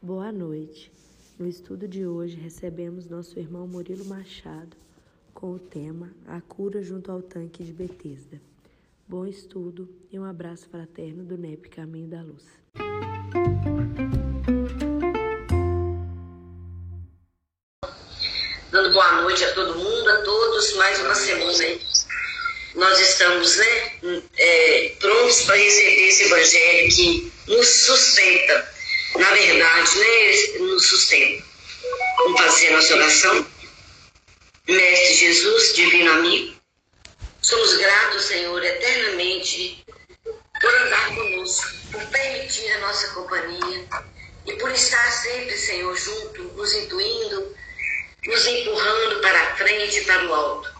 Boa 0.00 0.30
noite. 0.30 0.92
No 1.36 1.48
estudo 1.48 1.88
de 1.88 2.06
hoje 2.06 2.36
recebemos 2.36 3.06
nosso 3.06 3.36
irmão 3.36 3.66
Murilo 3.66 4.04
Machado 4.04 4.76
com 5.34 5.52
o 5.54 5.58
tema 5.58 6.12
A 6.24 6.40
cura 6.40 6.80
junto 6.84 7.10
ao 7.10 7.20
tanque 7.20 7.64
de 7.64 7.72
Betesda. 7.72 8.40
Bom 9.08 9.26
estudo 9.26 9.88
e 10.12 10.16
um 10.16 10.24
abraço 10.24 10.68
fraterno 10.68 11.24
do 11.24 11.36
NEP 11.36 11.68
Caminho 11.70 12.06
da 12.06 12.22
Luz. 12.22 12.44
Dando 18.70 18.92
boa 18.92 19.22
noite 19.22 19.44
a 19.44 19.52
todo 19.52 19.78
mundo, 19.80 20.10
a 20.10 20.22
todos, 20.22 20.74
mais 20.76 21.00
uma 21.00 21.14
semana 21.16 21.58
aí. 21.60 21.80
Nós 22.76 23.00
estamos 23.00 23.56
né, 23.56 24.22
é, 24.36 24.96
prontos 25.00 25.42
para 25.42 25.56
receber 25.56 26.08
esse 26.08 26.24
evangelho 26.24 26.94
que 26.94 27.32
nos 27.48 27.66
sustenta, 27.66 28.77
na 29.16 29.30
verdade, 29.32 29.98
né, 29.98 30.58
nos 30.58 30.86
sustenta. 30.86 31.44
Vamos 32.18 32.40
fazer 32.40 32.70
nossa 32.70 32.94
oração. 32.94 33.46
Mestre 34.66 35.14
Jesus, 35.14 35.74
divino 35.74 36.12
amigo, 36.12 36.54
somos 37.40 37.74
gratos, 37.78 38.24
Senhor, 38.26 38.62
eternamente 38.62 39.82
por 40.60 40.74
andar 40.74 41.14
conosco, 41.14 41.70
por 41.90 42.04
permitir 42.06 42.70
a 42.72 42.80
nossa 42.80 43.08
companhia 43.08 43.88
e 44.46 44.52
por 44.54 44.70
estar 44.70 45.10
sempre, 45.10 45.56
Senhor, 45.56 45.96
junto, 45.96 46.42
nos 46.54 46.72
intuindo, 46.74 47.56
nos 48.26 48.46
empurrando 48.46 49.20
para 49.22 49.42
a 49.42 49.56
frente 49.56 50.00
e 50.00 50.04
para 50.04 50.26
o 50.26 50.34
alto. 50.34 50.70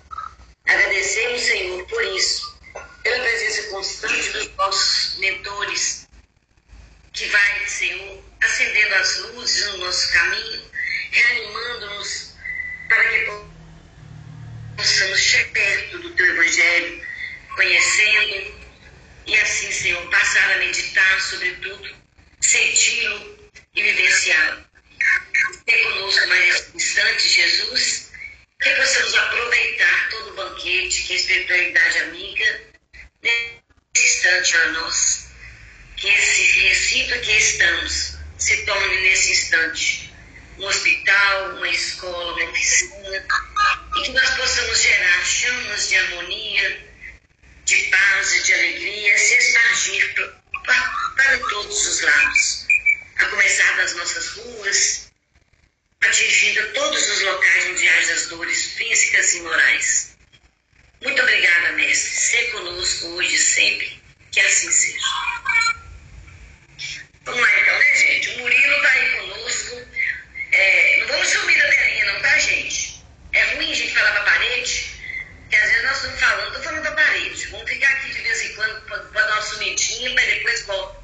Agradecemos, 0.66 1.41
Senhor, 1.41 1.86
por 1.86 2.05
isso, 2.05 2.58
pela 3.02 3.20
presença 3.20 3.62
constante 3.70 4.30
dos 4.30 4.56
nossos 4.56 5.19
mentores, 5.19 6.08
que 7.18 7.27
vai, 7.27 7.66
Senhor, 7.66 8.24
acendendo 8.40 8.95
as 8.95 9.18
luzes 9.18 9.66
no 9.72 9.78
nosso 9.78 10.12
caminho, 10.12 10.70
reanimando-nos 11.10 12.36
para 12.88 13.08
que 13.08 13.27
possamos 14.77 15.20
chegar 15.20 15.52
perto 15.52 15.98
do 15.98 16.10
Teu 16.14 16.27
Evangelho, 16.27 17.05
conhecendo 17.56 18.69
e 19.27 19.36
assim, 19.36 19.72
Senhor, 19.72 20.10
passar 20.10 20.52
a 20.52 20.58
meditar 20.58 21.20
sobre 21.20 21.50
tudo, 21.56 21.97
senti-lo 22.41 23.50
e 23.75 23.82
vivenciá-lo. 23.82 24.64
Tem 25.66 25.82
conosco 25.84 26.28
mais 26.28 26.44
nesse 26.44 26.77
instante, 26.77 27.28
Jesus, 27.28 28.12
que 28.62 28.70
possamos 28.70 29.14
aproveitar 29.14 30.08
todo 30.10 30.30
o 30.30 30.34
banquete 30.34 31.03
que 31.03 31.14
a 31.14 31.16
espiritualidade 31.16 31.98
amiga 31.98 32.60
nesse 33.22 33.60
instante 33.97 34.56
a 34.56 34.66
nós. 34.69 35.28
Que 35.98 36.08
esse 36.08 36.42
recinto 36.60 37.20
que 37.20 37.32
estamos 37.32 38.14
se 38.38 38.64
torne 38.64 39.00
nesse 39.02 39.32
instante 39.32 40.08
um 40.58 40.66
hospital, 40.66 41.56
uma 41.56 41.68
escola, 41.68 42.34
uma 42.34 42.50
oficina, 42.50 43.27
e 43.96 44.02
que 44.02 44.12
nós 44.12 44.30
possamos 44.30 44.82
gerar 44.82 45.24
chamas 45.24 45.88
de 45.88 45.96
harmonia, 45.96 46.88
de 47.64 47.76
paz 47.84 48.32
e 48.32 48.42
de 48.42 48.54
alegria, 48.54 49.19
se 49.19 49.34
espargir 49.34 50.14
para, 50.64 51.38
todos 51.50 51.86
os 51.86 52.00
lados, 52.00 52.66
a 53.19 53.24
começar 53.26 53.76
das 53.76 53.94
nossas 53.94 54.28
ruas, 54.30 55.12
atingindo 56.00 56.72
todos 56.72 57.08
os 57.08 57.20
locais 57.22 57.66
onde 57.66 57.88
haja 57.88 58.14
as 58.14 58.26
dores 58.26 58.72
físicas 58.72 59.34
e 59.34 59.41
morais. 59.42 60.16
Muito 61.02 61.22
obrigada, 61.22 61.72
mestre. 61.72 62.10
Ser 62.10 62.50
conosco 62.52 63.06
hoje 63.08 63.38
sempre, 63.38 64.02
que 64.32 64.41
assim 64.41 64.70
seja. 64.72 65.06
Vamos 67.29 67.43
lá 67.43 67.61
então, 67.61 67.79
né, 67.79 67.95
gente? 67.95 68.31
O 68.31 68.39
Murilo 68.39 68.77
está 68.77 68.89
aí 68.89 69.11
conosco. 69.11 69.87
É, 70.51 70.97
não 71.01 71.09
vamos 71.09 71.29
sumir 71.29 71.59
da 71.59 71.69
telinha, 71.69 72.05
não, 72.07 72.21
tá, 72.23 72.39
gente? 72.39 73.05
É 73.34 73.45
ruim 73.55 73.71
a 73.71 73.75
gente 73.75 73.93
falar 73.93 74.12
para 74.12 74.21
a 74.23 74.25
parede, 74.25 74.91
que 75.51 75.56
às 75.56 75.69
vezes 75.69 75.84
nós 75.84 75.97
estamos 75.97 76.21
falando, 76.21 76.47
estou 76.47 76.62
falando 76.62 76.83
da 76.84 76.93
parede. 76.93 77.47
Vamos 77.49 77.69
ficar 77.69 77.88
aqui 77.88 78.15
de 78.15 78.22
vez 78.22 78.43
em 78.43 78.55
quando 78.55 78.81
para 78.87 79.27
dar 79.27 79.33
uma 79.34 79.43
sumidinha, 79.43 80.11
mas 80.15 80.27
depois 80.27 80.62
volta. 80.62 81.03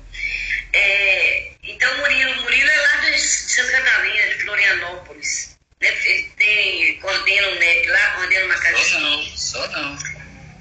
É, 0.72 1.52
então, 1.62 1.98
Murilo, 1.98 2.40
Murilo 2.40 2.70
é 2.70 2.76
lá 2.80 2.96
de 2.96 3.18
Santa 3.18 3.72
Catarina, 3.72 4.28
de 4.28 4.42
Florianópolis. 4.44 5.58
Né? 5.82 5.88
Ele 5.88 6.22
tem, 6.38 7.00
coordena 7.00 7.48
um 7.48 7.54
NEP 7.56 7.86
lá, 7.90 8.10
coordena 8.12 8.46
uma 8.46 8.58
casa. 8.58 8.78
Sou 8.78 9.00
não, 9.00 9.36
sou 9.36 9.68
não. 9.68 9.90
Não 9.90 9.98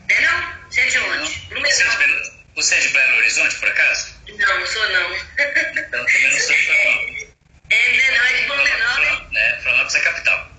é 0.10 0.22
não? 0.22 0.64
Você 0.70 0.82
é 0.82 0.88
de 0.88 1.00
onde? 1.00 1.32
Você 1.62 1.84
é 1.84 2.34
você 2.54 2.76
é 2.76 2.80
de 2.82 2.90
Belo 2.90 3.16
Horizonte, 3.16 3.56
por 3.56 3.70
acaso? 3.70 4.13
Não, 4.28 4.60
não 4.60 4.68
sou 4.68 4.90
não. 4.90 5.16
Então 5.16 6.06
também 6.06 6.32
não 6.32 6.40
sou 6.40 6.56
de 6.56 6.66
Florianópolis. 6.66 7.28
É, 7.70 8.12
não, 8.12 8.26
é 8.26 8.34
de 8.34 8.46
Blumenau, 8.46 9.00
né? 9.00 9.28
né? 9.32 9.60
Florianópolis 9.62 9.96
é 9.96 10.00
capital. 10.02 10.52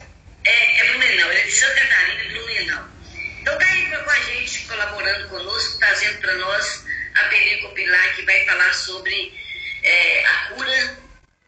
É, 0.44 0.80
é 0.80 0.84
Blumenau, 0.90 1.30
ele 1.30 1.40
é 1.40 1.44
de 1.44 1.52
Santa 1.52 1.80
Catarina, 1.80 2.22
de 2.22 2.28
Blumenau. 2.30 2.88
Então 3.40 3.58
tá 3.58 3.66
aí 3.66 3.86
com 3.86 4.10
a 4.10 4.20
gente, 4.20 4.66
colaborando 4.66 5.28
conosco, 5.28 5.78
trazendo 5.78 6.18
para 6.20 6.34
nós 6.34 6.84
a 7.14 7.24
película 7.24 7.74
Pilar, 7.74 8.14
que 8.14 8.22
vai 8.22 8.44
falar 8.44 8.72
sobre 8.72 9.32
é, 9.82 10.26
a 10.26 10.34
cura 10.48 10.98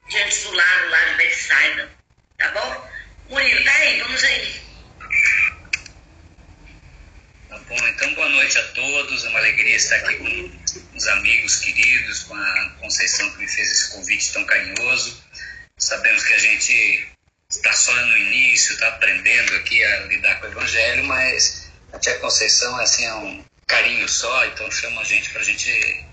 diante 0.08 0.42
do 0.42 0.52
lado 0.52 0.88
lá 0.90 1.04
de 1.04 1.14
Betsaida. 1.16 1.90
Tá 2.38 2.48
bom? 2.50 2.90
Murilo, 3.30 3.64
tá 3.64 3.72
aí, 3.72 4.00
vamos 4.00 4.22
aí. 4.24 4.62
Tá 7.48 7.58
bom, 7.58 7.76
então 7.76 8.12
boa 8.14 8.28
noite 8.28 8.58
a 8.58 8.62
todos. 8.72 9.24
É 9.24 9.28
uma 9.28 9.38
alegria 9.38 9.76
estar 9.76 9.94
aqui 9.96 10.16
com 10.16 10.96
os 10.96 11.06
amigos 11.06 11.56
queridos, 11.60 12.24
com 12.24 12.34
a 12.34 12.70
Conceição 12.80 13.30
que 13.30 13.38
me 13.38 13.48
fez 13.48 13.70
esse 13.70 13.92
convite 13.92 14.32
tão 14.32 14.44
carinhoso. 14.44 15.22
Sabemos 15.78 16.24
que 16.24 16.32
a 16.32 16.38
gente 16.38 17.08
está 17.48 17.72
só 17.72 17.94
no 17.94 18.16
início, 18.18 18.72
está 18.74 18.88
aprendendo 18.88 19.54
aqui 19.54 19.82
a 19.84 20.00
lidar 20.06 20.40
com 20.40 20.46
o 20.46 20.50
Evangelho, 20.50 21.04
mas 21.04 21.70
a 21.92 21.98
Tia 22.00 22.18
Conceição 22.18 22.74
assim, 22.80 23.04
é 23.04 23.14
um 23.14 23.44
carinho 23.68 24.08
só, 24.08 24.44
então 24.46 24.68
chama 24.72 25.00
a 25.00 25.04
gente 25.04 25.30
para 25.30 25.40
a 25.40 25.44
gente 25.44 26.04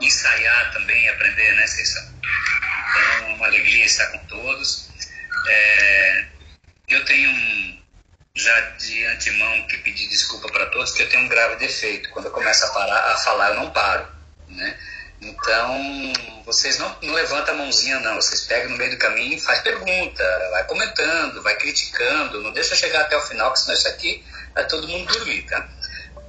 ensaiar 0.00 0.72
também 0.72 1.04
e 1.04 1.08
aprender, 1.08 1.54
né, 1.54 1.62
Conceição? 1.62 2.12
Então, 2.20 3.28
é 3.28 3.34
uma 3.34 3.46
alegria 3.46 3.84
estar 3.84 4.06
com 4.06 4.18
todos. 4.26 4.90
É, 5.46 6.26
eu 6.88 7.04
tenho 7.04 7.30
um, 7.30 7.81
já 8.34 8.60
de 8.78 9.04
antemão 9.06 9.66
que 9.66 9.78
pedir 9.78 10.08
desculpa 10.08 10.48
para 10.50 10.66
todos, 10.66 10.92
que 10.92 11.02
eu 11.02 11.08
tenho 11.08 11.24
um 11.24 11.28
grave 11.28 11.56
defeito. 11.56 12.08
Quando 12.10 12.26
eu 12.26 12.32
começo 12.32 12.64
a, 12.64 12.68
parar, 12.68 13.12
a 13.12 13.16
falar, 13.18 13.50
eu 13.50 13.56
não 13.56 13.70
paro, 13.70 14.06
né? 14.48 14.78
Então, 15.20 16.12
vocês 16.44 16.78
não, 16.78 16.96
não 17.02 17.14
levantam 17.14 17.54
a 17.54 17.58
mãozinha, 17.58 18.00
não. 18.00 18.16
Vocês 18.16 18.40
pegam 18.42 18.70
no 18.70 18.76
meio 18.76 18.90
do 18.90 18.98
caminho 18.98 19.40
faz 19.40 19.60
pergunta, 19.60 20.48
vai 20.50 20.64
comentando, 20.64 21.42
vai 21.42 21.56
criticando. 21.56 22.42
Não 22.42 22.52
deixa 22.52 22.74
chegar 22.74 23.02
até 23.02 23.16
o 23.16 23.22
final, 23.22 23.52
que 23.52 23.60
senão 23.60 23.74
isso 23.74 23.88
aqui 23.88 24.24
vai 24.54 24.66
todo 24.66 24.88
mundo 24.88 25.12
dormir, 25.12 25.42
tá? 25.42 25.68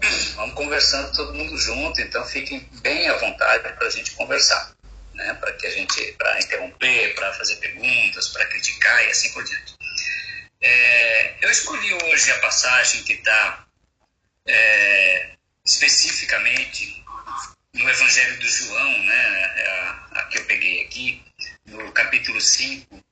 Vamos 0.35 0.55
conversando 0.55 1.15
todo 1.15 1.33
mundo 1.33 1.57
junto, 1.57 1.99
então 2.01 2.23
fiquem 2.25 2.67
bem 2.81 3.07
à 3.07 3.17
vontade 3.17 3.73
para 3.73 3.87
a 3.87 3.89
gente 3.89 4.11
conversar, 4.11 4.73
né? 5.15 5.33
Para 5.35 5.53
que 5.53 5.65
a 5.65 5.71
gente, 5.71 6.11
para 6.13 6.39
interromper, 6.39 7.15
para 7.15 7.33
fazer 7.33 7.55
perguntas, 7.55 8.27
para 8.27 8.45
criticar 8.45 9.05
e 9.05 9.09
assim 9.09 9.31
por 9.31 9.43
diante. 9.43 9.73
É, 10.65 11.35
eu 11.41 11.51
escolhi 11.51 11.93
hoje 12.05 12.31
a 12.31 12.39
passagem 12.39 13.03
que 13.03 13.13
está 13.13 13.67
é, 14.45 15.35
especificamente 15.65 17.03
no 17.73 17.89
Evangelho 17.89 18.39
do 18.39 18.47
João, 18.47 19.03
né, 19.03 19.45
a, 19.67 20.09
a, 20.19 20.23
que 20.27 20.37
eu 20.37 20.45
peguei 20.45 20.85
aqui, 20.85 21.21
no 21.65 21.91
capítulo 21.91 22.39
5, 22.39 23.03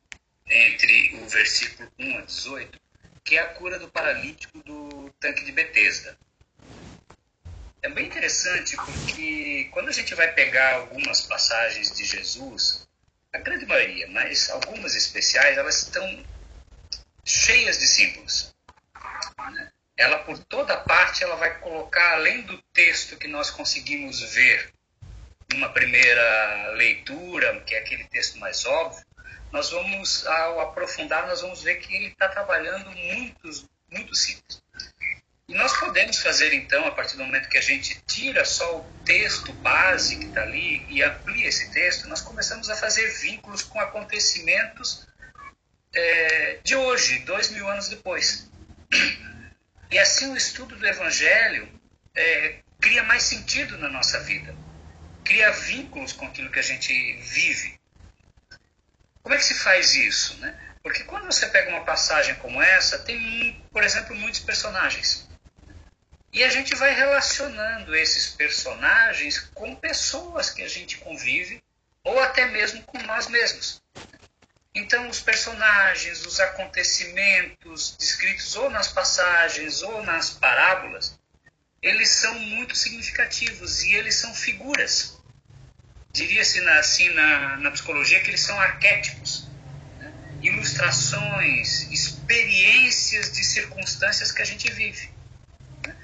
entre 0.49 1.15
o 1.15 1.27
versículo 1.27 1.91
1 1.99 2.17
a 2.19 2.21
18, 2.21 2.79
que 3.21 3.35
é 3.35 3.41
a 3.41 3.47
cura 3.47 3.77
do 3.77 3.89
paralítico 3.89 4.59
do 4.63 5.13
tanque 5.19 5.43
de 5.43 5.51
Betesda. 5.51 6.17
É 7.81 7.89
bem 7.89 8.05
interessante 8.05 8.77
porque 8.77 9.67
quando 9.73 9.89
a 9.89 9.93
gente 9.93 10.15
vai 10.15 10.31
pegar 10.31 10.75
algumas 10.75 11.19
passagens 11.23 11.91
de 11.91 12.05
Jesus, 12.05 12.87
a 13.33 13.39
grande 13.39 13.65
maioria, 13.65 14.07
mas 14.07 14.49
algumas 14.49 14.95
especiais, 14.95 15.57
elas 15.57 15.81
estão 15.81 16.23
cheias 17.25 17.77
de 17.77 17.87
símbolos. 17.87 18.53
Ela, 19.97 20.19
por 20.19 20.37
toda 20.45 20.77
parte, 20.77 21.23
ela 21.23 21.35
vai 21.35 21.59
colocar, 21.59 22.13
além 22.13 22.41
do 22.41 22.59
texto 22.73 23.17
que 23.17 23.27
nós 23.27 23.51
conseguimos 23.51 24.21
ver 24.33 24.73
numa 25.51 25.69
primeira 25.69 26.71
leitura, 26.71 27.61
que 27.61 27.75
é 27.75 27.79
aquele 27.79 28.05
texto 28.05 28.39
mais 28.39 28.65
óbvio, 28.65 29.05
nós 29.51 29.69
vamos, 29.69 30.25
ao 30.25 30.61
aprofundar, 30.61 31.27
nós 31.27 31.41
vamos 31.41 31.61
ver 31.61 31.75
que 31.75 31.93
ele 31.93 32.07
está 32.07 32.29
trabalhando 32.29 32.89
muitos, 32.91 33.65
muitos 33.91 34.21
símbolos. 34.21 34.63
E 35.47 35.53
nós 35.53 35.77
podemos 35.77 36.21
fazer, 36.21 36.53
então, 36.53 36.87
a 36.87 36.91
partir 36.91 37.17
do 37.17 37.25
momento 37.25 37.49
que 37.49 37.57
a 37.57 37.61
gente 37.61 38.01
tira 38.07 38.45
só 38.45 38.77
o 38.77 38.85
texto 39.03 39.51
base 39.53 40.15
que 40.15 40.27
está 40.27 40.43
ali 40.43 40.85
e 40.87 41.03
amplia 41.03 41.47
esse 41.47 41.69
texto, 41.71 42.07
nós 42.07 42.21
começamos 42.21 42.69
a 42.69 42.75
fazer 42.77 43.05
vínculos 43.19 43.61
com 43.61 43.77
acontecimentos 43.77 45.05
é, 45.93 46.59
de 46.63 46.75
hoje, 46.75 47.19
dois 47.19 47.49
mil 47.49 47.67
anos 47.69 47.89
depois. 47.89 48.49
E 49.89 49.99
assim 49.99 50.31
o 50.31 50.37
estudo 50.37 50.75
do 50.77 50.87
Evangelho 50.87 51.67
é, 52.15 52.59
cria 52.79 53.03
mais 53.03 53.23
sentido 53.23 53.77
na 53.77 53.89
nossa 53.89 54.19
vida, 54.21 54.55
cria 55.23 55.51
vínculos 55.51 56.13
com 56.13 56.25
aquilo 56.25 56.49
que 56.49 56.59
a 56.59 56.63
gente 56.63 56.93
vive. 57.17 57.79
Como 59.21 59.35
é 59.35 59.37
que 59.37 59.43
se 59.43 59.53
faz 59.53 59.93
isso? 59.93 60.37
Né? 60.37 60.57
Porque 60.81 61.03
quando 61.03 61.25
você 61.25 61.47
pega 61.47 61.69
uma 61.69 61.83
passagem 61.83 62.35
como 62.35 62.61
essa, 62.61 62.99
tem, 62.99 63.63
por 63.71 63.83
exemplo, 63.83 64.15
muitos 64.15 64.39
personagens. 64.39 65.29
E 66.33 66.43
a 66.43 66.49
gente 66.49 66.73
vai 66.75 66.93
relacionando 66.93 67.93
esses 67.95 68.27
personagens 68.27 69.39
com 69.53 69.75
pessoas 69.75 70.49
que 70.49 70.63
a 70.63 70.67
gente 70.67 70.97
convive, 70.97 71.61
ou 72.03 72.19
até 72.19 72.45
mesmo 72.45 72.81
com 72.83 72.97
nós 73.03 73.27
mesmos. 73.27 73.80
Então, 74.73 75.09
os 75.09 75.19
personagens, 75.19 76.25
os 76.25 76.39
acontecimentos 76.39 77.95
descritos 77.99 78.55
ou 78.55 78.69
nas 78.69 78.87
passagens 78.87 79.81
ou 79.81 80.01
nas 80.03 80.29
parábolas, 80.29 81.19
eles 81.81 82.09
são 82.09 82.33
muito 82.39 82.75
significativos 82.75 83.83
e 83.83 83.93
eles 83.95 84.15
são 84.15 84.33
figuras. 84.33 85.19
Diria-se 86.13 86.59
assim 86.69 87.09
na, 87.09 87.57
na 87.57 87.71
psicologia 87.71 88.21
que 88.21 88.29
eles 88.29 88.41
são 88.41 88.59
arquétipos, 88.59 89.49
né? 89.99 90.13
ilustrações, 90.41 91.91
experiências 91.91 93.31
de 93.31 93.43
circunstâncias 93.43 94.31
que 94.31 94.41
a 94.41 94.45
gente 94.45 94.71
vive. 94.71 95.09
Né? 95.85 95.95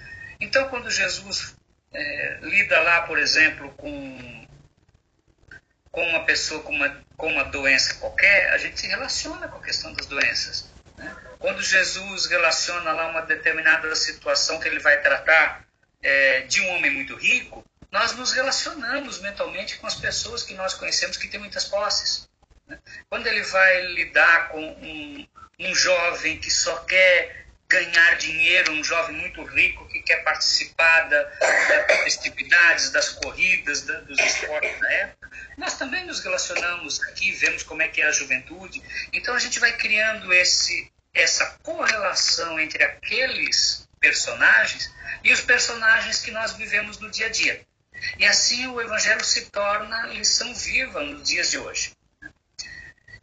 Então, 0.42 0.68
quando 0.70 0.92
Jesus 0.92 1.56
é, 1.94 2.40
lida 2.42 2.80
lá, 2.82 3.04
por 3.04 3.18
exemplo, 3.18 3.70
com, 3.72 4.37
com 5.98 6.08
uma 6.08 6.24
pessoa 6.26 6.62
com 6.62 6.72
uma, 6.72 6.96
com 7.18 7.26
uma 7.26 7.44
doença 7.46 7.96
qualquer, 7.96 8.52
a 8.52 8.58
gente 8.60 8.80
se 8.80 8.86
relaciona 8.86 9.48
com 9.48 9.58
a 9.58 9.64
questão 9.64 9.92
das 9.94 10.06
doenças. 10.06 10.70
Né? 10.96 11.12
Quando 11.40 11.60
Jesus 11.60 12.28
relaciona 12.28 12.92
lá 12.92 13.08
uma 13.08 13.22
determinada 13.24 13.96
situação 13.96 14.60
que 14.60 14.68
ele 14.68 14.78
vai 14.78 15.02
tratar 15.02 15.66
é, 16.04 16.42
de 16.42 16.62
um 16.62 16.70
homem 16.76 16.92
muito 16.92 17.16
rico, 17.16 17.66
nós 17.92 18.16
nos 18.16 18.32
relacionamos 18.32 19.20
mentalmente 19.22 19.78
com 19.78 19.88
as 19.88 19.96
pessoas 19.96 20.44
que 20.44 20.54
nós 20.54 20.76
conhecemos 20.76 21.18
que 21.18 21.28
têm 21.28 21.40
muitas 21.40 21.66
posses. 21.66 22.30
Né? 22.68 22.78
Quando 23.10 23.26
ele 23.26 23.42
vai 23.42 23.82
lidar 23.88 24.50
com 24.50 24.64
um, 24.64 25.28
um 25.58 25.74
jovem 25.74 26.38
que 26.38 26.52
só 26.52 26.76
quer 26.82 27.47
ganhar 27.70 28.16
dinheiro, 28.16 28.72
um 28.72 28.84
jovem 28.84 29.16
muito 29.16 29.44
rico 29.44 29.88
que 29.90 30.02
quer 30.02 30.24
participar 30.24 31.02
da, 31.10 31.24
das 31.24 32.04
festividades, 32.04 32.92
das 32.92 33.10
corridas, 33.10 33.82
da, 33.82 34.00
dos 34.02 34.18
esportes 34.20 34.80
da 34.80 34.92
época, 34.94 35.30
nós 35.58 35.78
também 35.78 36.06
nos 36.06 36.22
relacionamos 36.22 37.02
aqui, 37.04 37.32
vemos 37.32 37.64
como 37.64 37.82
é 37.82 37.88
que 37.88 38.02
é 38.02 38.06
a 38.06 38.12
juventude. 38.12 38.82
Então 39.12 39.36
a 39.36 39.40
gente 39.40 39.60
vai 39.60 39.76
criando 39.76 40.32
esse, 40.32 40.92
essa 41.14 41.58
correlação 41.62 42.60
entre 42.60 42.84
aqueles 42.84 43.88
personagens 44.00 44.90
e 45.24 45.34
os 45.34 45.42
personagens 45.42 46.22
que 46.22 46.32
nós 46.32 46.54
vivemos 46.54 47.00
no 47.00 47.12
dia 47.12 47.26
a 47.26 47.30
dia. 47.30 47.66
E 48.18 48.26
assim 48.26 48.68
o 48.68 48.80
Evangelho 48.80 49.24
se 49.26 49.50
torna 49.50 50.08
lição 50.08 50.54
viva 50.54 51.02
nos 51.02 51.28
dias 51.28 51.50
de 51.50 51.58
hoje. 51.58 51.92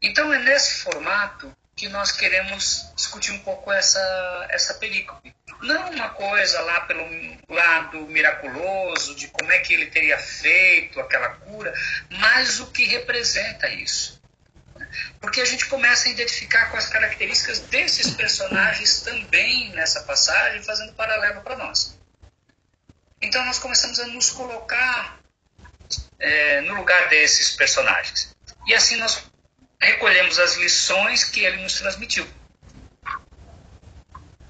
Então 0.02 0.32
é 0.32 0.38
nesse 0.38 0.82
formato 0.82 1.56
que 1.84 1.88
nós 1.90 2.10
queremos 2.10 2.90
discutir 2.96 3.30
um 3.32 3.40
pouco 3.40 3.70
essa, 3.70 4.46
essa 4.48 4.72
perícope. 4.72 5.34
Não 5.60 5.90
uma 5.90 6.08
coisa 6.08 6.58
lá 6.62 6.80
pelo 6.80 7.04
lado 7.46 8.06
miraculoso, 8.06 9.14
de 9.14 9.28
como 9.28 9.52
é 9.52 9.58
que 9.58 9.74
ele 9.74 9.90
teria 9.90 10.16
feito 10.16 10.98
aquela 10.98 11.28
cura, 11.28 11.74
mas 12.08 12.58
o 12.58 12.68
que 12.68 12.86
representa 12.86 13.68
isso. 13.68 14.18
Porque 15.20 15.42
a 15.42 15.44
gente 15.44 15.66
começa 15.66 16.08
a 16.08 16.12
identificar 16.12 16.70
com 16.70 16.78
as 16.78 16.88
características 16.88 17.60
desses 17.60 18.14
personagens 18.14 19.02
também 19.02 19.68
nessa 19.72 20.04
passagem, 20.04 20.62
fazendo 20.62 20.94
paralelo 20.94 21.42
para 21.42 21.56
nós. 21.56 21.98
Então 23.20 23.44
nós 23.44 23.58
começamos 23.58 24.00
a 24.00 24.06
nos 24.06 24.30
colocar 24.30 25.18
é, 26.18 26.62
no 26.62 26.76
lugar 26.76 27.10
desses 27.10 27.50
personagens. 27.50 28.34
E 28.66 28.72
assim 28.72 28.96
nós 28.96 29.33
recolhemos 29.84 30.38
as 30.38 30.56
lições 30.56 31.24
que 31.24 31.44
ele 31.44 31.62
nos 31.62 31.74
transmitiu. 31.78 32.26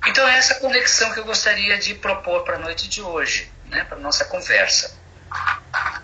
Então 0.07 0.27
é 0.29 0.37
essa 0.37 0.57
conexão 0.57 1.13
que 1.13 1.21
eu 1.21 1.25
gostaria 1.25 1.79
de 1.79 1.95
propor 1.95 2.45
para 2.45 2.57
a 2.57 2.59
noite 2.59 2.89
de 2.89 3.01
hoje, 3.01 3.51
né, 3.67 3.85
para 3.85 3.97
a 3.97 4.01
nossa 4.01 4.25
conversa. 4.27 4.97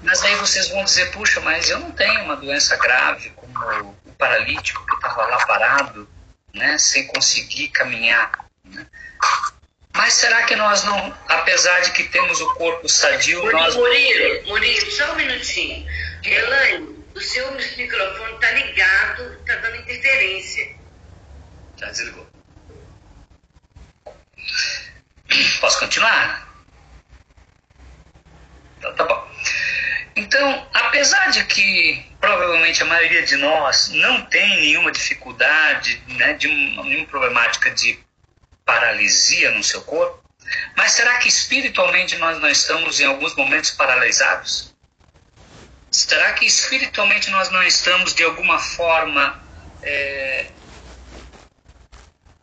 Mas 0.02 0.22
aí 0.24 0.34
vocês 0.36 0.68
vão 0.68 0.84
dizer, 0.84 1.10
puxa, 1.12 1.40
mas 1.40 1.68
eu 1.68 1.78
não 1.78 1.90
tenho 1.92 2.24
uma 2.24 2.36
doença 2.36 2.76
grave 2.76 3.30
como 3.30 3.96
o 4.04 4.12
paralítico 4.18 4.84
que 4.86 4.94
estava 4.94 5.26
lá 5.26 5.46
parado, 5.46 6.08
né, 6.54 6.78
sem 6.78 7.06
conseguir 7.06 7.68
caminhar. 7.68 8.46
Né? 8.64 8.86
Mas 9.92 10.14
será 10.14 10.44
que 10.44 10.56
nós 10.56 10.82
não, 10.84 11.14
apesar 11.28 11.80
de 11.80 11.92
que 11.92 12.04
temos 12.04 12.40
o 12.40 12.54
corpo 12.54 12.88
sadio, 12.88 13.42
Murilo, 13.42 13.60
nós... 13.60 13.76
Murilo, 13.76 14.48
Murilo, 14.48 14.90
só 14.90 15.12
um 15.12 15.16
minutinho. 15.16 15.86
Elaine, 16.24 16.99
o 17.14 17.20
seu 17.20 17.50
microfone 17.52 18.34
está 18.34 18.50
ligado, 18.52 19.34
está 19.34 19.56
dando 19.56 19.76
interferência. 19.76 20.76
Já 21.76 21.86
desligou. 21.86 22.26
Posso 25.60 25.78
continuar? 25.78 26.48
Então, 28.78 28.94
tá 28.94 29.04
bom. 29.04 29.30
Então, 30.16 30.68
apesar 30.72 31.30
de 31.30 31.44
que 31.44 32.04
provavelmente 32.20 32.82
a 32.82 32.86
maioria 32.86 33.22
de 33.24 33.36
nós 33.36 33.90
não 33.90 34.24
tem 34.26 34.56
nenhuma 34.56 34.90
dificuldade, 34.90 36.02
né, 36.08 36.34
de 36.34 36.48
nenhuma 36.48 37.06
problemática 37.06 37.70
de 37.70 37.98
paralisia 38.64 39.50
no 39.52 39.62
seu 39.62 39.82
corpo, 39.82 40.22
mas 40.76 40.92
será 40.92 41.18
que 41.18 41.28
espiritualmente 41.28 42.16
nós 42.16 42.40
não 42.40 42.48
estamos 42.48 43.00
em 43.00 43.04
alguns 43.04 43.34
momentos 43.36 43.70
paralisados? 43.70 44.69
Será 45.90 46.32
que 46.34 46.46
espiritualmente 46.46 47.30
nós 47.30 47.50
não 47.50 47.62
estamos 47.62 48.14
de 48.14 48.22
alguma 48.22 48.58
forma 48.58 49.42
é, 49.82 50.50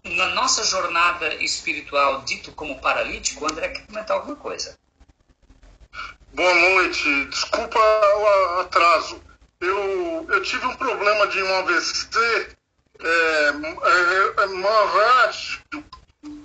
na 0.04 0.28
nossa 0.30 0.66
jornada 0.66 1.34
espiritual 1.36 2.24
dito 2.24 2.52
como 2.52 2.82
paralítico? 2.82 3.46
O 3.46 3.48
André 3.50 3.70
quer 3.70 3.86
comentar 3.86 4.18
alguma 4.18 4.36
coisa. 4.36 4.78
Boa 6.34 6.56
noite. 6.56 7.26
Desculpa 7.26 7.80
o 7.80 8.60
atraso. 8.60 9.22
Eu, 9.62 10.28
eu 10.30 10.44
tive 10.44 10.66
um 10.66 10.76
problema 10.76 11.28
de 11.28 11.42
um 11.42 11.56
AVC 11.56 12.58
é, 13.00 13.08
é, 13.10 14.44
é 14.44 14.48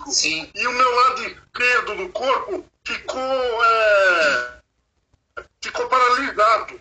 Sim. 0.07 0.51
e 0.55 0.67
o 0.67 0.73
meu 0.73 0.95
lado 0.95 1.23
esquerdo 1.23 1.97
do 1.97 2.09
corpo 2.11 2.65
ficou, 2.85 3.65
é, 3.65 4.61
ficou 5.61 5.89
paralisado. 5.89 6.81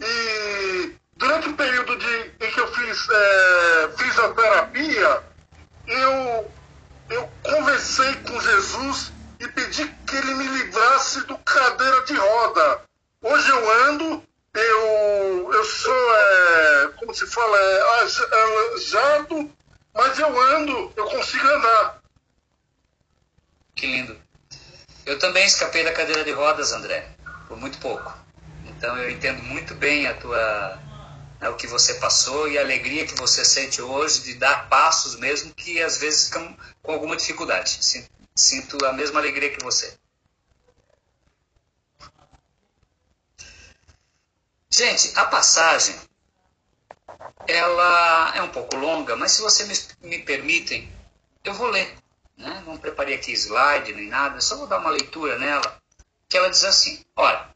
E 0.00 0.96
durante 1.16 1.48
o 1.48 1.54
período 1.54 1.96
de, 1.96 2.32
em 2.40 2.50
que 2.50 2.60
eu 2.60 2.72
fiz 2.72 3.08
é, 3.10 3.90
fisioterapia, 3.96 5.22
eu, 5.86 6.52
eu 7.10 7.30
conversei 7.42 8.14
com 8.26 8.40
Jesus 8.40 9.12
e 9.38 9.48
pedi 9.48 9.86
que 10.06 10.16
ele 10.16 10.34
me 10.34 10.46
livrasse 10.46 11.26
do 11.26 11.36
cadeira 11.38 12.04
de 12.04 12.14
roda. 12.14 12.82
Hoje 13.22 13.50
eu 13.50 13.84
ando, 13.88 14.22
eu, 14.54 15.50
eu 15.52 15.64
sou, 15.64 16.16
é, 16.16 16.88
como 16.96 17.14
se 17.14 17.26
fala, 17.26 17.56
é, 17.58 17.82
aleijado, 18.42 19.50
mas 19.94 20.18
eu 20.18 20.40
ando, 20.40 20.92
eu 20.96 21.04
consigo 21.06 21.46
andar. 21.46 22.00
Que 23.74 23.86
lindo. 23.86 24.16
Eu 25.04 25.18
também 25.18 25.44
escapei 25.44 25.84
da 25.84 25.92
cadeira 25.92 26.24
de 26.24 26.32
rodas, 26.32 26.72
André, 26.72 27.08
por 27.48 27.56
muito 27.56 27.78
pouco. 27.78 28.19
Então 28.80 28.96
eu 28.96 29.10
entendo 29.10 29.42
muito 29.42 29.74
bem 29.74 30.06
a 30.06 30.14
tua, 30.14 30.80
né, 31.38 31.50
o 31.50 31.54
que 31.54 31.66
você 31.66 31.92
passou 31.96 32.48
e 32.48 32.56
a 32.56 32.62
alegria 32.62 33.04
que 33.04 33.14
você 33.14 33.44
sente 33.44 33.82
hoje 33.82 34.22
de 34.22 34.34
dar 34.36 34.70
passos, 34.70 35.16
mesmo 35.16 35.52
que 35.52 35.82
às 35.82 35.98
vezes 35.98 36.28
ficam 36.28 36.56
com 36.82 36.90
alguma 36.90 37.14
dificuldade. 37.14 37.78
Sinto 38.34 38.82
a 38.86 38.94
mesma 38.94 39.20
alegria 39.20 39.54
que 39.54 39.62
você. 39.62 39.98
Gente, 44.70 45.12
a 45.14 45.26
passagem 45.26 45.94
ela 47.46 48.34
é 48.34 48.40
um 48.40 48.48
pouco 48.48 48.76
longa, 48.76 49.14
mas 49.14 49.32
se 49.32 49.42
vocês 49.42 49.94
me, 50.00 50.08
me 50.08 50.18
permitem, 50.20 50.90
eu 51.44 51.52
vou 51.52 51.66
ler. 51.66 51.98
Né? 52.34 52.62
Não 52.66 52.78
preparei 52.78 53.16
aqui 53.16 53.32
slide 53.32 53.92
nem 53.92 54.08
nada, 54.08 54.40
só 54.40 54.56
vou 54.56 54.66
dar 54.66 54.78
uma 54.78 54.88
leitura 54.88 55.38
nela. 55.38 55.78
Que 56.26 56.38
ela 56.38 56.48
diz 56.48 56.64
assim: 56.64 57.04
Ora, 57.14 57.54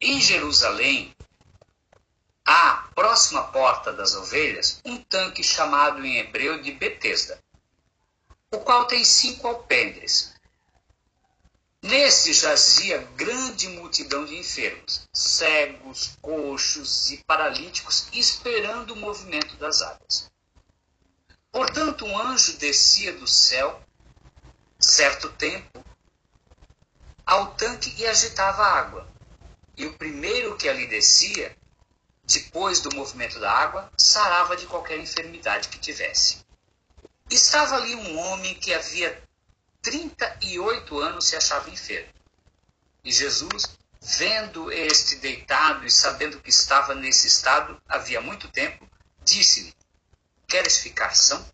em 0.00 0.20
Jerusalém, 0.20 1.14
à 2.44 2.88
próxima 2.94 3.44
porta 3.48 3.92
das 3.92 4.14
ovelhas, 4.14 4.80
um 4.84 4.96
tanque 4.96 5.42
chamado 5.42 6.04
em 6.04 6.18
hebreu 6.18 6.62
de 6.62 6.72
Betesda, 6.72 7.38
o 8.52 8.58
qual 8.58 8.86
tem 8.86 9.04
cinco 9.04 9.46
alpendres. 9.46 10.34
Nesse 11.82 12.32
jazia 12.32 12.98
grande 13.16 13.68
multidão 13.68 14.24
de 14.24 14.36
enfermos, 14.36 15.08
cegos, 15.12 16.16
coxos 16.20 17.10
e 17.10 17.18
paralíticos, 17.24 18.08
esperando 18.12 18.92
o 18.92 18.96
movimento 18.96 19.56
das 19.56 19.82
águas. 19.82 20.30
Portanto, 21.52 22.04
um 22.04 22.18
anjo 22.18 22.56
descia 22.58 23.12
do 23.12 23.26
céu, 23.26 23.80
certo 24.78 25.28
tempo, 25.32 25.84
ao 27.24 27.54
tanque 27.54 27.94
e 27.96 28.06
agitava 28.06 28.62
a 28.62 28.78
água. 28.78 29.07
E 29.78 29.86
o 29.86 29.92
primeiro 29.92 30.56
que 30.56 30.68
ali 30.68 30.88
descia, 30.88 31.56
depois 32.24 32.80
do 32.80 32.92
movimento 32.96 33.38
da 33.38 33.50
água, 33.50 33.88
sarava 33.96 34.56
de 34.56 34.66
qualquer 34.66 34.98
enfermidade 34.98 35.68
que 35.68 35.78
tivesse. 35.78 36.44
Estava 37.30 37.76
ali 37.76 37.94
um 37.94 38.18
homem 38.18 38.56
que 38.56 38.74
havia 38.74 39.22
38 39.80 40.98
anos 40.98 41.26
se 41.26 41.36
achava 41.36 41.70
enfermo. 41.70 42.12
E 43.04 43.12
Jesus, 43.12 43.78
vendo 44.00 44.72
este 44.72 45.14
deitado 45.14 45.86
e 45.86 45.90
sabendo 45.92 46.40
que 46.40 46.50
estava 46.50 46.92
nesse 46.92 47.28
estado 47.28 47.80
havia 47.88 48.20
muito 48.20 48.48
tempo, 48.48 48.84
disse-lhe: 49.22 49.72
Queres 50.48 50.78
ficar 50.78 51.14
são? 51.14 51.48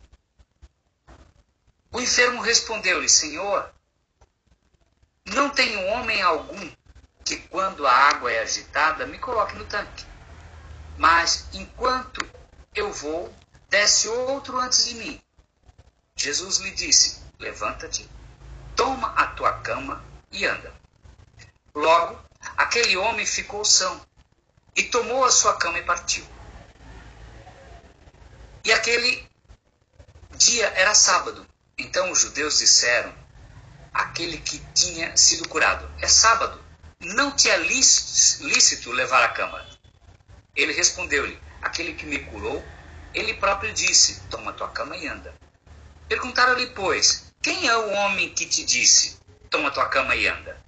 O 1.93 2.01
enfermo 2.01 2.41
respondeu-lhe: 2.41 3.09
Senhor, 3.09 3.71
não 5.27 5.51
tenho 5.51 5.85
homem 5.89 6.23
algum 6.23 6.73
que, 7.25 7.37
quando 7.49 7.87
a 7.87 7.93
água 7.93 8.31
é 8.31 8.41
agitada, 8.41 9.07
me 9.07 9.19
coloque 9.19 9.57
no 9.57 9.65
tanque. 9.65 10.05
Mas, 10.99 11.49
enquanto 11.53 12.25
eu 12.75 12.93
vou, 12.93 13.35
desce 13.69 14.09
outro 14.09 14.59
antes 14.59 14.85
de 14.85 14.95
mim. 14.95 15.23
Jesus 16.17 16.59
lhe 16.59 16.71
disse: 16.71 17.23
Levanta-te, 17.39 18.09
toma 18.77 19.09
a 19.17 19.27
tua 19.29 19.53
cama 19.61 20.05
e 20.31 20.45
anda. 20.45 20.73
Logo, 21.75 22.23
aquele 22.57 22.97
homem 22.97 23.27
ficou 23.27 23.65
são 23.65 24.01
e 24.77 24.83
tomou 24.85 25.25
a 25.25 25.31
sua 25.31 25.57
cama 25.57 25.79
e 25.79 25.83
partiu. 25.83 26.25
E 28.65 28.73
aquele 28.73 29.29
dia 30.37 30.67
era 30.77 30.95
sábado. 30.95 31.47
Então 31.77 32.13
os 32.13 32.21
judeus 32.21 32.59
disseram: 32.59 33.13
aquele 33.93 34.39
que 34.39 34.59
tinha 34.75 35.17
sido 35.17 35.49
curado, 35.49 35.89
é 36.01 36.09
sábado, 36.09 36.64
não 37.05 37.31
te 37.31 37.51
é 37.51 37.57
lícito 37.59 38.91
levar 38.91 39.23
a 39.23 39.29
cama. 39.29 39.67
Ele 40.57 40.73
respondeu-lhe: 40.73 41.39
aquele 41.61 41.95
que 41.95 42.07
me 42.07 42.19
curou, 42.19 42.65
ele 43.13 43.35
próprio 43.35 43.73
disse: 43.73 44.21
toma 44.31 44.53
tua 44.53 44.69
cama 44.69 44.97
e 44.97 45.07
anda. 45.07 45.35
Perguntaram-lhe, 46.09 46.67
pois, 46.69 47.33
quem 47.43 47.67
é 47.67 47.77
o 47.77 47.91
homem 47.91 48.31
que 48.31 48.47
te 48.47 48.65
disse: 48.65 49.19
toma 49.51 49.71
tua 49.71 49.89
cama 49.89 50.17
e 50.17 50.27
anda? 50.27 50.63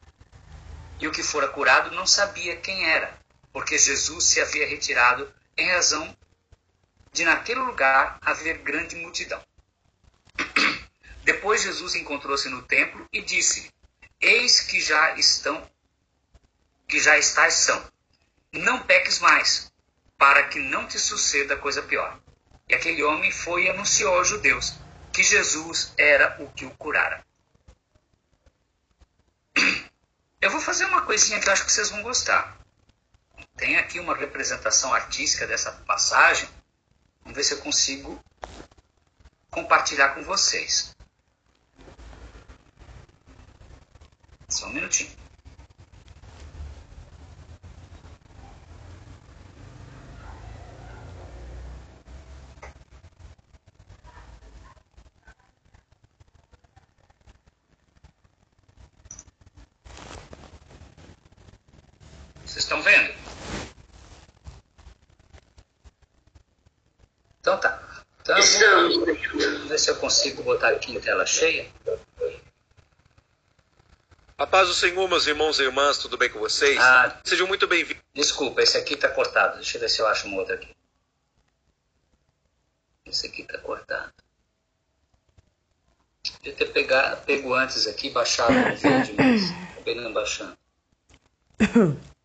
E 0.98 1.06
o 1.06 1.12
que 1.12 1.22
fora 1.22 1.48
curado 1.48 1.94
não 1.94 2.06
sabia 2.06 2.56
quem 2.56 2.88
era, 2.88 3.18
porque 3.52 3.78
Jesus 3.78 4.24
se 4.24 4.40
havia 4.40 4.66
retirado 4.66 5.32
em 5.56 5.70
razão 5.70 6.16
de 7.12 7.24
naquele 7.24 7.60
lugar 7.60 8.18
haver 8.20 8.58
grande 8.58 8.96
multidão. 8.96 9.42
Depois 11.24 11.62
Jesus 11.62 11.94
encontrou-se 11.94 12.48
no 12.48 12.62
templo 12.62 13.06
e 13.12 13.22
disse: 13.22 13.70
Eis 14.20 14.60
que 14.60 14.80
já 14.80 15.14
estão 15.16 15.66
que 16.86 17.00
já 17.00 17.18
estás 17.18 17.54
são. 17.54 17.82
Não 18.52 18.82
peques 18.82 19.18
mais, 19.18 19.72
para 20.16 20.44
que 20.44 20.58
não 20.58 20.86
te 20.86 20.98
suceda 20.98 21.56
coisa 21.56 21.82
pior. 21.82 22.18
E 22.68 22.74
aquele 22.74 23.02
homem 23.02 23.30
foi 23.30 23.64
e 23.64 23.68
anunciou 23.68 24.16
aos 24.16 24.28
judeus 24.28 24.74
que 25.12 25.22
Jesus 25.22 25.92
era 25.96 26.36
o 26.42 26.50
que 26.50 26.66
o 26.66 26.70
curara. 26.72 27.24
Eu 30.40 30.50
vou 30.50 30.60
fazer 30.60 30.84
uma 30.84 31.02
coisinha 31.02 31.40
que 31.40 31.48
eu 31.48 31.52
acho 31.52 31.64
que 31.64 31.72
vocês 31.72 31.90
vão 31.90 32.02
gostar. 32.02 32.56
Tem 33.56 33.78
aqui 33.78 33.98
uma 33.98 34.14
representação 34.14 34.94
artística 34.94 35.46
dessa 35.46 35.72
passagem. 35.72 36.48
Vamos 37.22 37.36
ver 37.36 37.42
se 37.42 37.54
eu 37.54 37.58
consigo 37.58 38.22
compartilhar 39.50 40.10
com 40.10 40.22
vocês. 40.22 40.94
Só 44.48 44.66
um 44.66 44.72
minutinho. 44.74 45.25
Vocês 62.56 62.64
estão 62.64 62.80
vendo? 62.80 63.14
Então 67.38 67.60
tá. 67.60 68.02
Então, 68.22 68.34
vamos 68.34 69.68
ver 69.68 69.78
se 69.78 69.90
eu 69.90 69.96
consigo 69.96 70.42
botar 70.42 70.70
aqui 70.70 70.90
em 70.96 70.98
tela 70.98 71.26
cheia. 71.26 71.70
A 74.38 74.46
paz 74.46 74.68
do 74.68 74.74
Senhor, 74.74 75.06
meus 75.06 75.26
irmãos 75.26 75.58
e 75.58 75.64
irmãs, 75.64 75.98
tudo 75.98 76.16
bem 76.16 76.30
com 76.30 76.38
vocês? 76.38 76.78
Ah, 76.78 77.20
Sejam 77.24 77.46
muito 77.46 77.66
bem-vindos. 77.66 78.02
desculpa, 78.14 78.62
esse 78.62 78.78
aqui 78.78 78.96
tá 78.96 79.10
cortado. 79.10 79.56
Deixa 79.56 79.76
eu 79.76 79.82
ver 79.82 79.90
se 79.90 80.00
eu 80.00 80.06
acho 80.06 80.26
um 80.26 80.36
outro 80.36 80.54
aqui. 80.54 80.74
Esse 83.04 83.26
aqui 83.26 83.42
tá 83.42 83.58
cortado. 83.58 84.14
Devia 86.40 86.54
ter 86.54 86.72
pegar, 86.72 87.16
pego 87.16 87.52
antes 87.52 87.86
aqui, 87.86 88.08
baixado 88.08 88.52
o 88.52 88.76
vídeo, 88.76 89.14
mas 89.18 89.42
acabei 89.76 89.94
não 89.96 90.14
baixando. 90.14 90.56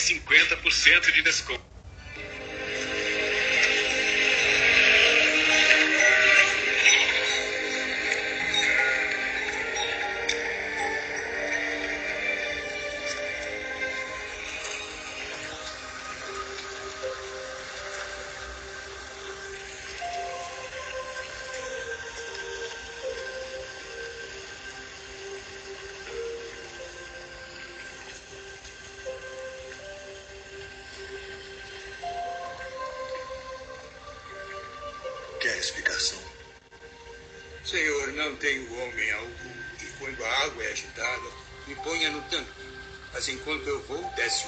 50% 0.00 1.12
de 1.12 1.22
desconto. 1.22 1.69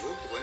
Vou, 0.01 0.15
desce 0.15 0.42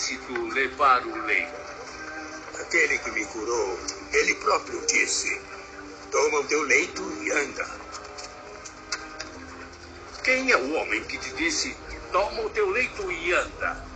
lícito 0.00 0.32
levar 0.54 1.06
o 1.06 1.26
leito. 1.26 1.52
Aquele 2.58 2.98
que 2.98 3.10
me 3.10 3.24
curou, 3.26 3.78
ele 4.12 4.34
próprio 4.36 4.80
disse: 4.86 5.40
Toma 6.10 6.40
o 6.40 6.44
teu 6.44 6.62
leito 6.62 7.02
e 7.22 7.30
anda. 7.30 7.68
Quem 10.24 10.50
é 10.50 10.56
o 10.56 10.74
homem 10.74 11.04
que 11.04 11.18
te 11.18 11.34
disse: 11.34 11.76
Toma 12.12 12.40
o 12.42 12.50
teu 12.50 12.70
leito 12.70 13.10
e 13.12 13.32
anda? 13.34 13.90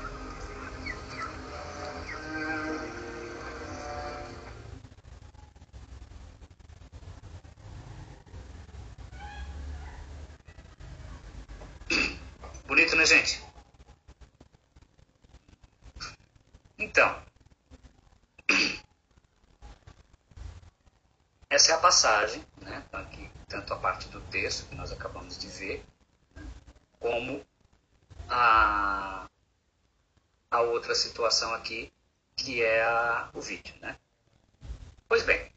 Bonito, 12.67 12.97
né, 12.97 13.07
gente? 13.07 13.44
Essa 21.65 21.73
é 21.73 21.75
a 21.77 21.79
passagem, 21.79 22.47
né? 22.61 22.85
Aqui, 22.93 23.31
tanto 23.49 23.73
a 23.73 23.79
parte 23.79 24.07
do 24.09 24.21
texto 24.21 24.69
que 24.69 24.75
nós 24.75 24.93
acabamos 24.93 25.39
de 25.39 25.47
ver, 25.47 25.83
como 27.01 27.43
a, 28.29 29.27
a 30.51 30.61
outra 30.61 30.95
situação 30.95 31.55
aqui, 31.55 31.91
que 32.37 32.63
é 32.63 32.83
a, 32.83 33.31
o 33.33 33.41
vídeo, 33.41 33.75
né? 33.81 33.99
Pois 35.09 35.23
bem, 35.23 35.51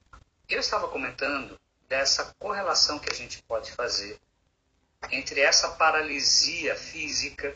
eu 0.48 0.62
estava 0.62 0.88
comentando 0.88 1.60
dessa 1.90 2.34
correlação 2.40 3.00
que 3.00 3.12
a 3.12 3.16
gente 3.16 3.44
pode 3.44 3.74
fazer 3.74 4.18
entre 5.12 5.42
essa 5.42 5.72
paralisia 5.72 6.74
física 6.78 7.54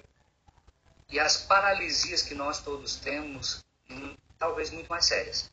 e 1.08 1.22
as 1.22 1.38
paralisias 1.38 2.22
que 2.22 2.36
nós 2.36 2.60
todos 2.60 2.98
temos, 2.98 3.63
hum, 3.89 4.13
talvez 4.38 4.72
muito 4.72 4.89
mais 4.89 5.05
sérias. 5.05 5.50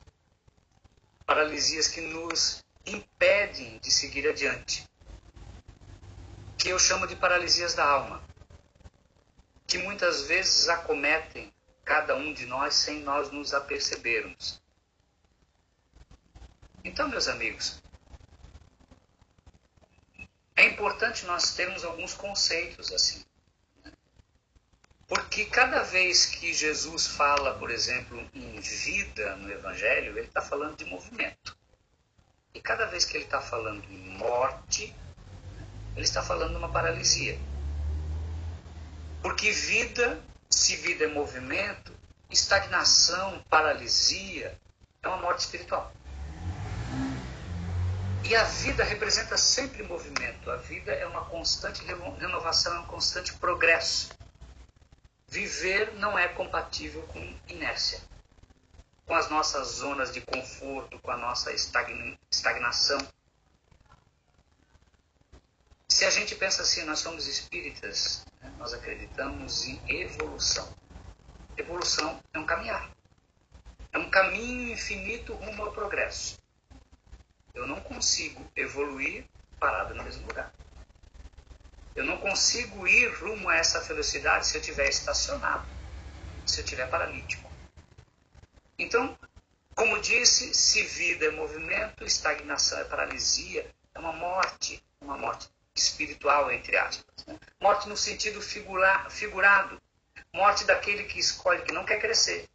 Paralisias 1.25 1.87
que 1.87 2.01
nos 2.01 2.67
impedem 2.93 3.79
de 3.79 3.91
seguir 3.91 4.29
adiante. 4.29 4.89
Que 6.57 6.71
eu 6.71 6.79
chamo 6.79 7.07
de 7.07 7.17
paralisias 7.17 7.75
da 7.75 7.85
alma. 7.85 8.23
Que 9.67 9.79
muitas 9.79 10.23
vezes 10.23 10.69
acometem 10.69 11.53
cada 11.85 12.17
um 12.17 12.33
de 12.33 12.47
nós 12.47 12.75
sem 12.75 13.01
nós 13.01 13.31
nos 13.31 13.55
apercebermos. 13.55 14.63
Então, 16.85 17.09
meus 17.09 17.29
amigos, 17.29 17.83
é 20.57 20.65
importante 20.65 21.27
nós 21.27 21.55
termos 21.55 21.85
alguns 21.85 22.15
conceitos 22.15 22.93
assim. 22.93 23.25
Porque 25.09 25.47
cada 25.47 25.83
vez 25.83 26.27
que 26.27 26.53
Jesus 26.53 27.07
fala, 27.07 27.59
por 27.59 27.71
exemplo, 27.71 28.19
em 28.35 28.61
vida 28.61 29.37
no 29.37 29.51
Evangelho, 29.51 30.19
ele 30.19 30.27
está 30.27 30.43
falando 30.43 30.77
de 30.77 30.85
movimento. 30.85 31.58
E 32.59 32.61
cada 32.61 32.87
vez 32.87 33.05
que 33.05 33.17
ele 33.17 33.25
está 33.25 33.41
falando 33.41 33.85
em 33.85 34.19
morte, 34.19 34.93
ele 35.95 36.05
está 36.05 36.25
falando 36.25 36.57
uma 36.57 36.69
paralisia. 36.69 37.39
Porque 39.23 39.53
vida, 39.53 40.21
se 40.51 40.75
vida 40.75 41.05
é 41.05 41.07
movimento, 41.07 41.93
estagnação, 42.29 43.41
paralisia, 43.49 44.59
é 45.01 45.07
uma 45.07 45.19
morte 45.19 45.39
espiritual. 45.43 45.93
E 48.25 48.35
a 48.35 48.43
vida 48.43 48.83
representa 48.83 49.37
sempre 49.37 49.85
movimento. 49.85 50.51
A 50.51 50.57
vida 50.57 50.91
é 50.91 51.07
uma 51.07 51.27
constante 51.27 51.85
renovação, 51.85 52.75
é 52.75 52.81
um 52.81 52.87
constante 52.87 53.35
progresso. 53.35 54.11
Viver 55.29 55.95
não 55.95 56.19
é 56.19 56.27
compatível 56.27 57.03
com 57.03 57.35
inércia, 57.47 58.01
com 59.09 59.15
as 59.15 59.31
nossas 59.31 59.69
zonas 59.69 60.13
de 60.13 60.21
conforto, 60.21 60.99
com 60.99 61.11
a 61.11 61.17
nossa 61.17 61.51
estagnação. 61.51 62.99
Se 65.89 66.05
a 66.05 66.11
gente 66.11 66.35
pensa 66.35 66.61
assim, 66.61 66.85
nós 66.85 66.99
somos 66.99 67.27
espíritas, 67.27 68.27
né? 68.43 68.53
nós 68.59 68.75
acreditamos 68.75 69.65
em 69.65 69.81
evolução. 69.89 70.69
Evolução 71.57 72.23
é 72.35 72.39
um 72.39 72.45
caminhar, 72.45 72.91
é 73.95 73.99
um 73.99 74.11
caminho 74.11 74.71
infinito 74.71 75.33
rumo 75.33 75.65
ao 75.65 75.73
progresso. 75.73 76.39
Eu 77.55 77.67
não 77.67 77.81
consigo 77.81 78.47
evoluir 78.55 79.25
parado 79.59 79.95
no 79.95 80.05
mesmo 80.05 80.29
lugar. 80.29 80.53
Eu 81.97 82.05
não 82.05 82.19
consigo 82.19 82.87
ir 82.87 83.09
rumo 83.15 83.49
a 83.49 83.57
essa 83.57 83.81
felicidade 83.81 84.47
se 84.47 84.57
eu 84.57 84.61
estiver 84.61 84.89
estacionado, 84.89 85.67
se 86.47 86.61
eu 86.61 86.65
estiver 86.65 86.89
paralítico. 86.91 87.48
Então, 88.79 89.19
como 89.75 90.01
disse, 90.01 90.55
se 90.55 90.83
vida 90.83 91.27
é 91.27 91.31
movimento, 91.31 92.05
estagnação 92.05 92.79
é 92.79 92.85
paralisia, 92.85 93.69
é 93.95 93.99
uma 93.99 94.13
morte, 94.13 94.83
uma 95.01 95.17
morte 95.17 95.49
espiritual, 95.75 96.51
entre 96.51 96.77
aspas. 96.77 97.27
Né? 97.27 97.39
Morte 97.61 97.89
no 97.89 97.97
sentido 97.97 98.41
figura, 98.41 99.09
figurado, 99.11 99.81
morte 100.33 100.65
daquele 100.65 101.05
que 101.05 101.19
escolhe 101.19 101.63
que 101.63 101.73
não 101.73 101.85
quer 101.85 102.01
crescer, 102.01 102.49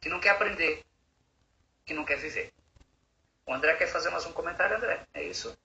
que 0.00 0.08
não 0.08 0.20
quer 0.20 0.30
aprender, 0.30 0.84
que 1.84 1.94
não 1.94 2.04
quer 2.04 2.16
viver. 2.16 2.52
O 3.46 3.54
André 3.54 3.74
quer 3.74 3.86
fazer 3.86 4.10
mais 4.10 4.26
um 4.26 4.32
comentário, 4.32 4.76
André? 4.76 5.06
É 5.14 5.22
isso? 5.22 5.56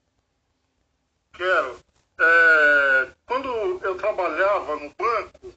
Quero. 1.32 1.80
É, 2.18 3.10
quando 3.26 3.80
eu 3.82 3.96
trabalhava 3.96 4.76
no 4.76 4.90
banco, 4.90 5.52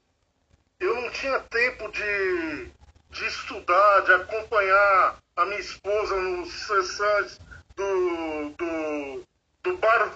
eu 0.79 1.01
não 1.01 1.11
tinha 1.11 1.39
tempo 1.41 1.91
de, 1.91 2.71
de 3.15 3.25
estudar, 3.27 4.01
de 4.01 4.13
acompanhar 4.13 5.17
a 5.37 5.45
minha 5.45 5.59
esposa 5.59 6.15
nos 6.15 6.51
sessões 6.67 7.39
do, 7.75 8.49
do, 8.57 9.23
do 9.63 9.77
bar 9.77 10.11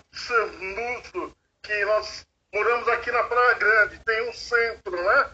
que 1.64 1.86
nós 1.86 2.28
moramos 2.54 2.88
aqui 2.90 3.12
na 3.12 3.24
Praia 3.24 3.54
Grande, 3.56 4.02
tem 4.06 4.30
um 4.30 4.34
centro, 4.34 4.92
né? 4.92 5.30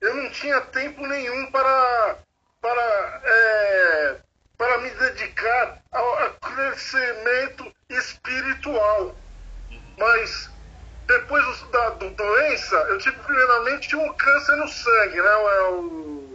Eu 0.00 0.14
não 0.14 0.30
tinha 0.30 0.60
tempo 0.60 1.04
nenhum 1.06 1.50
para, 1.50 2.18
para 2.60 3.22
é, 3.24 4.20
para 4.56 4.78
me 4.78 4.90
dedicar 4.90 5.82
ao, 5.90 6.18
ao 6.20 6.30
crescimento 6.34 7.72
espiritual. 7.88 9.16
Mas 9.98 10.50
depois 11.06 11.62
da 11.70 11.90
do 11.90 12.10
doença, 12.10 12.76
eu 12.90 12.98
tive 12.98 13.16
primeiramente 13.18 13.96
um 13.96 14.12
câncer 14.14 14.56
no 14.56 14.68
sangue, 14.68 15.20
né? 15.20 15.30
É 15.30 15.62
o, 15.70 16.27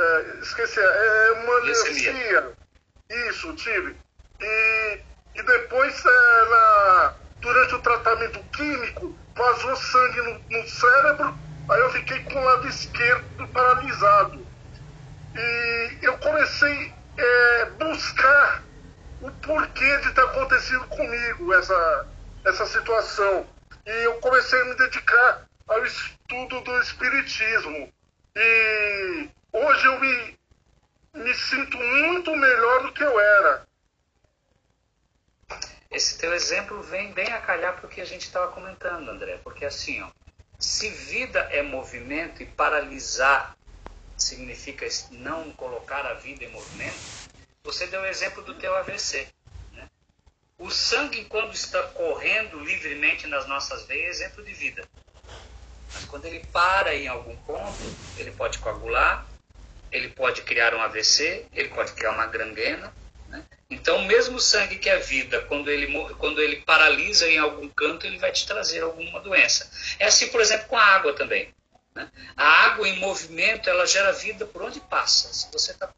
é, 0.00 0.40
esqueci, 0.40 0.80
é 0.80 1.32
hemonesia. 1.32 2.52
Isso, 3.28 3.54
tive. 3.54 3.96
E, 4.40 5.00
e 5.34 5.42
depois, 5.42 6.04
é, 6.04 6.48
na, 6.48 7.14
durante 7.40 7.74
o 7.74 7.80
tratamento 7.80 8.40
químico, 8.52 9.16
vazou 9.36 9.76
sangue 9.76 10.22
no, 10.22 10.58
no 10.58 10.68
cérebro, 10.68 11.38
aí 11.68 11.80
eu 11.80 11.90
fiquei 11.90 12.22
com 12.24 12.38
o 12.38 12.44
lado 12.44 12.68
esquerdo 12.68 13.48
paralisado. 13.48 14.46
E 15.36 15.98
eu 16.02 16.16
comecei 16.18 16.92
é, 17.16 17.64
buscar 17.78 18.62
o 19.20 19.30
porquê 19.30 19.96
de 19.98 20.12
ter 20.12 20.22
acontecido 20.22 20.86
comigo 20.88 21.54
essa, 21.54 22.06
essa 22.44 22.66
situação. 22.66 23.46
E 23.86 24.04
eu 24.04 24.14
comecei 24.14 24.60
a 24.60 24.64
me 24.64 24.74
dedicar 24.76 25.46
ao 25.68 25.84
estudo 25.84 26.60
do 26.60 26.80
Espiritismo. 26.80 27.92
E 28.36 29.28
hoje 29.52 29.86
eu 29.86 30.00
me, 30.00 30.38
me 31.14 31.34
sinto 31.34 31.76
muito 31.76 32.34
melhor 32.36 32.82
do 32.82 32.92
que 32.92 33.02
eu 33.02 33.20
era. 33.20 33.66
Esse 35.90 36.18
teu 36.18 36.32
exemplo 36.32 36.82
vem 36.82 37.12
bem 37.12 37.32
a 37.32 37.40
calhar 37.40 37.76
para 37.76 37.86
o 37.86 37.90
que 37.90 38.00
a 38.00 38.04
gente 38.04 38.22
estava 38.22 38.52
comentando, 38.52 39.08
André. 39.08 39.38
Porque 39.42 39.64
assim, 39.64 40.00
ó, 40.02 40.10
se 40.58 40.88
vida 40.90 41.40
é 41.50 41.62
movimento 41.62 42.42
e 42.42 42.46
paralisar 42.46 43.56
significa 44.16 44.86
não 45.10 45.50
colocar 45.52 46.06
a 46.06 46.14
vida 46.14 46.44
em 46.44 46.50
movimento, 46.50 46.98
você 47.64 47.86
deu 47.86 48.02
o 48.02 48.06
exemplo 48.06 48.42
do 48.42 48.54
teu 48.54 48.74
AVC. 48.76 49.26
Né? 49.72 49.88
O 50.58 50.70
sangue, 50.70 51.24
quando 51.24 51.52
está 51.52 51.82
correndo 51.88 52.60
livremente 52.60 53.26
nas 53.26 53.46
nossas 53.48 53.84
veias, 53.86 54.20
é 54.20 54.24
exemplo 54.26 54.44
de 54.44 54.52
vida. 54.52 54.86
Mas 55.92 56.04
quando 56.04 56.26
ele 56.26 56.44
para 56.52 56.94
em 56.94 57.08
algum 57.08 57.36
ponto, 57.38 57.78
ele 58.16 58.30
pode 58.30 58.58
coagular, 58.58 59.26
ele 59.92 60.08
pode 60.08 60.42
criar 60.42 60.74
um 60.74 60.80
AVC, 60.80 61.46
ele 61.52 61.68
pode 61.68 61.92
criar 61.92 62.12
uma 62.12 62.26
gangrena. 62.26 62.92
Né? 63.28 63.44
Então, 63.68 64.02
mesmo 64.04 64.36
o 64.36 64.40
sangue 64.40 64.78
que 64.78 64.88
é 64.88 64.98
vida, 64.98 65.40
quando 65.42 65.70
ele, 65.70 65.86
quando 66.18 66.40
ele 66.40 66.56
paralisa 66.56 67.28
em 67.28 67.38
algum 67.38 67.68
canto, 67.68 68.06
ele 68.06 68.18
vai 68.18 68.32
te 68.32 68.46
trazer 68.46 68.82
alguma 68.82 69.20
doença. 69.20 69.70
É 69.98 70.06
assim, 70.06 70.28
por 70.28 70.40
exemplo, 70.40 70.68
com 70.68 70.76
a 70.76 70.84
água 70.84 71.12
também. 71.14 71.54
Né? 71.94 72.10
A 72.36 72.44
água 72.66 72.88
em 72.88 72.98
movimento, 72.98 73.68
ela 73.68 73.86
gera 73.86 74.12
vida 74.12 74.46
por 74.46 74.62
onde 74.62 74.80
passa. 74.80 75.32
Se 75.32 75.50
você 75.52 75.74
tá, 75.74 75.92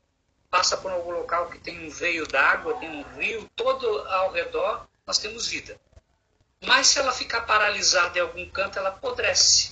passa 0.51 0.77
por 0.77 0.91
algum 0.91 1.11
local 1.11 1.51
que 1.51 1.59
tem 1.59 1.87
um 1.87 1.91
veio 1.91 2.27
d'água, 2.27 2.79
tem 2.79 2.89
um 2.89 3.03
rio, 3.19 3.49
todo 3.55 3.87
ao 4.09 4.33
redor, 4.33 4.87
nós 5.07 5.19
temos 5.19 5.47
vida. 5.47 5.79
Mas 6.65 6.87
se 6.89 6.99
ela 6.99 7.13
ficar 7.13 7.43
paralisada 7.43 8.19
em 8.19 8.23
algum 8.23 8.49
canto, 8.49 8.79
ela 8.79 8.91
apodrece. 8.91 9.72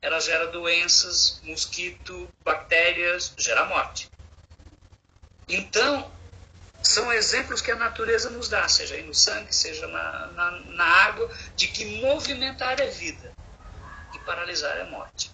Ela 0.00 0.20
gera 0.20 0.46
doenças, 0.48 1.40
mosquito, 1.42 2.28
bactérias, 2.44 3.34
gera 3.36 3.64
morte. 3.64 4.10
Então, 5.48 6.10
são 6.82 7.12
exemplos 7.12 7.60
que 7.60 7.70
a 7.70 7.76
natureza 7.76 8.30
nos 8.30 8.48
dá, 8.48 8.68
seja 8.68 8.94
aí 8.94 9.02
no 9.02 9.14
sangue, 9.14 9.54
seja 9.54 9.86
na, 9.88 10.26
na, 10.28 10.50
na 10.50 10.84
água, 10.84 11.28
de 11.56 11.68
que 11.68 12.00
movimentar 12.00 12.80
é 12.80 12.86
vida 12.86 13.34
e 14.14 14.18
paralisar 14.20 14.76
é 14.76 14.84
morte. 14.84 15.30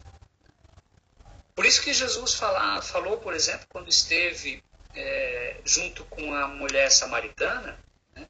Por 1.55 1.67
isso 1.67 1.83
que 1.83 1.93
Jesus 1.93 2.35
fala, 2.35 2.83
falou, 2.83 3.19
por 3.19 3.35
exemplo, 3.35 3.67
quando 3.69 3.89
esteve 3.89 4.63
é, 4.95 5.57
junto 5.65 6.05
com 6.07 6.35
a 6.35 6.49
mulher 6.49 6.91
samaritana, 6.91 7.79
né, 8.15 8.27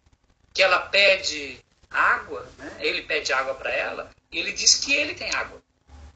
que 0.53 0.63
ela 0.63 0.81
pede 0.81 1.59
água, 1.91 2.47
né, 2.59 2.77
ele 2.81 3.03
pede 3.03 3.33
água 3.33 3.55
para 3.55 3.71
ela, 3.71 4.11
e 4.31 4.39
ele 4.39 4.53
diz 4.53 4.75
que 4.75 4.93
ele 4.93 5.15
tem 5.15 5.35
água. 5.35 5.63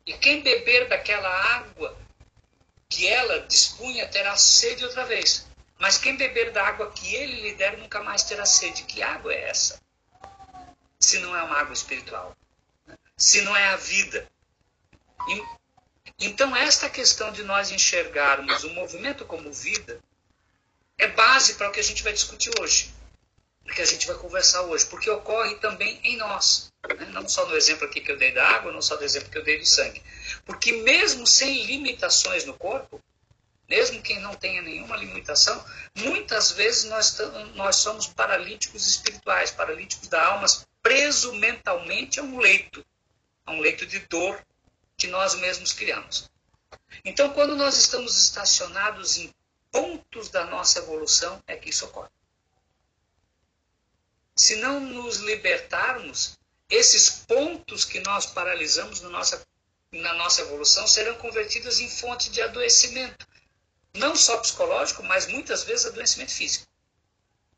E 0.09 0.15
quem 0.15 0.41
beber 0.41 0.89
daquela 0.89 1.29
água 1.29 1.95
que 2.89 3.07
ela 3.07 3.41
dispunha 3.41 4.09
terá 4.09 4.35
sede 4.39 4.83
outra 4.83 5.05
vez. 5.05 5.47
Mas 5.79 5.99
quem 5.99 6.17
beber 6.17 6.51
da 6.51 6.67
água 6.67 6.91
que 6.91 7.15
ele 7.15 7.43
lhe 7.43 7.55
der 7.55 7.77
nunca 7.77 8.03
mais 8.03 8.23
terá 8.23 8.47
sede. 8.47 8.85
Que 8.85 9.03
água 9.03 9.35
é 9.35 9.51
essa? 9.51 9.79
Se 10.99 11.19
não 11.19 11.37
é 11.37 11.43
uma 11.43 11.59
água 11.59 11.75
espiritual. 11.75 12.35
Se 13.19 13.43
não 13.43 13.55
é 13.55 13.69
a 13.69 13.77
vida. 13.77 14.27
Então, 16.19 16.57
esta 16.57 16.89
questão 16.89 17.31
de 17.31 17.43
nós 17.43 17.71
enxergarmos 17.71 18.65
o 18.65 18.71
movimento 18.71 19.27
como 19.27 19.53
vida 19.53 20.01
é 20.97 21.07
base 21.09 21.57
para 21.57 21.69
o 21.69 21.71
que 21.71 21.81
a 21.81 21.85
gente 21.85 22.03
vai 22.03 22.15
discutir 22.15 22.51
hoje 22.59 22.98
que 23.75 23.83
a 23.83 23.87
gente 23.87 24.07
vai 24.07 24.17
conversar 24.17 24.63
hoje, 24.63 24.87
porque 24.87 25.11
ocorre 25.11 25.57
também 25.57 26.01
em 26.03 26.17
nós. 26.17 26.73
Né? 26.97 27.07
Não 27.13 27.29
só 27.29 27.47
no 27.47 27.57
exemplo 27.57 27.87
aqui 27.87 28.01
que 28.01 28.11
eu 28.11 28.17
dei 28.17 28.33
da 28.33 28.47
água, 28.47 28.73
não 28.73 28.83
só 28.83 28.97
no 28.97 29.03
exemplo 29.03 29.31
que 29.31 29.39
eu 29.39 29.45
dei 29.45 29.59
do 29.59 29.67
sangue. 29.67 30.03
Porque 30.45 30.73
mesmo 30.73 31.27
sem 31.27 31.65
limitações 31.65 32.45
no 32.45 32.55
corpo, 32.55 33.03
mesmo 33.69 34.01
quem 34.01 34.21
não 34.21 34.35
tenha 34.35 34.63
nenhuma 34.63 34.97
limitação, 34.97 35.63
muitas 35.97 36.53
vezes 36.53 36.85
nós, 36.85 37.19
nós 37.55 37.77
somos 37.77 38.07
paralíticos 38.07 38.89
espirituais, 38.89 39.51
paralíticos 39.51 40.09
da 40.09 40.25
alma, 40.27 40.47
preso 40.83 41.35
mentalmente 41.35 42.19
a 42.19 42.23
um 42.23 42.39
leito, 42.39 42.85
a 43.45 43.53
um 43.53 43.61
leito 43.61 43.87
de 43.87 43.99
dor 44.01 44.43
que 44.97 45.07
nós 45.07 45.35
mesmos 45.35 45.73
criamos. 45.73 46.31
Então, 47.05 47.31
quando 47.31 47.55
nós 47.55 47.77
estamos 47.77 48.17
estacionados 48.17 49.19
em 49.19 49.33
pontos 49.71 50.31
da 50.31 50.47
nossa 50.47 50.79
evolução, 50.79 51.43
é 51.47 51.57
que 51.57 51.69
isso 51.71 51.85
ocorre. 51.85 52.09
Se 54.39 54.55
não 54.55 54.79
nos 54.79 55.17
libertarmos, 55.17 56.39
esses 56.71 57.11
pontos 57.11 57.85
que 57.85 57.99
nós 57.99 58.25
paralisamos 58.25 59.01
na 59.01 59.09
nossa, 59.09 59.45
na 59.91 60.15
nossa 60.15 60.43
evolução 60.43 60.87
serão 60.87 61.17
convertidos 61.17 61.81
em 61.81 61.91
fonte 61.91 62.31
de 62.31 62.41
adoecimento. 62.41 63.27
Não 63.95 64.15
só 64.15 64.39
psicológico, 64.39 65.03
mas 65.03 65.27
muitas 65.27 65.65
vezes 65.65 65.87
adoecimento 65.87 66.31
físico. 66.31 66.69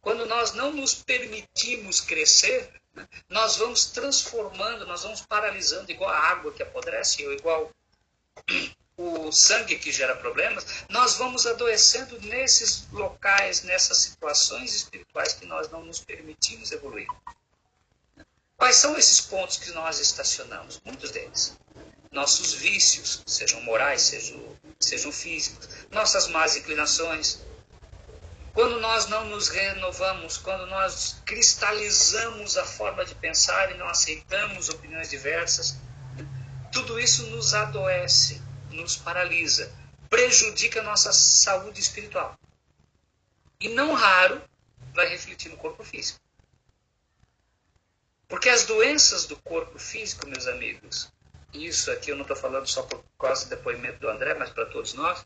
Quando 0.01 0.25
nós 0.25 0.55
não 0.55 0.73
nos 0.73 0.95
permitimos 0.95 2.01
crescer, 2.01 2.73
né, 2.95 3.07
nós 3.29 3.57
vamos 3.57 3.85
transformando, 3.85 4.87
nós 4.87 5.03
vamos 5.03 5.21
paralisando, 5.21 5.93
igual 5.93 6.09
a 6.09 6.19
água 6.19 6.51
que 6.51 6.63
apodrece, 6.63 7.27
ou 7.27 7.35
igual 7.35 7.71
o 9.01 9.33
sangue 9.33 9.79
que 9.79 9.91
gera 9.91 10.15
problemas, 10.15 10.85
nós 10.91 11.17
vamos 11.17 11.47
adoecendo 11.47 12.21
nesses 12.21 12.87
locais, 12.93 13.63
nessas 13.63 13.97
situações 13.97 14.75
espirituais 14.75 15.33
que 15.33 15.47
nós 15.47 15.71
não 15.71 15.83
nos 15.83 16.01
permitimos 16.01 16.71
evoluir. 16.71 17.09
Quais 18.59 18.77
são 18.77 18.99
esses 18.99 19.23
pontos 19.23 19.57
que 19.57 19.71
nós 19.71 19.99
estacionamos? 19.99 20.83
Muitos 20.85 21.11
deles. 21.11 21.57
Nossos 22.13 22.53
vícios, 22.53 23.23
sejam 23.27 23.63
morais, 23.63 24.03
sejam, 24.03 24.39
sejam 24.79 25.11
físicos, 25.11 25.67
nossas 25.91 26.29
más 26.29 26.57
inclinações. 26.57 27.41
Quando 28.53 28.81
nós 28.81 29.07
não 29.07 29.25
nos 29.25 29.49
renovamos, 29.49 30.37
quando 30.37 30.67
nós 30.67 31.17
cristalizamos 31.25 32.59
a 32.59 32.67
forma 32.67 33.03
de 33.07 33.15
pensar 33.15 33.71
e 33.71 33.79
não 33.79 33.89
aceitamos 33.89 34.69
opiniões 34.69 35.09
diversas, 35.09 35.77
tudo 36.71 37.01
isso 37.01 37.27
nos 37.29 37.55
adoece 37.55 38.50
nos 38.71 38.97
paralisa, 38.97 39.73
prejudica 40.09 40.81
a 40.81 40.85
nossa 40.85 41.13
saúde 41.13 41.81
espiritual. 41.81 42.39
E 43.61 43.69
não 43.69 43.95
raro 43.95 44.43
vai 44.95 45.07
refletir 45.09 45.51
no 45.51 45.57
corpo 45.57 45.85
físico. 45.85 46.21
Porque 48.29 48.49
as 48.49 48.65
doenças 48.65 49.27
do 49.27 49.37
corpo 49.37 49.79
físico, 49.79 50.27
meus 50.27 50.47
amigos, 50.47 51.13
isso 51.53 51.91
aqui 51.91 52.11
eu 52.11 52.17
não 52.17 52.23
estou 52.23 52.37
falando 52.37 52.67
só 52.67 52.83
por 52.83 53.05
causa 53.19 53.45
do 53.45 53.51
depoimento 53.51 53.99
do 53.99 54.09
André, 54.09 54.35
mas 54.35 54.51
para 54.51 54.67
todos 54.67 54.95
nós, 54.95 55.25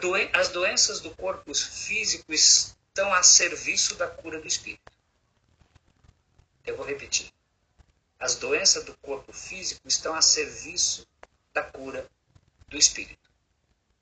doen 0.00 0.28
as 0.32 0.48
doenças 0.48 1.00
do 1.00 1.10
corpo 1.16 1.54
físico 1.54 2.32
estão 2.32 3.12
a 3.14 3.22
serviço 3.22 3.94
da 3.96 4.06
cura 4.06 4.40
do 4.40 4.46
espírito. 4.46 4.92
Eu 6.66 6.76
vou 6.76 6.86
repetir. 6.86 7.32
As 8.18 8.36
doenças 8.36 8.84
do 8.84 8.94
corpo 8.98 9.32
físico 9.32 9.88
estão 9.88 10.14
a 10.14 10.22
serviço 10.22 11.06
da 11.52 11.62
cura 11.62 12.06
do 12.68 12.76
espírito. 12.76 13.30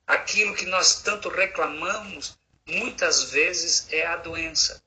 Aquilo 0.06 0.54
que 0.54 0.66
nós 0.66 1.02
tanto 1.02 1.28
reclamamos, 1.28 2.38
muitas 2.66 3.24
vezes 3.30 3.86
é 3.90 4.06
a 4.06 4.16
doença. 4.16 4.82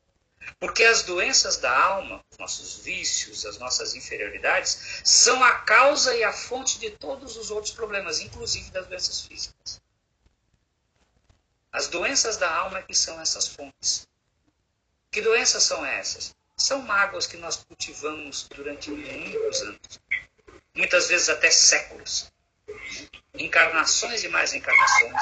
Porque 0.59 0.83
as 0.83 1.01
doenças 1.03 1.57
da 1.57 1.75
alma, 1.75 2.23
os 2.29 2.37
nossos 2.37 2.83
vícios, 2.83 3.45
as 3.45 3.57
nossas 3.57 3.95
inferioridades, 3.95 5.01
são 5.03 5.43
a 5.43 5.53
causa 5.59 6.15
e 6.15 6.23
a 6.23 6.31
fonte 6.31 6.77
de 6.79 6.91
todos 6.91 7.35
os 7.37 7.49
outros 7.49 7.73
problemas, 7.73 8.19
inclusive 8.19 8.69
das 8.71 8.87
doenças 8.87 9.21
físicas. 9.21 9.81
As 11.71 11.87
doenças 11.87 12.37
da 12.37 12.53
alma 12.53 12.79
é 12.79 12.83
que 12.83 12.93
são 12.93 13.19
essas 13.19 13.47
fontes. 13.47 14.07
Que 15.11 15.21
doenças 15.21 15.63
são 15.63 15.85
essas? 15.85 16.35
São 16.55 16.81
mágoas 16.83 17.27
que 17.27 17.37
nós 17.37 17.57
cultivamos 17.57 18.47
durante 18.55 18.91
muitos 18.91 19.61
anos, 19.61 19.99
muitas 20.73 21.07
vezes 21.07 21.27
até 21.27 21.51
séculos 21.51 22.31
encarnações 23.33 24.23
e 24.23 24.27
mais 24.29 24.53
encarnações, 24.53 25.21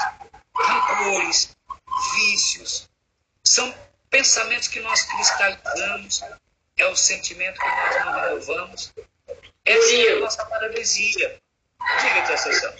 rancores, 0.54 1.56
vícios, 2.16 2.88
são 3.42 3.74
pensamentos 4.10 4.68
que 4.68 4.80
nós 4.80 5.02
cristalizamos, 5.02 6.22
é 6.76 6.86
o 6.86 6.96
sentimento 6.96 7.60
que 7.60 7.66
nós 7.66 8.04
não 8.04 8.20
renovamos. 8.20 8.92
Essa 9.64 9.94
é 9.94 10.12
a 10.12 10.20
nossa 10.20 10.44
paralisia. 10.46 11.40
Diga, 12.00 12.26
tua 12.26 12.36
sessão. 12.36 12.74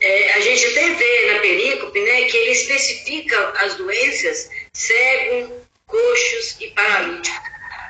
É, 0.00 0.32
a 0.34 0.40
gente 0.40 0.66
até 0.66 0.94
vê 0.94 1.32
na 1.32 1.40
perícope 1.40 2.00
né, 2.00 2.24
que 2.24 2.36
ele 2.36 2.52
especifica 2.52 3.52
as 3.58 3.74
doenças 3.76 4.50
cego, 4.72 5.66
coxos 5.86 6.56
e 6.60 6.70
paralíticos. 6.70 7.40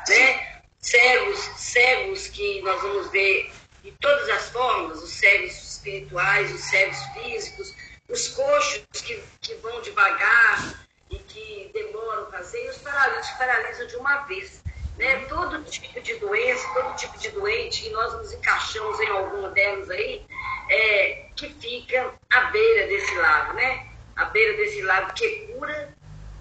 Né? 0.08 0.62
Cegos, 0.80 1.38
cegos 1.56 2.28
que 2.28 2.62
nós 2.62 2.80
vamos 2.82 3.10
ver 3.10 3.52
de 3.82 3.92
todas 4.00 4.28
as 4.30 4.48
formas, 4.48 5.02
os 5.02 5.10
cegos 5.12 5.69
espirituais, 5.80 6.54
os 6.54 6.60
cegos 6.60 6.98
físicos, 7.14 7.74
os 8.08 8.28
coxos 8.28 8.82
que, 8.92 9.22
que 9.40 9.54
vão 9.56 9.80
devagar 9.80 10.86
e 11.10 11.18
que 11.18 11.70
demoram 11.72 12.24
a 12.24 12.30
fazer, 12.30 12.64
e 12.64 12.70
os 12.70 12.78
paralíticos 12.78 13.38
paralisam 13.38 13.86
de 13.86 13.96
uma 13.96 14.18
vez. 14.24 14.62
Né? 14.96 15.24
Todo 15.26 15.62
tipo 15.64 16.00
de 16.00 16.14
doença, 16.16 16.68
todo 16.74 16.94
tipo 16.96 17.18
de 17.18 17.30
doente, 17.30 17.86
e 17.86 17.90
nós 17.90 18.12
nos 18.14 18.32
encaixamos 18.32 19.00
em 19.00 19.08
algum 19.08 19.50
delas 19.52 19.90
aí, 19.90 20.24
é, 20.68 21.26
que 21.34 21.48
fica 21.54 22.14
à 22.30 22.40
beira 22.50 22.86
desse 22.86 23.14
lago, 23.14 23.54
né? 23.54 23.86
À 24.14 24.26
beira 24.26 24.56
desse 24.56 24.82
lago 24.82 25.12
que 25.14 25.28
cura 25.46 25.94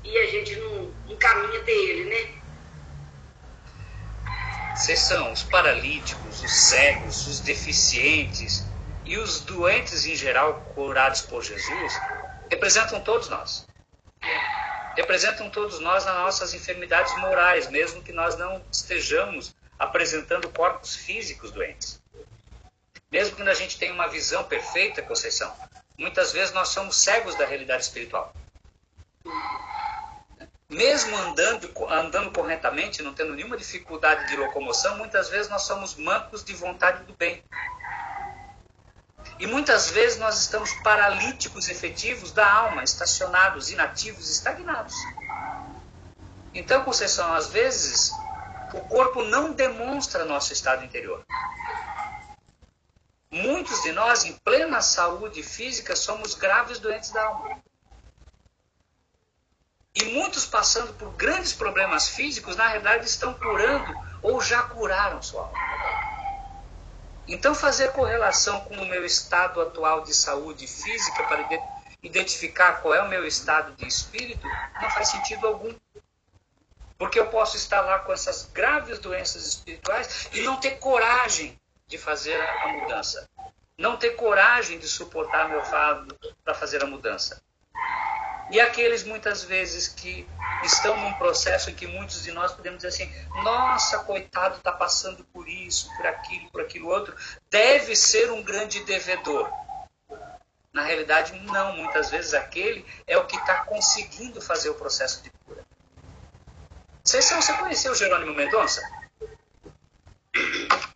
e 0.03 0.17
a 0.17 0.25
gente 0.27 0.55
não, 0.57 0.91
não 1.07 1.15
caminha 1.15 1.59
até 1.59 1.71
ele, 1.71 2.09
né? 2.09 2.39
Vocês 4.75 4.99
são 4.99 5.31
os 5.31 5.43
paralíticos, 5.43 6.43
os 6.43 6.51
cegos, 6.51 7.27
os 7.27 7.39
deficientes, 7.39 8.65
e 9.09 9.17
os 9.17 9.41
doentes 9.41 10.05
em 10.05 10.15
geral 10.15 10.61
curados 10.75 11.21
por 11.21 11.43
Jesus 11.43 11.99
representam 12.47 13.01
todos 13.01 13.27
nós. 13.27 13.67
Representam 14.95 15.49
todos 15.49 15.79
nós 15.79 16.05
nas 16.05 16.15
nossas 16.15 16.53
enfermidades 16.53 17.17
morais, 17.17 17.67
mesmo 17.71 18.03
que 18.03 18.11
nós 18.11 18.37
não 18.37 18.63
estejamos 18.71 19.55
apresentando 19.79 20.47
corpos 20.49 20.95
físicos 20.95 21.49
doentes. 21.49 21.99
Mesmo 23.11 23.35
que 23.35 23.41
a 23.41 23.53
gente 23.55 23.79
tenha 23.79 23.93
uma 23.93 24.07
visão 24.07 24.43
perfeita, 24.43 25.01
Conceição, 25.01 25.51
muitas 25.97 26.31
vezes 26.31 26.53
nós 26.53 26.69
somos 26.69 26.95
cegos 26.97 27.33
da 27.33 27.47
realidade 27.47 27.81
espiritual. 27.81 28.31
Mesmo 30.69 31.17
andando, 31.17 31.73
andando 31.89 32.31
corretamente, 32.31 33.01
não 33.01 33.15
tendo 33.15 33.33
nenhuma 33.33 33.57
dificuldade 33.57 34.27
de 34.27 34.35
locomoção, 34.35 34.97
muitas 34.97 35.29
vezes 35.29 35.49
nós 35.49 35.63
somos 35.63 35.95
mancos 35.95 36.43
de 36.43 36.53
vontade 36.53 37.05
do 37.05 37.13
bem. 37.13 37.43
E 39.39 39.47
muitas 39.47 39.89
vezes 39.89 40.19
nós 40.19 40.37
estamos 40.41 40.73
paralíticos 40.83 41.69
efetivos 41.69 42.33
da 42.33 42.51
alma, 42.51 42.83
estacionados, 42.83 43.71
inativos, 43.71 44.29
estagnados. 44.29 44.93
Então, 46.53 46.83
Conceição, 46.83 47.33
às 47.33 47.47
vezes 47.47 48.11
o 48.73 48.81
corpo 48.81 49.23
não 49.23 49.53
demonstra 49.53 50.25
nosso 50.25 50.51
estado 50.51 50.83
interior. 50.83 51.23
Muitos 53.31 53.81
de 53.83 53.93
nós, 53.93 54.25
em 54.25 54.33
plena 54.39 54.81
saúde 54.81 55.41
física, 55.41 55.95
somos 55.95 56.33
graves 56.33 56.79
doentes 56.79 57.11
da 57.11 57.23
alma. 57.23 57.61
E 59.95 60.03
muitos 60.03 60.45
passando 60.45 60.93
por 60.93 61.11
grandes 61.13 61.53
problemas 61.53 62.09
físicos, 62.09 62.55
na 62.55 62.67
realidade, 62.67 63.05
estão 63.05 63.33
curando 63.33 63.93
ou 64.21 64.41
já 64.41 64.63
curaram 64.63 65.21
sua 65.21 65.43
alma. 65.43 65.98
Então, 67.31 67.53
fazer 67.53 67.91
correlação 67.91 68.59
com 68.61 68.73
o 68.73 68.85
meu 68.87 69.05
estado 69.05 69.61
atual 69.61 70.01
de 70.01 70.15
saúde 70.15 70.65
física 70.65 71.23
para 71.25 71.47
identificar 72.01 72.81
qual 72.81 72.95
é 72.95 73.03
o 73.03 73.07
meu 73.07 73.23
estado 73.23 73.71
de 73.75 73.87
espírito 73.87 74.47
não 74.81 74.89
faz 74.89 75.09
sentido 75.09 75.45
algum. 75.45 75.71
Porque 76.97 77.19
eu 77.19 77.27
posso 77.27 77.55
estar 77.55 77.81
lá 77.81 77.99
com 77.99 78.11
essas 78.11 78.49
graves 78.51 78.97
doenças 78.97 79.45
espirituais 79.45 80.27
e 80.33 80.41
não 80.41 80.57
ter 80.57 80.79
coragem 80.79 81.55
de 81.87 81.99
fazer 81.99 82.35
a 82.35 82.67
mudança. 82.69 83.29
não 83.77 83.95
ter 83.95 84.15
coragem 84.15 84.77
de 84.79 84.87
suportar 84.87 85.47
meu 85.47 85.63
fardo 85.63 86.17
para 86.43 86.53
fazer 86.55 86.83
a 86.83 86.87
mudança. 86.87 87.41
E 88.51 88.59
aqueles 88.59 89.03
muitas 89.03 89.43
vezes 89.43 89.87
que 89.87 90.27
estão 90.63 90.97
num 90.97 91.13
processo 91.13 91.69
em 91.69 91.75
que 91.75 91.85
muitos 91.85 92.23
de 92.23 92.31
nós 92.31 92.51
podemos 92.51 92.79
dizer 92.79 92.87
assim: 92.89 93.13
nossa, 93.43 93.99
coitado, 93.99 94.57
está 94.57 94.71
passando 94.71 95.23
por 95.25 95.47
isso, 95.47 95.89
por 95.95 96.07
aquilo, 96.07 96.49
por 96.51 96.61
aquilo 96.61 96.87
outro, 96.89 97.15
deve 97.49 97.95
ser 97.95 98.31
um 98.31 98.41
grande 98.41 98.83
devedor. 98.83 99.49
Na 100.73 100.83
realidade, 100.83 101.33
não. 101.39 101.75
Muitas 101.77 102.09
vezes 102.09 102.33
aquele 102.33 102.85
é 103.07 103.17
o 103.17 103.25
que 103.25 103.35
está 103.35 103.65
conseguindo 103.65 104.41
fazer 104.41 104.69
o 104.69 104.75
processo 104.75 105.23
de 105.23 105.29
cura. 105.45 105.65
Vocês 107.03 107.25
são, 107.25 107.41
você 107.41 107.53
conheceu 107.53 107.91
o 107.91 107.95
Jerônimo 107.95 108.35
Mendonça? 108.35 108.81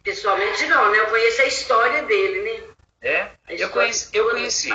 Pessoalmente 0.03 0.65
não, 0.67 0.91
né? 0.91 0.99
Eu 0.99 1.07
conheço 1.07 1.41
a 1.41 1.45
história 1.45 2.03
dele, 2.03 2.41
né? 2.41 2.73
É? 3.01 3.31
Eu 3.49 3.69
conheci. 3.69 4.09
Eu 4.13 4.29
conheci. 4.29 4.69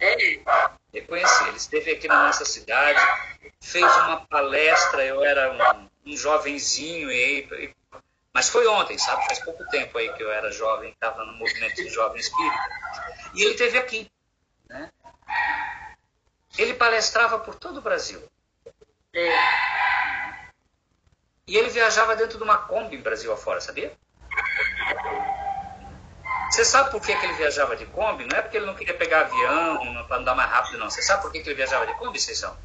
É. 0.00 0.77
Eu 0.98 1.06
conheci. 1.06 1.48
Ele 1.48 1.56
esteve 1.56 1.92
aqui 1.92 2.08
na 2.08 2.24
nossa 2.26 2.44
cidade, 2.44 3.00
fez 3.60 3.84
uma 3.84 4.26
palestra, 4.26 5.04
eu 5.04 5.22
era 5.24 5.52
um, 5.52 6.12
um 6.12 6.16
jovenzinho, 6.16 7.10
e, 7.10 7.40
e, 7.40 7.74
mas 8.34 8.48
foi 8.48 8.66
ontem, 8.66 8.98
sabe? 8.98 9.24
Faz 9.26 9.38
pouco 9.44 9.64
tempo 9.68 9.96
aí 9.96 10.12
que 10.14 10.22
eu 10.22 10.30
era 10.30 10.50
jovem, 10.50 10.90
estava 10.90 11.24
no 11.24 11.32
movimento 11.34 11.76
de 11.76 11.88
jovem 11.88 12.20
espírita. 12.20 12.68
E 13.34 13.42
ele 13.42 13.52
esteve 13.52 13.78
aqui. 13.78 14.10
Né? 14.68 14.90
Ele 16.56 16.74
palestrava 16.74 17.38
por 17.38 17.54
todo 17.54 17.78
o 17.78 17.82
Brasil. 17.82 18.22
E 21.46 21.56
ele 21.56 21.70
viajava 21.70 22.16
dentro 22.16 22.38
de 22.38 22.44
uma 22.44 22.58
Kombi 22.58 22.98
Brasil 22.98 23.32
afora, 23.32 23.60
sabia? 23.60 23.96
Você 26.50 26.64
sabe 26.64 26.90
por 26.90 27.00
que, 27.02 27.14
que 27.14 27.26
ele 27.26 27.34
viajava 27.34 27.76
de 27.76 27.84
Kombi? 27.86 28.24
Não 28.24 28.36
é 28.38 28.42
porque 28.42 28.56
ele 28.56 28.66
não 28.66 28.74
queria 28.74 28.94
pegar 28.94 29.20
avião 29.20 30.04
para 30.06 30.16
andar 30.16 30.34
mais 30.34 30.50
rápido, 30.50 30.78
não. 30.78 30.90
Você 30.90 31.02
sabe 31.02 31.22
por 31.22 31.30
que, 31.30 31.40
que 31.40 31.48
ele 31.48 31.56
viajava 31.56 31.86
de 31.86 31.94
Kombi, 31.94 32.18
Seixão? 32.18 32.56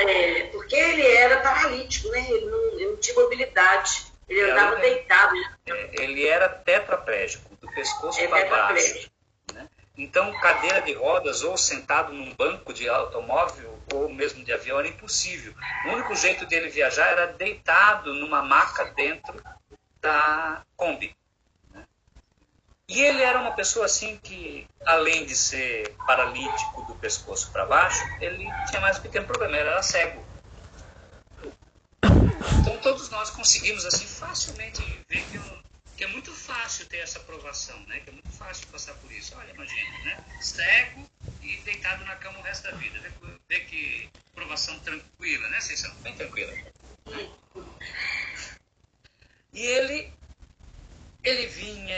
É, 0.00 0.42
porque 0.52 0.74
ele 0.74 1.06
era 1.06 1.40
paralítico, 1.40 2.08
né? 2.10 2.26
Ele 2.30 2.46
não, 2.46 2.64
ele 2.72 2.86
não 2.86 2.96
tinha 2.96 3.14
mobilidade. 3.14 4.06
Ele 4.28 4.42
andava 4.50 4.72
Era- 4.72 4.80
deitado. 4.80 5.34
É, 5.66 5.90
Ele 6.02 6.26
era 6.26 6.48
tetraplégico, 6.48 7.54
do 7.56 7.70
pescoço 7.72 8.20
É 8.20 8.26
para 8.28 8.44
baixo. 8.48 9.08
né? 9.54 9.66
Então, 9.96 10.32
cadeira 10.40 10.82
de 10.82 10.92
rodas 10.92 11.42
ou 11.42 11.56
sentado 11.56 12.12
num 12.12 12.32
banco 12.34 12.72
de 12.72 12.88
automóvel 12.88 13.78
ou 13.94 14.08
mesmo 14.08 14.44
de 14.44 14.52
avião 14.52 14.78
era 14.78 14.86
impossível. 14.88 15.54
O 15.86 15.88
único 15.90 16.14
jeito 16.14 16.44
dele 16.44 16.68
viajar 16.68 17.06
era 17.06 17.26
deitado 17.28 18.12
numa 18.14 18.42
maca 18.42 18.84
dentro 18.96 19.42
da 20.00 20.62
Kombi. 20.76 21.16
E 22.88 23.02
ele 23.02 23.22
era 23.22 23.38
uma 23.40 23.52
pessoa 23.52 23.84
assim 23.84 24.16
que, 24.18 24.66
além 24.86 25.26
de 25.26 25.36
ser 25.36 25.94
paralítico 26.06 26.82
do 26.84 26.94
pescoço 26.94 27.50
para 27.52 27.66
baixo, 27.66 28.02
ele 28.18 28.48
tinha 28.66 28.80
mais 28.80 28.98
um 28.98 29.02
pequeno 29.02 29.26
problema, 29.26 29.56
ele 29.58 29.68
era 29.68 29.82
cego. 29.82 30.24
Então 32.60 32.78
todos 32.80 33.10
nós 33.10 33.28
conseguimos 33.30 33.84
assim 33.84 34.06
facilmente 34.06 34.80
ver 35.08 35.22
que, 35.30 35.36
o- 35.36 35.62
que 35.96 36.04
é 36.04 36.06
muito 36.06 36.32
fácil 36.32 36.86
ter 36.86 36.98
essa 36.98 37.18
aprovação, 37.18 37.78
né? 37.86 38.00
Que 38.00 38.08
é 38.08 38.12
muito 38.12 38.30
fácil 38.30 38.66
passar 38.68 38.94
por 38.94 39.12
isso. 39.12 39.36
Olha, 39.36 39.50
imagina, 39.52 39.98
né? 40.04 40.24
Cego 40.40 41.06
e 41.42 41.56
deitado 41.58 42.04
na 42.06 42.16
cama 42.16 42.38
o 42.38 42.42
resto 42.42 42.64
da 42.64 42.70
vida. 42.76 42.98
Vê, 43.00 43.10
vê 43.50 43.60
que 43.66 44.08
aprovação 44.32 44.78
tranquila, 44.78 45.46
né, 45.50 45.60
Seixão? 45.60 45.94
Bem 45.96 46.14
tranquila. 46.16 46.52
E 49.52 49.66
ele, 49.66 50.12
ele 51.24 51.46
vinha, 51.48 51.94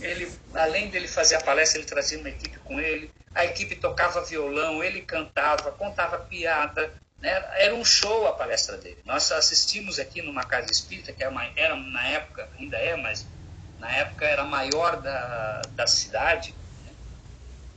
ele, 0.00 0.32
além 0.54 0.88
dele 0.88 1.06
fazer 1.08 1.36
a 1.36 1.40
palestra, 1.40 1.78
ele 1.80 1.86
trazia 1.88 2.18
uma 2.18 2.28
equipe 2.28 2.58
com 2.60 2.80
ele. 2.80 3.10
A 3.34 3.44
equipe 3.44 3.76
tocava 3.76 4.24
violão, 4.24 4.82
ele 4.82 5.02
cantava, 5.02 5.70
contava 5.72 6.18
piada. 6.18 6.92
Né? 7.20 7.30
Era 7.58 7.74
um 7.74 7.84
show 7.84 8.26
a 8.26 8.32
palestra 8.32 8.76
dele. 8.78 8.98
Nós 9.04 9.30
assistimos 9.30 9.98
aqui 9.98 10.22
numa 10.22 10.44
casa 10.44 10.70
espírita, 10.72 11.12
que 11.12 11.22
era, 11.22 11.30
uma- 11.30 11.50
era 11.54 11.76
na 11.76 12.06
época, 12.08 12.48
ainda 12.58 12.76
é, 12.78 12.96
mas 12.96 13.26
na 13.78 13.90
época 13.94 14.24
era 14.26 14.42
a 14.42 14.46
maior 14.46 15.00
da, 15.00 15.62
da 15.72 15.86
cidade. 15.86 16.54
né? 16.86 16.92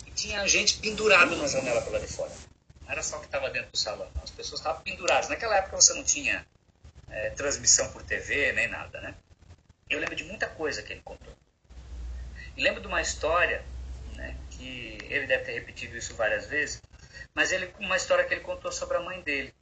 E 0.07 0.11
tinha 0.11 0.47
gente 0.47 0.77
pendurada 0.77 1.35
na 1.35 1.47
janela 1.47 1.81
pela 1.81 1.99
de 1.99 2.07
fora. 2.07 2.31
Não 2.83 2.91
era 2.91 3.03
só 3.03 3.19
que 3.19 3.25
estava 3.25 3.49
dentro 3.49 3.71
do 3.71 3.77
salão, 3.77 4.07
as 4.23 4.31
pessoas 4.31 4.59
estavam 4.61 4.81
penduradas. 4.81 5.29
Naquela 5.29 5.57
época 5.57 5.75
você 5.75 5.93
não 5.93 6.03
tinha 6.03 6.45
eh, 7.09 7.29
transmissão 7.31 7.89
por 7.91 8.01
TV 8.03 8.53
nem 8.53 8.67
nada, 8.67 8.99
né? 9.01 9.13
Eu 9.89 9.99
lembro 9.99 10.15
de 10.15 10.23
muita 10.23 10.47
coisa 10.47 10.81
que 10.81 10.93
ele 10.93 11.01
contou. 11.03 11.32
E 12.55 12.63
lembro 12.63 12.81
de 12.81 12.87
uma 12.87 13.01
história, 13.01 13.63
né, 14.15 14.35
que 14.51 14.97
ele 15.09 15.27
deve 15.27 15.45
ter 15.45 15.53
repetido 15.53 15.97
isso 15.97 16.15
várias 16.15 16.45
vezes, 16.47 16.81
mas 17.33 17.51
ele 17.51 17.73
uma 17.79 17.97
história 17.97 18.23
que 18.25 18.33
ele 18.33 18.41
contou 18.41 18.71
sobre 18.71 18.97
a 18.97 19.01
mãe 19.01 19.21
dele. 19.21 19.53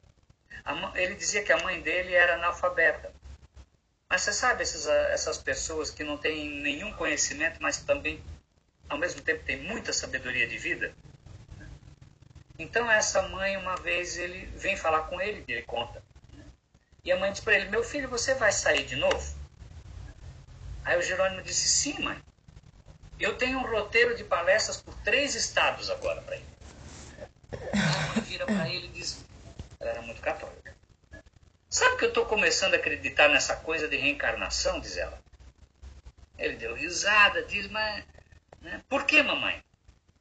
A 0.64 0.92
ele 1.00 1.14
dizia 1.14 1.42
que 1.42 1.52
a 1.52 1.62
mãe 1.62 1.80
dele 1.80 2.14
era 2.14 2.34
analfabeta. 2.34 3.12
Mas 4.08 4.22
você 4.22 4.32
sabe 4.32 4.62
essas, 4.62 4.86
essas 4.86 5.38
pessoas 5.38 5.90
que 5.90 6.04
não 6.04 6.18
têm 6.18 6.50
nenhum 6.60 6.92
conhecimento, 6.92 7.62
mas 7.62 7.78
também, 7.78 8.22
ao 8.88 8.98
mesmo 8.98 9.22
tempo, 9.22 9.42
têm 9.44 9.56
muita 9.56 9.92
sabedoria 9.92 10.46
de 10.46 10.58
vida? 10.58 10.94
Então 12.58 12.90
essa 12.90 13.22
mãe, 13.28 13.56
uma 13.56 13.74
vez, 13.76 14.18
ele 14.18 14.46
vem 14.54 14.76
falar 14.76 15.04
com 15.04 15.18
ele, 15.20 15.42
e 15.48 15.52
ele 15.52 15.62
conta. 15.62 16.02
né? 16.34 16.44
E 17.02 17.10
a 17.10 17.16
Eu 23.22 23.38
tenho 23.38 23.60
um 23.60 23.70
roteiro 23.70 24.16
de 24.16 24.24
palestras 24.24 24.82
por 24.82 24.96
três 25.02 25.36
estados 25.36 25.88
agora 25.88 26.20
para 26.22 26.34
ele. 26.34 26.46
Vira 28.26 28.44
para 28.44 28.68
ele 28.68 28.86
e 28.86 28.90
diz, 28.90 29.24
ela 29.78 29.90
era 29.90 30.02
muito 30.02 30.20
católica. 30.20 30.74
Sabe 31.70 31.98
que 31.98 32.04
eu 32.04 32.08
estou 32.08 32.26
começando 32.26 32.74
a 32.74 32.78
acreditar 32.78 33.28
nessa 33.28 33.54
coisa 33.54 33.86
de 33.86 33.96
reencarnação, 33.96 34.80
diz 34.80 34.96
ela. 34.96 35.22
Ele 36.36 36.56
deu 36.56 36.74
risada, 36.74 37.44
diz, 37.44 37.68
mas 37.68 38.04
né, 38.60 38.82
por 38.88 39.06
que, 39.06 39.22
mamãe? 39.22 39.62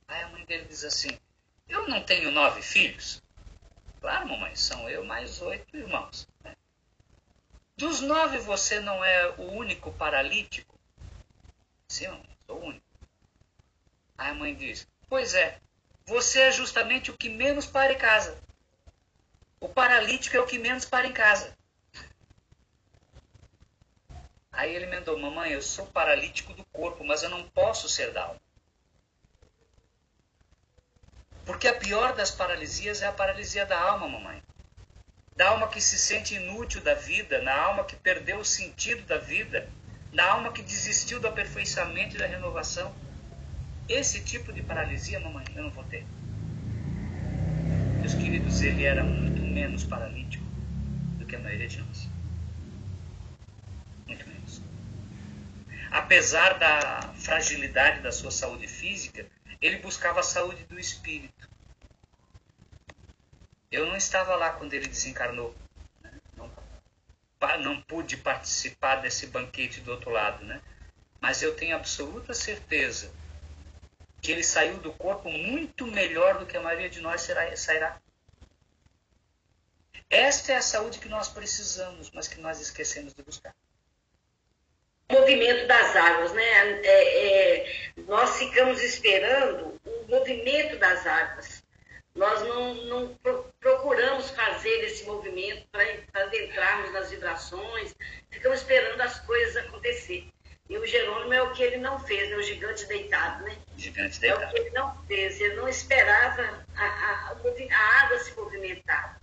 Aí 0.07 0.21
a 0.21 0.27
mãe 0.27 0.45
dele 0.45 0.65
diz 0.65 0.83
assim, 0.83 1.09
eu 1.67 1.87
não 1.89 2.03
tenho 2.03 2.29
nove 2.29 2.61
filhos? 2.61 3.19
Claro, 3.99 4.29
mamãe, 4.29 4.55
são 4.55 4.87
eu 4.87 5.03
mais 5.03 5.41
oito 5.41 5.75
irmãos. 5.75 6.27
né? 6.43 6.55
Dos 7.75 7.99
nove, 7.99 8.37
você 8.37 8.79
não 8.79 9.03
é 9.03 9.29
o 9.39 9.53
único 9.53 9.91
paralítico? 9.91 10.79
Sim, 11.87 12.07
mamãe, 12.09 12.37
sou 12.45 12.59
o 12.59 12.65
único. 12.65 12.90
Aí 14.21 14.29
a 14.29 14.35
mãe 14.35 14.53
diz: 14.53 14.87
Pois 15.09 15.33
é, 15.33 15.59
você 16.05 16.41
é 16.41 16.51
justamente 16.51 17.09
o 17.09 17.17
que 17.17 17.27
menos 17.27 17.65
para 17.65 17.91
em 17.91 17.97
casa. 17.97 18.37
O 19.59 19.67
paralítico 19.67 20.37
é 20.37 20.39
o 20.39 20.45
que 20.45 20.59
menos 20.59 20.85
para 20.85 21.07
em 21.07 21.11
casa. 21.11 21.57
Aí 24.51 24.75
ele 24.75 24.85
emendou: 24.85 25.17
Mamãe, 25.17 25.51
eu 25.51 25.61
sou 25.63 25.87
paralítico 25.87 26.53
do 26.53 26.63
corpo, 26.65 27.03
mas 27.03 27.23
eu 27.23 27.31
não 27.31 27.49
posso 27.49 27.89
ser 27.89 28.13
da 28.13 28.25
alma. 28.25 28.41
Porque 31.43 31.67
a 31.67 31.73
pior 31.73 32.13
das 32.13 32.29
paralisias 32.29 33.01
é 33.01 33.07
a 33.07 33.11
paralisia 33.11 33.65
da 33.65 33.81
alma, 33.81 34.07
mamãe 34.07 34.43
da 35.35 35.49
alma 35.49 35.69
que 35.69 35.81
se 35.81 35.97
sente 35.97 36.35
inútil 36.35 36.81
da 36.81 36.93
vida, 36.93 37.41
na 37.41 37.55
alma 37.55 37.83
que 37.83 37.95
perdeu 37.95 38.37
o 38.37 38.45
sentido 38.45 39.01
da 39.07 39.17
vida, 39.17 39.67
na 40.11 40.29
alma 40.29 40.51
que 40.51 40.61
desistiu 40.61 41.19
do 41.19 41.27
aperfeiçoamento 41.27 42.15
e 42.15 42.19
da 42.19 42.27
renovação. 42.27 42.93
Esse 43.91 44.23
tipo 44.23 44.53
de 44.53 44.63
paralisia, 44.63 45.19
mamãe, 45.19 45.43
eu 45.53 45.63
não 45.63 45.69
vou 45.69 45.83
ter. 45.83 46.05
Meus 47.99 48.13
queridos, 48.13 48.61
ele 48.61 48.85
era 48.85 49.03
muito 49.03 49.41
menos 49.41 49.83
paralítico 49.83 50.45
do 51.19 51.25
que 51.25 51.35
a 51.35 51.39
maioria 51.39 51.67
de 51.67 51.81
nós. 51.81 52.07
Muito 54.07 54.25
menos. 54.25 54.61
Apesar 55.91 56.57
da 56.57 57.13
fragilidade 57.15 57.99
da 57.99 58.13
sua 58.13 58.31
saúde 58.31 58.65
física, 58.65 59.27
ele 59.61 59.79
buscava 59.79 60.21
a 60.21 60.23
saúde 60.23 60.63
do 60.63 60.79
espírito. 60.79 61.49
Eu 63.69 63.87
não 63.87 63.97
estava 63.97 64.37
lá 64.37 64.51
quando 64.51 64.73
ele 64.73 64.87
desencarnou. 64.87 65.53
Não, 66.37 66.49
não 67.59 67.81
pude 67.81 68.15
participar 68.15 69.01
desse 69.01 69.27
banquete 69.27 69.81
do 69.81 69.91
outro 69.91 70.11
lado, 70.11 70.45
né? 70.45 70.61
Mas 71.19 71.41
eu 71.41 71.53
tenho 71.57 71.75
absoluta 71.75 72.33
certeza 72.33 73.11
que 74.21 74.31
ele 74.31 74.43
saiu 74.43 74.77
do 74.77 74.93
corpo 74.93 75.29
muito 75.29 75.87
melhor 75.87 76.37
do 76.37 76.45
que 76.45 76.55
a 76.55 76.61
maioria 76.61 76.89
de 76.89 77.01
nós 77.01 77.27
sairá. 77.55 77.99
Esta 80.09 80.53
é 80.53 80.57
a 80.57 80.61
saúde 80.61 80.99
que 80.99 81.09
nós 81.09 81.29
precisamos, 81.29 82.11
mas 82.11 82.27
que 82.27 82.39
nós 82.39 82.59
esquecemos 82.59 83.13
de 83.13 83.23
buscar. 83.23 83.55
O 85.09 85.13
movimento 85.13 85.67
das 85.67 85.95
águas, 85.95 86.33
né? 86.33 86.81
É, 86.83 87.63
é, 87.63 87.93
nós 88.07 88.37
ficamos 88.37 88.81
esperando 88.81 89.79
o 89.85 90.07
movimento 90.07 90.77
das 90.77 91.05
águas. 91.05 91.63
Nós 92.13 92.41
não, 92.41 92.73
não 92.85 93.15
pro- 93.15 93.45
procuramos 93.59 94.29
fazer 94.31 94.83
esse 94.83 95.05
movimento 95.05 95.65
para 95.71 96.37
entrarmos 96.37 96.91
nas 96.91 97.09
vibrações, 97.09 97.95
ficamos 98.29 98.59
esperando 98.59 98.99
as 99.01 99.19
coisas 99.21 99.65
acontecer. 99.65 100.27
E 100.69 100.77
o 100.77 100.85
Jerônimo 100.85 101.33
é 101.33 101.41
o 101.41 101.53
que 101.53 101.63
ele 101.63 101.77
não 101.77 101.99
fez, 101.99 102.29
né? 102.29 102.35
o 102.35 102.43
gigante 102.43 102.85
deitado, 102.85 103.43
né? 103.43 103.57
É 103.97 104.33
o 104.35 104.49
que 104.49 104.57
ele 104.57 104.69
não 104.71 104.95
fez. 105.05 105.39
Ele 105.39 105.55
não 105.55 105.67
esperava 105.67 106.65
a, 106.75 106.85
a, 106.85 107.35
a 107.35 108.03
água 108.03 108.19
se 108.19 108.35
movimentar. 108.35 109.19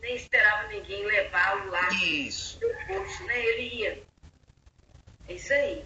Nem 0.00 0.16
esperava 0.16 0.68
ninguém 0.68 1.04
levá-lo 1.04 1.70
lá. 1.70 1.88
Isso. 1.90 2.58
Posto, 2.86 3.24
né? 3.24 3.38
Ele 3.38 3.74
ia. 3.76 4.02
É 5.28 5.32
isso 5.32 5.52
aí. 5.52 5.84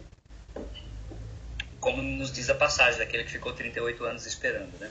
Como 1.81 2.02
nos 2.02 2.33
diz 2.33 2.48
a 2.50 2.55
passagem 2.55 2.98
daquele 2.98 3.24
que 3.24 3.33
ficou 3.33 3.52
38 3.52 4.05
anos 4.05 4.26
esperando, 4.26 4.76
né? 4.79 4.90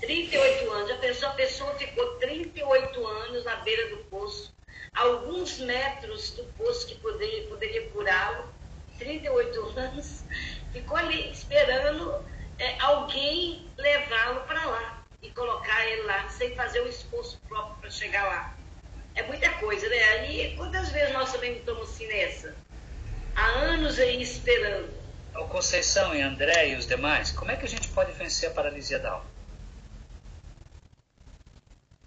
38 0.00 0.70
anos. 0.70 0.90
A 0.90 0.96
pessoa, 0.96 1.32
a 1.32 1.34
pessoa 1.34 1.74
ficou 1.74 2.16
38 2.16 3.06
anos 3.06 3.44
na 3.44 3.56
beira 3.56 3.88
do 3.90 3.98
poço, 4.04 4.54
alguns 4.94 5.58
metros 5.60 6.32
do 6.32 6.44
poço 6.54 6.86
que 6.86 6.96
poderia, 6.96 7.48
poderia 7.48 7.88
curá-lo 7.90 8.54
38 8.98 9.78
anos, 9.78 10.24
ficou 10.72 10.96
ali 10.96 11.30
esperando 11.30 12.24
é, 12.58 12.80
alguém 12.80 13.66
levá-lo 13.76 14.40
para 14.42 14.64
lá 14.64 15.04
e 15.22 15.30
colocar 15.30 15.86
ele 15.86 16.02
lá, 16.02 16.28
sem 16.28 16.54
fazer 16.54 16.80
o 16.80 16.88
esforço 16.88 17.38
próprio 17.48 17.76
para 17.76 17.90
chegar 17.90 18.24
lá. 18.24 18.56
É 19.14 19.22
muita 19.22 19.50
coisa, 19.54 19.88
né? 19.88 19.96
Aí, 19.96 20.54
quantas 20.56 20.90
vezes 20.90 21.12
nós 21.12 21.32
também 21.32 21.56
estamos 21.56 21.90
assim 21.90 22.06
nessa? 22.06 22.54
Há 23.34 23.46
anos 23.46 23.98
aí 23.98 24.20
esperando. 24.20 24.94
O 25.34 25.46
Conceição 25.48 26.14
e 26.14 26.22
André 26.22 26.70
e 26.70 26.76
os 26.76 26.86
demais, 26.86 27.30
como 27.30 27.50
é 27.50 27.56
que 27.56 27.64
a 27.64 27.68
gente 27.68 27.88
pode 27.88 28.12
vencer 28.12 28.50
a 28.50 28.52
paralisia 28.52 28.98
da 28.98 29.12
alma? 29.12 29.26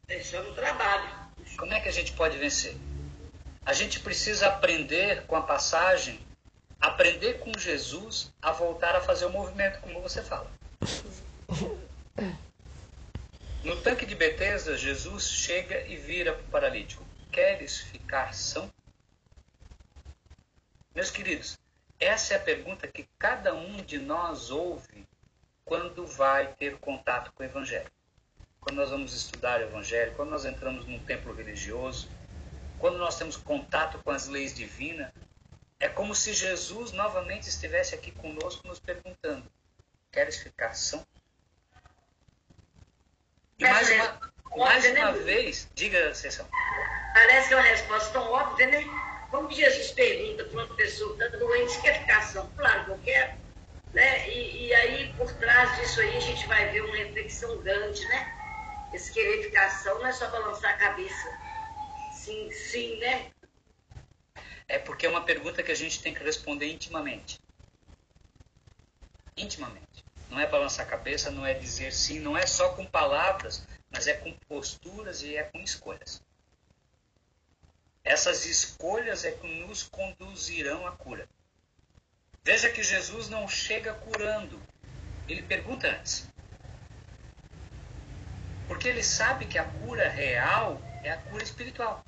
Deixando 0.07 0.49
o 0.49 0.53
trabalho. 0.53 1.07
Como 1.57 1.73
é 1.73 1.79
que 1.79 1.89
a 1.89 1.91
gente 1.93 2.13
pode 2.13 2.37
vencer? 2.37 2.75
A 3.65 3.73
gente 3.73 3.99
precisa 3.99 4.47
aprender 4.47 5.25
com 5.27 5.35
a 5.35 5.41
passagem 5.41 6.19
aprender 6.79 7.39
com 7.39 7.51
Jesus 7.57 8.31
a 8.41 8.51
voltar 8.51 8.95
a 8.95 9.01
fazer 9.01 9.25
o 9.25 9.29
movimento, 9.29 9.79
como 9.81 10.01
você 10.01 10.21
fala. 10.21 10.49
No 13.63 13.81
tanque 13.81 14.05
de 14.05 14.15
Betesda, 14.15 14.77
Jesus 14.77 15.29
chega 15.29 15.85
e 15.87 15.97
vira 15.97 16.33
para 16.33 16.43
o 16.43 16.47
paralítico: 16.47 17.05
Queres 17.31 17.79
ficar 17.79 18.33
são? 18.33 18.71
Meus 20.95 21.11
queridos, 21.11 21.59
essa 21.99 22.33
é 22.33 22.37
a 22.37 22.41
pergunta 22.41 22.87
que 22.87 23.07
cada 23.17 23.53
um 23.53 23.77
de 23.83 23.99
nós 23.99 24.49
ouve 24.49 25.05
quando 25.65 26.07
vai 26.07 26.53
ter 26.53 26.77
contato 26.77 27.31
com 27.33 27.43
o 27.43 27.45
Evangelho. 27.45 27.91
Quando 28.59 28.77
nós 28.77 28.89
vamos 28.89 29.13
estudar 29.13 29.59
o 29.59 29.63
Evangelho, 29.63 30.15
quando 30.15 30.29
nós 30.29 30.45
entramos 30.45 30.85
num 30.85 30.99
templo 30.99 31.33
religioso, 31.33 32.09
quando 32.79 32.97
nós 32.97 33.17
temos 33.17 33.37
contato 33.37 33.99
com 33.99 34.11
as 34.11 34.27
leis 34.27 34.53
divinas, 34.53 35.11
é 35.79 35.87
como 35.87 36.13
se 36.13 36.33
Jesus 36.33 36.91
novamente 36.91 37.47
estivesse 37.47 37.95
aqui 37.95 38.11
conosco 38.11 38.67
nos 38.67 38.79
perguntando: 38.79 39.49
Queres 40.11 40.37
ficar 40.37 40.73
são? 40.73 41.05
E 43.57 43.63
mais 43.63 43.89
uma, 43.91 44.31
mais 44.57 44.85
uma 44.85 45.11
vez, 45.13 45.69
diga, 45.73 46.13
Sessão. 46.13 46.47
Parece 47.13 47.49
que 47.49 47.53
é 47.53 47.57
uma 47.57 47.65
resposta 47.65 48.11
tão 48.11 48.31
óbvia, 48.31 48.67
né? 48.67 48.83
Como 49.29 49.51
Jesus 49.51 49.91
pergunta 49.91 50.45
para 50.45 50.63
uma 50.63 50.75
pessoa 50.75 51.15
que 51.15 51.23
está 51.23 51.37
doente, 51.37 51.81
quer 51.81 51.99
ficar 51.99 52.21
são? 52.23 52.49
Claro 52.57 52.85
que 52.85 52.91
eu 52.91 52.99
quero. 53.03 53.39
Né? 53.93 54.29
E, 54.29 54.67
e, 54.67 54.73
aí, 54.73 55.13
por 55.13 55.31
trás 55.33 55.75
disso 55.77 56.01
aí, 56.01 56.17
a 56.17 56.19
gente 56.19 56.47
vai 56.47 56.69
ver 56.69 56.81
uma 56.81 56.95
reflexão 56.95 57.57
grande, 57.59 58.05
né? 58.07 58.89
Esse 58.93 59.11
querer 59.11 59.43
ficar 59.43 59.69
são 59.69 59.99
não 59.99 60.07
é 60.07 60.11
só 60.11 60.27
balançar 60.29 60.73
a 60.73 60.77
cabeça. 60.77 61.29
Sim, 62.13 62.51
sim, 62.51 62.97
né? 62.99 63.31
É 64.69 64.77
porque 64.77 65.07
é 65.07 65.09
uma 65.09 65.25
pergunta 65.25 65.63
que 65.63 65.71
a 65.71 65.75
gente 65.75 65.99
tem 65.99 66.13
que 66.13 66.23
responder 66.23 66.71
intimamente. 66.71 67.39
Intimamente. 69.35 70.05
Não 70.29 70.39
é 70.39 70.45
balançar 70.45 70.85
a 70.85 70.89
cabeça, 70.89 71.31
não 71.31 71.43
é 71.43 71.55
dizer 71.55 71.91
sim, 71.91 72.19
não 72.19 72.37
é 72.37 72.45
só 72.45 72.75
com 72.75 72.85
palavras, 72.85 73.65
mas 73.89 74.05
é 74.05 74.13
com 74.13 74.31
posturas 74.47 75.23
e 75.23 75.35
é 75.35 75.43
com 75.43 75.57
escolhas. 75.59 76.21
Essas 78.03 78.45
escolhas 78.45 79.25
é 79.25 79.31
que 79.31 79.65
nos 79.65 79.83
conduzirão 79.83 80.85
à 80.85 80.91
cura. 80.91 81.27
Veja 82.43 82.69
que 82.69 82.83
Jesus 82.83 83.27
não 83.27 83.47
chega 83.47 83.95
curando, 83.95 84.61
ele 85.27 85.41
pergunta 85.41 85.87
antes. 85.87 86.29
Porque 88.67 88.87
ele 88.87 89.03
sabe 89.03 89.47
que 89.47 89.57
a 89.57 89.65
cura 89.65 90.07
real 90.07 90.79
é 91.03 91.09
a 91.09 91.17
cura 91.17 91.43
espiritual. 91.43 92.05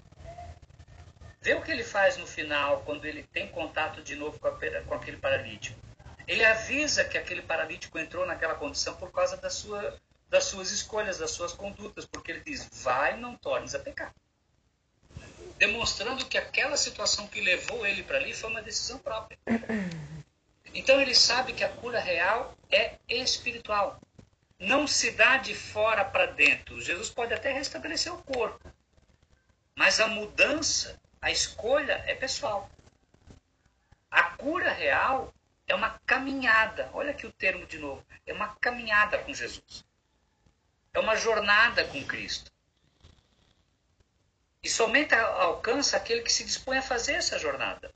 Vê 1.42 1.56
o 1.56 1.62
que 1.64 1.72
ele 1.72 1.84
faz 1.84 2.18
no 2.18 2.28
final, 2.28 2.82
quando 2.82 3.06
ele 3.06 3.24
tem 3.24 3.48
contato 3.48 4.04
de 4.04 4.16
novo 4.16 4.40
com, 4.40 4.48
a, 4.48 4.52
com 4.86 4.94
aquele 4.94 5.18
paralítico. 5.18 5.80
Ele 6.28 6.46
avisa 6.46 7.04
que 7.04 7.18
aquele 7.18 7.42
paralítico 7.42 7.98
entrou 7.98 8.28
naquela 8.28 8.54
condição 8.54 8.96
por 8.96 9.12
causa 9.12 9.36
da 9.38 9.50
sua, 9.50 10.00
das 10.30 10.44
suas 10.46 10.72
escolhas, 10.72 11.18
das 11.18 11.32
suas 11.32 11.52
condutas, 11.52 12.06
porque 12.06 12.32
ele 12.32 12.42
diz: 12.42 12.70
vai, 12.84 13.18
não 13.18 13.36
tornes 13.36 13.74
a 13.74 13.80
pecar. 13.80 14.14
Demonstrando 15.58 16.26
que 16.28 16.38
aquela 16.38 16.78
situação 16.78 17.28
que 17.28 17.42
levou 17.42 17.88
ele 17.88 18.04
para 18.04 18.18
ali 18.18 18.36
foi 18.36 18.50
uma 18.50 18.62
decisão 18.62 19.00
própria. 19.00 19.38
Então 20.74 21.02
ele 21.02 21.16
sabe 21.16 21.54
que 21.54 21.64
a 21.64 21.70
cura 21.70 22.00
real 22.00 22.56
é 22.70 22.98
espiritual. 23.10 24.00
Não 24.60 24.86
se 24.86 25.10
dá 25.12 25.38
de 25.38 25.56
fora 25.56 26.06
para 26.06 26.28
dentro. 26.28 26.80
Jesus 26.80 27.10
pode 27.10 27.34
até 27.34 27.52
restabelecer 27.52 28.14
o 28.14 28.22
corpo, 28.22 28.72
mas 29.76 30.00
a 30.00 30.08
mudança 30.08 31.01
a 31.22 31.30
escolha 31.30 32.04
é 32.08 32.16
pessoal. 32.16 32.68
A 34.10 34.24
cura 34.24 34.72
real 34.72 35.32
é 35.68 35.76
uma 35.76 36.00
caminhada. 36.00 36.90
Olha 36.94 37.12
aqui 37.12 37.28
o 37.28 37.32
termo 37.32 37.68
de 37.68 37.78
novo. 37.78 38.04
É 38.26 38.34
uma 38.34 38.56
caminhada 38.56 39.20
com 39.20 39.32
Jesus. 39.32 39.86
É 40.92 41.00
uma 41.00 41.16
jornada 41.16 41.86
com 41.88 42.04
Cristo. 42.06 42.52
E 44.64 44.70
somente 44.70 45.14
alcança 45.14 45.96
aquele 45.96 46.24
que 46.24 46.34
se 46.34 46.44
dispõe 46.44 46.80
a 46.80 46.84
fazer 46.84 47.14
essa 47.14 47.38
jornada. 47.38 47.94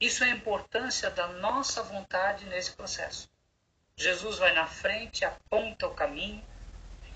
Isso 0.00 0.24
é 0.24 0.28
a 0.28 0.36
importância 0.36 1.10
da 1.10 1.26
nossa 1.26 1.82
vontade 1.82 2.46
nesse 2.46 2.72
processo. 2.72 3.30
Jesus 3.96 4.38
vai 4.38 4.54
na 4.54 4.66
frente, 4.66 5.24
aponta 5.24 5.86
o 5.86 5.94
caminho, 5.94 6.44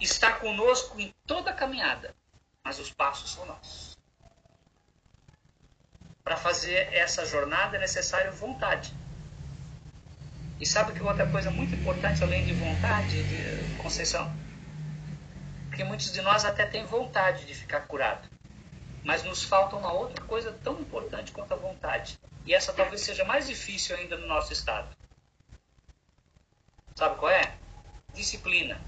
está 0.01 0.33
conosco 0.39 0.99
em 1.01 1.15
toda 1.27 1.51
a 1.51 1.55
caminhada 1.55 2.15
mas 2.65 2.79
os 2.79 2.91
passos 2.91 3.33
são 3.33 3.45
nossos. 3.47 3.99
Para 6.23 6.37
fazer 6.37 6.93
essa 6.95 7.27
jornada 7.27 7.77
é 7.77 7.81
necessário 7.81 8.33
vontade. 8.33 8.95
E 10.61 10.67
sabe 10.67 10.93
que 10.93 11.03
outra 11.03 11.27
coisa 11.27 11.51
muito 11.51 11.75
importante 11.75 12.23
além 12.23 12.45
de 12.45 12.55
vontade, 12.55 13.23
de 13.25 13.83
Conceição? 13.83 14.33
Porque 15.69 15.83
muitos 15.83 16.13
de 16.13 16.23
nós 16.23 16.45
até 16.45 16.65
têm 16.65 16.85
vontade 16.85 17.45
de 17.47 17.55
ficar 17.55 17.81
curado. 17.83 18.29
Mas 19.03 19.25
nos 19.25 19.43
falta 19.43 19.75
uma 19.75 19.93
outra 19.93 20.25
coisa 20.25 20.53
tão 20.63 20.81
importante 20.81 21.33
quanto 21.33 21.53
a 21.55 21.57
vontade. 21.57 22.21
E 22.47 22.55
essa 22.55 22.73
talvez 22.73 23.01
seja 23.01 23.25
mais 23.25 23.49
difícil 23.49 23.97
ainda 23.97 24.17
no 24.17 24.29
nosso 24.29 24.53
estado. 24.53 24.97
Sabe 26.95 27.17
qual 27.17 27.33
é? 27.33 27.57
Disciplina. 28.15 28.81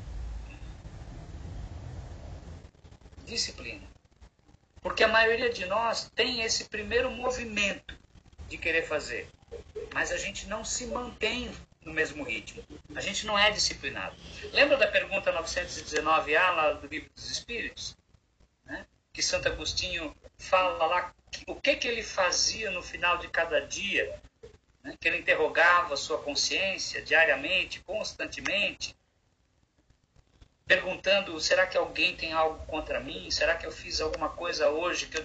Disciplina. 3.25 3.87
Porque 4.81 5.03
a 5.03 5.09
maioria 5.09 5.51
de 5.51 5.65
nós 5.67 6.11
tem 6.15 6.43
esse 6.43 6.69
primeiro 6.69 7.11
movimento 7.11 7.99
de 8.49 8.59
querer 8.59 8.83
fazer, 8.83 9.29
mas 9.93 10.13
a 10.13 10.17
gente 10.17 10.47
não 10.47 10.65
se 10.65 10.87
mantém 10.87 11.51
no 11.85 11.93
mesmo 11.93 12.23
ritmo. 12.23 12.63
A 12.95 13.01
gente 13.01 13.27
não 13.27 13.39
é 13.39 13.51
disciplinado. 13.51 14.15
Lembra 14.53 14.77
da 14.77 14.87
pergunta 14.87 15.33
919A 15.33 16.51
lá 16.51 16.73
do 16.73 16.87
Livro 16.87 17.11
dos 17.15 17.31
Espíritos? 17.31 17.97
Né? 18.65 18.87
Que 19.13 19.23
Santo 19.23 19.49
Agostinho 19.49 20.15
fala 20.39 20.87
lá 20.87 21.15
o 21.47 21.55
que, 21.55 21.77
que 21.77 21.89
ele 21.89 22.03
fazia 22.03 22.71
no 22.71 22.83
final 22.83 23.19
de 23.19 23.29
cada 23.29 23.61
dia, 23.61 24.21
né? 24.83 24.97
que 25.01 25.09
ele 25.09 25.19
interrogava 25.19 25.97
sua 25.97 26.19
consciência 26.19 27.03
diariamente, 27.03 27.81
constantemente, 27.81 28.95
perguntando: 30.67 31.39
será 31.41 31.67
que 31.67 31.77
alguém 31.77 32.17
tem 32.17 32.33
algo 32.33 32.65
contra 32.67 33.01
mim? 33.01 33.31
Será 33.31 33.55
que 33.55 33.67
eu 33.67 33.73
fiz 33.73 34.01
alguma 34.01 34.29
coisa 34.29 34.69
hoje 34.69 35.07
que 35.07 35.19
eu, 35.19 35.25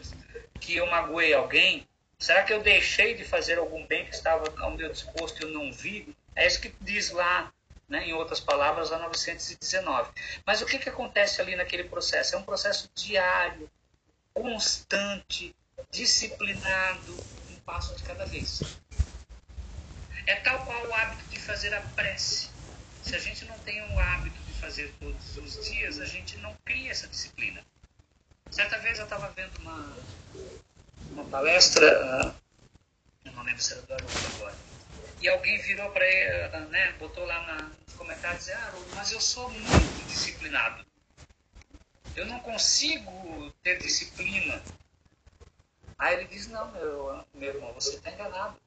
que 0.60 0.76
eu 0.76 0.86
magoei 0.88 1.34
alguém? 1.34 1.88
Será 2.18 2.44
que 2.44 2.52
eu 2.52 2.62
deixei 2.62 3.16
de 3.16 3.24
fazer 3.24 3.58
algum 3.58 3.86
bem 3.88 4.06
que 4.06 4.14
estava 4.14 4.44
ao 4.62 4.72
meu 4.72 4.92
disposto 4.92 5.40
e 5.40 5.44
eu 5.44 5.50
não 5.50 5.72
vi? 5.72 6.16
É 6.36 6.46
isso 6.46 6.60
que 6.60 6.74
diz 6.82 7.12
lá, 7.12 7.52
né, 7.88 8.06
em 8.06 8.14
outras 8.14 8.42
palavras, 8.42 8.92
a 8.92 9.00
919. 9.00 10.12
Mas 10.46 10.62
o 10.62 10.66
que, 10.66 10.78
que 10.78 10.90
acontece 10.90 11.42
ali 11.42 11.56
naquele 11.56 11.86
processo? 11.86 12.36
É 12.36 12.38
um 12.38 12.44
processo 12.44 12.92
diário, 12.94 13.72
constante, 14.34 15.56
disciplinado, 15.90 17.18
um 17.50 17.56
passo 17.62 17.96
de 17.96 18.04
cada 18.04 18.26
vez. 18.26 18.62
É 20.28 20.36
tal 20.36 20.64
qual 20.66 20.86
o 20.86 20.94
hábito 20.94 21.24
de 21.30 21.40
fazer 21.40 21.74
a 21.74 21.82
prece. 21.82 22.50
Se 23.02 23.16
a 23.16 23.20
gente 23.20 23.46
não 23.46 23.58
tem 23.60 23.82
um 23.82 23.98
hábito 23.98 24.39
fazer 24.60 24.94
todos 25.00 25.38
os 25.38 25.70
dias, 25.70 26.00
a 26.00 26.06
gente 26.06 26.38
não 26.38 26.56
cria 26.66 26.92
essa 26.92 27.08
disciplina. 27.08 27.64
Certa 28.52 28.78
vez 28.80 28.98
eu 28.98 29.06
estava 29.06 29.30
vendo 29.30 29.58
uma, 29.60 29.98
uma 31.12 31.26
palestra, 31.26 32.34
uh, 33.26 33.32
não 33.32 33.44
lembro 33.44 33.62
se 33.62 33.74
era 33.74 33.82
do 33.84 33.94
Haroldo 33.94 34.28
agora, 34.36 34.56
e 35.22 35.30
alguém 35.30 35.62
virou 35.62 35.90
para 35.92 36.06
ele, 36.06 36.58
uh, 36.58 36.70
né, 36.70 36.92
botou 36.94 37.26
lá 37.26 37.46
na, 37.48 37.70
nos 37.86 37.94
comentários, 37.96 38.50
ah, 38.50 38.68
Haroldo, 38.68 38.96
mas 38.96 39.12
eu 39.12 39.22
sou 39.22 39.50
muito 39.50 40.08
disciplinado. 40.08 40.86
Eu 42.16 42.26
não 42.26 42.40
consigo 42.40 43.54
ter 43.64 43.78
disciplina. 43.80 44.62
Aí 45.98 46.16
ele 46.16 46.26
diz, 46.26 46.48
não, 46.48 46.72
meu, 46.72 47.26
meu 47.34 47.54
irmão, 47.54 47.74
você 47.74 47.96
está 47.96 48.12
enganado. 48.12 48.58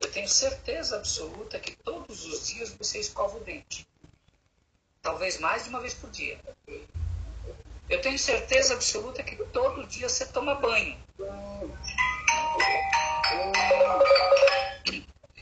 Eu 0.00 0.12
tenho 0.12 0.28
certeza 0.28 0.96
absoluta 0.96 1.58
que 1.58 1.74
todos 1.76 2.26
os 2.26 2.48
dias 2.48 2.70
você 2.70 2.98
escova 2.98 3.38
o 3.38 3.44
dente. 3.44 3.88
Talvez 5.06 5.38
mais 5.38 5.62
de 5.62 5.68
uma 5.68 5.78
vez 5.78 5.94
por 5.94 6.10
dia. 6.10 6.36
Eu 7.88 8.00
tenho 8.00 8.18
certeza 8.18 8.74
absoluta 8.74 9.22
que 9.22 9.36
todo 9.36 9.86
dia 9.86 10.08
você 10.08 10.26
toma 10.26 10.56
banho. 10.56 10.98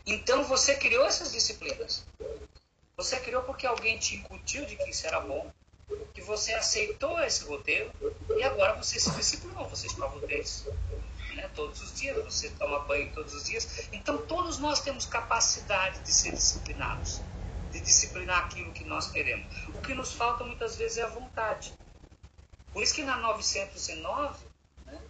Então 0.07 0.45
você 0.45 0.75
criou 0.75 1.07
essas 1.07 1.33
disciplinas. 1.33 2.07
Você 2.99 3.19
criou 3.21 3.43
porque 3.45 3.67
alguém 3.67 3.97
te 3.97 4.17
incutiu 4.17 4.67
de 4.67 4.77
que 4.77 4.91
isso 4.91 5.07
era 5.07 5.21
bom, 5.21 5.51
que 6.13 6.21
você 6.21 6.53
aceitou 6.53 7.19
esse 7.23 7.45
roteiro 7.45 7.91
e 8.37 8.43
agora 8.43 8.75
você 8.75 9.01
se 9.01 9.11
disciplinou, 9.13 9.67
você 9.67 9.87
escova 9.87 10.19
o 10.19 10.27
né, 11.35 11.51
todos 11.55 11.81
os 11.81 11.99
dias, 11.99 12.23
você 12.23 12.51
toma 12.51 12.81
banho 12.81 13.11
todos 13.15 13.33
os 13.33 13.45
dias. 13.45 13.89
Então 13.95 14.19
todos 14.19 14.59
nós 14.59 14.81
temos 14.81 15.07
capacidade 15.07 16.01
de 16.01 16.13
ser 16.13 16.33
disciplinados, 16.33 17.23
de 17.75 17.81
disciplinar 17.81 18.45
aquilo 18.45 18.73
que 18.73 18.85
nós 18.85 19.11
queremos. 19.11 19.47
O 19.69 19.81
que 19.83 19.95
nos 19.95 20.13
falta 20.13 20.45
muitas 20.45 20.77
vezes 20.77 20.99
é 20.99 21.03
a 21.03 21.09
vontade. 21.09 21.75
Por 22.73 22.83
isso 22.83 22.95
que 22.95 23.03
na 23.03 23.17
909, 23.17 24.47
né, 24.87 25.01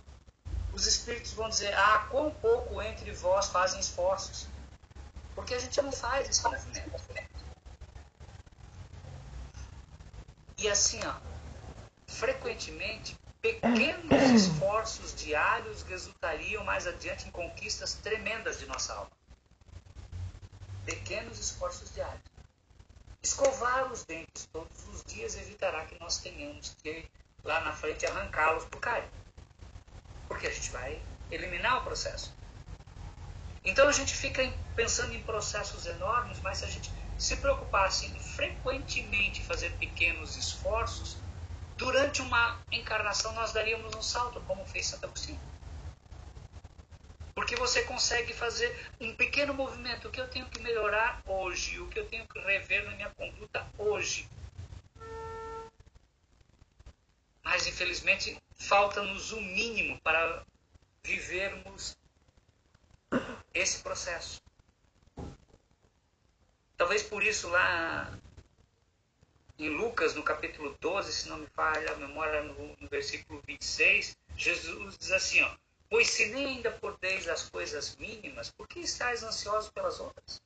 os 0.72 0.86
espíritos 0.86 1.32
vão 1.34 1.50
dizer, 1.50 1.74
ah, 1.74 2.06
quão 2.10 2.30
pouco 2.30 2.80
entre 2.80 3.12
vós 3.12 3.48
fazem 3.48 3.78
esforços. 3.78 4.48
Porque 5.34 5.52
a 5.54 5.58
gente 5.58 5.80
não 5.82 5.92
faz 5.92 6.28
esse 6.28 6.42
movimento. 6.42 7.44
E 10.56 10.68
assim, 10.68 11.00
ó, 11.04 11.14
frequentemente, 12.06 13.18
pequenos 13.42 14.42
esforços 14.48 15.14
diários 15.14 15.82
resultariam 15.82 16.64
mais 16.64 16.86
adiante 16.86 17.28
em 17.28 17.30
conquistas 17.30 17.92
tremendas 17.94 18.58
de 18.58 18.64
nossa 18.64 18.94
alma. 18.94 19.10
Pequenos 20.86 21.38
esforços 21.38 21.92
diários. 21.92 22.33
Escovar 23.24 23.90
os 23.90 24.04
dentes 24.04 24.46
todos 24.52 24.86
os 24.86 25.02
dias 25.02 25.34
evitará 25.38 25.86
que 25.86 25.98
nós 25.98 26.18
tenhamos 26.18 26.76
que 26.82 27.08
lá 27.42 27.58
na 27.62 27.72
frente 27.72 28.04
arrancá-los 28.04 28.66
por 28.66 28.78
cair. 28.80 29.08
Porque 30.28 30.46
a 30.46 30.50
gente 30.50 30.70
vai 30.70 31.00
eliminar 31.30 31.78
o 31.78 31.84
processo. 31.84 32.34
Então 33.64 33.88
a 33.88 33.92
gente 33.92 34.14
fica 34.14 34.42
pensando 34.76 35.14
em 35.14 35.22
processos 35.22 35.86
enormes, 35.86 36.38
mas 36.40 36.58
se 36.58 36.66
a 36.66 36.68
gente 36.68 36.92
se 37.16 37.34
preocupasse 37.38 38.04
em 38.04 38.20
frequentemente 38.20 39.42
fazer 39.42 39.70
pequenos 39.78 40.36
esforços, 40.36 41.16
durante 41.78 42.20
uma 42.20 42.60
encarnação 42.70 43.32
nós 43.32 43.54
daríamos 43.54 43.94
um 43.94 44.02
salto, 44.02 44.38
como 44.42 44.66
fez 44.66 44.88
Santa 44.88 45.06
Agostinho. 45.06 45.40
Porque 47.34 47.56
você 47.56 47.82
consegue 47.82 48.32
fazer 48.32 48.88
um 49.00 49.14
pequeno 49.16 49.52
movimento, 49.52 50.08
o 50.08 50.10
que 50.10 50.20
eu 50.20 50.28
tenho 50.28 50.48
que 50.48 50.62
melhorar 50.62 51.22
hoje, 51.26 51.80
o 51.80 51.88
que 51.88 51.98
eu 51.98 52.08
tenho 52.08 52.26
que 52.28 52.38
rever 52.38 52.84
na 52.84 52.92
minha 52.92 53.10
conduta 53.10 53.66
hoje. 53.76 54.28
Mas, 57.42 57.66
infelizmente, 57.66 58.40
falta-nos 58.54 59.32
o 59.32 59.40
mínimo 59.40 60.00
para 60.00 60.44
vivermos 61.02 61.96
esse 63.52 63.82
processo. 63.82 64.40
Talvez 66.76 67.02
por 67.02 67.22
isso 67.22 67.48
lá 67.48 68.18
em 69.58 69.68
Lucas, 69.68 70.14
no 70.14 70.22
capítulo 70.22 70.76
12, 70.80 71.12
se 71.12 71.28
não 71.28 71.38
me 71.38 71.46
falha 71.48 71.92
a 71.92 71.96
memória, 71.96 72.42
no, 72.42 72.76
no 72.80 72.88
versículo 72.88 73.40
26, 73.46 74.16
Jesus 74.36 74.98
diz 74.98 75.12
assim, 75.12 75.40
ó, 75.42 75.56
Pois 75.94 76.10
se 76.10 76.26
nem 76.26 76.56
ainda 76.56 76.72
podeis 76.72 77.28
as 77.28 77.48
coisas 77.48 77.94
mínimas, 77.94 78.50
por 78.50 78.66
que 78.66 78.80
estáis 78.80 79.22
ansiosos 79.22 79.70
pelas 79.70 80.00
outras? 80.00 80.42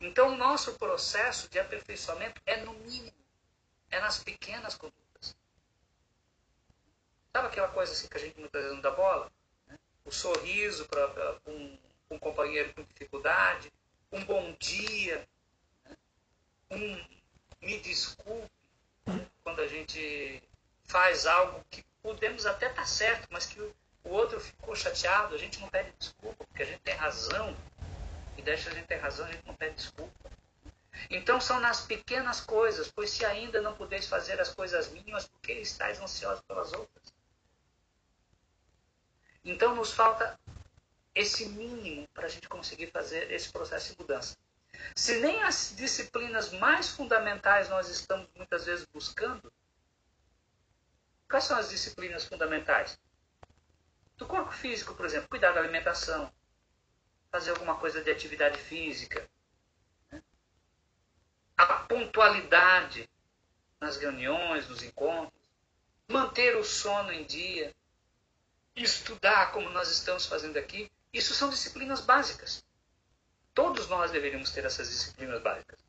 Então, 0.00 0.32
o 0.32 0.34
nosso 0.34 0.72
processo 0.78 1.50
de 1.50 1.58
aperfeiçoamento 1.58 2.40
é 2.46 2.64
no 2.64 2.72
mínimo 2.72 3.12
é 3.90 4.00
nas 4.00 4.24
pequenas 4.24 4.74
condutas. 4.74 5.36
Sabe 7.30 7.48
aquela 7.48 7.68
coisa 7.68 7.92
assim 7.92 8.08
que 8.08 8.16
a 8.16 8.20
gente 8.20 8.40
muitas 8.40 8.62
vezes 8.62 8.74
não 8.74 8.80
dá 8.80 8.92
bola? 8.92 9.30
Né? 9.66 9.78
O 10.06 10.10
sorriso 10.10 10.86
para 10.86 11.38
um, 11.46 11.78
um 12.08 12.18
companheiro 12.18 12.72
com 12.72 12.84
dificuldade, 12.84 13.70
um 14.10 14.24
bom 14.24 14.56
dia, 14.58 15.28
né? 15.84 15.94
um 16.70 17.06
me 17.60 17.78
desculpe 17.80 18.50
quando 19.42 19.60
a 19.60 19.68
gente 19.68 20.42
faz 20.84 21.26
algo 21.26 21.62
que 21.70 21.84
podemos 22.04 22.44
até 22.44 22.66
estar 22.66 22.82
tá 22.82 22.86
certo, 22.86 23.26
mas 23.30 23.46
que 23.46 23.58
o, 23.58 23.74
o 24.04 24.10
outro 24.10 24.38
ficou 24.38 24.76
chateado, 24.76 25.34
a 25.34 25.38
gente 25.38 25.58
não 25.58 25.68
pede 25.70 25.90
desculpa, 25.98 26.44
porque 26.44 26.62
a 26.62 26.66
gente 26.66 26.80
tem 26.80 26.94
razão. 26.94 27.56
E 28.36 28.42
deixa 28.42 28.68
a 28.68 28.74
gente 28.74 28.86
ter 28.86 28.96
razão, 28.96 29.26
a 29.26 29.32
gente 29.32 29.46
não 29.46 29.54
pede 29.54 29.76
desculpa. 29.76 30.12
Então 31.08 31.40
são 31.40 31.58
nas 31.60 31.80
pequenas 31.80 32.40
coisas, 32.40 32.92
pois 32.92 33.08
se 33.08 33.24
ainda 33.24 33.60
não 33.62 33.74
podeis 33.74 34.06
fazer 34.06 34.38
as 34.38 34.52
coisas 34.52 34.90
mínimas, 34.90 35.26
por 35.26 35.40
que 35.40 35.52
estáis 35.52 35.98
ansiosos 35.98 36.42
pelas 36.46 36.72
outras? 36.72 37.14
Então 39.42 39.74
nos 39.74 39.92
falta 39.92 40.38
esse 41.14 41.46
mínimo 41.46 42.06
para 42.12 42.26
a 42.26 42.28
gente 42.28 42.48
conseguir 42.48 42.90
fazer 42.90 43.30
esse 43.32 43.50
processo 43.50 43.92
de 43.92 43.98
mudança. 43.98 44.36
Se 44.94 45.20
nem 45.20 45.42
as 45.42 45.74
disciplinas 45.74 46.52
mais 46.52 46.90
fundamentais 46.90 47.68
nós 47.70 47.88
estamos 47.88 48.28
muitas 48.36 48.66
vezes 48.66 48.86
buscando, 48.92 49.50
quais 51.34 51.46
são 51.46 51.58
as 51.58 51.68
disciplinas 51.68 52.24
fundamentais? 52.24 52.96
Do 54.16 54.24
corpo 54.24 54.52
físico, 54.52 54.94
por 54.94 55.04
exemplo, 55.04 55.28
cuidar 55.28 55.50
da 55.50 55.58
alimentação, 55.58 56.32
fazer 57.28 57.50
alguma 57.50 57.74
coisa 57.74 58.00
de 58.00 58.08
atividade 58.08 58.56
física, 58.56 59.28
a 61.56 61.66
pontualidade 61.88 63.10
nas 63.80 63.96
reuniões, 63.96 64.68
nos 64.68 64.84
encontros, 64.84 65.36
manter 66.06 66.56
o 66.56 66.62
sono 66.62 67.12
em 67.12 67.24
dia, 67.24 67.74
estudar 68.76 69.50
como 69.50 69.68
nós 69.70 69.90
estamos 69.90 70.26
fazendo 70.26 70.56
aqui, 70.56 70.88
isso 71.12 71.34
são 71.34 71.50
disciplinas 71.50 72.00
básicas. 72.00 72.64
Todos 73.52 73.88
nós 73.88 74.12
deveríamos 74.12 74.52
ter 74.52 74.64
essas 74.64 74.88
disciplinas 74.88 75.42
básicas. 75.42 75.80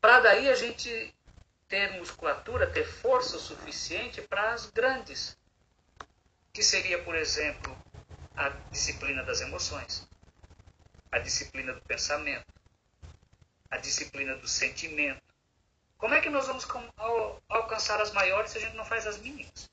Para 0.00 0.18
daí 0.18 0.48
a 0.48 0.56
gente 0.56 1.15
ter 1.68 1.98
musculatura, 1.98 2.70
ter 2.70 2.84
força 2.84 3.38
suficiente 3.38 4.22
para 4.22 4.52
as 4.52 4.70
grandes, 4.70 5.36
que 6.52 6.62
seria, 6.62 7.02
por 7.02 7.14
exemplo, 7.14 7.76
a 8.34 8.48
disciplina 8.70 9.22
das 9.24 9.40
emoções, 9.40 10.08
a 11.10 11.18
disciplina 11.18 11.72
do 11.72 11.80
pensamento, 11.82 12.46
a 13.70 13.76
disciplina 13.78 14.36
do 14.36 14.46
sentimento. 14.46 15.22
Como 15.98 16.14
é 16.14 16.20
que 16.20 16.30
nós 16.30 16.46
vamos 16.46 16.66
alcançar 17.48 18.00
as 18.00 18.12
maiores 18.12 18.50
se 18.50 18.58
a 18.58 18.60
gente 18.60 18.76
não 18.76 18.84
faz 18.84 19.06
as 19.06 19.18
mínimas? 19.18 19.70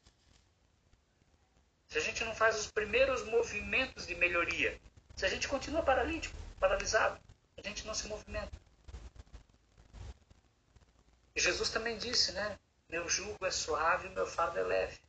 Se 1.90 1.98
a 1.98 2.02
gente 2.02 2.24
não 2.24 2.34
faz 2.34 2.58
os 2.58 2.72
primeiros 2.72 3.24
movimentos 3.26 4.08
de 4.08 4.16
melhoria, 4.16 4.80
se 5.16 5.26
a 5.26 5.30
gente 5.30 5.48
continua 5.48 5.84
paralítico, 5.84 6.36
paralisado, 6.60 7.20
a 7.56 7.62
gente 7.62 7.86
não 7.86 7.94
se 7.94 8.08
movimenta. 8.08 8.63
Jesus 11.36 11.70
também 11.70 11.98
disse, 11.98 12.32
né? 12.32 12.58
Meu 12.90 13.10
jugo 13.10 13.46
é 13.46 13.52
suave, 13.52 14.10
meu 14.10 14.28
fardo 14.28 14.60
é 14.60 14.64
leve. 14.64 15.00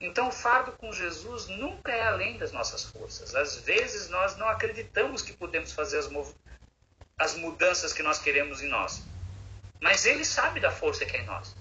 Então, 0.00 0.28
o 0.28 0.32
fardo 0.32 0.72
com 0.72 0.92
Jesus 0.92 1.46
nunca 1.46 1.92
é 1.92 2.06
além 2.06 2.36
das 2.36 2.52
nossas 2.52 2.84
forças. 2.84 3.34
Às 3.34 3.56
vezes, 3.60 4.08
nós 4.08 4.36
não 4.36 4.48
acreditamos 4.48 5.22
que 5.22 5.32
podemos 5.32 5.72
fazer 5.72 5.98
as, 5.98 6.10
as 7.18 7.34
mudanças 7.34 7.92
que 7.92 8.02
nós 8.02 8.18
queremos 8.18 8.60
em 8.60 8.68
nós. 8.68 9.02
Mas 9.80 10.04
ele 10.04 10.24
sabe 10.24 10.60
da 10.60 10.70
força 10.70 11.06
que 11.06 11.16
é 11.16 11.22
em 11.22 11.26
nós. 11.26 11.54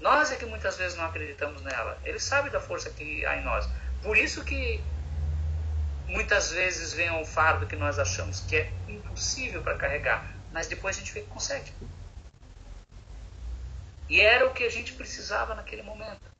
Nós 0.00 0.32
é 0.32 0.36
que 0.36 0.46
muitas 0.46 0.76
vezes 0.76 0.96
não 0.96 1.04
acreditamos 1.04 1.62
nela. 1.62 1.96
Ele 2.04 2.18
sabe 2.18 2.50
da 2.50 2.60
força 2.60 2.90
que 2.90 3.24
há 3.24 3.36
em 3.36 3.44
nós. 3.44 3.68
Por 4.02 4.16
isso 4.16 4.44
que 4.44 4.82
muitas 6.06 6.50
vezes 6.50 6.92
vem 6.92 7.10
um 7.12 7.24
fardo 7.24 7.66
que 7.66 7.76
nós 7.76 7.98
achamos 7.98 8.40
que 8.40 8.56
é 8.56 8.72
impossível 8.88 9.62
para 9.62 9.76
carregar, 9.76 10.34
mas 10.52 10.66
depois 10.66 10.96
a 10.96 10.98
gente 10.98 11.12
vê 11.12 11.20
que 11.20 11.28
consegue. 11.28 11.72
E 14.12 14.20
era 14.20 14.46
o 14.46 14.52
que 14.52 14.62
a 14.64 14.70
gente 14.70 14.92
precisava 14.92 15.54
naquele 15.54 15.82
momento. 15.82 16.32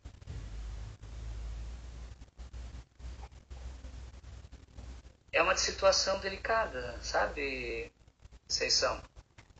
é 5.32 5.40
uma 5.40 5.56
situação 5.56 6.18
delicada, 6.20 6.98
sabe, 7.00 7.90
Seição? 8.46 9.00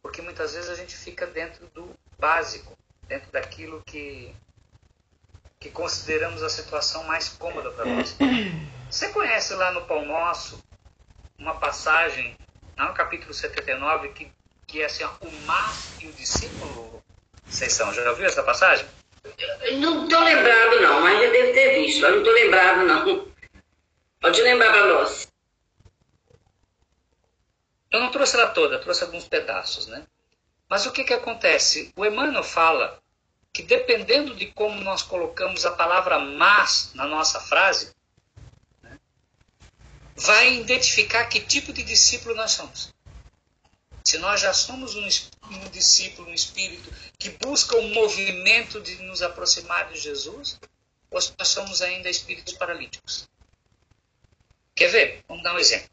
Porque 0.03 0.21
muitas 0.21 0.53
vezes 0.53 0.69
a 0.69 0.75
gente 0.75 0.95
fica 0.95 1.27
dentro 1.27 1.67
do 1.69 1.97
básico, 2.19 2.77
dentro 3.09 3.33
daquilo 3.33 3.83
que 3.83 4.35
que 5.59 5.71
consideramos 5.71 6.43
a 6.43 6.49
situação 6.49 7.05
mais 7.05 7.29
cômoda 7.29 7.71
para 7.71 7.85
nós. 7.85 8.17
Você 8.91 9.09
conhece 9.11 9.55
lá 9.55 9.71
no 9.71 9.87
Pão 9.87 10.05
Nosso 10.05 10.63
uma 11.39 11.55
passagem, 11.55 12.37
lá 12.77 12.89
no 12.89 12.95
capítulo 12.95 13.33
79, 13.33 14.09
que, 14.09 14.33
que 14.67 14.83
é 14.83 14.87
assim, 14.87 15.05
ó, 15.05 15.13
o 15.21 15.33
mar 15.47 15.73
e 16.01 16.09
o 16.09 16.13
discípulo? 16.13 17.02
São, 17.53 17.93
já 17.93 18.09
ouviu 18.11 18.27
essa 18.27 18.43
passagem? 18.43 18.87
Não 19.79 20.05
estou 20.05 20.21
lembrado, 20.21 20.81
não, 20.81 21.01
mas 21.03 21.21
já 21.21 21.31
deve 21.31 21.53
ter 21.53 21.75
visto. 21.81 22.05
Eu 22.05 22.11
não 22.11 22.19
estou 22.19 22.33
lembrado, 22.33 22.83
não. 22.85 23.29
Pode 24.21 24.43
lembrar 24.43 24.73
para 24.73 24.87
nós. 24.87 25.29
Eu 27.91 28.01
não 28.01 28.11
trouxe 28.11 28.37
ela 28.37 28.49
toda, 28.49 28.79
trouxe 28.79 29.05
alguns 29.05 29.29
pedaços, 29.29 29.87
né? 29.87 30.05
Mas 30.69 30.87
o 30.87 30.93
que, 30.93 31.05
que 31.05 31.13
acontece? 31.13 31.93
O 31.95 32.07
Emmanuel 32.07 32.43
fala 32.43 32.99
que 33.53 33.63
dependendo 33.63 34.35
de 34.35 34.47
como 34.47 34.81
nós 34.81 35.03
colocamos 35.03 35.67
a 35.67 35.73
palavra 35.73 36.19
mas 36.19 36.91
na 36.95 37.07
nossa 37.07 37.39
frase, 37.39 37.95
né, 38.83 38.99
vai 40.17 40.55
identificar 40.55 41.27
que 41.27 41.39
tipo 41.39 41.71
de 41.73 41.83
discípulo 41.83 42.35
nós 42.35 42.53
somos. 42.53 42.95
Se 44.05 44.19
nós 44.19 44.41
já 44.41 44.53
somos 44.53 44.95
um, 44.95 45.07
um 45.51 45.69
discípulo, 45.71 46.29
um 46.29 46.35
espírito 46.35 46.93
que 47.19 47.31
busca 47.31 47.77
o 47.77 47.81
um 47.81 47.95
movimento 47.95 48.81
de 48.81 48.97
nos 49.03 49.23
aproximar 49.23 49.89
de 49.93 49.99
Jesus, 49.99 50.59
ou 51.11 51.21
se 51.21 51.33
nós 51.39 51.49
somos 51.49 51.83
ainda 51.83 52.11
espíritos 52.11 52.55
paralíticos. 52.55 53.29
Quer 54.75 54.89
ver? 54.89 55.25
Vamos 55.29 55.43
dar 55.43 55.55
um 55.55 55.59
exemplo. 55.59 55.89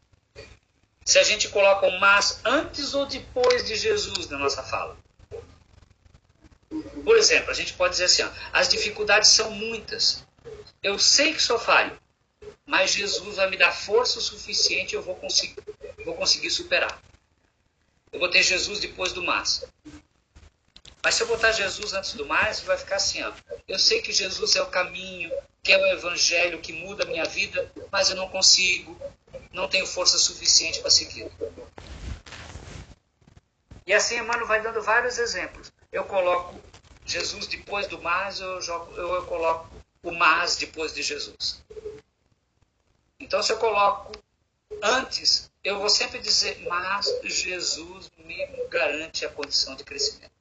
Se 1.04 1.18
a 1.18 1.22
gente 1.22 1.48
coloca 1.48 1.86
o 1.86 2.00
mas 2.00 2.40
antes 2.44 2.94
ou 2.94 3.06
depois 3.06 3.66
de 3.66 3.76
Jesus 3.76 4.28
na 4.28 4.38
nossa 4.38 4.62
fala. 4.62 4.96
Por 7.04 7.16
exemplo, 7.16 7.50
a 7.50 7.54
gente 7.54 7.72
pode 7.74 7.92
dizer 7.92 8.04
assim: 8.04 8.22
ó, 8.22 8.30
as 8.52 8.68
dificuldades 8.68 9.30
são 9.30 9.50
muitas. 9.50 10.24
Eu 10.82 10.98
sei 10.98 11.34
que 11.34 11.42
sou 11.42 11.58
falho, 11.58 11.98
mas 12.64 12.92
Jesus 12.92 13.36
vai 13.36 13.50
me 13.50 13.56
dar 13.56 13.72
força 13.72 14.18
o 14.18 14.22
suficiente 14.22 14.92
e 14.92 14.96
eu 14.96 15.02
vou 15.02 15.16
conseguir, 15.16 15.56
vou 16.04 16.14
conseguir 16.14 16.50
superar. 16.50 17.02
Eu 18.12 18.18
vou 18.18 18.30
ter 18.30 18.42
Jesus 18.42 18.80
depois 18.80 19.12
do 19.12 19.22
mas. 19.22 19.64
Mas 21.02 21.14
se 21.14 21.22
eu 21.22 21.26
botar 21.26 21.52
Jesus 21.52 21.92
antes 21.94 22.14
do 22.14 22.26
mais, 22.26 22.60
vai 22.60 22.76
ficar 22.76 22.96
assim, 22.96 23.22
ó. 23.22 23.32
Eu 23.66 23.78
sei 23.78 24.02
que 24.02 24.12
Jesus 24.12 24.54
é 24.56 24.62
o 24.62 24.66
caminho, 24.66 25.30
que 25.62 25.72
é 25.72 25.78
o 25.78 25.86
evangelho 25.92 26.60
que 26.60 26.72
muda 26.72 27.04
a 27.04 27.06
minha 27.06 27.24
vida, 27.24 27.70
mas 27.90 28.10
eu 28.10 28.16
não 28.16 28.28
consigo, 28.28 29.00
não 29.52 29.68
tenho 29.68 29.86
força 29.86 30.18
suficiente 30.18 30.80
para 30.80 30.90
seguir. 30.90 31.30
E 33.86 33.92
assim 33.92 34.18
Emmanuel 34.18 34.46
vai 34.46 34.60
dando 34.60 34.82
vários 34.82 35.18
exemplos. 35.18 35.72
Eu 35.90 36.04
coloco 36.04 36.60
Jesus 37.04 37.46
depois 37.46 37.86
do 37.86 38.00
mas, 38.00 38.40
eu, 38.40 38.60
jogo, 38.60 38.94
eu, 38.96 39.14
eu 39.14 39.24
coloco 39.24 39.68
o 40.02 40.12
mas 40.12 40.56
depois 40.56 40.94
de 40.94 41.02
Jesus. 41.02 41.62
Então, 43.18 43.42
se 43.42 43.52
eu 43.52 43.58
coloco 43.58 44.12
antes, 44.82 45.49
eu 45.62 45.78
vou 45.78 45.90
sempre 45.90 46.18
dizer, 46.18 46.60
mas 46.66 47.06
Jesus 47.22 48.10
me 48.18 48.46
garante 48.68 49.24
a 49.24 49.30
condição 49.30 49.76
de 49.76 49.84
crescimento. 49.84 50.32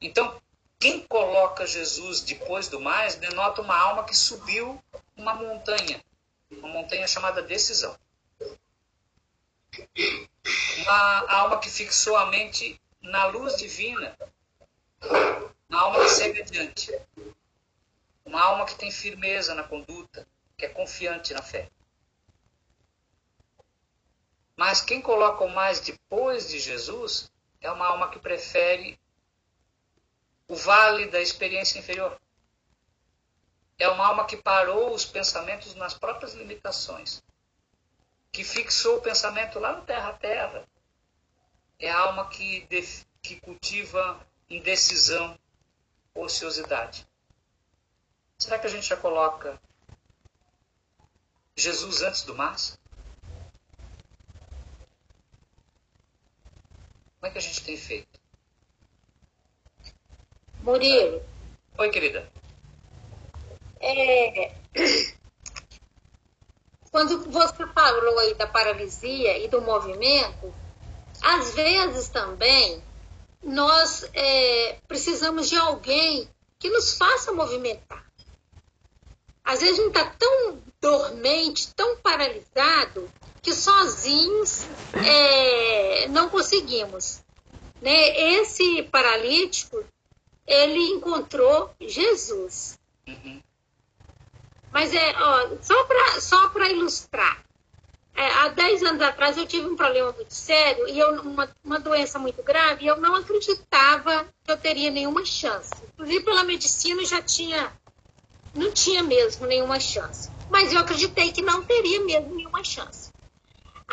Então, 0.00 0.40
quem 0.78 1.00
coloca 1.06 1.66
Jesus 1.66 2.20
depois 2.20 2.68
do 2.68 2.80
mais 2.80 3.14
denota 3.14 3.62
uma 3.62 3.78
alma 3.78 4.04
que 4.04 4.14
subiu 4.14 4.82
uma 5.16 5.34
montanha, 5.34 6.02
uma 6.50 6.68
montanha 6.68 7.06
chamada 7.06 7.42
decisão. 7.42 7.98
Uma 10.78 11.32
alma 11.32 11.58
que 11.58 11.70
fixou 11.70 12.16
a 12.16 12.26
mente 12.26 12.80
na 13.00 13.26
luz 13.26 13.56
divina, 13.56 14.16
uma 15.68 15.80
alma 15.80 16.00
que 16.00 16.10
segue 16.10 16.42
adiante, 16.42 16.92
uma 18.24 18.42
alma 18.42 18.66
que 18.66 18.74
tem 18.74 18.90
firmeza 18.90 19.54
na 19.54 19.64
conduta, 19.64 20.26
que 20.56 20.64
é 20.64 20.68
confiante 20.68 21.34
na 21.34 21.42
fé. 21.42 21.70
Mas 24.56 24.80
quem 24.80 25.00
coloca 25.00 25.44
o 25.44 25.50
mais 25.50 25.80
depois 25.80 26.48
de 26.48 26.58
Jesus 26.58 27.30
é 27.60 27.70
uma 27.70 27.86
alma 27.86 28.10
que 28.10 28.18
prefere 28.18 28.98
o 30.46 30.54
vale 30.54 31.06
da 31.06 31.20
experiência 31.20 31.78
inferior. 31.78 32.18
É 33.78 33.88
uma 33.88 34.06
alma 34.06 34.26
que 34.26 34.36
parou 34.36 34.94
os 34.94 35.04
pensamentos 35.04 35.74
nas 35.74 35.94
próprias 35.94 36.34
limitações, 36.34 37.22
que 38.30 38.44
fixou 38.44 38.98
o 38.98 39.02
pensamento 39.02 39.58
lá 39.58 39.72
no 39.72 39.84
terra-terra. 39.84 40.64
É 41.78 41.90
a 41.90 41.98
alma 41.98 42.28
que, 42.28 42.66
que 43.20 43.40
cultiva 43.40 44.24
indecisão, 44.48 45.36
ociosidade. 46.14 47.06
Será 48.38 48.58
que 48.58 48.66
a 48.66 48.70
gente 48.70 48.86
já 48.86 48.96
coloca 48.96 49.60
Jesus 51.56 52.02
antes 52.02 52.22
do 52.22 52.34
mas? 52.34 52.78
Como 57.24 57.30
é 57.30 57.32
que 57.32 57.38
a 57.38 57.40
gente 57.40 57.64
tem 57.64 57.74
feito? 57.74 58.20
Murilo. 60.60 61.22
Oi, 61.78 61.88
querida. 61.88 62.30
É, 63.80 64.54
quando 66.92 67.30
você 67.30 67.66
falou 67.68 68.18
aí 68.18 68.34
da 68.34 68.46
paralisia 68.46 69.38
e 69.38 69.48
do 69.48 69.62
movimento, 69.62 70.54
às 71.22 71.54
vezes 71.54 72.10
também 72.10 72.84
nós 73.42 74.04
é, 74.12 74.76
precisamos 74.86 75.48
de 75.48 75.56
alguém 75.56 76.28
que 76.58 76.68
nos 76.68 76.98
faça 76.98 77.32
movimentar. 77.32 78.04
Às 79.42 79.60
vezes 79.60 79.78
a 79.78 79.82
gente 79.82 79.96
está 79.96 80.10
tão 80.10 80.62
dormente, 80.78 81.72
tão 81.72 81.96
paralisado, 81.96 83.10
que 83.44 83.52
sozinhos 83.52 84.66
é, 84.94 86.08
não 86.08 86.30
conseguimos. 86.30 87.20
Né? 87.80 88.38
Esse 88.40 88.82
paralítico 88.84 89.84
ele 90.46 90.80
encontrou 90.88 91.70
Jesus. 91.78 92.78
Uhum. 93.06 93.42
Mas 94.72 94.92
é, 94.94 95.14
ó, 95.20 95.56
só 95.60 95.84
para 95.84 96.20
só 96.20 96.50
ilustrar, 96.70 97.44
é, 98.16 98.26
há 98.26 98.48
10 98.48 98.82
anos 98.84 99.02
atrás 99.02 99.36
eu 99.36 99.46
tive 99.46 99.66
um 99.66 99.76
problema 99.76 100.10
muito 100.12 100.32
sério 100.32 100.88
e 100.88 100.98
eu, 100.98 101.20
uma, 101.20 101.48
uma 101.62 101.78
doença 101.78 102.18
muito 102.18 102.42
grave 102.42 102.84
e 102.84 102.88
eu 102.88 102.96
não 102.96 103.14
acreditava 103.14 104.26
que 104.42 104.50
eu 104.50 104.56
teria 104.56 104.90
nenhuma 104.90 105.24
chance. 105.24 105.70
Inclusive 105.92 106.24
pela 106.24 106.44
medicina 106.44 107.04
já 107.04 107.20
tinha, 107.20 107.72
não 108.54 108.72
tinha 108.72 109.02
mesmo 109.02 109.46
nenhuma 109.46 109.78
chance. 109.78 110.30
Mas 110.48 110.72
eu 110.72 110.78
acreditei 110.78 111.30
que 111.30 111.42
não 111.42 111.62
teria 111.62 112.02
mesmo 112.04 112.34
nenhuma 112.34 112.64
chance. 112.64 113.13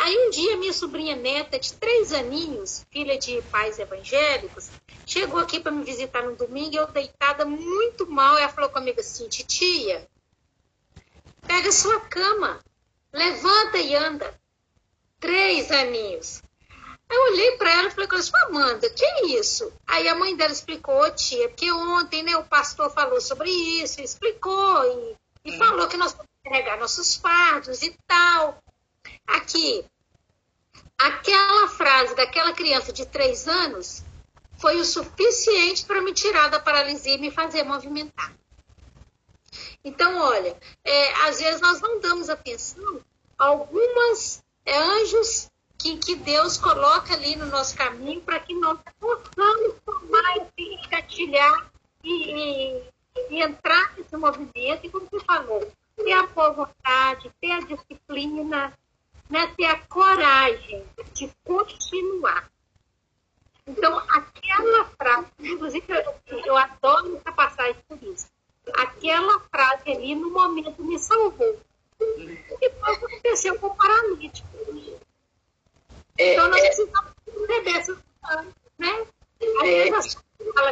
Aí 0.01 0.17
um 0.17 0.31
dia 0.31 0.57
minha 0.57 0.73
sobrinha 0.73 1.15
neta 1.15 1.59
de 1.59 1.73
três 1.73 2.11
aninhos, 2.11 2.83
filha 2.89 3.19
de 3.19 3.39
pais 3.51 3.77
evangélicos, 3.77 4.71
chegou 5.05 5.39
aqui 5.39 5.59
para 5.59 5.71
me 5.71 5.83
visitar 5.83 6.23
no 6.23 6.35
domingo 6.35 6.73
e 6.73 6.77
eu 6.77 6.87
deitada 6.87 7.45
muito 7.45 8.09
mal. 8.09 8.35
Ela 8.35 8.49
falou 8.49 8.71
comigo 8.71 8.99
assim: 8.99 9.29
Titia, 9.29 10.07
pega 11.45 11.71
sua 11.71 11.99
cama, 11.99 12.59
levanta 13.13 13.77
e 13.77 13.95
anda. 13.95 14.33
Três 15.19 15.69
aninhos. 15.69 16.41
Eu 17.07 17.21
olhei 17.33 17.57
para 17.57 17.71
ela 17.71 17.87
e 17.89 17.91
falei 17.91 18.07
com 18.07 18.15
ela, 18.15 18.45
Amanda, 18.47 18.89
que 18.89 19.05
é 19.05 19.25
isso? 19.27 19.71
Aí 19.85 20.07
a 20.07 20.15
mãe 20.15 20.35
dela 20.35 20.51
explicou, 20.51 21.11
tia, 21.11 21.47
porque 21.49 21.71
ontem 21.71 22.23
né, 22.23 22.35
o 22.37 22.43
pastor 22.43 22.89
falou 22.89 23.21
sobre 23.21 23.51
isso, 23.51 24.01
explicou 24.01 24.83
e, 25.45 25.51
e 25.51 25.55
hum. 25.55 25.57
falou 25.59 25.87
que 25.87 25.97
nós 25.97 26.13
podemos 26.13 26.41
carregar 26.43 26.79
nossos 26.79 27.15
fardos 27.17 27.83
e 27.83 27.95
tal. 28.07 28.57
Aqui, 29.27 29.83
aquela 30.97 31.67
frase 31.69 32.15
daquela 32.15 32.53
criança 32.53 32.91
de 32.91 33.05
três 33.05 33.47
anos 33.47 34.03
foi 34.59 34.79
o 34.79 34.85
suficiente 34.85 35.85
para 35.85 36.01
me 36.01 36.13
tirar 36.13 36.49
da 36.49 36.59
paralisia 36.59 37.15
e 37.15 37.17
me 37.17 37.31
fazer 37.31 37.63
movimentar. 37.63 38.33
Então, 39.83 40.17
olha, 40.19 40.55
é, 40.83 41.13
às 41.27 41.39
vezes 41.39 41.59
nós 41.59 41.81
não 41.81 41.99
damos 41.99 42.29
atenção 42.29 43.01
a 43.37 43.45
algumas 43.45 44.43
é, 44.65 44.77
anjos 44.77 45.49
que, 45.77 45.97
que 45.97 46.15
Deus 46.15 46.57
coloca 46.57 47.13
ali 47.13 47.35
no 47.35 47.47
nosso 47.47 47.75
caminho 47.75 48.21
para 48.21 48.39
que 48.39 48.53
nós 48.53 48.77
possamos 48.99 49.75
tomar 49.83 50.37
esse 50.37 50.85
engatilhar 50.85 51.71
e, 52.03 52.31
e, 52.31 52.83
e, 53.31 53.41
entrar 53.41 53.97
nesse 53.97 54.15
movimento. 54.15 54.85
E 54.85 54.89
como 54.89 55.07
você 55.09 55.25
falou, 55.25 55.71
ter 55.95 56.13
a 56.13 56.27
boa 56.27 56.51
vontade, 56.51 57.31
ter 57.41 57.51
a 57.51 57.61
disciplina, 57.61 58.77
né, 59.31 59.47
ter 59.57 59.65
a 59.65 59.79
coragem 59.87 60.85
de 61.13 61.31
continuar. 61.43 62.51
Então, 63.65 63.97
aquela 63.97 64.85
frase, 64.85 65.27
inclusive 65.39 65.85
eu, 65.87 66.41
eu 66.45 66.57
adoro 66.57 67.17
essa 67.17 67.31
passagem 67.31 67.81
por 67.87 68.01
isso. 68.03 68.27
Aquela 68.75 69.39
frase 69.39 69.91
ali, 69.91 70.13
no 70.15 70.31
momento, 70.31 70.83
me 70.83 70.99
salvou. 70.99 71.59
E 71.99 72.69
foi 72.69 72.95
aconteceu 72.95 73.57
com 73.59 73.67
o 73.67 73.75
paralítico. 73.75 74.47
É, 76.17 76.33
então, 76.33 76.49
nós 76.49 76.61
é, 76.61 76.65
precisamos 76.67 77.11
entender 77.27 77.77
essa 77.77 78.03
né? 78.77 79.07
Aí, 79.61 79.73
é, 79.73 79.99
isso, 79.99 80.23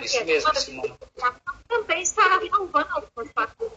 isso 0.04 0.26
mesmo, 0.26 0.56
Simone. 0.56 0.98
também 1.68 2.02
estará 2.02 2.40
salvando 2.40 2.90
algumas 2.92 3.32
pessoas. 3.32 3.72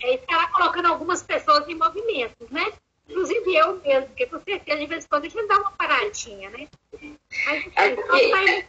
É, 0.00 0.14
estará 0.14 0.48
colocando 0.48 0.86
algumas 0.86 1.22
pessoas 1.22 1.68
em 1.68 1.74
movimentos, 1.74 2.48
né? 2.50 2.72
Eu 3.66 3.80
mesmo, 3.80 4.06
porque 4.08 4.26
com 4.26 4.40
certeza 4.40 4.78
de 4.78 4.86
vez 4.86 5.04
em 5.04 5.08
quando 5.08 5.24
a 5.24 5.28
gente 5.28 5.46
dá 5.46 5.58
uma 5.58 5.72
paradinha, 5.72 6.50
né? 6.50 6.68
Mas, 7.44 7.66
aqui, 7.76 8.66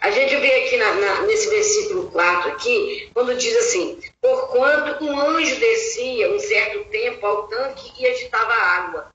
a 0.00 0.10
gente 0.10 0.36
vê 0.36 0.64
aqui 0.64 0.76
na, 0.76 0.92
na, 0.94 1.22
nesse 1.22 1.48
versículo 1.50 2.10
4 2.10 2.52
aqui, 2.52 3.10
quando 3.12 3.36
diz 3.36 3.56
assim, 3.56 4.00
porquanto 4.20 5.04
um 5.04 5.18
anjo 5.18 5.58
descia 5.58 6.32
um 6.32 6.38
certo 6.38 6.84
tempo 6.90 7.26
ao 7.26 7.48
tanque 7.48 7.92
e 8.00 8.06
agitava 8.06 8.52
a 8.52 8.76
água. 8.76 9.10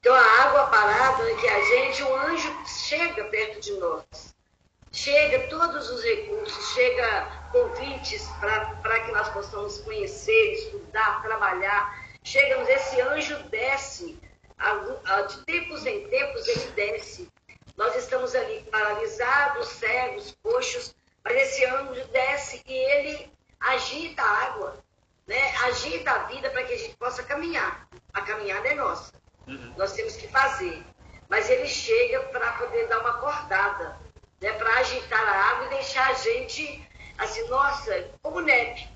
Então 0.00 0.14
a 0.14 0.42
água 0.42 0.66
parada 0.66 1.34
que 1.36 1.46
a 1.46 1.64
gente, 1.64 2.02
o 2.02 2.16
anjo 2.16 2.66
chega 2.66 3.24
perto 3.24 3.60
de 3.60 3.72
nós. 3.72 4.34
Chega 4.92 5.46
todos 5.48 5.88
os 5.88 6.02
recursos, 6.02 6.74
chega 6.74 7.48
convites 7.52 8.26
para 8.40 9.00
que 9.00 9.12
nós 9.12 9.28
possamos 9.28 9.78
conhecer, 9.78 10.54
estudar, 10.54 11.22
trabalhar. 11.22 11.99
Chegamos, 12.30 12.68
esse 12.68 13.00
anjo 13.00 13.36
desce, 13.48 14.16
de 15.28 15.44
tempos 15.46 15.84
em 15.84 16.06
tempos 16.06 16.46
ele 16.46 16.70
desce. 16.76 17.28
Nós 17.76 17.96
estamos 17.96 18.36
ali 18.36 18.62
paralisados, 18.70 19.66
cegos, 19.66 20.36
coxos, 20.40 20.94
mas 21.24 21.34
esse 21.34 21.64
anjo 21.64 22.06
desce 22.12 22.62
e 22.64 22.72
ele 22.72 23.32
agita 23.58 24.22
a 24.22 24.44
água, 24.44 24.78
né? 25.26 25.56
agita 25.64 26.12
a 26.12 26.18
vida 26.26 26.48
para 26.50 26.62
que 26.62 26.72
a 26.72 26.78
gente 26.78 26.96
possa 26.98 27.24
caminhar. 27.24 27.88
A 28.12 28.22
caminhada 28.22 28.68
é 28.68 28.74
nossa. 28.76 29.12
Uhum. 29.48 29.74
Nós 29.76 29.94
temos 29.94 30.14
que 30.14 30.28
fazer. 30.28 30.86
Mas 31.28 31.50
ele 31.50 31.66
chega 31.66 32.20
para 32.28 32.52
poder 32.52 32.86
dar 32.86 33.00
uma 33.00 33.10
acordada, 33.10 33.98
né? 34.40 34.52
para 34.52 34.72
agitar 34.78 35.28
a 35.28 35.50
água 35.50 35.66
e 35.66 35.70
deixar 35.70 36.08
a 36.08 36.14
gente 36.14 36.88
assim, 37.18 37.44
nossa, 37.48 38.08
como 38.22 38.40
neve. 38.40 38.88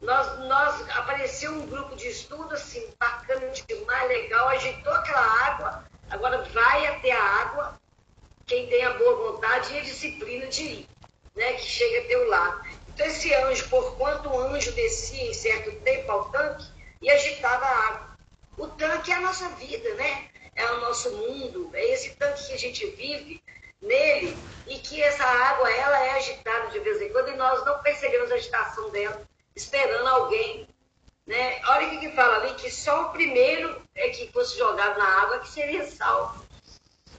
Nós, 0.00 0.38
nós 0.40 0.88
apareceu 0.96 1.52
um 1.52 1.66
grupo 1.66 1.94
de 1.94 2.08
estudo 2.08 2.54
assim, 2.54 2.90
bacana 2.98 3.50
demais, 3.50 4.08
legal, 4.08 4.48
agitou 4.48 4.92
aquela 4.94 5.46
água, 5.46 5.84
agora 6.08 6.42
vai 6.44 6.86
até 6.86 7.12
a 7.12 7.22
água, 7.22 7.78
quem 8.46 8.66
tem 8.68 8.82
a 8.82 8.94
boa 8.94 9.32
vontade 9.32 9.74
e 9.74 9.78
a 9.78 9.82
disciplina 9.82 10.46
de 10.46 10.62
ir, 10.62 10.88
né, 11.36 11.52
que 11.52 11.62
chega 11.62 12.04
até 12.04 12.16
o 12.16 12.28
lado. 12.28 12.62
Então 12.88 13.06
esse 13.06 13.32
anjo, 13.34 13.68
por 13.68 13.96
quanto 13.96 14.28
o 14.30 14.40
anjo 14.40 14.72
descia 14.72 15.30
em 15.30 15.34
certo 15.34 15.70
tempo 15.80 16.10
ao 16.10 16.30
tanque 16.30 16.66
e 17.02 17.10
agitava 17.10 17.64
a 17.64 17.88
água. 17.88 18.10
O 18.56 18.68
tanque 18.68 19.12
é 19.12 19.14
a 19.14 19.20
nossa 19.20 19.48
vida, 19.50 19.94
né? 19.94 20.28
É 20.54 20.70
o 20.72 20.80
nosso 20.80 21.10
mundo, 21.12 21.70
é 21.72 21.92
esse 21.92 22.10
tanque 22.16 22.46
que 22.46 22.52
a 22.52 22.58
gente 22.58 22.86
vive 22.90 23.42
nele 23.80 24.36
e 24.66 24.78
que 24.78 25.00
essa 25.00 25.24
água 25.24 25.70
ela 25.70 26.04
é 26.04 26.10
agitada 26.12 26.68
de 26.68 26.80
vez 26.80 27.00
em 27.00 27.10
quando 27.10 27.30
e 27.30 27.36
nós 27.36 27.64
não 27.64 27.80
percebemos 27.80 28.30
a 28.30 28.34
agitação 28.34 28.90
dela, 28.90 29.22
esperando 29.54 30.06
alguém. 30.06 30.68
Né? 31.26 31.60
Olha 31.68 31.86
o 31.86 31.90
que, 31.90 31.98
que 31.98 32.12
fala 32.12 32.36
ali, 32.36 32.54
que 32.54 32.70
só 32.70 33.06
o 33.06 33.10
primeiro 33.10 33.82
é 33.94 34.08
que 34.10 34.32
fosse 34.32 34.58
jogado 34.58 34.98
na 34.98 35.22
água 35.22 35.40
que 35.40 35.48
seria 35.48 35.84
salvo. 35.86 36.44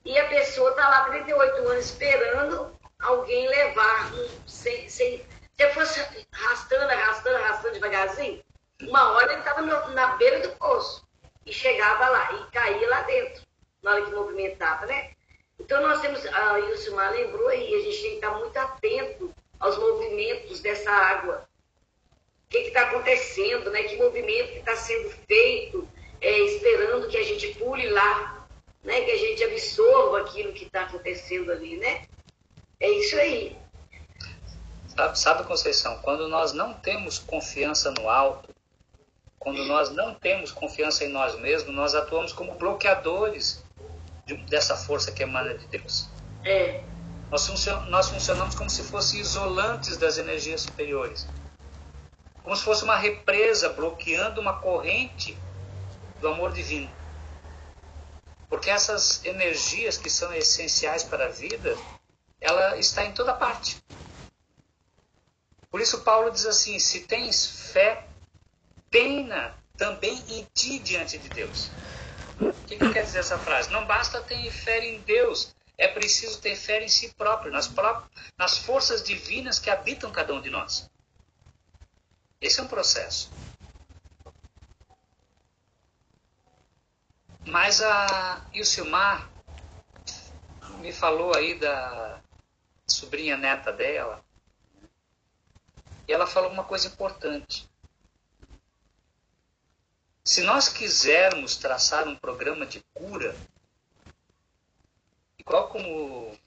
E 0.04 0.18
a 0.18 0.28
pessoa 0.28 0.72
está 0.72 0.90
lá 0.90 1.06
38 1.06 1.56
anos 1.68 1.86
esperando 1.86 2.80
alguém 3.00 3.48
levar, 3.48 4.12
sem, 4.48 4.90
sem, 4.90 5.26
se 5.54 5.70
fosse 5.70 6.00
arrastando, 6.32 6.92
arrastando, 6.92 7.36
arrastando 7.38 7.74
devagarzinho, 7.76 8.44
uma 8.82 9.12
hora 9.12 9.32
ele 9.32 9.42
estava 9.42 9.62
na 9.62 10.08
beira 10.18 10.40
do 10.40 10.56
poço 10.56 11.06
e 11.46 11.54
chegava 11.54 12.10
lá 12.10 12.34
e 12.34 12.52
caía 12.52 12.90
lá 12.90 13.02
dentro, 13.04 13.44
na 13.84 13.92
hora 13.92 14.06
que 14.06 14.12
movimentava, 14.12 14.86
né? 14.86 15.12
Então 15.60 15.82
nós 15.82 16.02
temos, 16.02 16.26
a 16.26 16.60
Ilcimar 16.60 17.12
lembrou 17.12 17.48
aí, 17.48 17.76
a 17.76 17.82
gente 17.82 18.02
tem 18.02 18.10
que 18.12 18.16
estar 18.16 18.32
muito 18.32 18.58
atento 18.58 19.34
aos 19.60 19.78
movimentos 19.78 20.60
dessa 20.60 20.90
água. 20.92 21.48
O 22.52 22.54
que 22.54 22.58
está 22.58 22.82
acontecendo, 22.82 23.72
né? 23.72 23.84
Que 23.84 23.96
movimento 23.96 24.52
que 24.52 24.60
está 24.60 24.76
sendo 24.76 25.10
feito, 25.26 25.88
é, 26.20 26.40
esperando 26.40 27.08
que 27.08 27.16
a 27.16 27.24
gente 27.24 27.48
pule 27.56 27.90
lá, 27.90 28.46
né? 28.84 29.00
Que 29.02 29.12
a 29.12 29.18
gente 29.18 29.42
absorva 29.46 30.20
aquilo 30.20 30.52
que 30.52 30.66
está 30.66 30.82
acontecendo 30.82 31.50
ali, 31.50 31.78
né? 31.78 32.06
É 32.78 32.90
isso 32.90 33.16
aí. 33.16 33.58
Sabe, 34.90 35.18
sabe, 35.18 35.44
Conceição, 35.46 35.98
quando 36.02 36.28
nós 36.28 36.52
não 36.52 36.74
temos 36.74 37.18
confiança 37.20 37.90
no 37.92 38.10
alto, 38.10 38.54
quando 39.40 39.64
nós 39.64 39.90
não 39.90 40.14
temos 40.14 40.52
confiança 40.52 41.06
em 41.06 41.08
nós 41.08 41.40
mesmos, 41.40 41.74
nós 41.74 41.96
atuamos 41.96 42.34
como 42.34 42.56
bloqueadores 42.56 43.64
de, 44.26 44.36
dessa 44.48 44.76
força 44.76 45.10
que 45.14 45.24
emana 45.24 45.54
de 45.54 45.66
Deus. 45.68 46.10
É. 46.44 46.84
Nós 47.30 47.48
funcionamos 48.10 48.56
como 48.56 48.70
se 48.70 48.84
fossem 48.84 49.22
isolantes 49.22 49.96
das 49.96 50.18
energias 50.18 50.62
superiores. 50.62 51.26
Como 52.44 52.56
se 52.56 52.64
fosse 52.64 52.84
uma 52.84 52.96
represa 52.96 53.70
bloqueando 53.70 54.42
uma 54.42 54.60
corrente 54.60 55.38
do 56.20 56.28
amor 56.28 56.52
divino. 56.52 56.90
Porque 58.50 58.70
essas 58.70 59.24
energias 59.24 59.98
que 59.98 60.10
são 60.10 60.34
essenciais 60.34 61.04
para 61.04 61.26
a 61.26 61.30
vida, 61.30 61.78
ela 62.40 62.78
está 62.78 63.06
em 63.06 63.14
toda 63.14 63.34
parte. 63.34 63.82
Por 65.70 65.80
isso 65.80 66.02
Paulo 66.02 66.30
diz 66.30 66.46
assim: 66.46 66.78
se 66.78 67.02
tens 67.02 67.72
fé 67.72 68.06
tenha 68.92 69.56
também 69.78 70.22
em 70.28 70.46
ti 70.54 70.78
diante 70.80 71.18
de 71.18 71.30
Deus. 71.30 71.72
O 72.42 72.52
que, 72.68 72.76
que 72.76 72.92
quer 72.92 73.04
dizer 73.04 73.20
essa 73.20 73.38
frase? 73.38 73.72
Não 73.72 73.86
basta 73.86 74.22
ter 74.22 74.52
fé 74.52 74.84
em 74.86 75.00
Deus, 75.00 75.56
é 75.78 75.88
preciso 75.88 76.40
ter 76.42 76.56
fé 76.58 76.84
em 76.84 76.90
si 76.90 77.10
próprio, 77.14 77.52
nas, 77.52 77.72
nas 78.38 78.58
forças 78.58 79.02
divinas 79.02 79.60
que 79.60 79.70
habitam 79.70 80.12
cada 80.12 80.34
um 80.34 80.42
de 80.42 80.50
nós. 80.50 80.91
Esse 82.42 82.60
é 82.60 82.64
um 82.64 82.68
processo. 82.68 83.32
Mas 87.46 87.82
a 87.82 88.44
Ilcimar 88.52 89.30
me 90.80 90.92
falou 90.92 91.36
aí 91.36 91.58
da 91.60 92.20
sobrinha 92.88 93.38
neta 93.38 93.72
dela, 93.72 94.24
e 96.08 96.14
ela 96.14 96.26
falou 96.26 96.52
uma 96.52 96.64
coisa 96.64 96.88
importante. 96.88 97.70
Se 100.24 100.42
nós 100.42 100.68
quisermos 100.68 101.56
traçar 101.56 102.08
um 102.08 102.16
programa 102.16 102.66
de 102.66 102.82
cura, 102.94 103.36
igual 105.38 105.70
como 105.70 106.38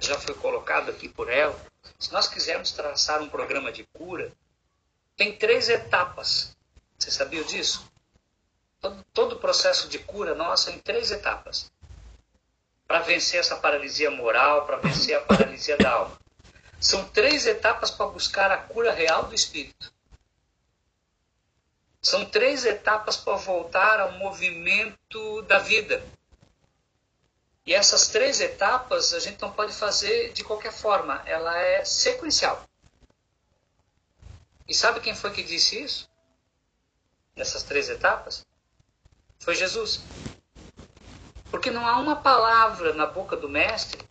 já 0.00 0.18
foi 0.18 0.34
colocado 0.34 0.90
aqui 0.90 1.08
por 1.08 1.30
ela, 1.30 1.58
se 1.98 2.12
nós 2.12 2.28
quisermos 2.28 2.72
traçar 2.72 3.20
um 3.22 3.28
programa 3.28 3.70
de 3.70 3.84
cura, 3.84 4.32
tem 5.16 5.36
três 5.36 5.68
etapas. 5.68 6.56
Você 6.98 7.10
sabia 7.10 7.44
disso? 7.44 7.88
Todo, 8.80 9.04
todo 9.12 9.32
o 9.34 9.38
processo 9.38 9.88
de 9.88 9.98
cura 9.98 10.34
nosso 10.34 10.70
em 10.70 10.78
três 10.78 11.10
etapas. 11.10 11.70
Para 12.86 13.00
vencer 13.00 13.40
essa 13.40 13.56
paralisia 13.56 14.10
moral, 14.10 14.66
para 14.66 14.76
vencer 14.76 15.16
a 15.16 15.20
paralisia 15.20 15.76
da 15.76 15.90
alma. 15.90 16.18
São 16.80 17.08
três 17.08 17.46
etapas 17.46 17.90
para 17.90 18.06
buscar 18.06 18.50
a 18.50 18.58
cura 18.58 18.92
real 18.92 19.24
do 19.24 19.34
espírito. 19.34 19.92
São 22.02 22.26
três 22.26 22.66
etapas 22.66 23.16
para 23.16 23.36
voltar 23.36 24.00
ao 24.00 24.12
movimento 24.12 25.40
da 25.42 25.58
vida. 25.58 26.04
E 27.64 27.72
essas 27.72 28.08
três 28.08 28.42
etapas 28.42 29.14
a 29.14 29.20
gente 29.20 29.40
não 29.40 29.50
pode 29.50 29.72
fazer 29.72 30.32
de 30.34 30.44
qualquer 30.44 30.72
forma, 30.72 31.22
ela 31.24 31.56
é 31.56 31.82
sequencial. 31.82 32.62
E 34.68 34.74
sabe 34.74 35.00
quem 35.00 35.14
foi 35.14 35.30
que 35.30 35.42
disse 35.42 35.82
isso? 35.82 36.08
Nessas 37.36 37.62
três 37.62 37.88
etapas? 37.88 38.46
Foi 39.38 39.54
Jesus. 39.54 40.00
Porque 41.50 41.70
não 41.70 41.86
há 41.86 41.98
uma 41.98 42.16
palavra 42.16 42.92
na 42.94 43.06
boca 43.06 43.36
do 43.36 43.48
Mestre 43.48 44.02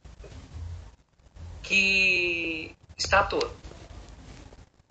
que 1.62 2.76
está 2.98 3.22
à 3.22 3.24
toa. 3.24 3.54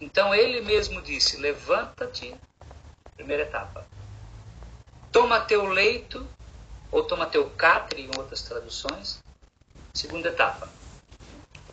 Então 0.00 0.34
ele 0.34 0.60
mesmo 0.60 1.00
disse: 1.00 1.36
Levanta-te 1.36 2.36
Primeira 3.22 3.44
etapa. 3.44 3.86
Toma 5.12 5.40
teu 5.40 5.66
leito, 5.66 6.26
ou 6.90 7.04
toma 7.04 7.26
teu 7.26 7.48
catre, 7.50 8.02
em 8.02 8.10
outras 8.18 8.42
traduções. 8.42 9.22
Segunda 9.94 10.28
etapa. 10.28 10.68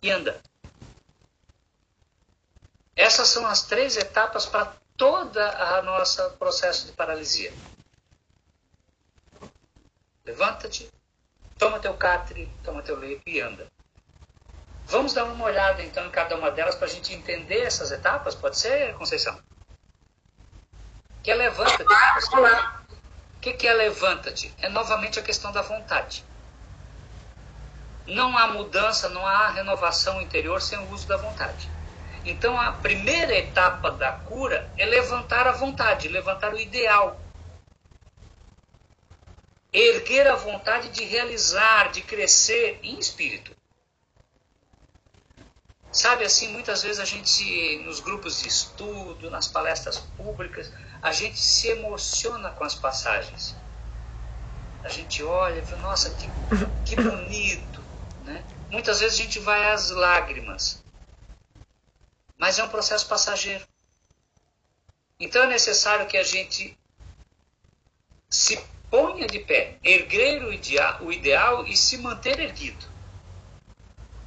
E 0.04 0.12
anda. 0.12 0.40
Essas 3.00 3.30
são 3.30 3.48
as 3.48 3.62
três 3.62 3.96
etapas 3.96 4.46
para 4.46 4.74
toda 4.98 5.50
a 5.78 5.82
nossa 5.82 6.32
processo 6.32 6.86
de 6.86 6.92
paralisia. 6.92 7.54
Levanta-te, 10.26 10.92
toma 11.58 11.80
teu 11.80 11.94
catre, 11.94 12.52
toma 12.62 12.84
teu 12.84 12.98
leito 13.00 13.22
e 13.26 13.40
anda. 13.40 13.68
Vamos 14.84 15.14
dar 15.14 15.24
uma 15.24 15.46
olhada 15.46 15.82
então 15.82 16.08
em 16.08 16.12
cada 16.12 16.36
uma 16.36 16.52
delas 16.52 16.76
para 16.76 16.88
a 16.88 16.90
gente 16.90 17.14
entender 17.14 17.62
essas 17.62 17.90
etapas, 17.90 18.36
pode 18.36 18.58
ser, 18.58 18.94
Conceição? 18.96 19.42
que 21.24 21.32
é 21.32 21.36
levanta-te. 21.36 21.84
O 23.38 23.40
que 23.40 23.66
é 23.66 23.74
levanta-te? 23.74 24.54
É 24.58 24.68
novamente 24.68 25.18
a 25.18 25.24
questão 25.24 25.54
da 25.54 25.62
vontade. 25.62 26.26
Não 28.06 28.38
há 28.38 28.50
mudança, 28.50 29.08
não 29.08 29.26
há 29.26 29.48
renovação 29.52 30.22
interior 30.22 30.62
sem 30.62 30.78
o 30.78 30.92
uso 30.92 31.08
da 31.08 31.16
vontade. 31.16 31.79
Então 32.26 32.60
a 32.60 32.72
primeira 32.74 33.34
etapa 33.38 33.92
da 33.92 34.12
cura 34.12 34.70
é 34.78 34.86
levantar 34.86 35.48
a 35.48 35.52
vontade, 35.52 36.08
levantar 36.08 36.54
o 36.54 36.60
ideal. 36.60 37.20
Erguer 39.72 40.28
a 40.28 40.36
vontade 40.36 40.90
de 40.90 41.04
realizar, 41.04 41.92
de 41.92 42.02
crescer 42.02 42.80
em 42.84 42.98
espírito. 43.00 43.56
Sabe 45.92 46.24
assim, 46.24 46.50
muitas 46.50 46.84
vezes 46.84 47.00
a 47.00 47.06
gente, 47.06 47.78
nos 47.80 48.00
grupos 48.00 48.42
de 48.42 48.48
estudo, 48.48 49.30
nas 49.32 49.48
palestras 49.48 49.98
públicas, 49.98 50.72
a 51.02 51.12
gente 51.12 51.40
se 51.40 51.68
emociona 51.70 52.52
com 52.52 52.64
as 52.64 52.76
passagens. 52.76 53.56
A 54.84 54.90
gente 54.90 55.24
olha 55.24 55.60
e 55.60 55.66
fala, 55.66 55.82
nossa, 55.82 56.12
que, 56.12 56.30
que 56.86 56.96
bonito. 56.96 57.84
Né? 58.24 58.44
Muitas 58.70 59.00
vezes 59.00 59.20
a 59.20 59.24
gente 59.24 59.40
vai 59.40 59.72
às 59.72 59.90
lágrimas. 59.90 60.84
Mas 62.40 62.58
é 62.58 62.64
um 62.64 62.70
processo 62.70 63.06
passageiro. 63.08 63.64
Então 65.20 65.44
é 65.44 65.48
necessário 65.48 66.08
que 66.08 66.18
a 66.18 66.24
gente 66.24 66.76
se 68.30 68.58
ponha 68.90 69.28
de 69.28 69.40
pé, 69.40 69.78
erguer 69.84 70.44
o 70.44 70.54
ideal, 70.54 71.04
o 71.04 71.12
ideal 71.12 71.68
e 71.68 71.76
se 71.76 71.98
manter 71.98 72.40
erguido. 72.40 72.88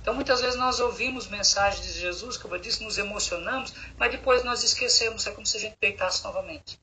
Então, 0.02 0.14
muitas 0.14 0.40
vezes 0.40 0.56
nós 0.56 0.80
ouvimos 0.80 1.28
mensagens 1.28 1.86
de 1.86 2.00
Jesus, 2.00 2.36
como 2.36 2.56
eu 2.56 2.58
disse, 2.58 2.82
nos 2.82 2.98
emocionamos, 2.98 3.72
mas 3.96 4.10
depois 4.10 4.42
nós 4.42 4.64
esquecemos, 4.64 5.24
é 5.26 5.30
como 5.30 5.46
se 5.46 5.56
a 5.56 5.60
gente 5.60 5.76
deitasse 5.80 6.24
novamente. 6.24 6.78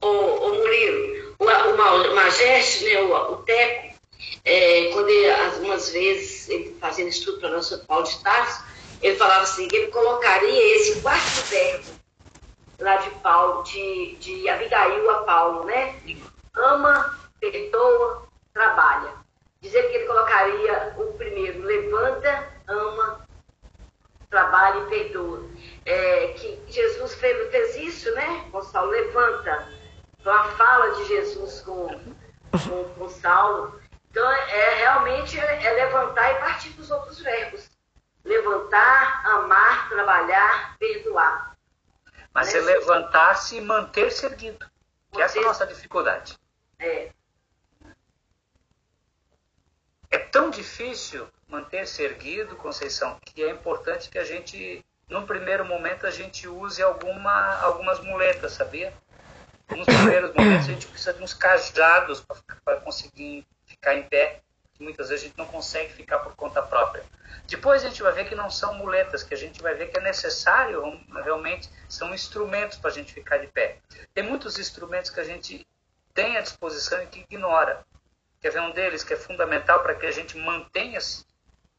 O, 0.00 0.06
o 0.08 0.54
Murilo, 0.54 1.36
o, 1.38 1.44
o 1.44 2.14
Majeste, 2.14 2.84
né, 2.84 3.02
o, 3.02 3.32
o 3.32 3.36
Teco, 3.42 3.94
é, 4.44 4.90
quando 4.92 5.10
ele, 5.10 5.30
algumas 5.30 5.90
vezes, 5.90 6.48
ele 6.48 6.74
fazendo 6.80 7.08
estudo 7.08 7.38
para 7.38 7.50
nós 7.50 7.66
sobre 7.66 7.86
Paulo 7.86 8.06
de 8.06 8.18
Tarso, 8.22 8.64
ele 9.02 9.16
falava 9.16 9.42
assim, 9.42 9.68
que 9.68 9.76
ele 9.76 9.90
colocaria 9.90 10.76
esse 10.76 11.00
quarto 11.00 11.42
verbo 11.48 12.04
lá 12.78 12.96
de 12.96 13.10
Paulo, 13.10 13.62
de, 13.62 14.16
de 14.16 14.48
Abigail 14.48 15.10
a 15.10 15.22
Paulo, 15.24 15.64
né? 15.64 15.94
Ama, 16.54 17.18
perdoa, 17.40 18.26
trabalha 18.52 19.24
dizer 19.64 19.82
que 19.88 19.96
ele 19.96 20.06
colocaria 20.06 20.94
o 20.98 21.12
primeiro, 21.14 21.62
levanta, 21.62 22.48
ama, 22.68 23.26
trabalha 24.28 24.80
e 24.80 24.86
perdoa. 24.90 25.42
É, 25.86 26.28
que 26.28 26.62
Jesus 26.68 27.14
fez, 27.14 27.50
fez, 27.50 27.76
isso, 27.76 28.14
né, 28.14 28.46
com 28.52 28.62
Saulo, 28.62 28.90
levanta. 28.90 29.66
Então 30.20 30.32
a 30.32 30.44
fala 30.44 30.94
de 30.96 31.06
Jesus 31.06 31.62
com, 31.62 31.88
com, 32.52 32.84
com 32.94 33.08
Saulo. 33.08 33.80
Então 34.10 34.30
é 34.30 34.74
realmente 34.76 35.40
é, 35.40 35.64
é 35.64 35.70
levantar 35.72 36.30
e 36.32 36.40
partir 36.40 36.68
dos 36.70 36.90
outros 36.90 37.18
verbos. 37.20 37.70
Levantar, 38.24 39.26
amar, 39.26 39.88
trabalhar, 39.88 40.76
perdoar. 40.78 41.56
Mas 42.32 42.52
né? 42.52 42.58
é 42.58 42.62
levantar-se 42.62 43.56
e 43.56 43.60
manter-se 43.60 44.26
erguido. 44.26 44.68
Que 45.12 45.22
essa 45.22 45.38
é 45.38 45.42
a 45.42 45.46
nossa 45.46 45.66
dificuldade. 45.66 46.38
É. 46.78 47.10
É 50.10 50.18
tão 50.18 50.50
difícil 50.50 51.28
manter-se 51.48 52.02
erguido, 52.02 52.56
Conceição, 52.56 53.18
que 53.24 53.42
é 53.42 53.50
importante 53.50 54.08
que 54.08 54.18
a 54.18 54.24
gente, 54.24 54.84
num 55.08 55.26
primeiro 55.26 55.64
momento, 55.64 56.06
a 56.06 56.10
gente 56.10 56.48
use 56.48 56.82
alguma, 56.82 57.60
algumas 57.60 58.00
muletas, 58.00 58.52
sabia? 58.52 58.92
Nos 59.70 59.86
primeiros 59.86 60.34
momentos 60.34 60.68
a 60.68 60.72
gente 60.72 60.86
precisa 60.86 61.14
de 61.14 61.22
uns 61.22 61.32
cajados 61.32 62.24
para 62.64 62.80
conseguir 62.80 63.46
ficar 63.66 63.94
em 63.94 64.02
pé. 64.02 64.42
Muitas 64.78 65.08
vezes 65.08 65.24
a 65.24 65.28
gente 65.28 65.38
não 65.38 65.46
consegue 65.46 65.92
ficar 65.92 66.18
por 66.18 66.34
conta 66.34 66.60
própria. 66.60 67.04
Depois 67.46 67.84
a 67.84 67.88
gente 67.88 68.02
vai 68.02 68.12
ver 68.12 68.28
que 68.28 68.34
não 68.34 68.50
são 68.50 68.74
muletas, 68.74 69.22
que 69.22 69.34
a 69.34 69.36
gente 69.36 69.62
vai 69.62 69.74
ver 69.74 69.88
que 69.88 69.98
é 69.98 70.02
necessário, 70.02 70.82
realmente, 71.22 71.70
são 71.88 72.14
instrumentos 72.14 72.78
para 72.78 72.90
a 72.90 72.92
gente 72.92 73.12
ficar 73.12 73.38
de 73.38 73.46
pé. 73.46 73.78
Tem 74.12 74.24
muitos 74.24 74.58
instrumentos 74.58 75.10
que 75.10 75.20
a 75.20 75.24
gente 75.24 75.66
tem 76.12 76.36
à 76.36 76.40
disposição 76.40 77.02
e 77.02 77.06
que 77.06 77.20
ignora. 77.20 77.84
Quer 78.40 78.50
ver 78.50 78.60
um 78.60 78.72
deles 78.72 79.04
que 79.04 79.14
é 79.14 79.16
fundamental 79.16 79.80
para 79.82 79.94
que 79.94 80.06
a 80.06 80.10
gente 80.10 80.36
mantenha-se 80.36 81.24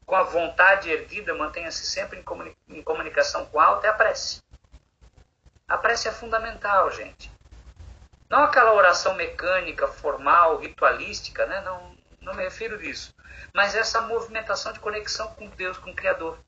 com 0.04 0.14
a 0.14 0.22
vontade 0.22 0.90
erguida, 0.90 1.34
mantenha-se 1.34 1.84
sempre 1.84 2.24
em, 2.68 2.82
comunicação 2.82 3.44
com 3.46 3.58
alto, 3.58 3.84
é 3.84 3.88
a 3.88 3.92
prece. 3.92 4.42
A 5.66 5.76
prece 5.76 6.08
é 6.08 6.12
fundamental, 6.12 6.90
gente. 6.92 7.30
Não 8.30 8.44
aquela 8.44 8.72
oração 8.72 9.14
mecânica, 9.14 9.88
formal, 9.88 10.58
ritualística, 10.58 11.44
né? 11.46 11.60
não, 11.62 11.95
não 12.26 12.34
me 12.34 12.42
refiro 12.42 12.76
a 12.76 12.82
isso. 12.82 13.14
Mas 13.54 13.74
essa 13.74 14.02
movimentação 14.02 14.72
de 14.72 14.80
conexão 14.80 15.32
com 15.34 15.48
Deus, 15.50 15.78
com 15.78 15.90
o 15.90 15.94
Criador. 15.94 16.38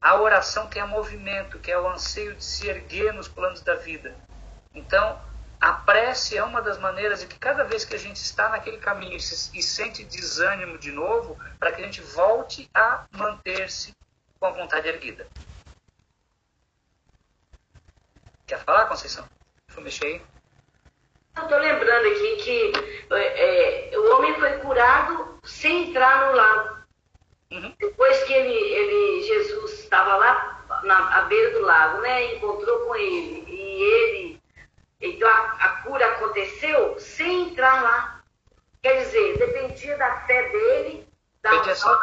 A 0.00 0.14
oração 0.14 0.70
é 0.76 0.84
movimento, 0.84 1.58
que 1.58 1.72
é 1.72 1.78
o 1.78 1.88
anseio 1.88 2.36
de 2.36 2.44
se 2.44 2.68
erguer 2.68 3.12
nos 3.12 3.26
planos 3.26 3.60
da 3.62 3.74
vida. 3.74 4.16
Então, 4.72 5.20
a 5.60 5.72
prece 5.72 6.36
é 6.36 6.44
uma 6.44 6.62
das 6.62 6.78
maneiras 6.78 7.20
de 7.20 7.26
que 7.26 7.38
cada 7.38 7.64
vez 7.64 7.84
que 7.84 7.96
a 7.96 7.98
gente 7.98 8.18
está 8.18 8.48
naquele 8.48 8.78
caminho 8.78 9.16
e 9.16 9.62
sente 9.62 10.04
desânimo 10.04 10.78
de 10.78 10.92
novo, 10.92 11.36
para 11.58 11.72
que 11.72 11.82
a 11.82 11.84
gente 11.84 12.00
volte 12.00 12.70
a 12.72 13.06
manter-se 13.10 13.92
com 14.38 14.46
a 14.46 14.50
vontade 14.50 14.86
erguida. 14.86 15.26
Quer 18.46 18.60
falar, 18.60 18.86
Conceição? 18.86 19.28
Deixa 19.66 19.80
eu 19.80 19.84
mexer 19.84 20.06
aí. 20.06 20.35
Estou 21.36 21.58
lembrando 21.58 22.06
aqui 22.08 22.36
que 22.36 22.72
é, 23.12 23.90
é, 23.92 23.98
o 23.98 24.14
homem 24.16 24.34
foi 24.34 24.52
curado 24.58 25.38
sem 25.44 25.90
entrar 25.90 26.26
no 26.26 26.36
lago. 26.36 26.76
Uhum. 27.52 27.74
Depois 27.78 28.24
que 28.24 28.32
ele, 28.32 28.52
ele 28.52 29.22
Jesus 29.22 29.80
estava 29.80 30.16
lá 30.16 30.64
na 30.82 31.18
à 31.18 31.22
beira 31.22 31.50
do 31.50 31.60
lago, 31.60 32.00
né, 32.00 32.34
encontrou 32.34 32.80
com 32.80 32.96
ele 32.96 33.44
e 33.46 33.82
ele 33.82 34.42
então 35.00 35.28
a, 35.28 35.56
a 35.60 35.68
cura 35.82 36.06
aconteceu 36.06 36.98
sem 36.98 37.50
entrar 37.50 37.82
lá. 37.82 38.20
Quer 38.82 39.00
dizer, 39.00 39.38
dependia 39.38 39.96
da 39.98 40.20
fé 40.20 40.48
dele, 40.48 41.06
da, 41.42 41.50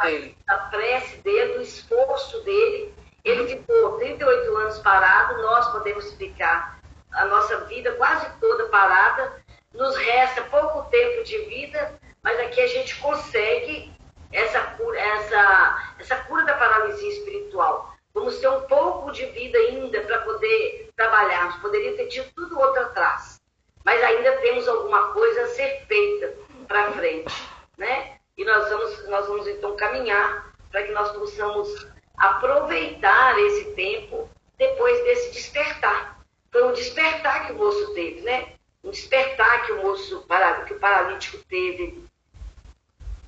dele. 0.04 0.38
da 0.46 0.58
prece 0.58 1.18
dele, 1.18 1.54
do 1.56 1.62
esforço 1.62 2.42
dele. 2.44 2.94
Ele 3.24 3.48
ficou 3.48 3.98
38 3.98 4.58
anos 4.58 4.80
parado, 4.80 5.42
nós 5.42 5.72
podemos 5.72 6.14
ficar 6.14 6.83
a 7.14 7.26
nossa 7.26 7.58
vida 7.66 7.92
quase 7.94 8.30
toda 8.40 8.70
parada. 8.70 9.42
Nos 9.74 9.96
resta 9.98 10.42
pouco 10.44 10.90
tempo 10.90 11.24
de 11.24 11.38
vida, 11.46 12.00
mas 12.22 12.40
aqui 12.40 12.62
a 12.62 12.68
gente 12.68 12.96
consegue 13.00 13.92
essa 14.32 14.60
cura, 14.62 15.00
essa, 15.00 15.94
essa 16.00 16.16
cura 16.24 16.44
da 16.44 16.54
paralisia 16.54 17.10
espiritual. 17.10 17.94
Vamos 18.14 18.38
ter 18.40 18.48
um 18.48 18.62
pouco 18.62 19.12
de 19.12 19.26
vida 19.28 19.58
ainda 19.58 20.02
para 20.02 20.20
poder 20.20 20.92
trabalharmos. 20.96 21.56
Poderia 21.58 21.96
ter 21.96 22.08
tido 22.08 22.32
tudo 22.36 22.60
outro 22.60 22.84
atrás. 22.84 23.42
Mas 23.84 24.02
ainda 24.04 24.38
temos 24.38 24.68
alguma 24.68 25.12
coisa 25.14 25.42
a 25.42 25.48
ser 25.48 25.86
feita 25.88 26.34
para 26.68 26.92
frente. 26.92 27.34
Né? 27.78 28.18
E 28.38 28.46
nós 28.46 28.70
vamos, 28.70 29.10
nós 29.10 29.28
vamos 29.28 29.48
então 29.48 29.76
caminhar 29.76 30.54
para 30.72 30.84
que 30.84 30.92
nós 30.92 31.12
possamos 31.12 31.88
aproveitar 32.18 33.38
esse 33.40 33.72
tempo 33.72 34.30
depois 34.58 35.04
desse 35.04 35.32
despertar. 35.32 36.20
Foi 36.54 36.64
um 36.64 36.72
despertar 36.72 37.48
que 37.48 37.52
o 37.52 37.58
moço 37.58 37.94
teve, 37.96 38.22
né? 38.22 38.54
Um 38.84 38.92
despertar 38.92 39.66
que 39.66 39.72
o 39.72 39.82
moço, 39.82 40.26
que 40.68 40.74
o 40.74 40.80
paralítico 40.80 41.40
teve. 41.50 42.06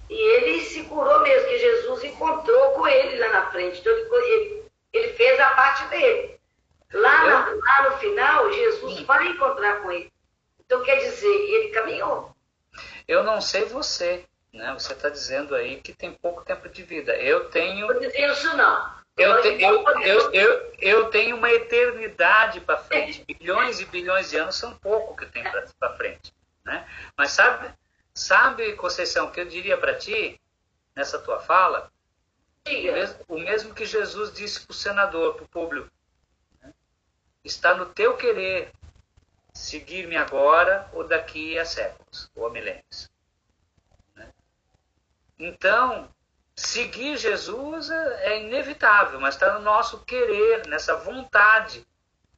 E 0.07 0.13
ele 0.13 0.61
se 0.61 0.83
curou 0.83 1.21
mesmo, 1.21 1.49
que 1.49 1.57
Jesus 1.57 2.03
encontrou 2.03 2.71
com 2.73 2.87
ele 2.87 3.17
lá 3.17 3.29
na 3.29 3.51
frente. 3.51 3.79
Então 3.79 3.91
ele, 3.91 4.63
ele 4.93 5.13
fez 5.13 5.39
a 5.39 5.49
parte 5.49 5.85
dele. 5.85 6.39
Lá, 6.93 7.25
na, 7.25 7.49
lá 7.49 7.89
no 7.89 7.97
final, 7.97 8.53
Jesus 8.53 9.01
vai 9.01 9.27
encontrar 9.27 9.81
com 9.81 9.91
ele. 9.91 10.13
Então, 10.63 10.83
quer 10.83 10.97
dizer, 10.97 11.27
ele 11.27 11.69
caminhou. 11.69 12.31
Eu 13.07 13.23
não 13.23 13.41
sei 13.41 13.65
você, 13.65 14.23
né? 14.53 14.71
Você 14.73 14.93
está 14.93 15.09
dizendo 15.09 15.55
aí 15.55 15.81
que 15.81 15.93
tem 15.93 16.13
pouco 16.13 16.45
tempo 16.45 16.69
de 16.69 16.83
vida. 16.83 17.15
Eu 17.15 17.49
tenho. 17.49 17.87
Não 17.87 17.99
dizendo 17.99 18.33
isso, 18.33 18.55
não. 18.55 18.94
Eu, 19.17 19.41
te, 19.41 19.47
eu, 19.61 19.83
eu, 20.01 20.33
eu, 20.33 20.73
eu, 20.79 21.09
tenho 21.09 21.37
uma 21.37 21.49
eternidade 21.49 22.59
para 22.59 22.77
frente. 22.77 23.23
Bilhões 23.23 23.79
e 23.79 23.85
bilhões 23.85 24.29
de 24.29 24.37
anos 24.37 24.57
são 24.57 24.75
pouco 24.77 25.15
que 25.15 25.25
tenho 25.27 25.49
para 25.79 25.95
frente. 25.95 26.33
Né? 26.65 26.85
Mas 27.17 27.31
sabe, 27.31 27.73
sabe, 28.13 28.73
Conceição, 28.73 29.31
que 29.31 29.39
eu 29.39 29.45
diria 29.45 29.77
para 29.77 29.95
ti, 29.95 30.39
nessa 30.93 31.17
tua 31.17 31.39
fala, 31.39 31.89
o 32.67 32.71
mesmo, 32.71 33.19
o 33.29 33.39
mesmo 33.39 33.73
que 33.73 33.85
Jesus 33.85 34.33
disse 34.33 34.65
para 34.65 34.71
o 34.71 34.75
senador, 34.75 35.35
para 35.35 35.45
o 35.45 35.49
público. 35.49 35.89
Né? 36.61 36.73
Está 37.41 37.73
no 37.73 37.85
teu 37.85 38.17
querer 38.17 38.73
seguir-me 39.53 40.17
agora 40.17 40.89
ou 40.91 41.07
daqui 41.07 41.57
a 41.57 41.63
séculos, 41.63 42.29
ou 42.35 42.47
a 42.47 42.49
milênios. 42.49 43.09
Né? 44.13 44.29
Então, 45.39 46.09
seguir 46.55 47.17
Jesus 47.17 47.89
é, 47.89 48.33
é 48.33 48.41
inevitável, 48.41 49.19
mas 49.19 49.35
está 49.35 49.53
no 49.53 49.61
nosso 49.61 49.99
querer, 50.05 50.67
nessa 50.67 50.95
vontade 50.95 51.85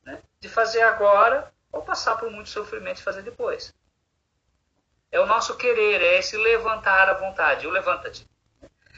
né? 0.04 0.22
de 0.40 0.50
fazer 0.50 0.82
agora 0.82 1.52
ou 1.72 1.82
passar 1.82 2.18
por 2.18 2.32
muito 2.32 2.50
sofrimento 2.50 3.00
e 3.00 3.04
fazer 3.04 3.22
depois. 3.22 3.74
É 5.12 5.20
o 5.20 5.26
nosso 5.26 5.56
querer, 5.56 6.02
é 6.02 6.20
esse 6.20 6.36
levantar 6.38 7.10
a 7.10 7.14
vontade. 7.14 7.68
O 7.68 7.72
levanta-te. 7.72 8.28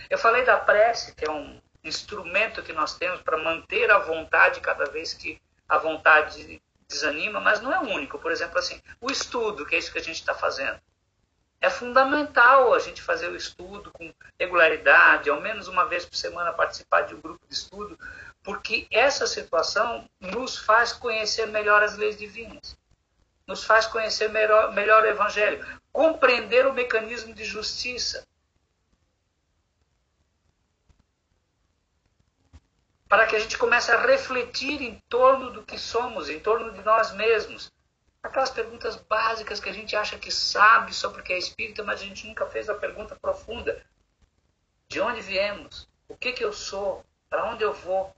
Eu 0.09 0.17
falei 0.17 0.43
da 0.43 0.57
prece, 0.57 1.13
que 1.13 1.25
é 1.25 1.29
um, 1.29 1.61
instrumento 1.83 2.63
que 2.63 2.73
nós 2.73 2.97
temos 2.97 3.21
para 3.21 3.37
manter 3.37 3.89
a 3.91 3.99
vontade 3.99 4.59
cada 4.59 4.85
vez 4.85 5.13
que 5.13 5.41
a 5.67 5.77
vontade 5.77 6.61
desanima, 6.87 7.39
mas 7.39 7.61
não 7.61 7.73
é 7.73 7.79
único. 7.79 8.19
Por 8.19 8.31
exemplo, 8.31 8.57
assim, 8.57 8.81
o 8.99 9.11
estudo, 9.11 9.65
que 9.65 9.75
é 9.75 9.79
isso 9.79 9.91
que 9.91 9.99
a 9.99 10.03
gente 10.03 10.19
está 10.19 10.33
fazendo. 10.33 10.79
É 11.61 11.69
fundamental 11.69 12.73
a 12.73 12.79
gente 12.79 13.01
fazer 13.01 13.27
o 13.27 13.35
estudo 13.35 13.91
com 13.91 14.13
regularidade, 14.39 15.29
ao 15.29 15.41
menos 15.41 15.67
uma 15.67 15.85
vez 15.85 16.05
por 16.05 16.15
semana 16.15 16.53
participar 16.53 17.01
de 17.01 17.15
um 17.15 17.21
grupo 17.21 17.45
de 17.47 17.53
estudo, 17.53 17.99
porque 18.41 18.87
essa 18.89 19.27
situação 19.27 20.09
nos 20.21 20.57
faz 20.57 20.93
conhecer 20.93 21.47
melhor 21.47 21.83
as 21.83 21.97
leis 21.97 22.17
divinas, 22.17 22.77
nos 23.45 23.65
faz 23.65 23.85
conhecer 23.85 24.29
melhor, 24.29 24.73
melhor 24.73 25.03
o 25.03 25.07
Evangelho, 25.07 25.65
compreender 25.91 26.65
o 26.65 26.73
mecanismo 26.73 27.33
de 27.33 27.43
justiça. 27.43 28.25
Para 33.09 33.25
que 33.25 33.35
a 33.35 33.39
gente 33.39 33.57
comece 33.57 33.91
a 33.91 33.99
refletir 33.99 34.81
em 34.81 35.01
torno 35.09 35.51
do 35.51 35.63
que 35.63 35.77
somos, 35.77 36.29
em 36.29 36.39
torno 36.39 36.71
de 36.71 36.81
nós 36.83 37.11
mesmos, 37.13 37.69
Aquelas 38.21 38.49
perguntas 38.49 38.97
básicas 38.97 39.59
que 39.59 39.69
a 39.69 39.73
gente 39.73 39.95
acha 39.95 40.19
que 40.19 40.29
sabe 40.29 40.93
só 40.93 41.09
porque 41.09 41.31
é 41.31 41.37
espírita, 41.37 41.83
mas 41.83 42.01
a 42.01 42.03
gente 42.03 42.27
nunca 42.27 42.45
fez 42.45 42.69
a 42.69 42.75
pergunta 42.75 43.15
profunda. 43.15 43.81
De 44.89 44.99
onde 44.99 45.21
viemos? 45.21 45.87
O 46.09 46.17
que, 46.17 46.33
que 46.33 46.43
eu 46.43 46.51
sou? 46.51 47.05
Para 47.29 47.45
onde 47.45 47.63
eu 47.63 47.73
vou? 47.73 48.13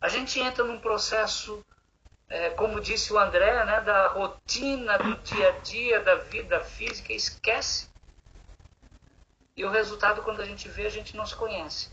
A 0.00 0.08
gente 0.08 0.40
entra 0.40 0.64
num 0.64 0.80
processo, 0.80 1.64
é, 2.28 2.50
como 2.50 2.80
disse 2.80 3.12
o 3.12 3.18
André, 3.18 3.64
né, 3.64 3.80
da 3.82 4.08
rotina 4.08 4.98
do 4.98 5.14
dia 5.18 5.50
a 5.50 5.58
dia, 5.60 6.00
da 6.00 6.16
vida 6.16 6.58
física, 6.58 7.12
esquece. 7.12 7.88
E 9.56 9.64
o 9.64 9.70
resultado, 9.70 10.22
quando 10.22 10.40
a 10.40 10.44
gente 10.44 10.68
vê, 10.68 10.86
a 10.86 10.90
gente 10.90 11.16
não 11.16 11.24
se 11.24 11.36
conhece. 11.36 11.91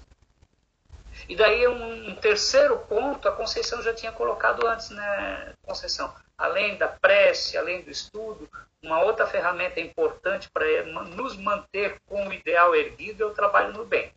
E 1.30 1.36
daí 1.36 1.66
um, 1.68 2.10
um 2.10 2.16
terceiro 2.16 2.78
ponto, 2.80 3.30
a 3.30 3.32
Conceição 3.32 3.82
já 3.82 3.94
tinha 3.94 4.12
colocado 4.12 4.68
antes, 4.68 4.90
né, 4.90 5.54
Conceição? 5.62 6.14
além 6.40 6.78
da 6.78 6.88
prece, 6.88 7.58
além 7.58 7.82
do 7.82 7.92
estudo, 7.92 8.50
uma 8.82 9.04
outra 9.04 9.28
ferramenta 9.28 9.82
importante 9.82 10.50
para 10.50 10.66
nos 10.86 11.36
manter 11.36 12.00
com 12.06 12.30
o 12.30 12.34
ideal 12.34 12.74
erguido 12.74 13.24
é 13.24 13.26
o 13.26 13.34
trabalho 13.34 13.74
no 13.74 13.86
bem. 13.86 14.14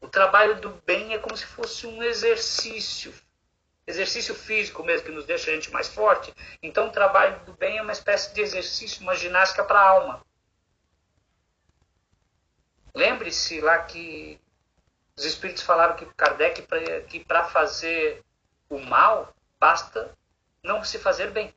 O 0.00 0.08
trabalho 0.08 0.58
do 0.58 0.70
bem 0.86 1.12
é 1.12 1.18
como 1.18 1.36
se 1.36 1.44
fosse 1.44 1.86
um 1.86 2.02
exercício, 2.02 3.12
exercício 3.86 4.34
físico 4.34 4.82
mesmo, 4.82 5.06
que 5.06 5.12
nos 5.12 5.26
deixa 5.26 5.50
a 5.50 5.54
gente 5.54 5.70
mais 5.70 5.88
forte. 5.88 6.32
Então, 6.62 6.88
o 6.88 6.92
trabalho 6.92 7.44
do 7.44 7.52
bem 7.52 7.76
é 7.76 7.82
uma 7.82 7.92
espécie 7.92 8.32
de 8.32 8.40
exercício, 8.40 9.02
uma 9.02 9.14
ginástica 9.14 9.64
para 9.64 9.78
a 9.78 9.88
alma. 9.88 10.26
Lembre-se 12.94 13.60
lá 13.60 13.78
que 13.84 14.40
os 15.16 15.24
espíritos 15.24 15.62
falaram 15.62 15.96
que 15.96 16.06
Kardec, 16.14 16.66
que 17.08 17.24
para 17.24 17.44
fazer 17.44 18.24
o 18.68 18.78
mal, 18.78 19.34
basta 19.58 20.16
não 20.62 20.84
se 20.84 20.98
fazer 20.98 21.30
bem. 21.30 21.54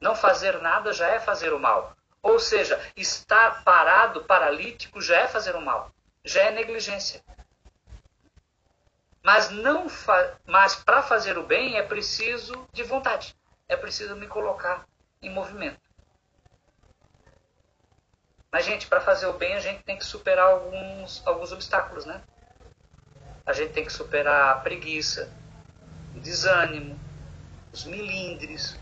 Não 0.00 0.14
fazer 0.14 0.60
nada 0.60 0.92
já 0.92 1.08
é 1.08 1.20
fazer 1.20 1.52
o 1.52 1.58
mal. 1.58 1.96
Ou 2.22 2.38
seja, 2.38 2.80
estar 2.96 3.62
parado, 3.64 4.24
paralítico, 4.24 5.00
já 5.00 5.20
é 5.20 5.28
fazer 5.28 5.54
o 5.54 5.60
mal. 5.60 5.90
Já 6.24 6.42
é 6.42 6.50
negligência. 6.50 7.22
Mas 9.22 9.50
não 9.50 9.88
fa 9.88 10.38
mas 10.46 10.74
para 10.74 11.02
fazer 11.02 11.38
o 11.38 11.46
bem 11.46 11.76
é 11.76 11.82
preciso 11.82 12.68
de 12.72 12.82
vontade. 12.82 13.34
É 13.68 13.76
preciso 13.76 14.14
me 14.16 14.26
colocar 14.26 14.86
em 15.22 15.30
movimento. 15.30 15.83
Mas, 18.54 18.66
gente, 18.66 18.86
para 18.86 19.00
fazer 19.00 19.26
o 19.26 19.32
bem, 19.32 19.54
a 19.54 19.58
gente 19.58 19.82
tem 19.82 19.98
que 19.98 20.04
superar 20.04 20.48
alguns, 20.48 21.20
alguns 21.26 21.50
obstáculos, 21.50 22.04
né? 22.04 22.22
a 23.44 23.52
gente 23.52 23.72
tem 23.72 23.84
que 23.84 23.92
superar 23.92 24.52
a 24.52 24.60
preguiça, 24.60 25.28
o 26.14 26.20
desânimo, 26.20 26.96
os 27.72 27.84
milindres, 27.84 28.78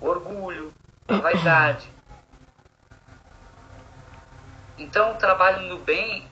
o 0.00 0.06
orgulho, 0.06 0.72
a 1.06 1.18
vaidade. 1.18 1.92
Então, 4.78 5.12
o 5.12 5.18
trabalho 5.18 5.68
no 5.68 5.78
bem 5.78 6.26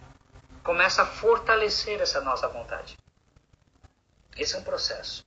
começa 0.65 1.03
a 1.03 1.07
fortalecer 1.07 2.01
essa 2.01 2.23
nossa 2.23 2.49
vontade. 2.49 2.97
Esse 4.39 4.57
é 4.57 4.59
um 4.59 4.65
processo. 4.65 5.23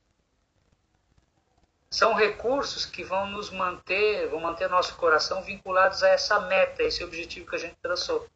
São 1.93 2.15
recursos 2.15 2.87
que 2.87 3.03
vão 3.03 3.27
nos 3.27 3.51
manter, 3.51 4.27
vão 4.27 4.39
manter 4.39 4.67
nosso 4.67 4.95
coração 4.95 5.43
vinculados 5.43 6.01
a 6.01 6.09
essa 6.09 6.39
meta, 6.39 6.81
a 6.81 6.85
esse 6.85 7.03
objetivo 7.03 7.47
que 7.47 7.55
a 7.55 7.59
gente 7.59 7.75
traçou. 7.75 8.27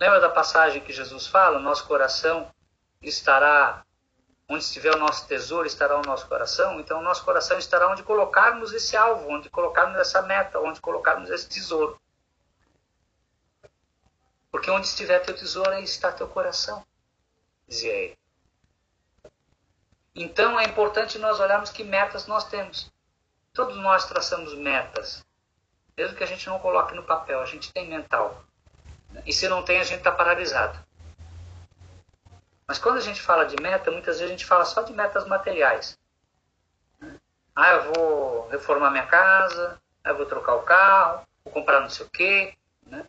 Lembra 0.00 0.18
da 0.18 0.30
passagem 0.30 0.82
que 0.82 0.92
Jesus 0.92 1.28
fala? 1.28 1.60
Nosso 1.60 1.86
coração 1.86 2.52
estará 3.00 3.86
onde 4.48 4.64
estiver 4.64 4.92
o 4.92 4.98
nosso 4.98 5.28
tesouro, 5.28 5.64
estará 5.64 5.96
o 5.96 6.02
nosso 6.02 6.26
coração. 6.26 6.80
Então, 6.80 6.98
o 6.98 7.04
nosso 7.04 7.24
coração 7.24 7.56
estará 7.56 7.88
onde 7.88 8.02
colocarmos 8.02 8.72
esse 8.72 8.96
alvo, 8.96 9.30
onde 9.30 9.48
colocarmos 9.48 9.96
essa 9.96 10.20
meta, 10.22 10.58
onde 10.58 10.80
colocarmos 10.80 11.30
esse 11.30 11.48
tesouro. 11.48 12.00
Porque 14.50 14.72
onde 14.72 14.88
estiver 14.88 15.20
teu 15.20 15.36
tesouro, 15.36 15.70
aí 15.70 15.84
está 15.84 16.10
teu 16.10 16.26
coração, 16.26 16.84
dizia 17.68 17.92
ele. 17.92 18.18
Então, 20.20 20.58
é 20.58 20.64
importante 20.64 21.16
nós 21.16 21.38
olharmos 21.38 21.70
que 21.70 21.84
metas 21.84 22.26
nós 22.26 22.42
temos. 22.42 22.90
Todos 23.52 23.76
nós 23.76 24.04
traçamos 24.08 24.52
metas, 24.52 25.24
mesmo 25.96 26.16
que 26.16 26.24
a 26.24 26.26
gente 26.26 26.44
não 26.48 26.58
coloque 26.58 26.92
no 26.92 27.04
papel, 27.04 27.40
a 27.40 27.46
gente 27.46 27.72
tem 27.72 27.88
mental. 27.88 28.42
E 29.24 29.32
se 29.32 29.48
não 29.48 29.62
tem, 29.62 29.78
a 29.78 29.84
gente 29.84 29.98
está 29.98 30.10
paralisado. 30.10 30.76
Mas 32.66 32.80
quando 32.80 32.96
a 32.96 33.00
gente 33.00 33.22
fala 33.22 33.44
de 33.44 33.62
meta, 33.62 33.92
muitas 33.92 34.16
vezes 34.16 34.24
a 34.24 34.36
gente 34.36 34.44
fala 34.44 34.64
só 34.64 34.82
de 34.82 34.92
metas 34.92 35.24
materiais. 35.24 35.96
Ah, 37.54 37.74
eu 37.74 37.92
vou 37.92 38.48
reformar 38.48 38.90
minha 38.90 39.06
casa, 39.06 39.80
eu 40.04 40.16
vou 40.16 40.26
trocar 40.26 40.56
o 40.56 40.62
carro, 40.62 41.24
vou 41.44 41.54
comprar 41.54 41.80
não 41.80 41.90
sei 41.90 42.04
o 42.04 42.10
quê. 42.10 42.56
Né? 42.84 43.06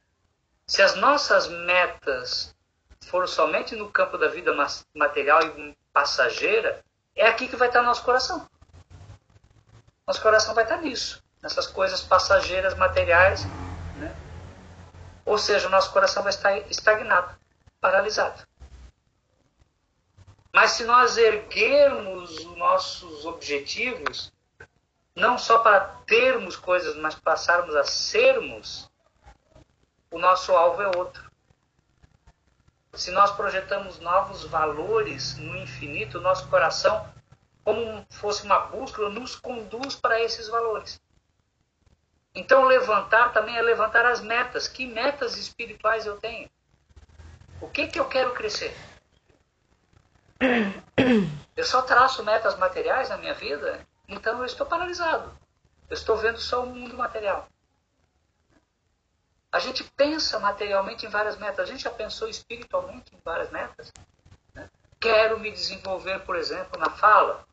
Se 0.67 0.83
as 0.83 0.93
nossas 0.93 1.47
metas 1.47 2.55
foram 3.01 3.25
somente 3.25 3.75
no 3.75 3.91
campo 3.91 4.15
da 4.15 4.27
vida 4.27 4.53
material 4.93 5.41
e 5.41 5.75
passageira, 5.91 6.83
é 7.19 7.27
aqui 7.27 7.47
que 7.47 7.55
vai 7.57 7.67
estar 7.67 7.81
nosso 7.81 8.03
coração. 8.03 8.49
Nosso 10.07 10.21
coração 10.21 10.55
vai 10.55 10.63
estar 10.63 10.77
nisso, 10.77 11.21
nessas 11.41 11.67
coisas 11.67 12.01
passageiras, 12.01 12.73
materiais, 12.75 13.45
ou 15.25 15.37
seja, 15.37 15.67
o 15.67 15.69
nosso 15.69 15.91
coração 15.91 16.23
vai 16.23 16.31
estar 16.31 16.57
estagnado, 16.71 17.37
paralisado. 17.79 18.47
Mas 20.51 20.71
se 20.71 20.83
nós 20.85 21.17
erguermos 21.17 22.39
os 22.39 22.57
nossos 22.57 23.25
objetivos, 23.25 24.33
não 25.13 25.37
só 25.37 25.59
para 25.59 25.81
termos 26.07 26.55
coisas, 26.55 26.95
mas 26.95 27.13
passarmos 27.15 27.75
a 27.75 27.83
sermos, 27.83 28.89
o 30.09 30.17
nosso 30.17 30.53
alvo 30.53 30.81
é 30.81 30.97
outro. 30.97 31.28
Se 32.93 33.11
nós 33.11 33.31
projetamos 33.31 33.99
novos 33.99 34.43
valores 34.45 35.37
no 35.37 35.55
infinito, 35.55 36.19
nosso 36.19 36.47
coração, 36.49 37.07
como 37.63 38.05
fosse 38.09 38.43
uma 38.43 38.59
bússola, 38.59 39.09
nos 39.09 39.35
conduz 39.35 39.95
para 39.95 40.19
esses 40.21 40.47
valores. 40.47 40.99
Então, 42.33 42.65
levantar 42.65 43.31
também 43.31 43.55
é 43.57 43.61
levantar 43.61 44.05
as 44.05 44.21
metas. 44.21 44.67
Que 44.67 44.85
metas 44.85 45.37
espirituais 45.37 46.05
eu 46.05 46.17
tenho? 46.17 46.49
O 47.61 47.67
que, 47.67 47.87
que 47.87 47.99
eu 47.99 48.05
quero 48.05 48.33
crescer? 48.33 48.75
Eu 51.55 51.65
só 51.65 51.81
traço 51.81 52.23
metas 52.23 52.57
materiais 52.57 53.09
na 53.09 53.17
minha 53.17 53.33
vida, 53.33 53.85
então 54.07 54.39
eu 54.39 54.45
estou 54.45 54.65
paralisado. 54.65 55.37
Eu 55.89 55.93
estou 55.93 56.15
vendo 56.15 56.39
só 56.39 56.63
o 56.63 56.67
mundo 56.67 56.95
material. 56.95 57.49
A 59.51 59.57
gente 59.59 59.83
pensa 59.95 60.39
materialmente 60.39 61.05
em 61.05 61.09
várias 61.09 61.37
metas. 61.37 61.59
A 61.59 61.71
gente 61.71 61.83
já 61.83 61.89
pensou 61.89 62.27
espiritualmente 62.27 63.15
em 63.15 63.19
várias 63.23 63.49
metas. 63.49 63.91
Né? 64.53 64.69
Quero 64.99 65.39
me 65.39 65.51
desenvolver, 65.51 66.19
por 66.19 66.35
exemplo, 66.35 66.79
na 66.79 66.89
fala. 66.91 67.47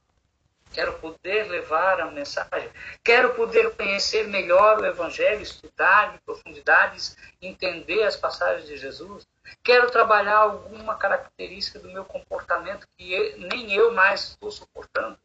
Quero 0.72 0.98
poder 0.98 1.48
levar 1.48 2.00
a 2.00 2.10
mensagem. 2.10 2.70
Quero 3.02 3.34
poder 3.34 3.74
conhecer 3.76 4.28
melhor 4.28 4.78
o 4.78 4.84
Evangelho, 4.84 5.40
estudar 5.40 6.14
em 6.14 6.18
profundidades, 6.18 7.16
entender 7.40 8.02
as 8.02 8.16
passagens 8.16 8.68
de 8.68 8.76
Jesus. 8.76 9.26
Quero 9.62 9.90
trabalhar 9.90 10.36
alguma 10.36 10.96
característica 10.96 11.78
do 11.78 11.88
meu 11.88 12.04
comportamento 12.04 12.86
que 12.96 13.36
nem 13.38 13.72
eu 13.72 13.92
mais 13.94 14.30
estou 14.30 14.50
suportando, 14.50 15.18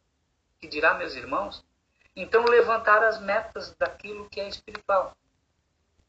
que 0.58 0.68
dirá 0.68 0.94
meus 0.94 1.14
irmãos. 1.14 1.62
Então, 2.16 2.44
levantar 2.44 3.02
as 3.02 3.20
metas 3.20 3.74
daquilo 3.78 4.28
que 4.30 4.40
é 4.40 4.48
espiritual. 4.48 5.14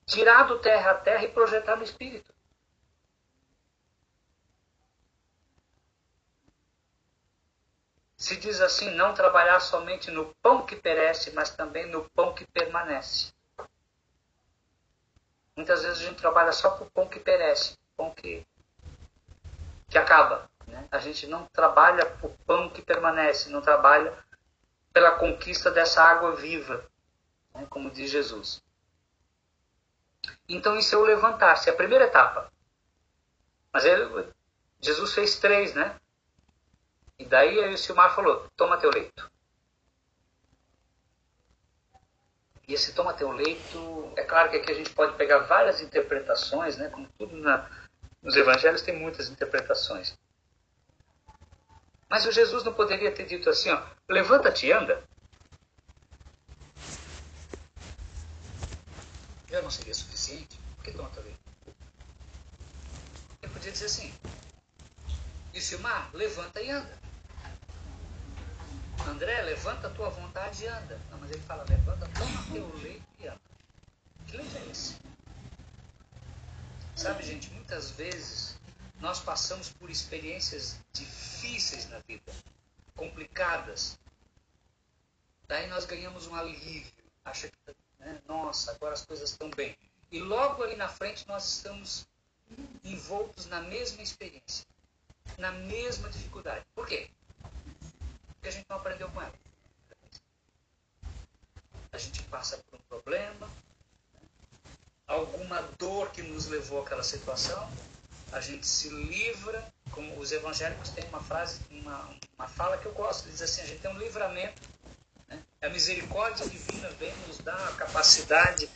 Tirar 0.05 0.43
do 0.43 0.59
terra 0.59 0.91
a 0.91 0.95
terra 0.95 1.23
e 1.23 1.31
projetar 1.31 1.75
no 1.75 1.83
espírito. 1.83 2.33
se 8.23 8.37
diz 8.37 8.61
assim, 8.61 8.89
não 8.91 9.13
trabalhar 9.13 9.59
somente 9.59 10.09
no 10.09 10.33
pão 10.41 10.65
que 10.65 10.77
perece, 10.77 11.31
mas 11.31 11.49
também 11.49 11.87
no 11.87 12.09
pão 12.11 12.33
que 12.33 12.47
permanece. 12.47 13.33
Muitas 15.57 15.83
vezes 15.83 15.99
a 15.99 16.05
gente 16.05 16.21
trabalha 16.21 16.53
só 16.53 16.69
por 16.69 16.89
pão 16.91 17.05
que 17.05 17.19
perece, 17.19 17.77
pão 17.97 18.11
que, 18.11 18.47
que 19.89 19.97
acaba. 19.97 20.49
Né? 20.65 20.87
A 20.89 20.99
gente 20.99 21.27
não 21.27 21.45
trabalha 21.47 22.05
por 22.05 22.31
pão 22.47 22.69
que 22.69 22.81
permanece, 22.81 23.49
não 23.49 23.61
trabalha 23.61 24.17
pela 24.93 25.11
conquista 25.11 25.69
dessa 25.69 26.01
água 26.01 26.33
viva, 26.33 26.89
né? 27.53 27.67
como 27.69 27.91
diz 27.91 28.09
Jesus. 28.09 28.63
Então 30.55 30.77
isso 30.77 30.93
é 30.93 30.97
o 30.97 31.03
levantar-se, 31.03 31.69
a 31.69 31.75
primeira 31.75 32.05
etapa. 32.05 32.51
Mas 33.71 33.85
ele, 33.85 34.27
Jesus 34.79 35.13
fez 35.13 35.39
três, 35.39 35.73
né? 35.73 35.95
E 37.17 37.25
daí 37.25 37.73
o 37.73 37.77
Silmar 37.77 38.13
falou, 38.13 38.47
toma 38.55 38.77
teu 38.77 38.91
leito. 38.91 39.31
E 42.67 42.73
esse 42.73 42.93
toma 42.93 43.13
teu 43.13 43.31
leito, 43.31 44.13
é 44.15 44.23
claro 44.23 44.49
que 44.49 44.57
aqui 44.57 44.71
a 44.71 44.75
gente 44.75 44.91
pode 44.91 45.17
pegar 45.17 45.39
várias 45.39 45.81
interpretações, 45.81 46.77
né? 46.77 46.89
Como 46.89 47.09
tudo 47.17 47.35
na, 47.35 47.69
nos 48.21 48.35
evangelhos 48.35 48.81
tem 48.81 48.97
muitas 48.97 49.29
interpretações. 49.29 50.17
Mas 52.07 52.25
o 52.25 52.31
Jesus 52.31 52.63
não 52.63 52.73
poderia 52.73 53.11
ter 53.11 53.25
dito 53.25 53.49
assim, 53.49 53.71
ó, 53.71 53.81
levanta-te 54.07 54.67
e 54.67 54.71
anda. 54.71 55.03
Já 59.49 59.61
não 59.61 59.71
seria 59.71 59.93
suficiente? 60.23 60.57
Por 60.75 60.83
que 60.85 60.91
leito? 60.91 61.39
Ele 63.41 63.51
podia 63.51 63.71
dizer 63.71 63.85
assim, 63.85 64.13
e 65.53 65.59
Silmar, 65.59 66.09
levanta 66.13 66.61
e 66.61 66.69
anda. 66.69 66.97
André, 69.05 69.41
levanta 69.41 69.87
a 69.87 69.89
tua 69.89 70.09
vontade 70.09 70.63
e 70.63 70.67
anda. 70.67 70.99
Não, 71.11 71.17
mas 71.19 71.29
ele 71.31 71.41
fala, 71.41 71.65
levanta, 71.67 72.07
toma 72.07 72.43
teu 72.53 72.73
leito 72.77 73.05
e 73.19 73.27
anda. 73.27 73.41
Que 74.27 74.37
leito 74.37 74.57
é 74.57 74.65
esse? 74.71 74.95
Sabe, 76.95 77.23
gente, 77.23 77.49
muitas 77.51 77.91
vezes 77.91 78.57
nós 79.01 79.19
passamos 79.19 79.69
por 79.69 79.89
experiências 79.89 80.79
difíceis 80.93 81.89
na 81.89 81.99
vida, 81.99 82.31
complicadas. 82.95 83.99
Daí 85.47 85.67
nós 85.67 85.85
ganhamos 85.85 86.27
um 86.27 86.35
alívio. 86.35 86.93
Acha 87.25 87.49
que, 87.49 87.75
né, 87.99 88.21
nossa, 88.25 88.71
agora 88.71 88.93
as 88.93 89.05
coisas 89.05 89.31
estão 89.31 89.49
bem. 89.49 89.75
E 90.13 90.19
logo 90.19 90.61
ali 90.61 90.75
na 90.75 90.87
frente 90.87 91.27
nós 91.27 91.43
estamos 91.55 92.07
envoltos 92.83 93.47
na 93.47 93.61
mesma 93.61 94.03
experiência, 94.03 94.63
na 95.39 95.51
mesma 95.51 96.07
dificuldade. 96.07 96.63
Por 96.75 96.85
quê? 96.85 97.09
Porque 98.35 98.47
a 98.47 98.51
gente 98.51 98.67
não 98.69 98.77
aprendeu 98.77 99.09
com 99.09 99.19
ela. 99.19 99.33
A 101.91 101.97
gente 101.97 102.21
passa 102.25 102.59
por 102.69 102.79
um 102.79 102.83
problema, 102.83 103.49
alguma 105.07 105.63
dor 105.79 106.11
que 106.11 106.21
nos 106.21 106.45
levou 106.45 106.83
àquela 106.83 107.03
situação, 107.03 107.67
a 108.31 108.39
gente 108.39 108.67
se 108.67 108.89
livra, 108.89 109.67
como 109.89 110.19
os 110.19 110.31
evangélicos 110.31 110.89
têm 110.89 111.07
uma 111.09 111.23
frase, 111.23 111.59
uma, 111.71 112.07
uma 112.37 112.47
fala 112.47 112.77
que 112.77 112.85
eu 112.85 112.93
gosto, 112.93 113.27
diz 113.31 113.41
assim, 113.41 113.61
a 113.61 113.65
gente 113.65 113.81
tem 113.81 113.89
um 113.89 113.97
livramento, 113.97 114.61
né? 115.27 115.41
a 115.59 115.69
misericórdia 115.69 116.47
divina 116.47 116.87
vem 116.99 117.15
nos 117.27 117.39
dar 117.39 117.67
a 117.69 117.73
capacidade, 117.73 118.69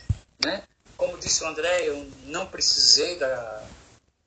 né? 0.44 0.66
Como 0.98 1.16
disse 1.16 1.44
o 1.44 1.46
André, 1.46 1.88
eu 1.88 2.10
não 2.24 2.44
precisei 2.44 3.16
da, 3.18 3.62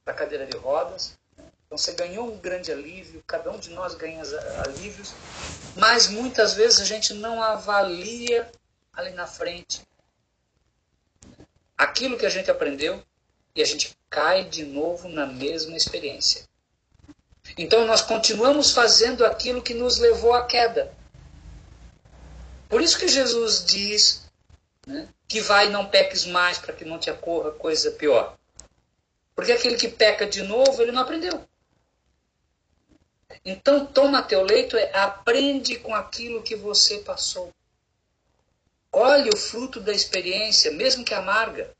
da 0.05 0.13
cadeira 0.13 0.47
de 0.47 0.55
rodas, 0.55 1.17
então 1.65 1.77
você 1.77 1.91
ganhou 1.91 2.33
um 2.33 2.37
grande 2.37 2.71
alívio, 2.71 3.21
cada 3.27 3.51
um 3.51 3.59
de 3.59 3.69
nós 3.71 3.93
ganha 3.93 4.23
alívios, 4.65 5.13
mas 5.75 6.07
muitas 6.07 6.53
vezes 6.53 6.79
a 6.79 6.85
gente 6.85 7.13
não 7.13 7.43
avalia 7.43 8.49
ali 8.93 9.11
na 9.11 9.27
frente 9.27 9.85
aquilo 11.77 12.17
que 12.17 12.25
a 12.25 12.29
gente 12.29 12.49
aprendeu 12.49 13.03
e 13.53 13.61
a 13.61 13.65
gente 13.65 13.97
cai 14.09 14.45
de 14.45 14.63
novo 14.63 15.09
na 15.09 15.25
mesma 15.25 15.75
experiência. 15.75 16.47
Então 17.57 17.85
nós 17.85 18.01
continuamos 18.01 18.71
fazendo 18.71 19.25
aquilo 19.25 19.61
que 19.61 19.73
nos 19.73 19.97
levou 19.97 20.33
à 20.33 20.45
queda. 20.45 20.93
Por 22.69 22.81
isso 22.81 22.97
que 22.97 23.09
Jesus 23.09 23.65
diz 23.65 24.21
né, 24.87 25.09
que 25.31 25.39
vai 25.39 25.69
não 25.69 25.87
peques 25.87 26.25
mais 26.25 26.57
para 26.57 26.73
que 26.73 26.83
não 26.83 26.99
te 26.99 27.09
ocorra 27.09 27.51
coisa 27.51 27.89
pior. 27.91 28.37
Porque 29.33 29.53
aquele 29.53 29.77
que 29.77 29.87
peca 29.87 30.27
de 30.27 30.43
novo, 30.43 30.81
ele 30.81 30.91
não 30.91 31.03
aprendeu. 31.03 31.47
Então, 33.45 33.85
toma 33.85 34.21
teu 34.21 34.43
leito, 34.43 34.75
é, 34.75 34.93
aprende 34.93 35.79
com 35.79 35.95
aquilo 35.95 36.43
que 36.43 36.53
você 36.53 36.97
passou. 36.97 37.49
Olhe 38.91 39.29
o 39.33 39.37
fruto 39.37 39.79
da 39.79 39.93
experiência, 39.93 40.69
mesmo 40.69 41.05
que 41.05 41.13
amarga. 41.13 41.73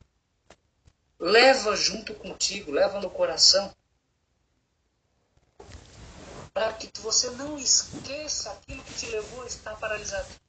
Leva 1.20 1.76
junto 1.76 2.14
contigo, 2.14 2.72
leva 2.72 3.02
no 3.02 3.10
coração. 3.10 3.76
Para 6.54 6.72
que 6.72 6.90
você 7.02 7.30
não 7.32 7.58
esqueça 7.58 8.50
aquilo 8.50 8.82
que 8.82 8.94
te 8.94 9.08
levou 9.08 9.44
a 9.44 9.48
estar 9.48 9.76
paralisado. 9.76 10.41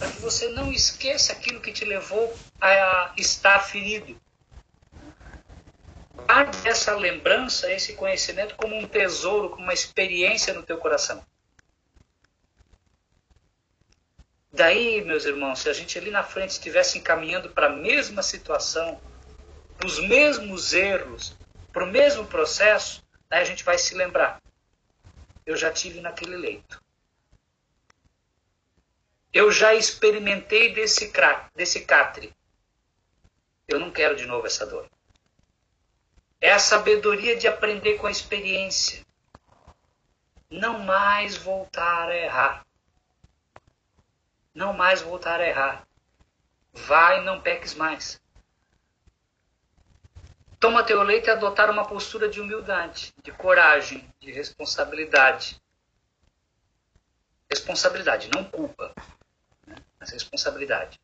Para 0.00 0.08
que 0.08 0.18
você 0.18 0.48
não 0.48 0.72
esqueça 0.72 1.32
aquilo 1.32 1.60
que 1.60 1.70
te 1.70 1.84
levou 1.84 2.36
a 2.60 3.12
estar 3.16 3.60
ferido 3.60 4.20
guarde 6.30 6.68
essa 6.68 6.94
lembrança, 6.94 7.72
esse 7.72 7.94
conhecimento 7.94 8.54
como 8.54 8.76
um 8.76 8.86
tesouro, 8.86 9.50
como 9.50 9.64
uma 9.64 9.74
experiência 9.74 10.54
no 10.54 10.62
teu 10.62 10.78
coração. 10.78 11.24
Daí, 14.52 15.04
meus 15.04 15.24
irmãos, 15.24 15.58
se 15.58 15.68
a 15.68 15.72
gente 15.72 15.98
ali 15.98 16.10
na 16.10 16.22
frente 16.22 16.50
estivesse 16.50 16.98
encaminhando 16.98 17.50
para 17.50 17.66
a 17.66 17.76
mesma 17.76 18.22
situação, 18.22 19.00
para 19.76 19.86
os 19.86 19.98
mesmos 19.98 20.72
erros, 20.72 21.36
para 21.72 21.84
o 21.84 21.90
mesmo 21.90 22.24
processo, 22.26 23.02
aí 23.28 23.42
a 23.42 23.44
gente 23.44 23.64
vai 23.64 23.76
se 23.76 23.94
lembrar. 23.94 24.40
Eu 25.44 25.56
já 25.56 25.70
tive 25.72 26.00
naquele 26.00 26.36
leito. 26.36 26.80
Eu 29.32 29.52
já 29.52 29.74
experimentei 29.74 30.74
desse, 30.74 31.12
desse 31.54 31.84
catre. 31.84 32.34
Eu 33.68 33.78
não 33.78 33.92
quero 33.92 34.16
de 34.16 34.26
novo 34.26 34.46
essa 34.46 34.66
dor. 34.66 34.90
É 36.40 36.52
a 36.52 36.58
sabedoria 36.58 37.36
de 37.36 37.46
aprender 37.46 37.98
com 37.98 38.08
a 38.08 38.10
experiência. 38.10 39.06
Não 40.50 40.80
mais 40.80 41.36
voltar 41.36 42.08
a 42.08 42.16
errar. 42.16 42.66
Não 44.52 44.72
mais 44.72 45.00
voltar 45.00 45.40
a 45.40 45.46
errar. 45.46 45.86
Vai, 46.72 47.22
não 47.22 47.40
peques 47.40 47.74
mais. 47.74 48.20
Toma 50.58 50.82
teu 50.82 51.02
leite 51.02 51.28
e 51.28 51.30
adotar 51.30 51.70
uma 51.70 51.86
postura 51.86 52.28
de 52.28 52.40
humildade, 52.40 53.14
de 53.22 53.30
coragem, 53.30 54.12
de 54.18 54.32
responsabilidade. 54.32 55.60
Responsabilidade, 57.48 58.28
não 58.34 58.44
culpa, 58.44 58.92
responsabilidade 60.08 61.00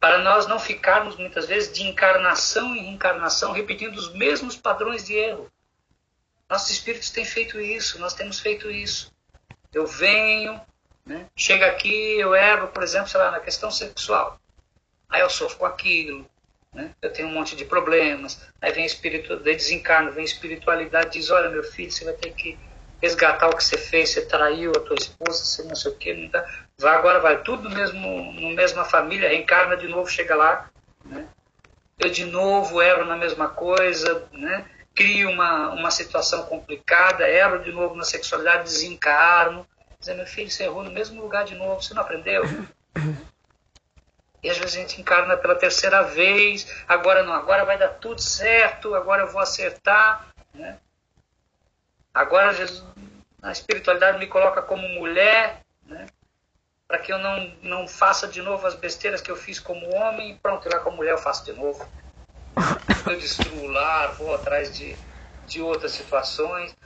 para 0.00 0.18
nós 0.18 0.46
não 0.46 0.58
ficarmos 0.58 1.16
muitas 1.16 1.46
vezes 1.46 1.70
de 1.70 1.82
encarnação 1.82 2.74
em 2.74 2.84
reencarnação 2.84 3.52
repetindo 3.52 3.96
os 3.96 4.10
mesmos 4.14 4.56
padrões 4.56 5.04
de 5.04 5.14
erro. 5.14 5.52
Nossos 6.48 6.70
espíritos 6.70 7.10
têm 7.10 7.24
feito 7.24 7.60
isso, 7.60 8.00
nós 8.00 8.14
temos 8.14 8.40
feito 8.40 8.70
isso. 8.70 9.12
Eu 9.72 9.86
venho, 9.86 10.58
né, 11.04 11.26
chego 11.36 11.64
aqui, 11.64 12.18
eu 12.18 12.34
erro, 12.34 12.68
por 12.68 12.82
exemplo, 12.82 13.08
sei 13.08 13.20
lá, 13.20 13.30
na 13.30 13.40
questão 13.40 13.70
sexual. 13.70 14.40
Aí 15.08 15.20
eu 15.20 15.28
sofro 15.28 15.58
com 15.58 15.66
aquilo, 15.66 16.28
né, 16.72 16.94
eu 17.02 17.12
tenho 17.12 17.28
um 17.28 17.32
monte 17.32 17.54
de 17.54 17.66
problemas. 17.66 18.40
Aí 18.60 18.72
vem 18.72 18.86
espírito, 18.86 19.36
desencarno, 19.36 20.12
vem 20.12 20.24
espiritualidade, 20.24 21.12
diz: 21.12 21.30
olha, 21.30 21.50
meu 21.50 21.62
filho, 21.62 21.92
você 21.92 22.04
vai 22.04 22.14
ter 22.14 22.32
que 22.32 22.58
resgatar 23.00 23.48
o 23.48 23.56
que 23.56 23.64
você 23.64 23.78
fez, 23.78 24.10
você 24.10 24.26
traiu 24.26 24.72
a 24.72 24.80
tua 24.80 24.96
esposa, 24.96 25.44
você 25.44 25.62
não 25.62 25.74
sei 25.74 25.92
o 25.92 25.96
que, 25.96 26.12
não 26.12 26.28
dá. 26.28 26.44
Vai, 26.78 26.94
agora 26.94 27.20
vai 27.20 27.42
tudo 27.42 27.70
mesmo, 27.70 28.32
no 28.32 28.50
mesma 28.50 28.84
família, 28.84 29.28
reencarna 29.28 29.76
de 29.76 29.88
novo, 29.88 30.10
chega 30.10 30.34
lá, 30.34 30.70
né? 31.04 31.26
eu 31.98 32.10
de 32.10 32.24
novo 32.24 32.80
erro 32.80 33.04
na 33.04 33.16
mesma 33.16 33.48
coisa, 33.48 34.26
né? 34.32 34.64
crio 34.94 35.30
uma, 35.30 35.70
uma 35.70 35.90
situação 35.90 36.44
complicada, 36.44 37.28
erro 37.28 37.58
de 37.58 37.72
novo 37.72 37.94
na 37.94 38.04
sexualidade, 38.04 38.64
desencarno, 38.64 39.66
dizer, 39.98 40.14
meu 40.14 40.26
filho, 40.26 40.50
você 40.50 40.64
errou 40.64 40.82
no 40.82 40.90
mesmo 40.90 41.20
lugar 41.20 41.44
de 41.44 41.54
novo, 41.54 41.82
você 41.82 41.94
não 41.94 42.02
aprendeu? 42.02 42.42
E 44.42 44.48
às 44.48 44.56
vezes 44.56 44.74
a 44.74 44.80
gente 44.80 45.00
encarna 45.00 45.36
pela 45.36 45.54
terceira 45.54 46.02
vez, 46.02 46.82
agora 46.88 47.22
não, 47.22 47.34
agora 47.34 47.64
vai 47.64 47.76
dar 47.76 47.88
tudo 47.88 48.20
certo, 48.22 48.94
agora 48.94 49.22
eu 49.22 49.28
vou 49.30 49.40
acertar, 49.40 50.28
né? 50.54 50.78
Agora 52.12 52.52
Jesus, 52.52 52.84
a 53.42 53.52
espiritualidade 53.52 54.18
me 54.18 54.26
coloca 54.26 54.60
como 54.62 54.88
mulher, 54.88 55.62
né? 55.86 56.06
para 56.90 56.98
que 56.98 57.12
eu 57.12 57.18
não, 57.18 57.54
não 57.62 57.88
faça 57.88 58.26
de 58.26 58.42
novo 58.42 58.66
as 58.66 58.74
besteiras 58.74 59.20
que 59.20 59.30
eu 59.30 59.36
fiz 59.36 59.60
como 59.60 59.94
homem, 59.94 60.32
e 60.32 60.34
pronto, 60.34 60.68
lá 60.68 60.80
como 60.80 60.96
mulher 60.96 61.12
eu 61.12 61.18
faço 61.18 61.44
de 61.44 61.52
novo. 61.52 61.88
Eu 63.08 63.16
destruo 63.16 63.62
o 63.62 63.68
lar, 63.68 64.12
vou 64.14 64.34
atrás 64.34 64.76
de, 64.76 64.96
de 65.46 65.62
outras 65.62 65.92
situações. 65.92 66.76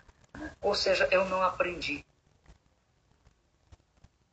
Ou 0.60 0.74
seja, 0.74 1.08
eu 1.10 1.24
não 1.24 1.42
aprendi. 1.42 2.04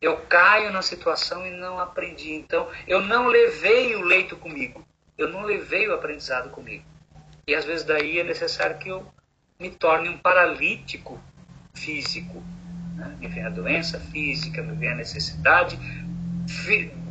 Eu 0.02 0.18
caio 0.26 0.72
na 0.72 0.82
situação 0.82 1.48
e 1.48 1.52
não 1.52 1.80
aprendi. 1.80 2.34
Então, 2.34 2.70
eu 2.86 3.02
não 3.02 3.28
levei 3.28 3.96
o 3.96 4.02
leito 4.02 4.36
comigo. 4.36 4.86
eu 5.18 5.30
não 5.30 5.44
levei 5.44 5.88
o 5.88 5.94
aprendizado 5.94 6.50
comigo. 6.50 6.84
E 7.48 7.56
às 7.56 7.64
vezes 7.64 7.86
daí 7.86 8.20
é 8.20 8.24
necessário 8.24 8.78
que 8.78 8.90
eu 8.90 9.06
me 9.62 9.70
torne 9.70 10.10
um 10.10 10.18
paralítico 10.18 11.22
físico. 11.74 12.44
Né? 12.96 13.16
Me 13.20 13.28
vem 13.28 13.46
a 13.46 13.50
doença 13.50 14.00
física, 14.00 14.64
me 14.64 14.76
vem 14.76 14.90
a 14.90 14.96
necessidade 14.96 15.78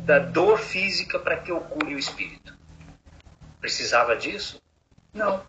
da 0.05 0.19
dor 0.19 0.59
física 0.59 1.17
para 1.17 1.37
que 1.37 1.49
eu 1.49 1.61
cure 1.61 1.95
o 1.95 1.99
espírito. 1.99 2.55
Precisava 3.61 4.15
disso? 4.15 4.61
Não. 5.13 5.43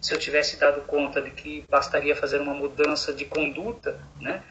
Se 0.00 0.12
eu 0.12 0.18
tivesse 0.18 0.58
dado 0.58 0.80
conta 0.82 1.22
de 1.22 1.30
que 1.30 1.64
bastaria 1.70 2.16
fazer 2.16 2.40
uma 2.40 2.54
mudança 2.54 3.12
de 3.12 3.24
conduta, 3.24 4.02
né? 4.20 4.42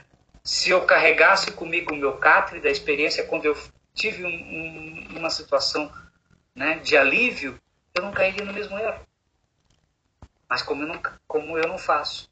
se 0.43 0.69
eu 0.69 0.85
carregasse 0.85 1.51
comigo 1.51 1.93
o 1.93 1.97
meu 1.97 2.13
catre 2.13 2.61
da 2.61 2.69
experiência 2.69 3.25
quando 3.25 3.45
eu 3.45 3.57
tive 3.93 4.23
um, 4.23 4.29
um, 4.29 5.17
uma 5.17 5.29
situação 5.29 5.91
né, 6.55 6.79
de 6.79 6.95
alívio, 6.95 7.59
eu 7.93 8.03
não 8.03 8.11
cairia 8.11 8.45
no 8.45 8.53
mesmo 8.53 8.77
erro. 8.77 9.08
Mas 10.49 10.63
como 10.63 10.81
eu 10.81 10.87
não, 10.87 11.01
como 11.27 11.57
eu 11.57 11.67
não 11.67 11.77
faço, 11.77 12.27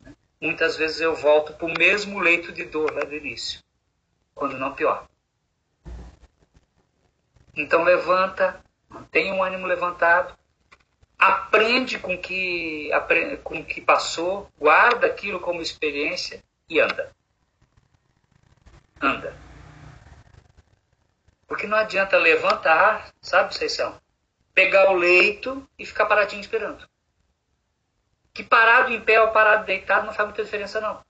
né? 0.00 0.12
muitas 0.40 0.76
vezes 0.76 1.00
eu 1.00 1.14
volto 1.14 1.52
para 1.52 1.66
o 1.66 1.78
mesmo 1.78 2.18
leito 2.18 2.50
de 2.50 2.64
dor 2.64 2.92
lá 2.92 3.04
do 3.04 3.14
início, 3.14 3.60
quando 4.34 4.58
não 4.58 4.74
pior. 4.74 5.06
Então 7.54 7.84
levanta, 7.84 8.60
mantenha 8.88 9.34
o 9.34 9.42
ânimo 9.42 9.66
levantado, 9.66 10.36
aprende 11.16 12.00
com 12.00 12.18
que 12.18 12.90
com 13.44 13.64
que 13.64 13.80
passou, 13.80 14.50
guarda 14.58 15.06
aquilo 15.06 15.38
como 15.38 15.62
experiência 15.62 16.42
e 16.68 16.80
anda. 16.80 17.12
Anda. 19.00 19.36
Porque 21.46 21.66
não 21.66 21.76
adianta 21.76 22.16
levantar, 22.16 23.12
sabe, 23.20 23.54
são? 23.68 24.00
Pegar 24.54 24.90
o 24.90 24.94
leito 24.94 25.68
e 25.78 25.86
ficar 25.86 26.06
paradinho 26.06 26.40
esperando. 26.40 26.88
Que 28.34 28.42
parado 28.42 28.90
em 28.90 29.00
pé 29.00 29.20
ou 29.20 29.30
parado 29.30 29.66
deitado 29.66 30.06
não 30.06 30.14
faz 30.14 30.28
muita 30.28 30.44
diferença, 30.44 30.80
não. 30.80 31.02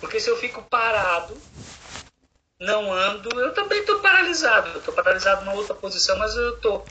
Porque 0.00 0.20
se 0.20 0.30
eu 0.30 0.36
fico 0.36 0.62
parado, 0.62 1.36
não 2.58 2.92
ando, 2.92 3.28
eu 3.40 3.52
também 3.52 3.80
estou 3.80 4.00
paralisado. 4.00 4.70
Eu 4.70 4.78
estou 4.78 4.94
paralisado 4.94 5.44
numa 5.44 5.54
outra 5.54 5.74
posição, 5.74 6.16
mas 6.18 6.34
eu 6.34 6.56
estou. 6.56 6.86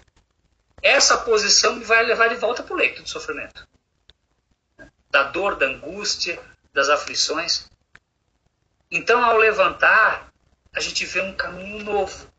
Essa 0.82 1.18
posição 1.18 1.76
me 1.76 1.84
vai 1.84 2.04
levar 2.04 2.28
de 2.30 2.36
volta 2.36 2.62
para 2.62 2.74
o 2.74 2.78
leito 2.78 3.02
de 3.02 3.10
sofrimento. 3.10 3.68
Da 5.10 5.24
dor, 5.24 5.56
da 5.56 5.66
angústia, 5.66 6.40
das 6.74 6.90
aflições. 6.90 7.70
Então, 8.92 9.24
ao 9.24 9.38
levantar, 9.38 10.32
a 10.74 10.80
gente 10.80 11.06
vê 11.06 11.22
um 11.22 11.36
caminho 11.36 11.84
novo. 11.84 12.32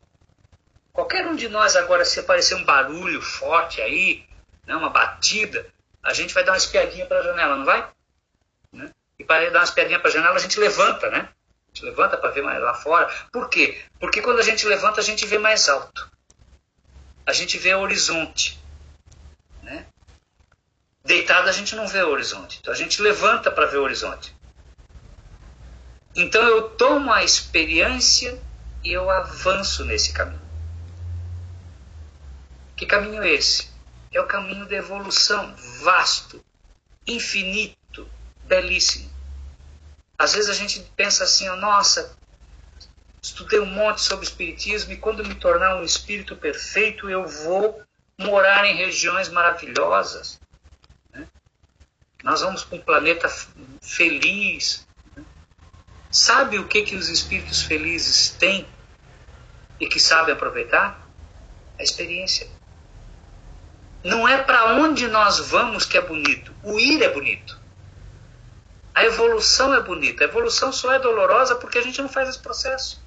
Qualquer 0.97 1.27
um 1.27 1.35
de 1.35 1.47
nós 1.47 1.75
agora, 1.75 2.03
se 2.03 2.19
aparecer 2.19 2.55
um 2.55 2.63
barulho 2.63 3.21
forte 3.21 3.79
aí, 3.79 4.25
né, 4.65 4.75
uma 4.75 4.89
batida, 4.89 5.63
a 6.01 6.11
gente 6.11 6.33
vai 6.33 6.43
dar 6.43 6.53
uma 6.53 6.57
espiadinha 6.57 7.05
para 7.05 7.19
a 7.19 7.21
janela, 7.21 7.55
não 7.55 7.65
vai? 7.65 7.87
Né? 8.73 8.89
E 9.19 9.23
para 9.23 9.47
dar 9.51 9.59
uma 9.59 9.63
espiadinha 9.63 9.99
para 9.99 10.09
a 10.09 10.11
janela, 10.11 10.35
a 10.35 10.39
gente 10.39 10.59
levanta, 10.59 11.07
né? 11.11 11.29
A 11.29 11.67
gente 11.71 11.85
levanta 11.85 12.17
para 12.17 12.31
ver 12.31 12.41
mais 12.41 12.59
lá 12.59 12.73
fora. 12.73 13.13
Por 13.31 13.47
quê? 13.47 13.79
Porque 13.99 14.23
quando 14.23 14.39
a 14.39 14.41
gente 14.41 14.65
levanta, 14.65 14.99
a 14.99 15.03
gente 15.03 15.23
vê 15.27 15.37
mais 15.37 15.69
alto. 15.69 16.09
A 17.27 17.31
gente 17.31 17.59
vê 17.59 17.75
o 17.75 17.81
horizonte. 17.81 18.59
Né? 19.61 19.85
Deitado, 21.05 21.47
a 21.47 21.51
gente 21.51 21.75
não 21.75 21.87
vê 21.87 22.01
o 22.01 22.09
horizonte. 22.09 22.57
Então 22.59 22.73
a 22.73 22.77
gente 22.77 23.03
levanta 23.03 23.51
para 23.51 23.67
ver 23.67 23.77
o 23.77 23.83
horizonte. 23.83 24.35
Então 26.15 26.41
eu 26.41 26.71
tomo 26.71 27.13
a 27.13 27.23
experiência 27.23 28.41
e 28.83 28.91
eu 28.91 29.11
avanço 29.11 29.85
nesse 29.85 30.11
caminho. 30.11 30.46
Que 32.77 32.85
caminho 32.85 33.21
é 33.21 33.33
esse? 33.33 33.69
É 34.13 34.21
o 34.21 34.27
caminho 34.27 34.65
da 34.65 34.75
evolução, 34.75 35.53
vasto, 35.81 36.43
infinito, 37.05 38.09
belíssimo. 38.43 39.11
Às 40.17 40.33
vezes 40.33 40.49
a 40.49 40.53
gente 40.53 40.79
pensa 40.95 41.25
assim, 41.25 41.49
oh, 41.49 41.57
nossa, 41.57 42.15
estudei 43.21 43.59
um 43.59 43.65
monte 43.65 44.01
sobre 44.01 44.25
espiritismo 44.25 44.93
e 44.93 44.97
quando 44.97 45.25
me 45.25 45.35
tornar 45.35 45.75
um 45.75 45.83
espírito 45.83 46.35
perfeito 46.35 47.09
eu 47.09 47.27
vou 47.27 47.83
morar 48.17 48.65
em 48.65 48.75
regiões 48.75 49.27
maravilhosas. 49.27 50.39
Né? 51.11 51.27
Nós 52.23 52.39
vamos 52.39 52.63
para 52.63 52.77
um 52.77 52.81
planeta 52.81 53.27
feliz, 53.81 54.87
Sabe 56.09 56.57
o 56.57 56.67
que, 56.67 56.83
que 56.83 56.95
os 56.95 57.09
espíritos 57.09 57.61
felizes 57.61 58.29
têm 58.29 58.65
e 59.79 59.87
que 59.87 59.99
sabem 59.99 60.33
aproveitar? 60.33 61.07
A 61.77 61.83
experiência. 61.83 62.47
Não 64.07 64.27
é 64.27 64.41
para 64.41 64.73
onde 64.75 65.07
nós 65.07 65.39
vamos 65.49 65.85
que 65.85 65.97
é 65.97 66.01
bonito, 66.01 66.53
o 66.63 66.79
ir 66.79 67.01
é 67.03 67.09
bonito. 67.09 67.59
A 68.95 69.03
evolução 69.05 69.73
é 69.75 69.81
bonita. 69.81 70.23
A 70.23 70.27
evolução 70.27 70.73
só 70.73 70.91
é 70.91 70.97
dolorosa 70.97 71.55
porque 71.55 71.77
a 71.77 71.83
gente 71.83 72.01
não 72.01 72.09
faz 72.09 72.29
esse 72.29 72.39
processo. 72.39 72.99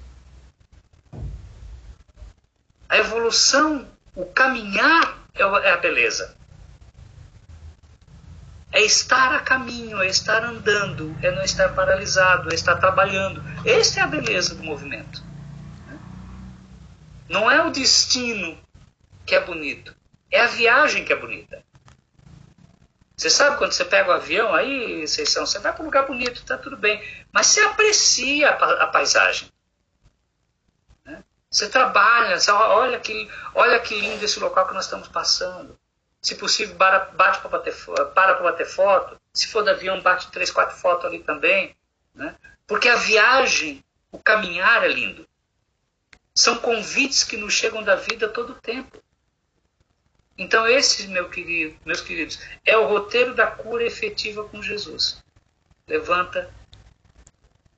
A 2.87 2.97
evolução, 2.97 3.85
o 4.15 4.25
caminhar 4.25 5.17
é, 5.33 5.41
é 5.41 5.71
a 5.71 5.77
beleza 5.77 6.37
é 8.71 8.81
estar 8.81 9.33
a 9.33 9.39
caminho, 9.39 10.01
é 10.01 10.07
estar 10.07 10.43
andando, 10.43 11.15
é 11.21 11.29
não 11.29 11.43
estar 11.43 11.69
paralisado, 11.69 12.49
é 12.51 12.55
estar 12.55 12.77
trabalhando. 12.77 13.43
Esta 13.65 13.99
é 13.99 14.03
a 14.03 14.07
beleza 14.07 14.55
do 14.55 14.63
movimento. 14.63 15.23
Não 17.27 17.51
é 17.51 17.61
o 17.65 17.69
destino 17.69 18.57
que 19.25 19.35
é 19.35 19.43
bonito, 19.43 19.93
é 20.31 20.41
a 20.41 20.47
viagem 20.47 21.03
que 21.03 21.13
é 21.13 21.15
bonita. 21.15 21.63
Você 23.15 23.29
sabe 23.29 23.57
quando 23.57 23.73
você 23.73 23.85
pega 23.85 24.09
o 24.09 24.13
avião, 24.13 24.55
aí 24.55 25.07
são, 25.07 25.45
você 25.45 25.59
vai 25.59 25.71
para 25.71 25.83
um 25.83 25.85
lugar 25.85 26.07
bonito, 26.07 26.37
está 26.37 26.57
tudo 26.57 26.75
bem, 26.75 26.99
mas 27.31 27.45
você 27.47 27.59
aprecia 27.61 28.49
a, 28.49 28.87
paisagem. 28.87 29.47
Né? 31.05 31.23
Você 31.47 31.69
trabalha, 31.69 32.39
você, 32.39 32.49
olha, 32.49 32.99
que, 32.99 33.29
olha 33.53 33.79
que 33.79 33.99
lindo 33.99 34.25
esse 34.25 34.39
local 34.39 34.67
que 34.67 34.73
nós 34.73 34.85
estamos 34.85 35.07
passando. 35.07 35.77
Se 36.19 36.33
possível, 36.33 36.75
bate 36.75 37.39
para 37.41 37.49
bater, 37.49 37.75
para 37.85 38.05
para 38.05 38.41
bater 38.41 38.65
foto. 38.65 39.19
Se 39.33 39.47
for 39.47 39.63
de 39.63 39.69
avião, 39.69 40.01
bate 40.01 40.31
três, 40.31 40.49
quatro 40.49 40.75
fotos 40.77 41.05
ali 41.05 41.19
também. 41.19 41.75
Né? 42.15 42.35
Porque 42.65 42.89
a 42.89 42.95
viagem, 42.95 43.83
o 44.11 44.17
caminhar 44.17 44.83
é 44.83 44.87
lindo. 44.87 45.27
São 46.33 46.57
convites 46.57 47.23
que 47.23 47.37
nos 47.37 47.53
chegam 47.53 47.83
da 47.83 47.95
vida 47.95 48.27
todo 48.29 48.53
o 48.53 48.61
tempo. 48.61 48.99
Então, 50.37 50.67
esse, 50.67 51.07
meu 51.07 51.29
querido, 51.29 51.77
meus 51.85 52.01
queridos, 52.01 52.39
é 52.65 52.77
o 52.77 52.87
roteiro 52.87 53.35
da 53.35 53.47
cura 53.47 53.83
efetiva 53.83 54.43
com 54.45 54.61
Jesus. 54.61 55.23
Levanta, 55.87 56.53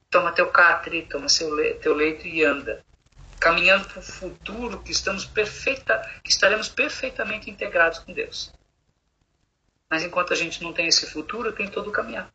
toma 0.10 0.32
teu 0.32 0.50
catre, 0.50 1.08
toma 1.08 1.28
le 1.56 1.74
teu 1.76 1.94
leito 1.94 2.28
e 2.28 2.44
anda 2.44 2.84
caminhando 3.44 3.86
para 3.90 4.00
o 4.00 4.02
futuro 4.02 4.80
que 4.82 4.94
estamos 4.94 5.26
perfeita, 5.26 6.02
que 6.24 6.32
estaremos 6.32 6.70
perfeitamente 6.70 7.50
integrados 7.50 8.00
com 8.00 8.14
Deus. 8.14 8.54
Mas 9.90 10.02
enquanto 10.02 10.32
a 10.32 10.36
gente 10.36 10.64
não 10.64 10.72
tem 10.72 10.88
esse 10.88 11.12
futuro, 11.12 11.52
tem 11.52 11.68
todo 11.68 11.90
o 11.90 11.92
caminhar. 11.92 12.34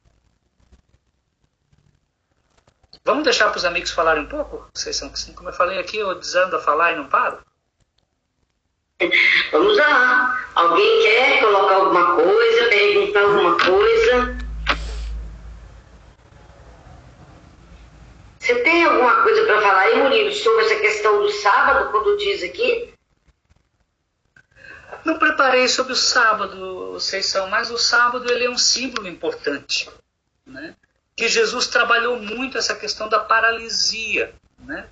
Vamos 3.03 3.24
deixar 3.24 3.49
para 3.49 3.57
os 3.57 3.65
amigos 3.65 3.90
falarem 3.90 4.24
um 4.24 4.28
pouco? 4.28 4.69
Vocês 4.74 4.97
são 4.97 5.11
como 5.35 5.49
eu 5.49 5.55
falei 5.55 5.78
aqui, 5.78 5.97
eu 5.97 6.15
desando 6.15 6.57
a 6.57 6.61
falar 6.61 6.93
e 6.93 6.97
não 6.97 7.09
paro. 7.09 7.43
Vamos 9.53 9.77
lá. 9.77 10.49
Alguém 10.57 11.03
quer 11.03 11.41
colocar 11.41 11.77
alguma 11.77 12.16
coisa, 12.16 12.69
perguntar 12.69 13.20
alguma 13.20 13.57
coisa? 13.57 14.39
Você 18.41 18.57
tem 18.65 18.85
alguma 18.85 19.23
coisa 19.23 19.45
para 19.47 19.62
falar 19.62 19.81
aí, 19.83 20.03
Murilo, 20.03 20.33
sobre 20.33 20.65
essa 20.65 20.81
questão 20.81 21.23
do 21.23 21.31
sábado, 21.31 21.93
quando 21.93 22.16
diz 22.16 22.43
aqui? 22.43 22.93
Não 25.05 25.16
preparei 25.16 25.69
sobre 25.69 25.93
o 25.93 25.97
sábado, 25.97 26.99
são, 26.99 27.49
mas 27.49 27.70
o 27.70 27.79
sábado 27.79 28.29
ele 28.33 28.47
é 28.47 28.51
um 28.51 28.59
símbolo 28.59 29.07
importante, 29.07 29.89
né? 30.45 30.75
Que 31.15 31.29
Jesus 31.29 31.69
trabalhou 31.69 32.19
muito 32.19 32.59
essa 32.59 32.75
questão 32.75 33.09
da 33.09 33.20
paralisia, 33.20 34.35
né? 34.59 34.89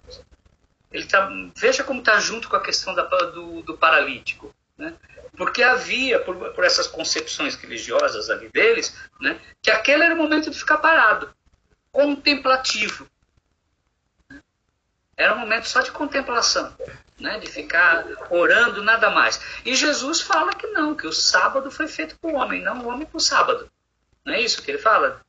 Ele 0.97 1.05
tá, 1.05 1.29
veja 1.55 1.85
como 1.85 1.99
está 1.99 2.19
junto 2.19 2.49
com 2.49 2.57
a 2.57 2.63
questão 2.63 2.95
da, 2.95 3.03
do, 3.03 3.61
do 3.61 3.77
paralítico, 3.77 4.55
né? 4.79 4.95
Porque 5.37 5.63
havia, 5.63 6.19
por, 6.21 6.35
por, 6.55 6.65
essas 6.65 6.87
concepções 6.87 7.55
religiosas 7.55 8.31
ali 8.31 8.49
deles, 8.49 8.97
né, 9.21 9.39
que 9.61 9.71
aquele 9.71 10.05
era 10.05 10.15
o 10.15 10.17
momento 10.17 10.51
de 10.51 10.59
ficar 10.59 10.79
parado, 10.79 11.31
contemplativo. 11.93 13.07
Era 15.15 15.35
um 15.35 15.39
momento 15.39 15.69
só 15.69 15.83
de 15.83 15.91
contemplação, 15.91 16.75
né? 17.21 17.39
de 17.39 17.47
ficar 17.47 18.07
orando, 18.31 18.83
nada 18.83 19.11
mais. 19.11 19.39
E 19.67 19.75
Jesus 19.75 20.23
fala 20.23 20.55
que 20.55 20.67
não, 20.69 20.95
que 20.95 21.07
o 21.07 21.13
sábado 21.13 21.71
foi 21.71 21.89
feito 21.89 22.19
para 22.19 22.31
o 22.31 22.35
homem, 22.37 22.63
não 22.63 22.81
o 22.81 22.89
homem 22.89 23.07
para 23.07 23.17
o 23.17 23.21
sábado. 23.21 23.71
Não 24.25 24.33
é 24.33 24.41
isso 24.41 24.63
que 24.63 24.71
ele 24.71 24.79
fala? 24.79 25.21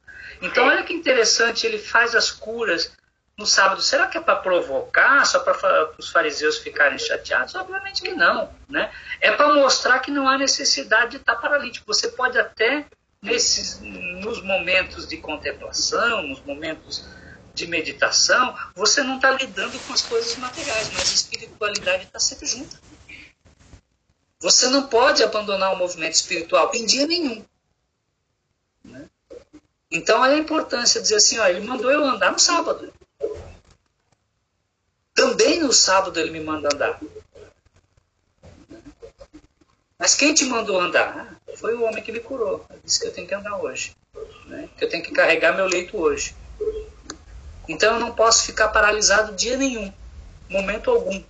Então, 0.42 0.68
olha 0.68 0.84
que 0.84 0.94
interessante, 0.94 1.66
ele 1.66 1.78
faz 1.78 2.16
as 2.16 2.32
curas 2.32 2.96
no 3.38 3.46
sábado, 3.46 3.82
será 3.84 4.08
que 4.08 4.18
é 4.18 4.22
para 4.22 4.38
provocar, 4.38 5.24
só 5.26 5.40
para 5.40 5.92
os 5.98 6.10
fariseus 6.10 6.58
ficarem 6.58 6.98
chateados? 6.98 7.54
Obviamente 7.54 8.02
que 8.02 8.14
não. 8.14 8.52
Né? 8.68 8.92
É 9.22 9.32
para 9.32 9.54
mostrar 9.54 10.00
que 10.00 10.10
não 10.10 10.28
há 10.28 10.38
necessidade 10.38 11.12
de 11.12 11.18
estar 11.18 11.36
paralítico. 11.36 11.86
Você 11.86 12.08
pode 12.08 12.40
até, 12.40 12.88
nesses, 13.22 13.80
nos 13.80 14.42
momentos 14.42 15.08
de 15.08 15.18
contemplação, 15.18 16.24
nos 16.24 16.42
momentos 16.42 17.06
de 17.54 17.68
meditação, 17.68 18.56
você 18.76 19.04
não 19.04 19.18
está 19.18 19.30
lidando 19.32 19.78
com 19.86 19.94
as 19.94 20.02
coisas 20.02 20.36
materiais, 20.38 20.90
mas 20.94 21.12
a 21.12 21.16
espiritualidade 21.16 22.06
está 22.06 22.20
sempre 22.20 22.48
junta. 22.48 22.80
Você 24.40 24.68
não 24.70 24.88
pode 24.88 25.24
abandonar 25.24 25.74
o 25.74 25.78
movimento 25.78 26.14
espiritual 26.14 26.72
em 26.74 26.86
dia 26.86 27.06
nenhum. 27.06 27.46
Né? 28.84 29.06
Então, 29.92 30.24
é 30.26 30.34
a 30.34 30.38
importância 30.38 31.00
de 31.00 31.04
dizer 31.04 31.16
assim: 31.16 31.40
ó, 31.40 31.48
ele 31.48 31.62
mandou 31.62 31.92
eu 31.92 32.04
andar 32.04 32.32
no 32.32 32.40
sábado. 32.40 32.94
Também 35.18 35.60
no 35.60 35.74
sábado 35.74 36.20
ele 36.20 36.30
me 36.30 36.40
manda 36.40 36.70
andar. 36.72 37.00
Mas 39.98 40.14
quem 40.14 40.32
te 40.32 40.46
mandou 40.46 40.80
andar? 40.80 41.36
Foi 41.56 41.74
o 41.74 41.84
homem 41.86 42.04
que 42.04 42.12
me 42.12 42.20
curou. 42.20 42.64
Ele 42.70 42.82
disse 42.86 43.00
que 43.00 43.08
eu 43.08 43.12
tenho 43.12 43.28
que 43.28 43.34
andar 43.34 43.58
hoje. 43.58 43.96
Né? 44.46 44.70
Que 44.78 44.86
eu 44.86 44.90
tenho 44.90 45.02
que 45.04 45.12
carregar 45.12 45.56
meu 45.56 45.66
leito 45.66 45.98
hoje. 45.98 46.36
Então 47.68 47.96
eu 47.96 48.00
não 48.00 48.14
posso 48.14 48.46
ficar 48.46 48.68
paralisado 48.68 49.36
dia 49.36 49.58
nenhum, 49.58 49.92
momento 50.48 50.92
algum. 50.92 51.24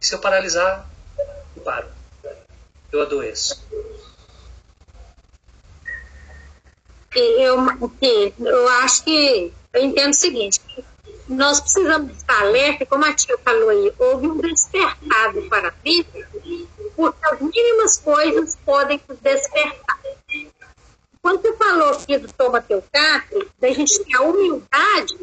Se 0.00 0.14
eu 0.14 0.18
paralisar, 0.20 0.88
eu 1.54 1.62
paro. 1.62 1.88
Eu 2.90 3.02
adoeço. 3.02 3.62
Eu, 7.14 7.58
eu 8.40 8.68
acho 8.80 9.04
que 9.04 9.52
eu 9.74 9.84
entendo 9.84 10.12
o 10.12 10.16
seguinte: 10.16 10.60
nós 11.28 11.60
precisamos 11.60 12.16
estar 12.16 12.42
alerta, 12.42 12.84
como 12.86 13.04
a 13.04 13.12
tia 13.12 13.36
falou 13.38 13.70
aí, 13.70 13.92
houve 13.98 14.28
um 14.28 14.36
despertado 14.38 15.42
para 15.48 15.68
a 15.68 15.72
vida, 15.82 16.28
porque 16.94 17.26
as 17.26 17.40
mínimas 17.40 17.98
coisas 17.98 18.56
podem 18.64 19.00
nos 19.08 19.18
despertar. 19.18 19.98
Quando 21.22 21.40
você 21.40 21.52
falou 21.54 21.88
aqui 21.88 22.18
do 22.18 22.30
Toma 22.32 22.60
Teu 22.60 22.84
Catre, 22.92 23.48
da 23.58 23.70
gente 23.70 24.04
ter 24.04 24.16
a 24.16 24.22
humildade 24.22 25.16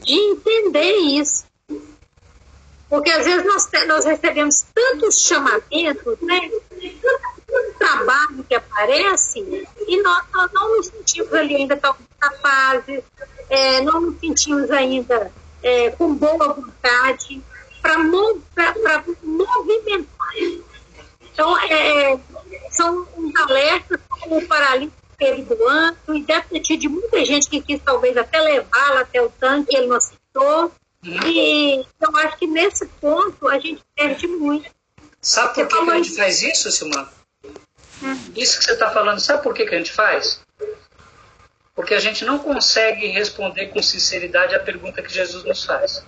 de 0.00 0.12
entender 0.12 0.96
isso. 0.96 1.44
Porque 2.88 3.10
às 3.10 3.24
vezes 3.24 3.46
nós, 3.46 3.68
nós 3.86 4.04
recebemos 4.04 4.64
tantos 4.74 5.22
chamamentos, 5.22 6.18
né? 6.20 6.50
tanto 7.46 7.78
trabalho 7.78 8.44
que 8.48 8.54
aparece, 8.54 9.40
e 9.86 10.02
nós, 10.02 10.24
nós 10.32 10.52
não 10.52 10.76
nos 10.76 10.86
sentimos 10.86 11.32
ali 11.32 11.56
ainda 11.56 11.76
tão 11.76 11.96
capazes, 12.18 13.02
é, 13.48 13.80
não 13.80 14.00
nos 14.00 14.20
sentimos 14.20 14.70
ainda 14.70 15.30
é, 15.62 15.90
com 15.90 16.14
boa 16.14 16.54
vontade 16.54 17.42
para 17.82 17.98
movimentar. 19.22 20.34
Então, 21.32 21.58
é, 21.60 22.18
são 22.70 23.06
uns 23.16 23.36
alertas 23.36 24.00
como 24.08 24.38
o 24.38 24.46
paralítico 24.46 25.06
teve 25.18 25.42
do 25.42 25.66
ano, 25.66 25.96
e 26.08 26.22
deve 26.22 26.60
ter 26.60 26.76
de 26.76 26.88
muita 26.88 27.24
gente 27.24 27.48
que 27.48 27.60
quis 27.60 27.80
talvez 27.82 28.16
até 28.16 28.38
levá-lo 28.40 28.98
até 28.98 29.22
o 29.22 29.30
tanque, 29.30 29.76
ele 29.76 29.86
não 29.86 29.96
aceitou. 29.96 30.72
E 31.02 31.84
eu 32.00 32.16
acho 32.16 32.36
que 32.36 32.46
nesse 32.46 32.86
ponto 33.00 33.48
a 33.48 33.58
gente 33.58 33.82
perde 33.94 34.26
muito. 34.26 34.70
Sabe 35.22 35.54
por 35.54 35.66
que, 35.66 35.84
que, 35.84 35.90
a 35.90 35.96
gente 35.96 36.16
faz 36.16 36.42
isso, 36.42 36.70
Silmar? 36.70 37.12
Hum. 38.02 38.32
Isso 38.36 38.58
que 38.58 38.64
você 38.64 38.72
está 38.72 38.90
falando, 38.90 39.20
sabe 39.20 39.42
por 39.42 39.54
que, 39.54 39.64
que 39.64 39.74
a 39.74 39.78
gente 39.78 39.92
faz? 39.92 40.40
Porque 41.76 41.92
a 41.92 42.00
gente 42.00 42.24
não 42.24 42.38
consegue 42.38 43.06
responder 43.08 43.66
com 43.66 43.82
sinceridade 43.82 44.54
a 44.54 44.60
pergunta 44.60 45.02
que 45.02 45.12
Jesus 45.12 45.44
nos 45.44 45.62
faz. 45.62 46.02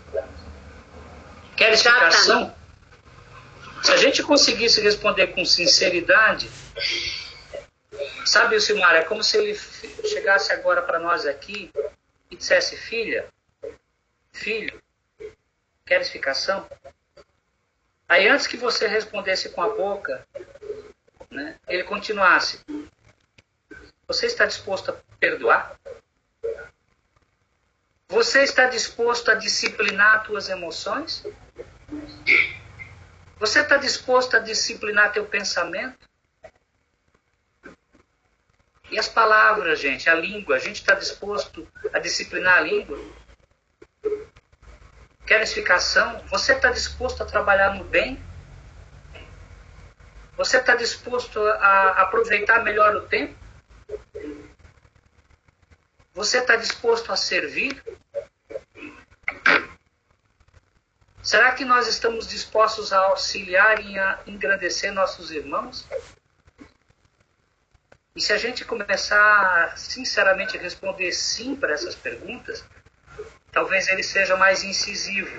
Quer 1.54 1.74
explicação? 1.74 2.56
Se 3.82 3.92
a 3.92 3.96
gente 3.98 4.22
conseguisse 4.22 4.80
responder 4.80 5.28
com 5.28 5.44
sinceridade, 5.44 6.50
sabe, 8.24 8.56
o 8.56 8.60
Silmar, 8.60 8.94
é 8.94 9.02
como 9.02 9.22
se 9.22 9.36
ele 9.36 9.54
chegasse 10.08 10.52
agora 10.52 10.80
para 10.80 10.98
nós 10.98 11.26
aqui 11.26 11.70
e 12.30 12.36
dissesse: 12.36 12.74
Filha, 12.74 13.28
filho, 14.32 14.80
quer 15.84 16.00
explicação? 16.00 16.66
Aí, 18.08 18.26
antes 18.26 18.46
que 18.46 18.56
você 18.56 18.86
respondesse 18.86 19.50
com 19.50 19.62
a 19.62 19.68
boca, 19.68 20.26
né, 21.30 21.56
ele 21.68 21.84
continuasse: 21.84 22.64
Você 24.08 24.24
está 24.24 24.46
disposto 24.46 24.90
a 24.90 24.96
perdoar? 25.20 25.78
Você 28.08 28.42
está 28.42 28.64
disposto 28.64 29.30
a 29.30 29.34
disciplinar 29.34 30.24
suas 30.24 30.48
emoções? 30.48 31.26
Você 33.38 33.60
está 33.60 33.76
disposto 33.76 34.34
a 34.34 34.40
disciplinar 34.40 35.12
teu 35.12 35.26
pensamento? 35.26 36.08
E 38.90 38.98
as 38.98 39.10
palavras, 39.10 39.78
gente, 39.78 40.08
a 40.08 40.14
língua, 40.14 40.56
a 40.56 40.58
gente 40.58 40.76
está 40.76 40.94
disposto 40.94 41.68
a 41.92 41.98
disciplinar 41.98 42.56
a 42.56 42.60
língua? 42.62 42.98
Quer 45.26 45.42
explicação? 45.42 46.24
Você 46.28 46.54
está 46.54 46.70
disposto 46.70 47.22
a 47.22 47.26
trabalhar 47.26 47.74
no 47.74 47.84
bem? 47.84 48.24
Você 50.38 50.56
está 50.56 50.74
disposto 50.74 51.38
a 51.38 51.90
aproveitar 52.00 52.64
melhor 52.64 52.96
o 52.96 53.02
tempo? 53.02 53.37
Você 56.14 56.38
está 56.38 56.56
disposto 56.56 57.12
a 57.12 57.16
servir? 57.16 57.80
Será 61.22 61.52
que 61.52 61.64
nós 61.64 61.86
estamos 61.86 62.26
dispostos 62.26 62.92
a 62.92 62.98
auxiliar 62.98 63.84
e 63.84 63.98
a 63.98 64.18
engrandecer 64.26 64.92
nossos 64.92 65.30
irmãos? 65.30 65.86
E 68.16 68.20
se 68.20 68.32
a 68.32 68.36
gente 68.36 68.64
começar 68.64 69.78
sinceramente 69.78 70.56
a 70.56 70.60
responder 70.60 71.12
sim 71.12 71.54
para 71.54 71.72
essas 71.72 71.94
perguntas, 71.94 72.64
talvez 73.52 73.86
ele 73.88 74.02
seja 74.02 74.36
mais 74.36 74.64
incisivo. 74.64 75.36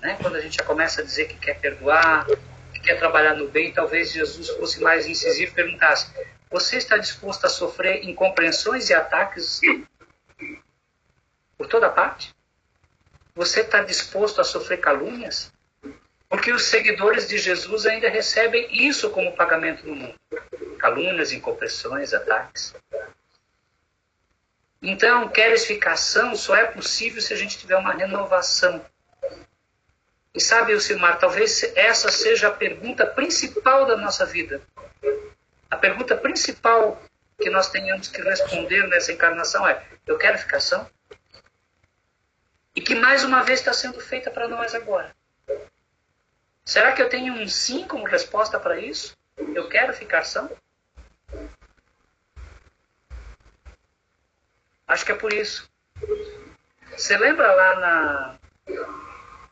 Né? 0.00 0.16
Quando 0.20 0.36
a 0.36 0.40
gente 0.40 0.58
já 0.58 0.64
começa 0.64 1.00
a 1.00 1.04
dizer 1.04 1.26
que 1.26 1.36
quer 1.36 1.58
perdoar, 1.58 2.24
que 2.72 2.80
quer 2.80 2.98
trabalhar 2.98 3.34
no 3.34 3.48
bem, 3.48 3.72
talvez 3.72 4.12
Jesus 4.12 4.48
fosse 4.50 4.80
mais 4.80 5.08
incisivo 5.08 5.50
e 5.50 5.54
perguntasse: 5.54 6.06
Você 6.54 6.76
está 6.76 6.96
disposto 6.96 7.46
a 7.46 7.48
sofrer 7.48 8.04
incompreensões 8.04 8.88
e 8.88 8.94
ataques 8.94 9.60
por 11.58 11.66
toda 11.66 11.90
parte? 11.90 12.32
Você 13.34 13.62
está 13.62 13.82
disposto 13.82 14.40
a 14.40 14.44
sofrer 14.44 14.76
calúnias? 14.76 15.52
Porque 16.28 16.52
os 16.52 16.66
seguidores 16.66 17.26
de 17.26 17.38
Jesus 17.38 17.86
ainda 17.86 18.08
recebem 18.08 18.68
isso 18.70 19.10
como 19.10 19.34
pagamento 19.34 19.84
no 19.84 19.96
mundo: 19.96 20.14
calúnias, 20.78 21.32
incompreensões, 21.32 22.14
ataques. 22.14 22.72
Então, 24.80 25.28
querificação 25.28 26.36
só 26.36 26.54
é 26.54 26.66
possível 26.66 27.20
se 27.20 27.34
a 27.34 27.36
gente 27.36 27.58
tiver 27.58 27.76
uma 27.76 27.94
renovação. 27.94 28.80
E 30.32 30.40
sabe, 30.40 30.80
Silmar, 30.80 31.18
talvez 31.18 31.64
essa 31.74 32.12
seja 32.12 32.46
a 32.46 32.52
pergunta 32.52 33.04
principal 33.04 33.86
da 33.86 33.96
nossa 33.96 34.24
vida. 34.24 34.62
A 35.70 35.76
pergunta 35.76 36.16
principal 36.16 37.00
que 37.38 37.50
nós 37.50 37.70
tenhamos 37.70 38.08
que 38.08 38.22
responder 38.22 38.86
nessa 38.88 39.12
encarnação 39.12 39.66
é: 39.66 39.82
eu 40.06 40.16
quero 40.18 40.38
ficação? 40.38 40.88
E 42.74 42.80
que 42.80 42.94
mais 42.94 43.24
uma 43.24 43.42
vez 43.42 43.60
está 43.60 43.72
sendo 43.72 44.00
feita 44.00 44.30
para 44.30 44.48
nós 44.48 44.74
agora. 44.74 45.14
Será 46.64 46.92
que 46.92 47.02
eu 47.02 47.08
tenho 47.08 47.34
um 47.34 47.46
sim 47.46 47.86
como 47.86 48.04
resposta 48.04 48.58
para 48.58 48.80
isso? 48.80 49.16
Eu 49.36 49.68
quero 49.68 49.92
ficar 49.92 50.24
são? 50.24 50.50
Acho 54.86 55.04
que 55.04 55.12
é 55.12 55.14
por 55.14 55.32
isso. 55.32 55.68
Você 56.90 57.16
lembra 57.16 57.52
lá 57.52 57.80
na, 57.80 58.38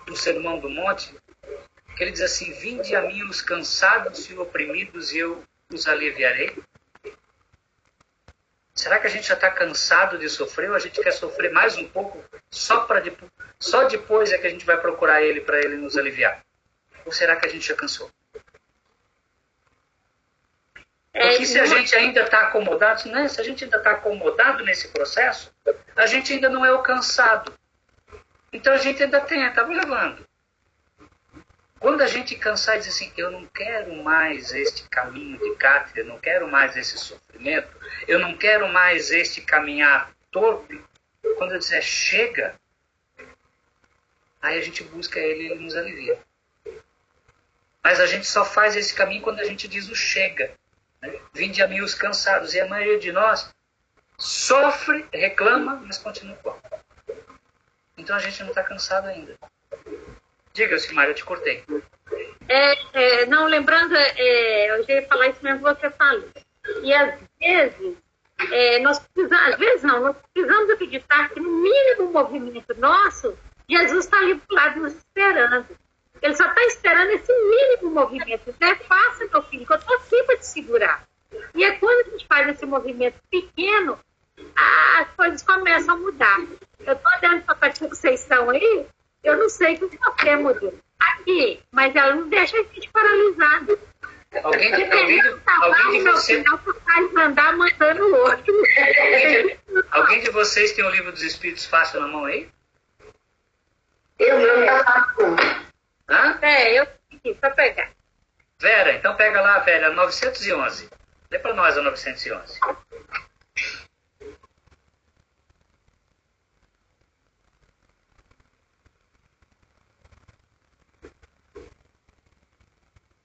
no 0.07 0.17
Sermão 0.17 0.59
do 0.59 0.71
Monte, 0.71 1.15
que 1.97 2.03
ele 2.03 2.13
diz 2.13 2.23
assim: 2.23 2.53
Vinde 2.53 2.95
a 2.95 3.03
mim 3.03 3.23
os 3.25 3.43
cansados 3.43 4.29
e 4.31 4.39
oprimidos, 4.39 5.13
e 5.13 5.19
eu 5.19 5.45
os 5.75 5.87
aliviarei? 5.87 6.57
Será 8.75 8.99
que 8.99 9.07
a 9.07 9.11
gente 9.11 9.29
já 9.29 9.35
está 9.35 9.51
cansado 9.51 10.19
de 10.19 10.29
sofrer 10.29 10.71
ou 10.71 10.77
a 10.77 10.79
gente 10.79 11.01
quer 11.01 11.13
sofrer 11.13 11.53
mais 11.53 11.77
um 11.77 11.89
pouco 11.89 12.25
só 12.51 12.81
para 12.81 13.01
depois, 13.01 13.31
só 13.61 13.85
depois 13.85 14.33
é 14.33 14.39
que 14.39 14.47
a 14.47 14.51
gente 14.51 14.65
vai 14.65 14.81
procurar 14.81 15.23
ele 15.23 15.41
para 15.41 15.59
ele 15.59 15.77
nos 15.77 15.97
aliviar? 15.97 16.43
Ou 17.05 17.13
será 17.13 17.37
que 17.37 17.47
a 17.47 17.51
gente 17.51 17.69
já 17.69 17.75
cansou? 17.75 18.11
É, 21.13 21.31
Porque 21.31 21.47
se 21.47 21.61
a 21.61 21.67
gente 21.67 21.95
ainda 21.95 22.23
está 22.23 22.41
acomodado, 22.43 23.09
né? 23.11 23.29
se 23.29 23.41
a 23.41 23.45
gente 23.45 23.65
ainda 23.65 23.77
está 23.77 23.91
acomodado 23.91 24.65
nesse 24.65 24.89
processo, 24.89 25.55
a 25.95 26.07
gente 26.07 26.33
ainda 26.33 26.49
não 26.49 26.65
é 26.65 26.73
o 26.73 26.83
cansado. 26.83 27.53
Então 28.51 28.73
a 28.73 28.79
gente 28.79 29.03
ainda 29.03 29.21
tem, 29.21 29.45
está 29.45 29.63
levando. 29.63 30.27
Quando 31.83 32.01
a 32.01 32.07
gente 32.07 32.37
cansar 32.37 32.77
e 32.77 32.79
dizer 32.79 32.91
assim, 32.91 33.13
eu 33.17 33.29
não 33.29 33.45
quero 33.45 33.93
mais 34.05 34.53
este 34.53 34.89
caminho 34.89 35.37
de 35.37 35.57
cátedra, 35.57 36.03
eu 36.03 36.07
não 36.07 36.17
quero 36.17 36.49
mais 36.49 36.77
esse 36.77 36.97
sofrimento, 36.97 37.77
eu 38.07 38.21
não 38.21 38.37
quero 38.39 38.69
mais 38.69 39.11
este 39.11 39.41
caminhar 39.41 40.13
torpe, 40.31 40.81
quando 41.37 41.55
eu 41.55 41.59
disser 41.59 41.83
chega, 41.83 42.55
aí 44.41 44.57
a 44.57 44.61
gente 44.61 44.85
busca 44.85 45.19
ele 45.19 45.43
e 45.43 45.51
ele 45.51 45.65
nos 45.65 45.75
alivia. 45.75 46.21
Mas 47.83 47.99
a 47.99 48.07
gente 48.07 48.29
só 48.29 48.45
faz 48.45 48.77
esse 48.77 48.95
caminho 48.95 49.21
quando 49.23 49.41
a 49.41 49.45
gente 49.45 49.67
diz 49.67 49.89
o 49.89 49.97
chega. 49.97 50.55
Né? 51.01 51.19
Vinde 51.35 51.65
a 51.65 51.67
mim 51.67 51.81
os 51.81 51.97
cansados, 51.97 52.55
e 52.55 52.61
a 52.61 52.69
maioria 52.69 53.01
de 53.01 53.11
nós 53.11 53.53
sofre, 54.17 55.05
reclama, 55.13 55.83
mas 55.85 55.99
continua 55.99 56.37
igual. 56.39 56.63
Então 57.99 58.15
a 58.15 58.21
gente 58.21 58.41
não 58.41 58.51
está 58.51 58.63
cansado 58.63 59.09
ainda. 59.09 59.37
Diga, 60.55 60.79
Silmar, 60.79 61.09
eu 61.09 61.15
te 61.15 61.25
cortei. 61.25 61.65
É, 62.49 63.23
é, 63.23 63.27
não, 63.27 63.47
lembrando, 63.47 63.95
é, 63.97 64.71
eu 64.71 64.85
já 64.85 64.95
ia 64.95 65.07
falar 65.07 65.29
isso 65.29 65.43
mesmo 65.43 65.61
que 65.61 65.81
você 65.81 65.91
falou. 65.91 66.29
E 66.83 66.93
às 66.93 67.19
vezes, 67.41 67.97
é, 68.51 68.79
nós 68.81 68.99
precisamos, 68.99 69.55
às 69.55 69.59
vezes 69.59 69.83
não, 69.83 70.01
nós 70.01 70.17
precisamos 70.33 70.71
acreditar 70.71 71.29
que 71.31 71.41
no 71.41 71.51
mínimo 71.51 72.13
movimento 72.13 72.75
nosso, 72.79 73.37
Jesus 73.69 74.05
está 74.05 74.19
ali 74.19 74.35
do 74.35 74.55
lado 74.55 74.81
nos 74.81 74.95
esperando. 74.95 75.67
Ele 76.21 76.37
só 76.37 76.47
está 76.47 76.63
esperando 76.67 77.11
esse 77.11 77.33
mínimo 77.33 77.91
movimento. 77.91 78.43
Então 78.47 78.69
é 78.69 78.75
fácil, 78.77 79.31
meu 79.33 79.43
filho, 79.45 79.67
que 79.67 79.73
eu 79.73 79.77
estou 79.77 79.97
aqui 79.97 80.23
para 80.25 80.37
te 80.37 80.47
segurar. 80.47 81.09
E 81.55 81.65
é 81.65 81.73
quando 81.79 82.07
a 82.07 82.11
gente 82.11 82.27
faz 82.27 82.49
esse 82.49 82.67
movimento 82.67 83.17
pequeno, 83.31 83.99
as 84.55 85.09
coisas 85.17 85.43
começam 85.43 85.95
a 85.95 85.99
mudar. 85.99 86.39
Eu 86.81 86.93
estou 86.93 87.13
olhando 87.19 87.43
para 87.43 87.69
a 87.69 87.71
que 87.71 87.87
vocês 87.87 88.21
estão 88.21 88.51
aí, 88.51 88.87
eu 89.23 89.37
não 89.37 89.49
sei 89.49 89.75
o 89.75 89.89
que 89.89 89.99
você 89.99 90.37
mudou. 90.37 90.75
Aqui, 90.99 91.61
mas 91.71 91.95
ela 91.95 92.15
não 92.15 92.29
deixa 92.29 92.57
a 92.57 92.63
gente 92.63 92.89
paralisado. 92.91 93.79
Alguém 94.43 94.75
de, 94.75 94.83
alguém 94.85 95.21
de, 95.21 95.41
alguém 95.47 95.91
de 95.91 96.11
vocês... 96.11 96.45
mandar 97.13 97.57
mandando 97.57 98.03
o 98.07 98.15
outro. 98.17 98.55
Alguém 99.91 100.21
de, 100.21 100.31
vocês 100.31 100.73
tem 100.73 100.85
o 100.85 100.89
livro 100.89 101.13
dos 101.13 101.23
Espíritos 101.23 101.67
fácil 101.67 102.01
na 102.01 102.09
mão 102.09 102.25
aí? 102.25 102.49
Eu 104.19 104.39
não 104.39 104.85
tá 104.85 105.15
Hã? 106.09 106.39
É, 106.41 106.79
eu 106.79 106.87
aqui, 107.13 107.35
para 107.35 107.51
pegar. 107.51 107.91
Vera, 108.59 108.95
então 108.95 109.15
pega 109.17 109.41
lá, 109.41 109.59
velha, 109.59 109.91
911. 109.91 110.89
Lê 111.31 111.39
para 111.39 111.55
nós 111.55 111.77
a 111.77 111.83
911. 111.83 112.59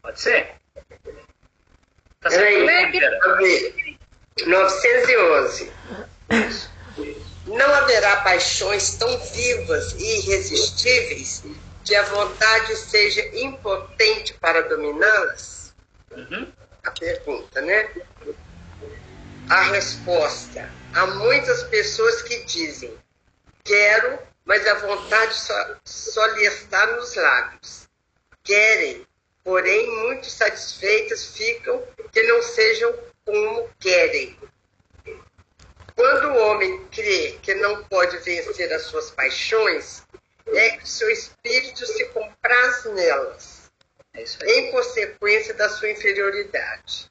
Pode 0.07 0.21
ser? 0.21 0.55
Tá 2.21 2.29
Peraí, 2.29 2.65
911. 4.45 5.71
Não 7.45 7.73
haverá 7.75 8.21
paixões 8.21 8.95
tão 8.95 9.19
vivas 9.19 9.91
e 9.99 10.19
irresistíveis 10.19 11.43
que 11.83 11.93
a 11.93 12.03
vontade 12.03 12.77
seja 12.77 13.21
impotente 13.37 14.33
para 14.35 14.61
dominá-las? 14.69 15.73
Uhum. 16.11 16.53
A 16.85 16.91
pergunta, 16.91 17.61
né? 17.61 17.89
A 19.49 19.61
resposta. 19.63 20.71
Há 20.93 21.05
muitas 21.05 21.63
pessoas 21.63 22.21
que 22.21 22.45
dizem: 22.45 22.97
quero, 23.65 24.19
mas 24.45 24.65
a 24.67 24.75
vontade 24.75 25.33
só, 25.33 25.75
só 25.83 26.25
lhe 26.27 26.45
está 26.45 26.95
nos 26.95 27.13
lábios. 27.15 27.87
Querem, 28.45 29.05
porém 29.47 29.89
muito 30.03 30.29
satisfeitas 30.29 31.37
ficam 31.37 31.81
que 32.11 32.21
não 32.23 32.43
sejam 32.43 32.93
como 33.23 33.69
querem. 33.79 34.37
Quando 35.95 36.31
o 36.31 36.37
homem 36.37 36.85
crê 36.87 37.39
que 37.41 37.53
não 37.55 37.81
pode 37.85 38.17
vencer 38.17 38.73
as 38.73 38.81
suas 38.81 39.09
paixões, 39.11 40.03
é 40.47 40.71
que 40.71 40.89
seu 40.89 41.09
espírito 41.09 41.85
se 41.85 42.05
compraz 42.07 42.83
nelas, 42.93 43.71
É 44.13 44.59
em 44.59 44.69
consequência 44.69 45.53
da 45.53 45.69
sua 45.69 45.91
inferioridade. 45.91 47.09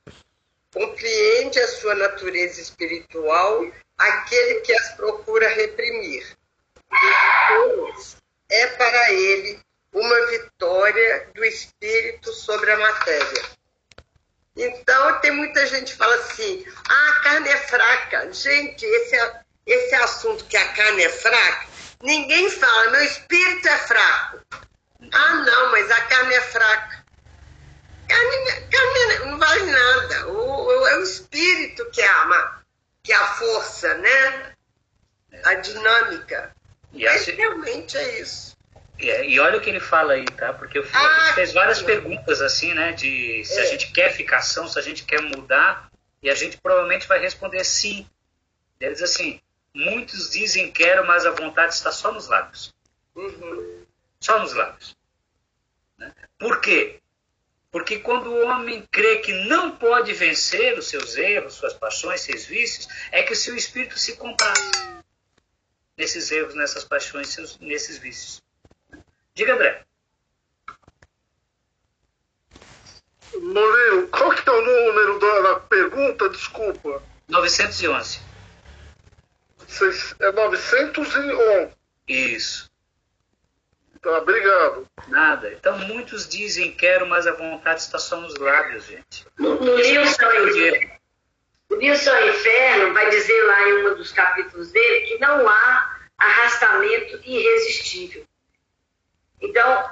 Compreende 0.75 1.59
a 1.59 1.69
sua 1.69 1.95
natureza 1.95 2.61
espiritual 2.61 3.67
aquele 3.97 4.61
que 4.61 4.75
as 4.75 4.91
procura 4.91 5.49
reprimir. 5.49 6.37
Depois, 6.91 8.19
é 8.51 8.67
para 8.67 9.13
ele 9.15 9.59
uma 9.97 10.27
vitória 10.27 11.29
do 11.35 11.43
espírito 11.45 12.31
sobre 12.33 12.71
a 12.71 12.77
matéria. 12.79 13.45
Então, 14.55 15.19
tem 15.21 15.31
muita 15.31 15.67
gente 15.67 15.93
que 15.93 15.99
fala 15.99 16.15
assim: 16.17 16.67
ah, 16.89 17.09
a 17.11 17.21
carne 17.23 17.49
é 17.49 17.57
fraca. 17.57 18.33
Gente, 18.33 18.85
esse, 18.85 19.17
é- 19.17 19.41
esse 19.67 19.95
assunto 19.97 20.45
que 20.45 20.57
a 20.57 20.73
carne 20.75 21.03
é 21.03 21.09
fraca, 21.09 21.67
ninguém 22.03 22.49
fala, 22.51 22.91
meu 22.91 23.03
espírito 23.05 23.67
é 23.69 23.79
fraco. 23.79 24.41
Ah, 25.13 25.35
não, 25.35 25.71
mas 25.73 25.91
a 25.91 26.01
carne 26.03 26.35
é 26.35 26.41
fraca. 26.43 27.05
Carne, 28.09 28.67
carne 28.71 29.31
não 29.31 29.39
vale 29.39 29.71
nada. 29.71 30.29
O, 30.29 30.67
o- 30.67 30.87
é 30.89 30.99
o 30.99 31.03
espírito 31.03 31.91
que 31.91 32.03
é 32.03 32.09
a, 32.09 32.61
que 33.03 33.13
é 33.13 33.17
a 33.17 33.27
força, 33.35 33.95
né? 33.95 34.53
A 35.45 35.55
dinâmica. 35.55 36.55
E, 36.93 37.05
Mas 37.05 37.23
assim, 37.23 37.33
realmente 37.33 37.97
é 37.97 38.21
isso. 38.21 38.56
E, 38.99 39.35
e 39.35 39.41
olha 39.41 39.59
o 39.59 39.61
que 39.61 39.69
ele 39.71 39.81
fala 39.81 40.15
aí, 40.15 40.25
tá? 40.25 40.53
Porque 40.53 40.79
o 40.79 40.83
Filipe 40.83 40.99
Ah, 41.05 41.33
fez 41.35 41.53
várias 41.53 41.83
perguntas 41.83 42.41
assim, 42.41 42.73
né? 42.75 42.93
De 42.93 43.45
se 43.45 43.59
a 43.61 43.65
É. 43.65 43.67
gente 43.67 43.93
quer 43.93 44.13
ficação, 44.13 44.67
se 44.69 44.79
a 44.79 44.83
gente 44.83 45.05
quer 45.05 45.21
mudar, 45.23 45.91
e 46.23 46.31
a 46.31 46.35
gente 46.35 46.59
provavelmente 46.59 47.07
vai 47.07 47.19
responder 47.19 47.63
sim. 47.65 48.09
Ele 48.81 48.93
diz 48.93 49.03
assim: 49.03 49.41
muitos 49.75 50.31
dizem 50.31 50.71
quero, 50.73 51.07
mas 51.07 51.27
a 51.27 51.31
vontade 51.31 51.75
está 51.75 51.93
só 51.93 52.13
nos 52.13 52.29
lábios. 52.29 52.75
Uhum. 53.15 53.85
Só 54.21 54.39
nos 54.39 54.53
lábios. 54.55 54.97
Né? 55.99 56.13
Por 56.39 56.61
quê? 56.61 57.01
Porque 57.71 57.99
quando 57.99 58.31
o 58.31 58.47
homem 58.47 58.87
crê 58.91 59.19
que 59.19 59.33
não 59.33 59.73
pode 59.77 60.13
vencer 60.15 60.79
os 60.79 60.89
seus 60.89 61.17
erros, 61.17 61.55
suas 61.55 61.75
paixões, 61.75 62.23
seus 62.23 62.47
vícios, 62.47 62.89
é 63.13 63.23
que 63.23 63.33
o 63.35 63.37
seu 63.37 63.55
espírito 63.55 63.99
se 63.99 64.17
compraz 64.17 64.59
nesses 65.97 66.31
erros, 66.31 66.55
nessas 66.55 66.85
paixões, 66.85 67.29
seus, 67.29 67.59
nesses 67.59 67.99
vícios. 67.99 68.43
Diga, 69.37 69.53
André. 69.55 69.85
Moreiro, 73.41 74.09
qual 74.09 74.31
que 74.31 74.49
é 74.49 74.53
o 74.53 74.63
número 74.63 75.19
da, 75.19 75.41
da 75.43 75.61
pergunta? 75.61 76.29
Desculpa. 76.31 77.03
911. 77.29 78.21
Seis- 79.69 80.15
É 80.21 80.33
911. 80.33 81.73
Isso. 82.09 82.71
Tá, 84.01 84.19
obrigado. 84.19 84.87
Nada. 85.09 85.53
Então, 85.53 85.77
muitos 85.81 86.27
dizem 86.29 86.73
quero, 86.75 87.07
mas 87.07 87.27
a 87.27 87.33
vontade 87.33 87.81
está 87.81 87.99
só 87.99 88.19
nos 88.21 88.35
lábios, 88.37 88.85
gente. 88.87 89.27
No, 89.39 89.61
no 89.61 89.79
Esse 89.79 89.97
é 89.97 90.01
o 90.01 90.05
livro 90.05 90.19
grande 90.19 90.61
erro. 90.65 90.97
O 91.69 91.77
Nilson 91.77 92.17
Inferno 92.21 92.95
vai 92.95 93.11
dizer 93.11 93.43
lá 93.45 93.69
em 93.69 93.87
um 93.89 93.95
dos 93.97 94.13
capítulos 94.13 94.71
dele 94.71 95.07
que 95.09 95.19
não 95.19 95.47
há 95.49 95.99
arrastamento 96.17 97.21
irresistível. 97.25 98.25
Então, 99.41 99.91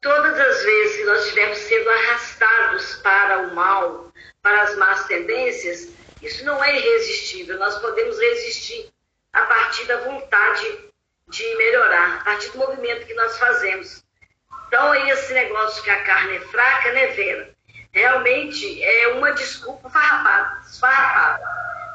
todas 0.00 0.38
as 0.38 0.62
vezes 0.62 0.96
que 0.96 1.04
nós 1.04 1.22
estivermos 1.24 1.58
sendo 1.58 1.90
arrastados 1.90 2.96
para 2.96 3.38
o 3.38 3.54
mal, 3.54 4.12
para 4.42 4.62
as 4.62 4.76
más 4.76 5.06
tendências, 5.06 5.88
isso 6.20 6.44
não 6.44 6.62
é 6.62 6.76
irresistível. 6.76 7.58
Nós 7.58 7.78
podemos 7.78 8.18
resistir 8.18 8.90
a 9.32 9.42
partir 9.42 9.84
da 9.86 9.98
vontade 9.98 10.78
de 11.28 11.56
melhorar, 11.56 12.20
a 12.20 12.24
partir 12.24 12.50
do 12.50 12.58
movimento 12.58 13.06
que 13.06 13.14
nós 13.14 13.38
fazemos. 13.38 14.04
Então, 14.68 14.92
aí 14.92 15.10
esse 15.10 15.32
negócio 15.32 15.82
que 15.82 15.90
a 15.90 16.04
carne 16.04 16.36
é 16.36 16.40
fraca, 16.40 16.92
né, 16.92 17.06
Vera? 17.08 17.54
Realmente 17.92 18.82
é 18.82 19.08
uma 19.08 19.32
desculpa 19.32 19.88
farrapada, 19.88 20.60
esfarrapada, 20.66 21.44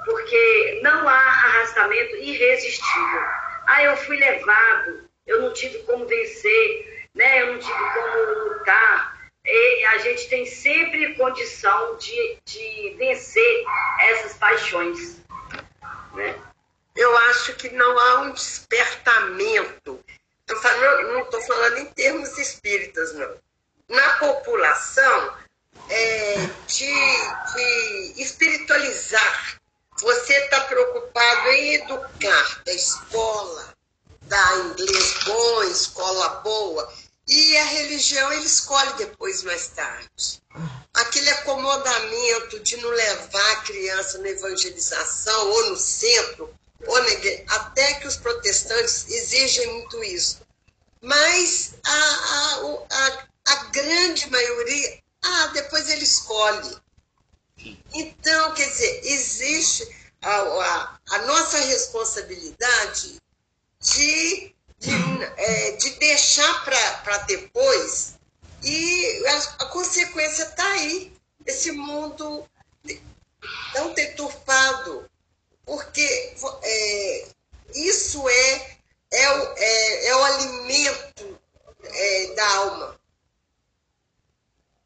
porque 0.05 0.79
não 0.81 1.07
há 1.07 1.13
arrastamento 1.13 2.15
irresistível. 2.15 3.21
Ah, 3.67 3.83
eu 3.83 3.97
fui 3.97 4.17
levado, 4.17 5.08
eu 5.29 5.41
não 5.43 5.53
tive 5.53 5.79
como 5.83 6.07
vencer, 6.07 7.07
né? 7.13 7.43
eu 7.43 7.53
não 7.53 7.59
tive 7.59 7.93
como 7.93 8.49
lutar. 8.49 9.19
E 9.45 9.85
a 9.85 9.97
gente 9.99 10.27
tem 10.27 10.45
sempre 10.45 11.15
condição 11.15 11.97
de, 11.97 12.37
de 12.45 12.95
vencer 12.97 13.63
essas 14.01 14.33
paixões. 14.33 15.17
Né? 16.13 16.35
Eu 16.95 17.15
acho 17.29 17.53
que 17.55 17.69
não 17.69 17.97
há 17.97 18.21
um 18.21 18.31
despertamento. 18.31 20.03
Tô 20.45 20.55
falando- 20.57 21.13
não 21.13 21.21
estou 21.21 21.41
falando 21.41 21.77
em 21.77 21.85
termos 21.85 22.37
espíritas, 22.37 23.13
não. 23.13 23.37
Na 23.87 24.13
população, 24.17 25.33
é, 25.89 26.35
de, 26.67 26.93
de 27.53 28.21
espiritualizar. 28.21 29.59
Você 30.01 30.33
está 30.33 30.61
preocupado 30.61 31.49
em 31.49 31.75
educar, 31.75 32.61
da 32.65 32.73
escola, 32.73 33.73
dar 34.29 34.59
inglês 34.59 35.15
bom, 35.25 35.63
escola 35.63 36.29
boa. 36.41 36.93
E 37.27 37.57
a 37.57 37.65
religião 37.65 38.31
ele 38.33 38.45
escolhe 38.45 38.93
depois, 38.93 39.43
mais 39.43 39.67
tarde. 39.67 40.41
Aquele 40.93 41.29
acomodamento 41.29 42.59
de 42.61 42.77
não 42.77 42.89
levar 42.89 43.51
a 43.51 43.61
criança 43.61 44.17
na 44.19 44.29
evangelização 44.29 45.49
ou 45.49 45.69
no 45.69 45.77
centro, 45.77 46.51
ou 46.87 47.03
na 47.03 47.09
igreja, 47.09 47.43
até 47.49 47.95
que 47.95 48.07
os 48.07 48.15
protestantes 48.15 49.07
exigem 49.09 49.73
muito 49.73 50.03
isso. 50.03 50.39
Mas 51.01 51.75
a, 51.85 51.91
a, 51.91 52.77
a, 52.89 53.27
a 53.45 53.55
grande 53.65 54.29
maioria, 54.31 54.99
ah, 55.21 55.47
depois 55.53 55.87
ele 55.89 56.03
escolhe. 56.03 56.77
Então, 57.93 58.53
quer 58.53 58.69
dizer, 58.69 59.01
existe 59.03 59.87
a, 60.21 60.35
a, 60.35 60.99
a 61.11 61.17
nossa 61.19 61.57
responsabilidade 61.59 63.19
de, 63.79 64.55
de, 64.77 64.91
é, 65.37 65.71
de 65.73 65.89
deixar 65.91 66.65
para 66.65 67.17
depois 67.19 68.19
e 68.63 69.23
a, 69.27 69.63
a 69.63 69.65
consequência 69.67 70.43
está 70.43 70.65
aí. 70.73 71.13
Esse 71.45 71.71
mundo 71.71 72.47
tão 73.73 73.93
deturpado, 73.93 75.09
porque 75.65 76.35
é, 76.61 77.27
isso 77.73 78.27
é, 78.27 78.77
é, 79.11 79.29
o, 79.31 79.53
é, 79.57 80.05
é 80.07 80.15
o 80.15 80.23
alimento 80.23 81.39
é, 81.83 82.33
da 82.35 82.47
alma. 82.57 82.99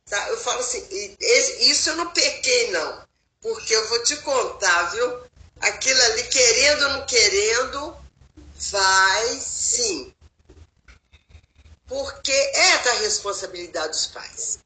Tá? 0.09 0.29
Eu 0.29 0.37
falo 0.37 0.59
assim, 0.59 0.85
isso 1.59 1.89
eu 1.89 1.95
não 1.95 2.11
pequei, 2.11 2.71
não. 2.71 3.03
Porque 3.41 3.75
eu 3.75 3.89
vou 3.89 4.03
te 4.03 4.15
contar, 4.17 4.83
viu? 4.91 5.23
Aquilo 5.59 6.01
ali, 6.01 6.23
querendo 6.23 6.83
ou 6.83 6.89
não 6.91 7.05
querendo, 7.05 7.97
vai 8.71 9.27
sim. 9.39 10.13
Porque 11.87 12.31
é 12.31 12.83
da 12.83 12.93
responsabilidade 12.93 13.89
dos 13.89 14.07
pais. 14.07 14.59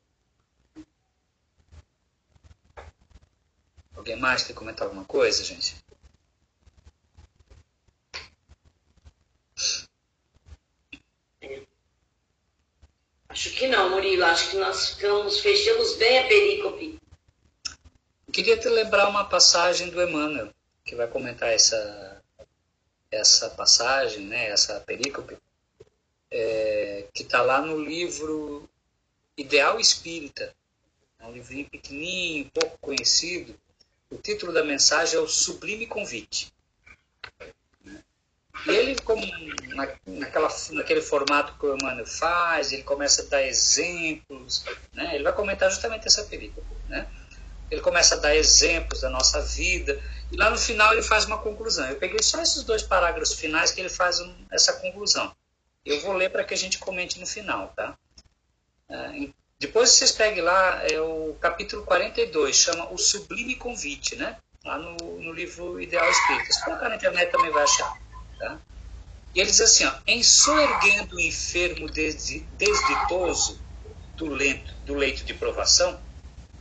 Alguém 3.95 4.15
mais 4.15 4.43
quer 4.43 4.53
comentar 4.53 4.87
alguma 4.87 5.05
coisa, 5.05 5.43
gente? 5.43 5.75
Acho 13.29 13.51
que 13.51 13.67
não, 13.67 13.89
Murilo. 13.89 14.23
Acho 14.25 14.51
que 14.51 14.57
nós 14.57 14.89
ficamos, 14.89 15.39
fechamos 15.39 15.95
bem 15.97 16.19
a 16.19 16.27
perícope. 16.27 16.99
Queria 18.31 18.57
te 18.57 18.69
lembrar 18.69 19.09
uma 19.09 19.25
passagem 19.25 19.89
do 19.89 20.01
Emmanuel, 20.01 20.53
que 20.85 20.95
vai 20.95 21.07
comentar 21.07 21.49
essa, 21.49 22.06
essa 23.11 23.49
passagem, 23.49 24.25
né, 24.25 24.49
essa 24.49 24.79
perícope, 24.81 25.37
é, 26.31 27.05
que 27.13 27.23
está 27.23 27.41
lá 27.41 27.61
no 27.61 27.79
livro 27.79 28.69
Ideal 29.37 29.79
Espírita. 29.79 30.53
É 31.19 31.25
um 31.25 31.31
livrinho 31.31 31.69
pequenininho, 31.69 32.51
pouco 32.53 32.77
conhecido. 32.79 33.55
O 34.09 34.17
título 34.17 34.53
da 34.53 34.63
mensagem 34.63 35.15
é 35.17 35.19
O 35.19 35.27
Sublime 35.27 35.85
Convite. 35.85 36.53
E 38.65 38.69
ele, 38.69 38.95
como 39.01 39.25
na, 39.75 39.87
naquela, 40.05 40.49
naquele 40.71 41.01
formato 41.01 41.57
que 41.59 41.65
o 41.65 41.77
Emmanuel 41.77 42.05
faz, 42.05 42.71
ele 42.71 42.83
começa 42.83 43.21
a 43.21 43.25
dar 43.25 43.43
exemplos, 43.43 44.65
né? 44.93 45.15
ele 45.15 45.23
vai 45.23 45.33
comentar 45.33 45.69
justamente 45.69 46.07
essa 46.07 46.23
película. 46.23 46.65
Né? 46.87 47.07
Ele 47.69 47.81
começa 47.81 48.15
a 48.15 48.17
dar 48.17 48.35
exemplos 48.35 49.01
da 49.01 49.09
nossa 49.09 49.41
vida, 49.41 50.01
e 50.31 50.35
lá 50.35 50.49
no 50.49 50.57
final 50.57 50.93
ele 50.93 51.01
faz 51.01 51.25
uma 51.25 51.37
conclusão. 51.37 51.87
Eu 51.87 51.95
peguei 51.95 52.21
só 52.21 52.41
esses 52.41 52.63
dois 52.63 52.83
parágrafos 52.83 53.33
finais 53.33 53.71
que 53.71 53.81
ele 53.81 53.89
faz 53.89 54.19
um, 54.19 54.33
essa 54.51 54.73
conclusão. 54.73 55.33
Eu 55.85 56.01
vou 56.01 56.13
ler 56.13 56.29
para 56.29 56.43
que 56.43 56.53
a 56.53 56.57
gente 56.57 56.79
comente 56.79 57.19
no 57.19 57.25
final. 57.25 57.73
Tá? 57.75 57.97
É, 58.89 59.29
depois 59.59 59.89
vocês 59.91 60.11
peguem 60.11 60.41
lá, 60.41 60.83
é 60.83 60.99
o 60.99 61.35
capítulo 61.39 61.83
42, 61.83 62.55
chama 62.55 62.91
O 62.91 62.97
Sublime 62.97 63.55
Convite, 63.55 64.15
né? 64.15 64.37
lá 64.67 64.77
no, 64.77 64.97
no 65.21 65.31
livro 65.31 65.81
Ideal 65.81 66.09
Espírita. 66.09 66.51
Se 66.51 66.63
colocar 66.63 66.89
na 66.89 66.97
internet 66.97 67.31
também 67.31 67.51
vai 67.51 67.63
achar. 67.63 67.97
Tá? 68.37 68.59
E 69.33 69.39
ele 69.39 69.49
diz 69.49 69.61
assim: 69.61 69.85
ó, 69.85 69.93
em 70.05 70.21
soerguendo 70.21 71.15
o 71.15 71.19
enfermo 71.19 71.89
desditoso 71.89 73.59
do, 74.15 74.27
lento, 74.27 74.73
do 74.85 74.93
leito 74.93 75.23
de 75.23 75.33
provação, 75.33 75.99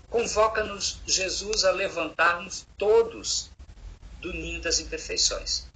convoca-nos 0.09 1.01
Jesus 1.07 1.65
a 1.65 1.73
levantarmos 1.73 2.67
todos 2.79 3.51
do 4.27 4.33
ninho 4.33 4.61
das 4.61 4.81
imperfeições. 4.81 5.67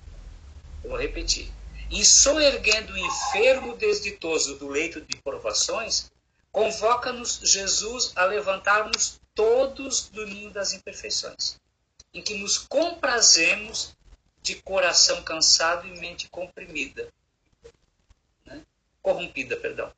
Vou 0.83 0.97
repetir. 0.97 1.53
Em 1.89 2.03
soerguendo 2.03 2.93
o 2.93 2.99
enfermo 2.99 3.77
desditoso 3.77 4.57
do 4.59 4.67
leito 4.67 5.01
de 5.01 5.17
provações, 5.19 6.11
convoca-nos 6.51 7.41
Jesus 7.45 8.13
a 8.17 8.25
levantarmos 8.25 9.21
todos 9.37 10.09
do 10.09 10.27
ninho 10.27 10.51
das 10.51 10.73
imperfeições, 10.73 11.61
em 12.13 12.21
que 12.21 12.35
nos 12.35 12.59
comprazemos 12.59 13.95
de 14.43 14.57
coração 14.57 15.23
cansado 15.23 15.87
e 15.87 16.01
mente 16.01 16.29
comprimida. 16.29 17.09
Né? 18.45 18.63
Corrompida, 19.01 19.57
perdão. 19.57 19.93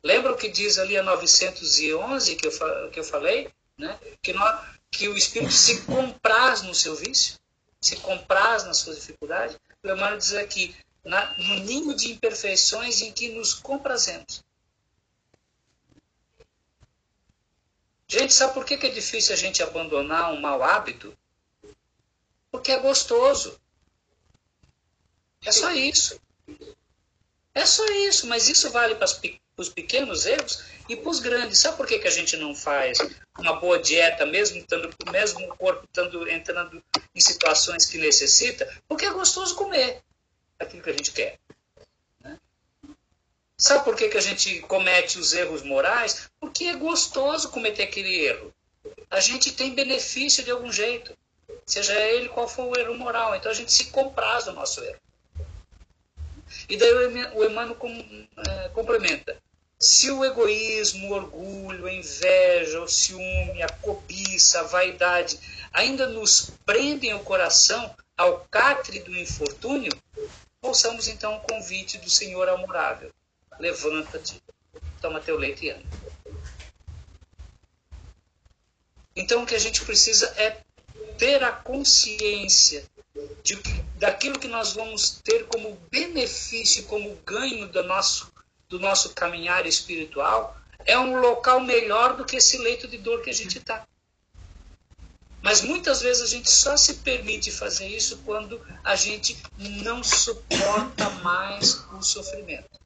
Lembra 0.00 0.32
o 0.32 0.36
que 0.36 0.48
diz 0.48 0.78
ali 0.78 0.96
a 0.96 1.02
911 1.02 2.36
que 2.36 2.46
eu, 2.46 2.90
que 2.90 3.00
eu 3.00 3.04
falei? 3.04 3.50
Né? 3.76 3.98
Que, 4.22 4.32
nós, 4.32 4.64
que 4.92 5.08
o 5.08 5.16
Espírito 5.16 5.52
se 5.52 5.82
compraz 5.82 6.62
no 6.62 6.74
seu 6.74 6.94
vício, 6.94 7.39
se 7.80 7.96
compraz 7.96 8.64
nas 8.64 8.78
suas 8.78 8.96
dificuldades. 8.96 9.56
O 9.82 9.88
Emmanuel 9.88 10.18
diz 10.18 10.34
aqui, 10.34 10.76
na, 11.04 11.36
no 11.38 11.60
ninho 11.60 11.94
de 11.94 12.12
imperfeições 12.12 13.00
em 13.00 13.12
que 13.12 13.30
nos 13.30 13.54
comprazemos. 13.54 14.44
Gente, 18.06 18.34
sabe 18.34 18.54
por 18.54 18.64
que 18.64 18.74
é 18.74 18.90
difícil 18.90 19.32
a 19.32 19.38
gente 19.38 19.62
abandonar 19.62 20.32
um 20.32 20.40
mau 20.40 20.62
hábito? 20.62 21.16
Porque 22.50 22.72
é 22.72 22.78
gostoso. 22.78 23.58
É 25.44 25.52
só 25.52 25.70
isso. 25.70 26.20
É 27.54 27.66
só 27.66 27.84
isso, 27.86 28.26
mas 28.26 28.48
isso 28.48 28.70
vale 28.70 28.94
para 28.94 29.08
os 29.56 29.68
pequenos 29.68 30.24
erros 30.24 30.64
e 30.88 30.96
para 30.96 31.10
os 31.10 31.18
grandes. 31.18 31.58
Sabe 31.58 31.76
por 31.76 31.86
que, 31.86 31.98
que 31.98 32.06
a 32.06 32.10
gente 32.10 32.36
não 32.36 32.54
faz 32.54 32.98
uma 33.38 33.54
boa 33.54 33.78
dieta, 33.78 34.24
mesmo, 34.24 34.64
mesmo 35.10 35.40
o 35.44 35.56
corpo 35.56 35.86
entrando 36.30 36.82
em 37.14 37.20
situações 37.20 37.86
que 37.86 37.98
necessita? 37.98 38.68
Porque 38.88 39.04
é 39.04 39.10
gostoso 39.10 39.56
comer 39.56 40.02
aquilo 40.58 40.82
que 40.82 40.90
a 40.90 40.92
gente 40.92 41.10
quer. 41.12 41.38
Né? 42.20 42.38
Sabe 43.58 43.84
por 43.84 43.96
que, 43.96 44.08
que 44.08 44.18
a 44.18 44.22
gente 44.22 44.60
comete 44.60 45.18
os 45.18 45.32
erros 45.32 45.62
morais? 45.62 46.30
Porque 46.38 46.66
é 46.66 46.76
gostoso 46.76 47.50
cometer 47.50 47.82
aquele 47.82 48.26
erro. 48.26 48.54
A 49.10 49.18
gente 49.18 49.52
tem 49.52 49.74
benefício 49.74 50.44
de 50.44 50.52
algum 50.52 50.72
jeito, 50.72 51.16
seja 51.66 51.98
ele 52.00 52.28
qual 52.28 52.48
for 52.48 52.66
o 52.66 52.78
erro 52.78 52.94
moral. 52.94 53.34
Então 53.34 53.50
a 53.50 53.54
gente 53.54 53.72
se 53.72 53.86
compraz 53.86 54.44
do 54.44 54.52
nosso 54.52 54.80
erro. 54.84 55.00
E 56.68 56.76
daí 56.76 56.92
o 57.34 57.44
Emmanuel 57.44 57.76
é, 58.36 58.68
complementa. 58.70 59.36
Se 59.78 60.10
o 60.10 60.24
egoísmo, 60.24 61.08
o 61.08 61.12
orgulho, 61.12 61.86
a 61.86 61.92
inveja, 61.92 62.82
o 62.82 62.88
ciúme, 62.88 63.62
a 63.62 63.68
cobiça, 63.68 64.60
a 64.60 64.64
vaidade 64.64 65.40
ainda 65.72 66.06
nos 66.06 66.50
prendem 66.66 67.14
o 67.14 67.20
coração 67.20 67.94
ao 68.16 68.46
catre 68.50 69.00
do 69.00 69.16
infortúnio, 69.16 69.92
ouçamos 70.60 71.08
então 71.08 71.36
o 71.36 71.40
convite 71.40 71.96
do 71.96 72.10
Senhor 72.10 72.46
amorável. 72.48 73.10
Levanta-te, 73.58 74.42
toma 75.00 75.20
teu 75.20 75.38
leite 75.38 75.66
e 75.66 75.70
anda. 75.70 75.86
Então 79.16 79.42
o 79.42 79.46
que 79.46 79.54
a 79.54 79.58
gente 79.58 79.82
precisa 79.82 80.26
é 80.36 80.58
ter 81.16 81.42
a 81.42 81.52
consciência 81.52 82.84
de, 83.42 83.56
daquilo 83.96 84.38
que 84.38 84.48
nós 84.48 84.72
vamos 84.72 85.20
ter 85.22 85.46
como 85.46 85.76
benefício, 85.90 86.84
como 86.84 87.14
ganho 87.26 87.68
do 87.68 87.82
nosso, 87.84 88.32
do 88.68 88.78
nosso 88.78 89.10
caminhar 89.14 89.66
espiritual, 89.66 90.56
é 90.84 90.98
um 90.98 91.18
local 91.18 91.60
melhor 91.60 92.16
do 92.16 92.24
que 92.24 92.36
esse 92.36 92.58
leito 92.58 92.88
de 92.88 92.98
dor 92.98 93.22
que 93.22 93.30
a 93.30 93.34
gente 93.34 93.58
está. 93.58 93.86
Mas 95.42 95.62
muitas 95.62 96.02
vezes 96.02 96.22
a 96.22 96.26
gente 96.26 96.50
só 96.50 96.76
se 96.76 96.94
permite 96.94 97.50
fazer 97.50 97.86
isso 97.88 98.18
quando 98.24 98.60
a 98.84 98.94
gente 98.94 99.40
não 99.58 100.04
suporta 100.04 101.08
mais 101.22 101.82
o 101.92 102.02
sofrimento. 102.02 102.78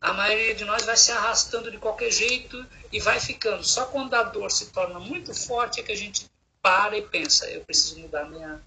A 0.00 0.12
maioria 0.12 0.54
de 0.54 0.64
nós 0.64 0.84
vai 0.84 0.96
se 0.96 1.12
arrastando 1.12 1.70
de 1.70 1.78
qualquer 1.78 2.10
jeito 2.10 2.64
e 2.92 3.00
vai 3.00 3.20
ficando. 3.20 3.62
Só 3.64 3.86
quando 3.86 4.14
a 4.14 4.22
dor 4.22 4.50
se 4.50 4.66
torna 4.66 4.98
muito 4.98 5.34
forte 5.34 5.80
é 5.80 5.82
que 5.82 5.92
a 5.92 5.96
gente 5.96 6.30
para 6.62 6.96
e 6.96 7.02
pensa: 7.02 7.50
eu 7.50 7.64
preciso 7.64 7.98
mudar 7.98 8.24
minha, 8.30 8.62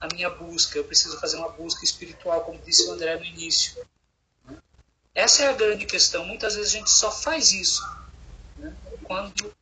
a 0.00 0.06
minha 0.12 0.30
busca, 0.30 0.78
eu 0.78 0.84
preciso 0.84 1.18
fazer 1.18 1.36
uma 1.36 1.48
busca 1.48 1.84
espiritual, 1.84 2.44
como 2.44 2.58
disse 2.58 2.86
o 2.86 2.92
André 2.92 3.16
no 3.16 3.24
início. 3.24 3.84
Né? 4.44 4.56
Essa 5.14 5.44
é 5.44 5.48
a 5.48 5.52
grande 5.52 5.86
questão. 5.86 6.24
Muitas 6.24 6.54
vezes 6.54 6.74
a 6.74 6.78
gente 6.78 6.90
só 6.90 7.10
faz 7.10 7.52
isso 7.52 7.82
né? 8.58 8.74
quando 9.04 9.54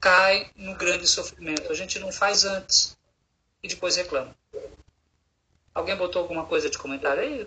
cai 0.00 0.50
no 0.54 0.74
grande 0.74 1.06
sofrimento. 1.06 1.70
A 1.70 1.74
gente 1.74 1.98
não 1.98 2.12
faz 2.12 2.44
antes 2.44 2.96
e 3.62 3.68
depois 3.68 3.96
reclama. 3.96 4.34
Alguém 5.74 5.96
botou 5.96 6.22
alguma 6.22 6.44
coisa 6.44 6.68
de 6.68 6.78
comentário 6.78 7.22
aí? 7.22 7.46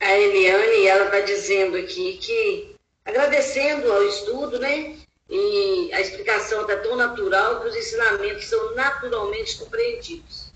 A 0.00 0.16
Eliane, 0.16 0.86
ela 0.86 1.06
está 1.06 1.20
dizendo 1.20 1.76
aqui 1.76 2.18
que, 2.18 2.76
agradecendo 3.04 3.92
ao 3.92 4.02
estudo, 4.04 4.58
né? 4.60 4.96
E 5.28 5.92
a 5.92 6.00
explicação 6.00 6.62
está 6.62 6.76
tão 6.78 6.96
natural 6.96 7.60
que 7.60 7.68
os 7.68 7.76
ensinamentos 7.76 8.46
são 8.46 8.74
naturalmente 8.74 9.56
compreendidos. 9.56 10.50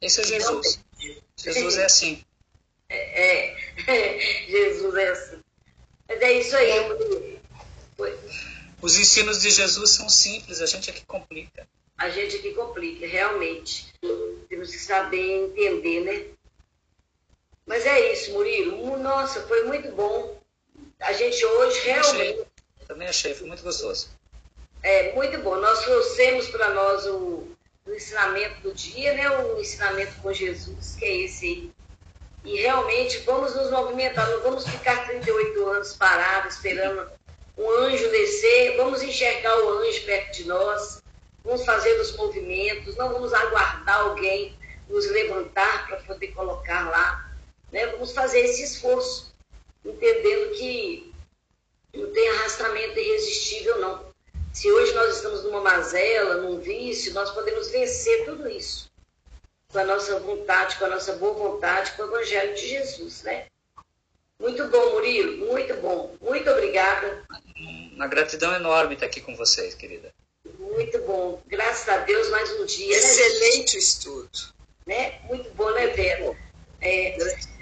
Esse 0.00 0.20
é 0.20 0.24
Jesus. 0.24 0.80
Jesus 1.36 1.78
é 1.78 1.84
assim. 1.84 2.24
É, 2.88 3.54
é, 3.86 4.20
Jesus 4.48 4.94
é 4.96 5.08
assim. 5.10 5.40
Mas 6.08 6.20
é 6.20 6.32
isso 6.32 6.56
aí. 6.56 7.38
Foi. 7.96 8.18
Os 8.82 8.98
ensinos 8.98 9.40
de 9.42 9.50
Jesus 9.50 9.90
são 9.90 10.08
simples, 10.08 10.60
a 10.60 10.66
gente 10.66 10.90
é 10.90 10.92
que 10.92 11.04
complica. 11.04 11.68
A 11.96 12.08
gente 12.08 12.36
é 12.36 12.38
que 12.40 12.54
complica, 12.54 13.06
realmente. 13.06 13.92
Temos 14.48 14.70
que 14.70 14.78
saber 14.78 15.44
entender, 15.44 16.00
né? 16.00 16.26
Mas 17.66 17.84
é 17.86 18.12
isso, 18.12 18.32
Murilo. 18.32 18.96
Nossa, 18.96 19.42
foi 19.42 19.64
muito 19.64 19.92
bom. 19.92 20.40
A 20.98 21.12
gente 21.12 21.44
hoje 21.44 21.80
realmente. 21.80 22.46
Também 22.90 23.06
achei, 23.06 23.32
foi 23.34 23.46
muito 23.46 23.62
gostoso. 23.62 24.08
É, 24.82 25.12
muito 25.12 25.38
bom. 25.42 25.54
Nós 25.54 25.84
trouxemos 25.84 26.48
para 26.48 26.70
nós 26.70 27.06
o, 27.06 27.46
o, 27.86 27.94
ensinamento 27.94 28.62
do 28.62 28.74
dia, 28.74 29.14
né? 29.14 29.30
O 29.30 29.60
ensinamento 29.60 30.12
com 30.20 30.32
Jesus, 30.32 30.96
que 30.98 31.04
é 31.04 31.16
esse 31.18 31.46
aí. 31.46 31.70
E 32.44 32.56
realmente 32.62 33.18
vamos 33.18 33.54
nos 33.54 33.70
movimentar, 33.70 34.28
não 34.28 34.42
vamos 34.42 34.66
ficar 34.66 35.06
38 35.06 35.68
anos 35.68 35.94
parados 35.94 36.56
esperando 36.56 37.08
um 37.56 37.70
anjo 37.70 38.10
descer, 38.10 38.76
vamos 38.76 39.04
enxergar 39.04 39.56
o 39.56 39.78
anjo 39.78 40.04
perto 40.04 40.38
de 40.38 40.48
nós, 40.48 41.00
vamos 41.44 41.64
fazer 41.64 41.92
os 42.00 42.16
movimentos, 42.16 42.96
não 42.96 43.12
vamos 43.12 43.32
aguardar 43.32 44.00
alguém 44.00 44.58
nos 44.88 45.08
levantar 45.12 45.86
para 45.86 45.98
poder 45.98 46.32
colocar 46.32 46.90
lá. 46.90 47.30
Né? 47.70 47.86
Vamos 47.86 48.10
fazer 48.10 48.40
esse 48.40 48.64
esforço, 48.64 49.32
entendendo 49.84 50.56
que 50.56 51.09
não 51.94 52.12
tem 52.12 52.28
arrastamento 52.30 52.98
irresistível, 52.98 53.78
não. 53.78 54.10
Se 54.52 54.70
hoje 54.70 54.92
nós 54.94 55.16
estamos 55.16 55.44
numa 55.44 55.60
mazela, 55.60 56.36
num 56.36 56.58
vício, 56.60 57.14
nós 57.14 57.30
podemos 57.30 57.70
vencer 57.70 58.24
tudo 58.24 58.48
isso 58.48 58.90
com 59.72 59.78
a 59.78 59.84
nossa 59.84 60.18
vontade, 60.18 60.76
com 60.76 60.84
a 60.84 60.88
nossa 60.88 61.12
boa 61.14 61.32
vontade, 61.32 61.92
com 61.92 62.02
o 62.02 62.06
Evangelho 62.06 62.54
de 62.54 62.68
Jesus, 62.68 63.22
né? 63.22 63.46
Muito 64.38 64.66
bom, 64.68 64.92
Murilo, 64.92 65.46
muito 65.46 65.74
bom. 65.74 66.16
Muito 66.20 66.50
obrigada. 66.50 67.22
Uma 67.94 68.08
gratidão 68.08 68.54
enorme 68.54 68.94
estar 68.94 69.06
aqui 69.06 69.20
com 69.20 69.36
vocês, 69.36 69.74
querida. 69.74 70.12
Muito 70.58 70.98
bom. 71.02 71.42
Graças 71.46 71.88
a 71.88 71.98
Deus, 71.98 72.28
mais 72.30 72.50
um 72.58 72.64
dia. 72.64 72.88
Né? 72.88 72.96
Excelente 72.96 73.74
né? 73.74 73.78
estudo. 73.78 74.38
Né? 74.86 75.20
Muito 75.24 75.50
bom, 75.50 75.70
né, 75.72 75.88
Vera? 75.88 76.36
É... 76.80 77.16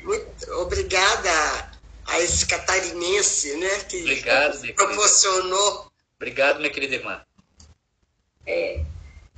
Muito 0.05 0.53
obrigada 0.53 1.78
a 2.09 2.21
esse 2.21 2.47
catarinense, 2.47 3.57
né? 3.57 3.85
Que 3.89 4.01
Obrigado, 4.01 4.75
proporcionou 4.75 5.89
Obrigado, 6.19 6.59
minha 6.59 6.71
querida 6.71 6.97
irmã. 6.97 7.23
É, 8.45 8.81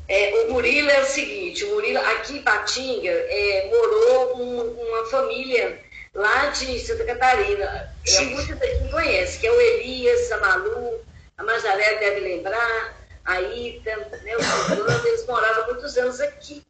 é, 0.08 0.34
o 0.44 0.52
Murilo 0.52 0.88
é 0.88 1.02
o 1.02 1.06
seguinte, 1.06 1.62
o 1.64 1.74
Murilo, 1.74 1.98
aqui 1.98 2.38
em 2.38 2.42
Patinga, 2.42 3.10
é, 3.10 3.68
morou 3.68 4.38
um, 4.38 4.60
uma 4.88 5.06
família 5.06 5.78
lá 6.14 6.46
de 6.46 6.80
Santa 6.80 7.04
Catarina. 7.04 7.94
É, 8.06 8.20
muita 8.22 8.66
gente 8.66 8.90
conhece, 8.90 9.38
que 9.38 9.46
é 9.46 9.52
o 9.52 9.60
Elias, 9.60 10.32
a 10.32 10.38
Malu, 10.38 11.00
a 11.36 11.44
Mazaré 11.44 11.96
deve 11.96 12.20
lembrar, 12.20 12.96
a 13.26 13.42
Ita, 13.42 13.94
né, 14.22 14.36
o 14.36 14.42
Silvano, 14.42 15.06
eles 15.06 15.26
moravam 15.26 15.66
muitos 15.66 15.98
anos 15.98 16.18
aqui. 16.18 16.62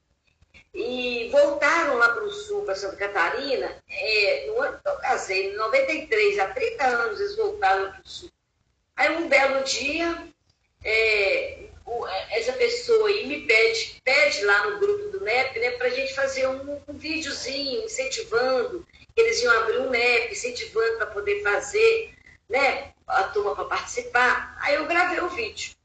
E 0.72 1.28
voltaram 1.32 1.96
lá 1.96 2.10
para 2.10 2.24
o 2.24 2.30
sul, 2.30 2.64
para 2.64 2.76
Santa 2.76 2.96
Catarina, 2.96 3.76
é, 3.88 4.46
no 4.46 4.60
ano 4.62 4.78
que 4.78 4.88
eu 4.88 4.96
casei, 4.98 5.52
em 5.52 5.56
93, 5.56 6.38
há 6.38 6.48
30 6.48 6.86
anos 6.86 7.20
eles 7.20 7.36
voltaram 7.36 7.90
para 7.90 8.00
o 8.00 8.08
sul. 8.08 8.30
Aí 8.96 9.16
um 9.16 9.28
belo 9.28 9.64
dia, 9.64 10.28
é, 10.84 11.58
essa 12.30 12.52
pessoa 12.52 13.08
aí 13.08 13.26
me 13.26 13.46
pede, 13.46 14.00
pede 14.04 14.44
lá 14.44 14.70
no 14.70 14.78
grupo 14.78 15.08
do 15.08 15.24
NEP, 15.24 15.58
né, 15.58 15.70
para 15.72 15.88
a 15.88 15.90
gente 15.90 16.14
fazer 16.14 16.46
um, 16.46 16.80
um 16.86 16.94
videozinho 16.94 17.84
incentivando, 17.84 18.86
eles 19.16 19.42
iam 19.42 19.58
abrir 19.58 19.78
um 19.78 19.90
NEP, 19.90 20.32
incentivando 20.32 20.98
para 20.98 21.06
poder 21.06 21.42
fazer, 21.42 22.14
né, 22.48 22.92
a 23.06 23.24
turma 23.24 23.54
para 23.56 23.64
participar. 23.64 24.56
Aí 24.60 24.74
eu 24.76 24.86
gravei 24.86 25.20
o 25.20 25.28
vídeo. 25.28 25.79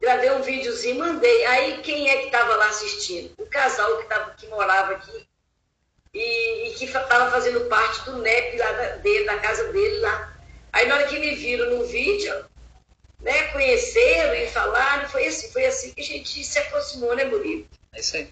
Gravei 0.00 0.30
um 0.30 0.42
videozinho, 0.42 0.98
mandei. 0.98 1.44
Aí 1.46 1.82
quem 1.82 2.08
é 2.08 2.18
que 2.18 2.26
estava 2.26 2.54
lá 2.56 2.68
assistindo? 2.68 3.32
O 3.38 3.46
casal 3.46 3.98
que, 3.98 4.06
tava, 4.06 4.30
que 4.32 4.46
morava 4.46 4.92
aqui 4.92 5.26
e, 6.14 6.68
e 6.68 6.74
que 6.74 6.84
estava 6.84 7.30
fazendo 7.30 7.68
parte 7.68 8.04
do 8.04 8.18
NEP 8.18 8.56
lá 8.58 8.72
da, 8.72 8.88
dele, 8.96 9.24
da 9.24 9.38
casa 9.38 9.72
dele 9.72 9.98
lá. 9.98 10.36
Aí 10.72 10.86
na 10.86 10.96
hora 10.96 11.06
que 11.06 11.18
me 11.18 11.34
viram 11.34 11.70
no 11.76 11.84
vídeo, 11.86 12.44
né, 13.20 13.48
conheceram 13.48 14.34
e 14.34 14.46
falaram, 14.48 15.08
foi 15.08 15.26
assim, 15.26 15.50
foi 15.50 15.66
assim 15.66 15.92
que 15.92 16.00
a 16.00 16.04
gente 16.04 16.44
se 16.44 16.58
aproximou, 16.58 17.14
né, 17.16 17.24
Murilo? 17.24 17.66
É 17.92 18.00
isso 18.00 18.16
aí. 18.16 18.28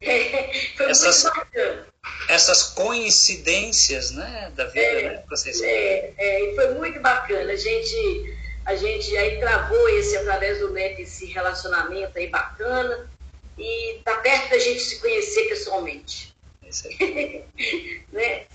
É, 0.00 0.52
foi 0.76 0.90
essas, 0.90 1.24
muito 1.24 1.36
bacana. 1.36 1.86
Essas 2.28 2.62
coincidências, 2.62 4.10
né, 4.10 4.52
da 4.54 4.66
vida, 4.66 4.80
é, 4.80 5.02
né, 5.02 5.24
vocês 5.28 5.60
é, 5.62 6.14
é, 6.16 6.44
e 6.44 6.54
foi 6.54 6.74
muito 6.74 7.00
bacana. 7.00 7.52
A 7.52 7.56
gente, 7.56 8.38
a 8.64 8.74
gente 8.76 9.16
aí 9.16 9.38
travou 9.38 9.88
esse, 9.90 10.16
através 10.16 10.58
do 10.58 10.70
NET, 10.70 11.02
esse 11.02 11.26
relacionamento 11.26 12.16
aí 12.16 12.28
bacana, 12.28 13.08
e 13.58 14.00
tá 14.04 14.16
perto 14.16 14.50
da 14.50 14.58
gente 14.58 14.80
se 14.80 15.00
conhecer 15.00 15.48
pessoalmente. 15.48 16.34
É 16.62 16.68
isso 16.68 16.88
aí. 16.88 17.44
né? 18.12 18.46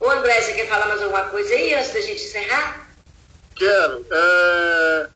Ô 0.00 0.08
André, 0.10 0.40
você 0.40 0.54
quer 0.54 0.68
falar 0.68 0.86
mais 0.86 1.02
alguma 1.02 1.28
coisa 1.28 1.52
aí 1.54 1.74
antes 1.74 1.92
da 1.92 2.00
gente 2.00 2.22
encerrar? 2.22 2.88
Quero. 3.56 4.06
É, 4.10 5.08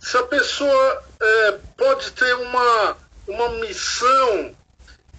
se 0.00 0.16
a 0.16 0.22
pessoa 0.24 1.04
é, 1.20 1.52
pode 1.76 2.10
ter 2.12 2.34
uma, 2.34 2.96
uma 3.28 3.48
missão 3.60 4.54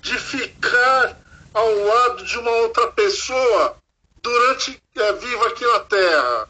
de 0.01 0.19
ficar 0.19 1.17
ao 1.53 1.73
lado 1.73 2.25
de 2.25 2.37
uma 2.37 2.51
outra 2.51 2.91
pessoa 2.91 3.77
durante 4.21 4.79
é, 4.97 5.13
viva 5.13 5.47
aqui 5.47 5.65
na 5.65 5.79
Terra. 5.79 6.49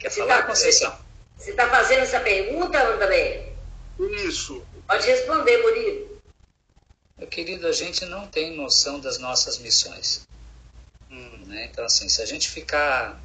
Quer 0.00 0.10
falar, 0.10 0.38
tá, 0.38 0.42
Conceição? 0.44 0.98
Você 1.36 1.50
está 1.50 1.68
fazendo 1.68 2.00
essa 2.00 2.20
pergunta, 2.20 2.82
André? 2.82 3.52
Isso. 3.98 4.64
Pode 4.88 5.06
responder, 5.06 5.58
Murilo. 5.58 6.20
Meu 7.18 7.28
querido, 7.28 7.66
a 7.66 7.72
gente 7.72 8.06
não 8.06 8.26
tem 8.26 8.56
noção 8.56 8.98
das 8.98 9.18
nossas 9.18 9.58
missões. 9.58 10.26
Hum, 11.10 11.44
né? 11.46 11.68
Então, 11.70 11.84
assim, 11.84 12.08
se 12.08 12.22
a 12.22 12.26
gente 12.26 12.48
ficar 12.48 13.20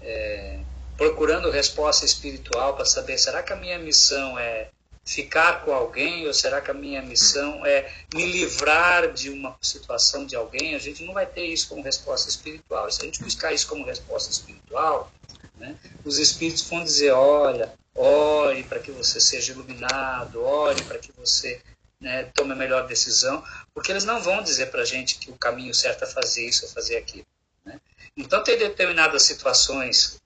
é, 0.00 0.58
procurando 0.96 1.50
resposta 1.50 2.06
espiritual 2.06 2.74
para 2.74 2.86
saber, 2.86 3.18
será 3.18 3.42
que 3.42 3.52
a 3.52 3.56
minha 3.56 3.78
missão 3.78 4.38
é 4.38 4.68
ficar 5.04 5.66
com 5.66 5.72
alguém 5.74 6.26
ou 6.26 6.32
será 6.32 6.62
que 6.62 6.70
a 6.70 6.74
minha 6.74 7.02
missão 7.02 7.64
é 7.66 7.92
me 8.14 8.24
livrar 8.24 9.12
de 9.12 9.28
uma 9.28 9.54
situação 9.60 10.24
de 10.24 10.34
alguém? 10.34 10.74
A 10.74 10.78
gente 10.78 11.04
não 11.04 11.12
vai 11.12 11.26
ter 11.26 11.44
isso 11.44 11.68
como 11.68 11.82
resposta 11.82 12.30
espiritual. 12.30 12.90
Se 12.90 13.02
a 13.02 13.04
gente 13.04 13.22
buscar 13.22 13.52
isso 13.52 13.66
como 13.66 13.84
resposta 13.84 14.30
espiritual, 14.30 15.12
né, 15.56 15.76
os 16.04 16.18
espíritos 16.18 16.62
vão 16.62 16.82
dizer: 16.82 17.12
olha, 17.12 17.72
ore 17.94 18.64
para 18.64 18.80
que 18.80 18.90
você 18.90 19.20
seja 19.20 19.52
iluminado, 19.52 20.42
ore 20.42 20.82
para 20.82 20.98
que 20.98 21.12
você 21.12 21.60
né, 22.00 22.24
tome 22.34 22.52
a 22.52 22.56
melhor 22.56 22.86
decisão, 22.86 23.42
porque 23.72 23.90
eles 23.90 24.04
não 24.04 24.20
vão 24.20 24.42
dizer 24.42 24.70
para 24.70 24.82
a 24.82 24.84
gente 24.84 25.18
que 25.18 25.30
o 25.30 25.38
caminho 25.38 25.74
certo 25.74 26.04
é 26.04 26.06
fazer 26.06 26.46
isso 26.46 26.66
ou 26.66 26.72
fazer 26.72 26.96
aquilo. 26.96 27.26
Né? 27.64 27.80
Então, 28.16 28.42
tem 28.42 28.58
determinadas 28.58 29.22
situações 29.22 30.20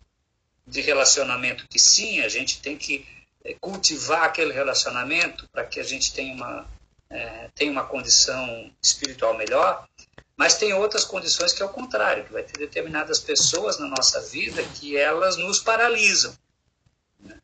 de 0.66 0.80
relacionamento 0.80 1.66
que 1.68 1.78
sim, 1.78 2.20
a 2.20 2.28
gente 2.28 2.60
tem 2.60 2.76
que 2.76 3.06
é, 3.44 3.54
cultivar 3.54 4.24
aquele 4.24 4.52
relacionamento 4.52 5.48
para 5.48 5.64
que 5.64 5.80
a 5.80 5.84
gente 5.84 6.12
tenha 6.12 6.34
uma, 6.34 6.68
é, 7.08 7.48
tenha 7.54 7.70
uma 7.70 7.84
condição 7.84 8.70
espiritual 8.82 9.36
melhor, 9.36 9.88
mas 10.38 10.54
tem 10.54 10.72
outras 10.72 11.04
condições 11.04 11.52
que 11.52 11.60
é 11.60 11.66
o 11.66 11.70
contrário, 11.70 12.24
que 12.24 12.32
vai 12.32 12.44
ter 12.44 12.56
determinadas 12.56 13.18
pessoas 13.18 13.76
na 13.80 13.88
nossa 13.88 14.20
vida 14.20 14.62
que 14.76 14.96
elas 14.96 15.36
nos 15.36 15.58
paralisam, 15.58 16.32
né? 17.18 17.36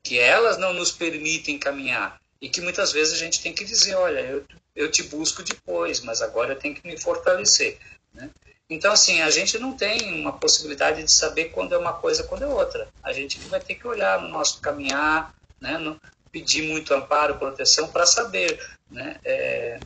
que 0.00 0.16
elas 0.16 0.56
não 0.56 0.72
nos 0.72 0.92
permitem 0.92 1.58
caminhar 1.58 2.20
e 2.40 2.48
que 2.48 2.60
muitas 2.60 2.92
vezes 2.92 3.14
a 3.14 3.16
gente 3.16 3.42
tem 3.42 3.52
que 3.52 3.64
dizer, 3.64 3.96
olha, 3.96 4.20
eu, 4.20 4.44
eu 4.76 4.88
te 4.88 5.02
busco 5.02 5.42
depois, 5.42 5.98
mas 6.00 6.22
agora 6.22 6.52
eu 6.52 6.58
tenho 6.58 6.76
que 6.76 6.86
me 6.86 6.96
fortalecer. 6.96 7.78
Né? 8.14 8.30
Então, 8.70 8.92
assim, 8.92 9.20
a 9.22 9.30
gente 9.30 9.58
não 9.58 9.72
tem 9.72 10.20
uma 10.20 10.38
possibilidade 10.38 11.02
de 11.02 11.10
saber 11.10 11.46
quando 11.46 11.74
é 11.74 11.78
uma 11.78 11.94
coisa 11.94 12.22
quando 12.22 12.44
é 12.44 12.46
outra. 12.46 12.88
A 13.02 13.12
gente 13.12 13.40
vai 13.48 13.58
ter 13.58 13.74
que 13.74 13.88
olhar 13.88 14.22
no 14.22 14.28
nosso 14.28 14.60
caminhar, 14.60 15.34
né? 15.60 15.78
no, 15.78 16.00
pedir 16.30 16.62
muito 16.62 16.94
amparo, 16.94 17.38
proteção 17.38 17.88
para 17.88 18.06
saber. 18.06 18.64
Né? 18.88 19.18
É... 19.24 19.80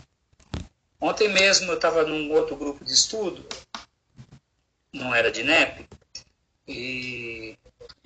Ontem 1.00 1.28
mesmo 1.28 1.72
eu 1.72 1.76
estava 1.76 2.04
num 2.04 2.30
outro 2.32 2.54
grupo 2.56 2.84
de 2.84 2.92
estudo, 2.92 3.46
não 4.92 5.14
era 5.14 5.30
de 5.30 5.42
NEP, 5.42 5.88
e 6.68 7.56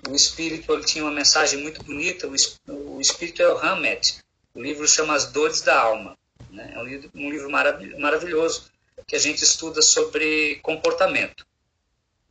o 0.07 0.15
espírito 0.15 0.71
ele 0.71 0.85
tinha 0.85 1.03
uma 1.03 1.11
mensagem 1.11 1.61
muito 1.61 1.83
bonita. 1.83 2.27
O 2.27 3.01
espírito 3.01 3.41
é 3.41 3.53
o 3.53 3.57
Hammett, 3.57 4.19
o 4.53 4.61
livro 4.61 4.87
chama 4.87 5.13
As 5.13 5.25
Dores 5.31 5.61
da 5.61 5.79
Alma. 5.79 6.17
Né? 6.49 6.71
É 6.73 6.79
um 6.79 6.85
livro, 6.85 7.11
um 7.13 7.29
livro 7.29 7.49
maravilhoso 7.49 8.71
que 9.05 9.15
a 9.15 9.19
gente 9.19 9.43
estuda 9.43 9.81
sobre 9.81 10.55
comportamento. 10.61 11.45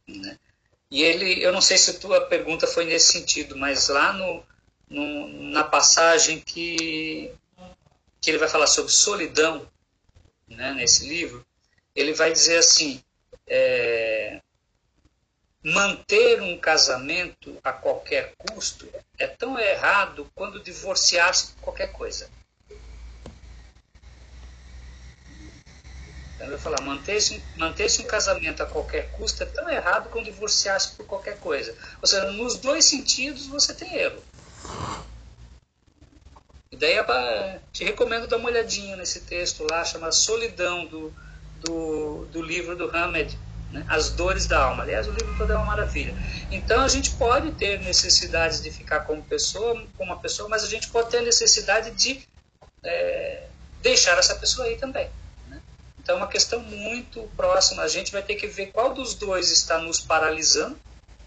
Né? 0.09 0.39
E 0.91 1.03
ele, 1.03 1.43
eu 1.43 1.53
não 1.53 1.61
sei 1.61 1.77
se 1.77 1.91
a 1.91 1.99
tua 1.99 2.21
pergunta 2.23 2.67
foi 2.67 2.85
nesse 2.85 3.13
sentido, 3.13 3.57
mas 3.57 3.89
lá 3.89 4.13
no, 4.13 4.43
no, 4.89 5.29
na 5.51 5.65
passagem 5.65 6.41
que, 6.41 7.33
que 8.21 8.31
ele 8.31 8.39
vai 8.39 8.49
falar 8.49 8.67
sobre 8.67 8.93
solidão, 8.93 9.69
né, 10.55 10.73
nesse 10.73 11.07
livro, 11.09 11.45
ele 11.95 12.13
vai 12.13 12.33
dizer 12.33 12.59
assim: 12.59 13.03
é, 13.47 14.41
manter 15.63 16.43
um 16.43 16.59
casamento 16.59 17.59
a 17.65 17.73
qualquer 17.73 18.35
custo 18.37 18.89
é 19.19 19.27
tão 19.27 19.59
errado 19.59 20.31
quando 20.35 20.63
divorciar-se 20.63 21.53
por 21.53 21.63
qualquer 21.63 21.93
coisa. 21.93 22.29
Então, 26.35 26.49
eu 26.49 26.59
falar, 26.59 26.81
manter-se 26.83 27.43
manter 27.57 27.87
um 28.01 28.05
casamento 28.05 28.63
a 28.63 28.67
qualquer 28.67 29.11
custo 29.13 29.43
é 29.43 29.47
tão 29.47 29.69
errado 29.71 30.11
quando 30.11 30.27
divorciar-se 30.27 30.95
por 30.97 31.07
qualquer 31.07 31.39
coisa. 31.39 31.75
Ou 32.03 32.09
seja, 32.09 32.31
nos 32.33 32.59
dois 32.59 32.85
sentidos 32.85 33.47
você 33.47 33.73
tem 33.73 33.95
erro. 33.95 34.23
Daí 36.85 37.61
te 37.73 37.83
recomendo 37.83 38.27
dar 38.27 38.37
uma 38.37 38.51
olhadinha 38.51 38.95
nesse 38.95 39.21
texto 39.21 39.67
lá, 39.71 39.83
chama 39.87 40.13
Solidão, 40.13 40.85
do, 40.85 41.15
do, 41.61 42.27
do 42.27 42.43
livro 42.43 42.77
do 42.77 42.95
Hamed, 42.95 43.39
né? 43.73 43.87
As 43.89 44.11
Dores 44.11 44.47
da 44.47 44.63
Alma. 44.63 44.83
Aliás, 44.83 45.09
o 45.09 45.11
livro 45.11 45.35
todo 45.39 45.51
é 45.51 45.57
uma 45.57 45.65
maravilha. 45.65 46.15
Então 46.51 46.83
a 46.83 46.89
gente 46.89 47.13
pode 47.13 47.53
ter 47.53 47.81
necessidades 47.81 48.61
de 48.61 48.71
ficar 48.71 49.01
como 49.01 49.23
pessoa, 49.23 49.83
como 49.97 50.13
uma 50.13 50.21
pessoa, 50.21 50.47
mas 50.47 50.63
a 50.63 50.67
gente 50.67 50.89
pode 50.89 51.09
ter 51.09 51.23
necessidade 51.23 51.91
de 51.93 52.21
é, 52.83 53.47
deixar 53.81 54.19
essa 54.19 54.35
pessoa 54.35 54.67
aí 54.67 54.77
também. 54.77 55.09
Né? 55.49 55.63
Então 55.99 56.17
é 56.17 56.19
uma 56.19 56.29
questão 56.29 56.61
muito 56.61 57.23
próxima. 57.35 57.83
A 57.83 57.89
gente 57.89 58.13
vai 58.13 58.23
ter 58.23 58.35
que 58.35 58.47
ver 58.47 58.67
qual 58.67 58.93
dos 58.93 59.15
dois 59.15 59.51
está 59.51 59.79
nos 59.79 60.01
paralisando 60.01 60.79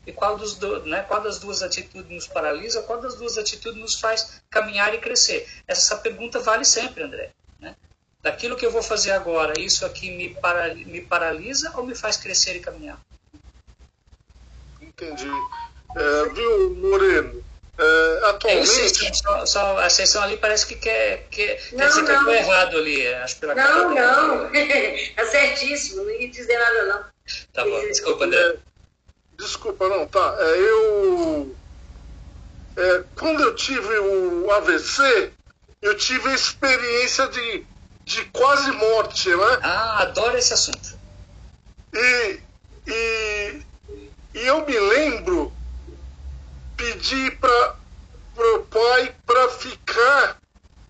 e 0.08 0.14
qual, 0.14 0.38
dos 0.38 0.56
do, 0.56 0.86
né, 0.86 1.04
qual 1.06 1.22
das 1.22 1.38
duas 1.38 1.62
atitudes 1.62 2.10
nos 2.10 2.26
paralisa, 2.26 2.82
qual 2.84 3.02
das 3.02 3.16
duas 3.16 3.38
atitudes 3.38 3.80
nos 3.80 4.00
faz 4.00 4.42
caminhar 4.50 4.94
e 4.94 5.00
crescer. 5.00 5.46
Essa 5.68 5.98
pergunta 5.98 6.40
vale 6.40 6.64
sempre, 6.64 7.04
André. 7.04 7.32
Né? 7.60 7.76
Daquilo 8.24 8.56
que 8.56 8.66
eu 8.66 8.72
vou 8.72 8.82
fazer 8.82 9.12
agora, 9.12 9.60
isso 9.60 9.86
aqui 9.86 10.10
me, 10.10 10.34
para, 10.36 10.74
me 10.74 11.02
paralisa 11.02 11.74
ou 11.76 11.86
me 11.86 11.94
faz 11.94 12.16
crescer 12.16 12.56
e 12.56 12.62
caminhar? 12.62 12.98
Entendi. 14.82 15.30
É, 15.94 16.30
viu, 16.30 16.76
Moreno? 16.76 17.44
É, 17.78 18.30
atualmente. 18.30 19.06
É, 19.06 19.14
só, 19.14 19.46
só, 19.46 19.78
a 19.78 19.90
sessão 19.90 20.24
ali 20.24 20.38
parece 20.38 20.66
que 20.66 20.76
quer, 20.76 21.28
quer, 21.30 21.62
não, 21.74 21.80
quer 21.80 21.88
dizer 21.90 22.06
que 22.06 22.12
eu 22.12 22.34
errado 22.34 22.78
ali. 22.78 23.08
Acho 23.16 23.36
pela 23.38 23.54
não, 23.54 23.94
não. 23.94 24.56
Está 24.56 25.26
certíssimo, 25.28 26.04
não 26.04 26.12
ia 26.12 26.30
dizer 26.30 26.58
nada, 26.58 26.86
não. 26.86 27.06
Tá 27.52 27.66
bom, 27.66 27.80
desculpa, 27.82 28.24
André. 28.24 28.58
Desculpa, 29.38 29.88
não, 29.88 30.08
tá. 30.08 30.36
É, 30.40 30.60
eu. 30.60 31.56
É, 32.76 33.04
quando 33.16 33.42
eu 33.42 33.56
tive 33.56 34.00
o 34.00 34.52
AVC, 34.52 35.32
eu 35.82 35.96
tive 35.96 36.30
a 36.30 36.34
experiência 36.36 37.28
de, 37.28 37.66
de 38.04 38.26
quase 38.26 38.72
morte, 38.72 39.30
né? 39.30 39.60
Ah, 39.62 40.02
adoro 40.02 40.38
esse 40.38 40.54
assunto. 40.54 40.98
E, 41.94 42.40
e, 42.88 43.62
e 44.34 44.40
eu 44.46 44.66
me 44.66 44.80
lembro 44.80 45.54
pedir 46.76 47.38
para 47.40 47.76
o 48.38 48.60
pai 48.64 49.16
para 49.26 49.50
ficar 49.50 50.40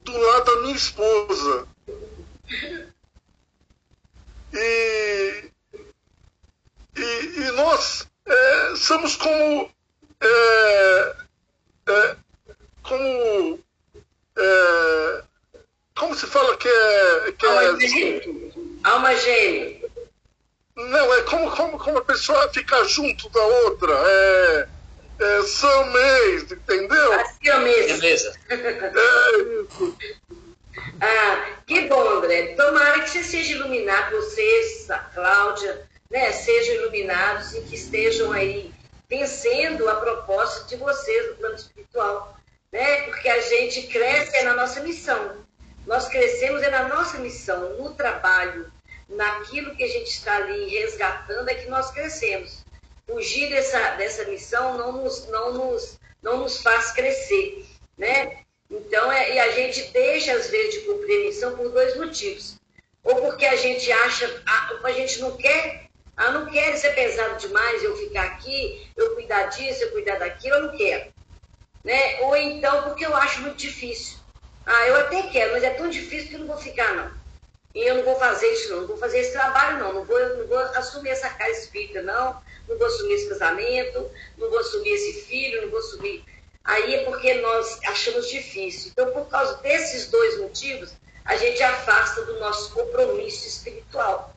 do 0.03 0.17
lado 0.17 0.45
da 0.45 0.61
minha 0.61 0.75
esposa. 0.75 1.67
E, 4.53 5.51
e, 6.95 7.39
e 7.39 7.51
nós 7.51 8.07
é, 8.27 8.75
somos 8.75 9.15
como. 9.15 9.71
É, 10.21 11.15
é, 11.87 12.15
como. 12.83 13.59
É, 14.37 15.23
como 15.95 16.15
se 16.15 16.27
fala 16.27 16.57
que 16.57 16.67
é. 16.67 17.31
Que 17.31 17.45
Alma 17.45 17.83
é, 17.83 17.87
gêmea. 17.87 18.53
Alma 18.83 19.15
gêmea. 19.15 19.87
Não, 20.75 21.13
é 21.15 21.21
como, 21.23 21.49
como, 21.51 21.79
como 21.79 21.97
a 21.97 22.05
pessoa 22.05 22.51
fica 22.53 22.83
junto 22.85 23.29
da 23.29 23.41
outra. 23.41 23.93
É, 23.93 24.67
é 25.19 25.85
mês, 25.91 26.51
entendeu? 26.51 27.13
Assim 27.13 27.63
mesmo. 27.63 27.99
Beleza. 27.99 28.33
É 28.49 28.55
isso. 29.63 29.97
Ah, 31.01 31.57
que 31.65 31.81
bom, 31.81 32.17
André. 32.17 32.55
Tomara 32.55 33.01
que 33.01 33.09
você 33.09 33.23
seja 33.23 33.53
iluminado, 33.53 34.15
você, 34.15 34.85
a 34.89 34.99
Cláudia, 34.99 35.87
né, 36.09 36.31
sejam 36.31 36.75
iluminados 36.75 37.53
e 37.53 37.61
que 37.61 37.75
estejam 37.75 38.31
aí 38.31 38.73
vencendo 39.09 39.87
a 39.89 39.95
proposta 39.95 40.65
de 40.65 40.75
vocês 40.75 41.29
no 41.29 41.35
plano 41.35 41.55
espiritual, 41.55 42.37
né? 42.71 43.03
Porque 43.03 43.29
a 43.29 43.41
gente 43.41 43.83
cresce 43.87 44.35
é 44.37 44.43
na 44.43 44.53
nossa 44.53 44.81
missão. 44.81 45.45
Nós 45.85 46.07
crescemos 46.09 46.61
é 46.61 46.69
na 46.69 46.87
nossa 46.89 47.17
missão, 47.19 47.77
no 47.77 47.93
trabalho, 47.93 48.69
naquilo 49.07 49.75
que 49.75 49.83
a 49.83 49.87
gente 49.87 50.09
está 50.09 50.35
ali 50.35 50.67
resgatando 50.67 51.49
é 51.49 51.55
que 51.55 51.69
nós 51.69 51.91
crescemos. 51.91 52.65
Fugir 53.05 53.49
dessa, 53.49 53.91
dessa 53.91 54.25
missão 54.25 54.77
não 54.77 54.91
nos, 54.91 55.27
não, 55.27 55.53
nos, 55.53 55.97
não 56.21 56.39
nos 56.39 56.61
faz 56.61 56.91
crescer, 56.91 57.65
né? 57.97 58.41
Então, 58.69 59.09
é, 59.09 59.35
e 59.35 59.39
a 59.39 59.51
gente 59.51 59.81
deixa, 59.93 60.33
às 60.33 60.49
vezes, 60.49 60.73
de 60.73 60.79
cumprir 60.81 61.21
a 61.21 61.25
missão 61.27 61.55
por 61.55 61.69
dois 61.69 61.95
motivos. 61.95 62.57
Ou 63.01 63.15
porque 63.15 63.45
a 63.45 63.55
gente 63.55 63.89
acha, 63.89 64.43
a, 64.45 64.87
a 64.87 64.91
gente 64.91 65.21
não 65.21 65.37
quer 65.37 65.86
ah, 66.17 66.31
não 66.31 66.47
quero 66.47 66.75
ser 66.77 66.95
pesado 66.95 67.37
demais, 67.37 67.83
eu 67.83 67.95
ficar 67.95 68.23
aqui, 68.23 68.89
eu 68.97 69.13
cuidar 69.13 69.43
disso, 69.45 69.83
eu 69.83 69.91
cuidar 69.91 70.17
daquilo, 70.17 70.55
eu 70.55 70.63
não 70.63 70.77
quero. 70.77 71.13
Né? 71.83 72.21
Ou 72.21 72.35
então 72.35 72.83
porque 72.83 73.05
eu 73.05 73.15
acho 73.15 73.41
muito 73.41 73.57
difícil. 73.57 74.17
Ah, 74.65 74.87
eu 74.87 74.95
até 74.97 75.21
quero, 75.23 75.53
mas 75.53 75.63
é 75.63 75.69
tão 75.69 75.89
difícil 75.89 76.29
que 76.29 76.33
eu 76.33 76.39
não 76.39 76.47
vou 76.47 76.57
ficar, 76.57 76.93
não. 76.95 77.11
E 77.75 77.83
eu 77.87 77.95
não 77.95 78.03
vou 78.03 78.15
fazer 78.15 78.51
isso, 78.51 78.69
não. 78.71 78.81
Não 78.81 78.87
vou 78.87 78.97
fazer 78.97 79.19
esse 79.19 79.31
trabalho, 79.31 79.77
não. 79.77 79.93
Não 79.93 80.03
vou, 80.03 80.19
não 80.37 80.47
vou 80.47 80.57
assumir 80.57 81.09
essa 81.09 81.29
casa 81.29 81.51
espírita, 81.51 82.01
não. 82.01 82.41
Não 82.67 82.77
vou 82.77 82.87
assumir 82.87 83.13
esse 83.13 83.29
casamento, 83.29 84.11
não 84.37 84.49
vou 84.49 84.59
assumir 84.59 84.89
esse 84.89 85.21
filho, 85.21 85.61
não 85.61 85.69
vou 85.69 85.79
assumir. 85.79 86.25
Aí 86.63 86.95
é 86.95 87.03
porque 87.05 87.35
nós 87.35 87.79
achamos 87.85 88.27
difícil. 88.27 88.91
Então, 88.91 89.11
por 89.11 89.29
causa 89.29 89.57
desses 89.57 90.07
dois 90.09 90.39
motivos, 90.39 90.91
a 91.23 91.37
gente 91.37 91.61
afasta 91.61 92.25
do 92.25 92.39
nosso 92.39 92.73
compromisso 92.73 93.47
espiritual. 93.47 94.33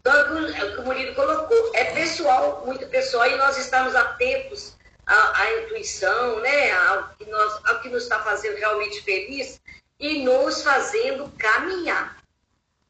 Então, 0.00 0.12
é 0.58 0.64
o 0.64 0.74
que 0.74 0.80
o 0.80 0.84
Murilo 0.84 1.14
colocou, 1.14 1.70
é 1.74 1.84
pessoal, 1.92 2.64
muito 2.66 2.86
pessoal, 2.88 3.26
e 3.30 3.36
nós 3.36 3.56
estamos 3.56 3.94
atentos 3.94 4.76
à, 5.06 5.42
à 5.42 5.52
intuição, 5.60 6.40
né, 6.40 6.72
ao, 6.72 7.08
que 7.10 7.24
nós, 7.26 7.60
ao 7.64 7.80
que 7.80 7.88
nos 7.88 8.02
está 8.02 8.20
fazendo 8.22 8.56
realmente 8.56 9.00
feliz 9.02 9.60
e 10.00 10.24
nos 10.24 10.62
fazendo 10.62 11.30
caminhar. 11.38 12.18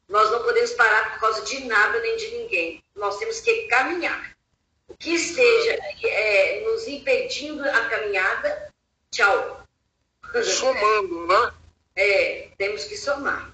Nós 0.09 0.31
não 0.31 0.43
podemos 0.43 0.73
parar 0.73 1.13
por 1.13 1.21
causa 1.21 1.43
de 1.43 1.65
nada 1.67 2.01
nem 2.01 2.17
de 2.17 2.29
ninguém. 2.39 2.83
Nós 2.97 3.19
temos 3.19 3.41
que 3.41 3.67
caminhar. 3.67 4.35
O 4.89 4.97
que 4.97 5.15
esteja 5.15 5.79
é, 6.03 6.63
nos 6.65 6.89
impedindo 6.89 7.63
a 7.69 7.89
caminhada, 7.91 8.73
tchau. 9.11 9.63
Somando, 10.43 11.27
né? 11.27 11.53
É, 12.01 12.51
temos 12.57 12.85
que 12.85 12.97
somar. 12.97 13.53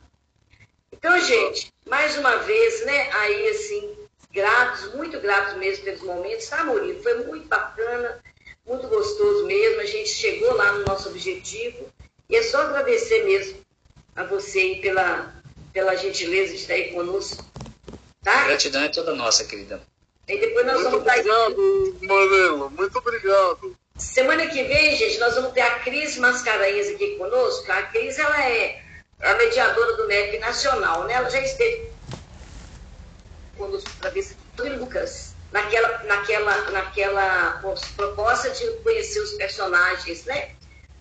Então, 0.93 1.19
gente, 1.19 1.73
mais 1.87 2.19
uma 2.19 2.37
vez, 2.37 2.85
né, 2.85 3.11
aí 3.11 3.49
assim, 3.49 4.04
gratos, 4.35 4.93
muito 4.95 5.19
gratos 5.21 5.55
mesmo 5.55 5.85
pelos 5.85 6.03
momentos, 6.03 6.47
tá, 6.47 6.65
Murilo? 6.65 7.03
Foi 7.03 7.25
muito 7.25 7.47
bacana, 7.47 8.21
muito 8.67 8.87
gostoso 8.89 9.47
mesmo, 9.47 9.81
a 9.81 9.87
gente 9.87 10.09
chegou 10.09 10.55
lá 10.55 10.73
no 10.73 10.85
nosso 10.85 11.09
objetivo, 11.09 11.89
e 12.29 12.37
é 12.37 12.43
só 12.43 12.63
agradecer 12.63 13.25
mesmo 13.25 13.59
a 14.17 14.25
você 14.25 14.59
aí 14.59 14.81
pela, 14.81 15.35
pela 15.73 15.95
gentileza 15.95 16.53
de 16.53 16.59
estar 16.59 16.75
aí 16.75 16.93
conosco, 16.93 17.45
tá? 18.23 18.43
A 18.43 18.45
gratidão 18.49 18.83
é 18.83 18.89
toda 18.89 19.15
nossa, 19.15 19.45
querida. 19.45 19.81
E 20.27 20.39
depois 20.39 20.67
nós 20.67 20.83
muito 20.83 20.91
vamos 20.91 21.07
obrigado, 21.07 21.93
estar... 21.95 22.07
Marelo, 22.07 22.71
muito 22.71 22.99
obrigado. 22.99 23.77
Semana 23.97 24.47
que 24.47 24.63
vem, 24.65 24.97
gente, 24.97 25.19
nós 25.19 25.37
vamos 25.37 25.53
ter 25.53 25.61
a 25.61 25.79
Cris 25.79 26.17
Mascarenhas 26.17 26.89
aqui 26.89 27.17
conosco. 27.17 27.71
A 27.71 27.83
Cris, 27.85 28.19
ela 28.19 28.45
é 28.45 28.83
é 29.25 29.31
a 29.31 29.37
mediadora 29.37 29.97
do 29.97 30.07
MEP 30.07 30.39
nacional, 30.39 31.05
né? 31.05 31.15
Ela 31.15 31.31
já 31.31 31.41
esteve 31.41 31.89
para 34.01 34.11
ver 34.11 34.23
se 34.23 34.37
Lucas, 34.79 35.35
naquela, 35.53 36.03
naquela, 36.05 36.71
naquela 36.71 37.63
proposta 37.97 38.51
de 38.51 38.71
conhecer 38.83 39.21
os 39.21 39.33
personagens, 39.35 40.25
né? 40.25 40.55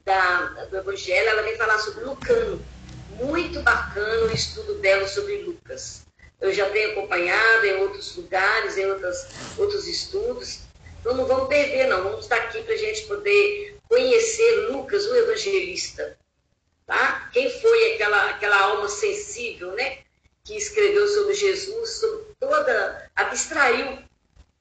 Da, 0.06 0.66
do 0.70 0.78
Evangelho, 0.78 1.30
ela 1.30 1.44
vem 1.44 1.56
falar 1.56 1.78
sobre 1.80 2.04
Lucano. 2.04 2.64
Muito 3.12 3.62
bacana 3.62 4.26
o 4.26 4.32
estudo 4.34 4.76
dela 4.76 5.08
sobre 5.08 5.44
Lucas. 5.44 6.06
Eu 6.42 6.52
já 6.54 6.70
tenho 6.72 6.92
acompanhado 6.92 7.66
em 7.66 7.76
outros 7.82 8.16
lugares, 8.16 8.78
em 8.78 8.86
outras, 8.86 9.28
outros 9.58 9.88
estudos. 9.88 10.60
Então 11.00 11.16
não 11.16 11.26
vamos 11.26 11.48
perder, 11.48 11.88
não. 11.88 12.04
Vamos 12.04 12.26
estar 12.26 12.38
aqui 12.38 12.62
para 12.64 12.74
a 12.74 12.78
gente 12.78 13.04
poder 13.04 13.78
conhecer 13.88 14.70
Lucas, 14.70 15.06
o 15.06 15.16
evangelista 15.16 16.18
tá? 16.86 17.30
Quem 17.32 17.50
foi 17.62 17.94
aquela, 17.94 18.30
aquela 18.30 18.60
alma 18.62 18.88
sensível, 18.88 19.72
né? 19.74 20.00
Que 20.44 20.58
escreveu 20.58 21.08
sobre 21.08 21.34
Jesus, 21.34 21.90
sobre 21.92 22.26
toda, 22.40 23.10
abstraiu, 23.16 24.00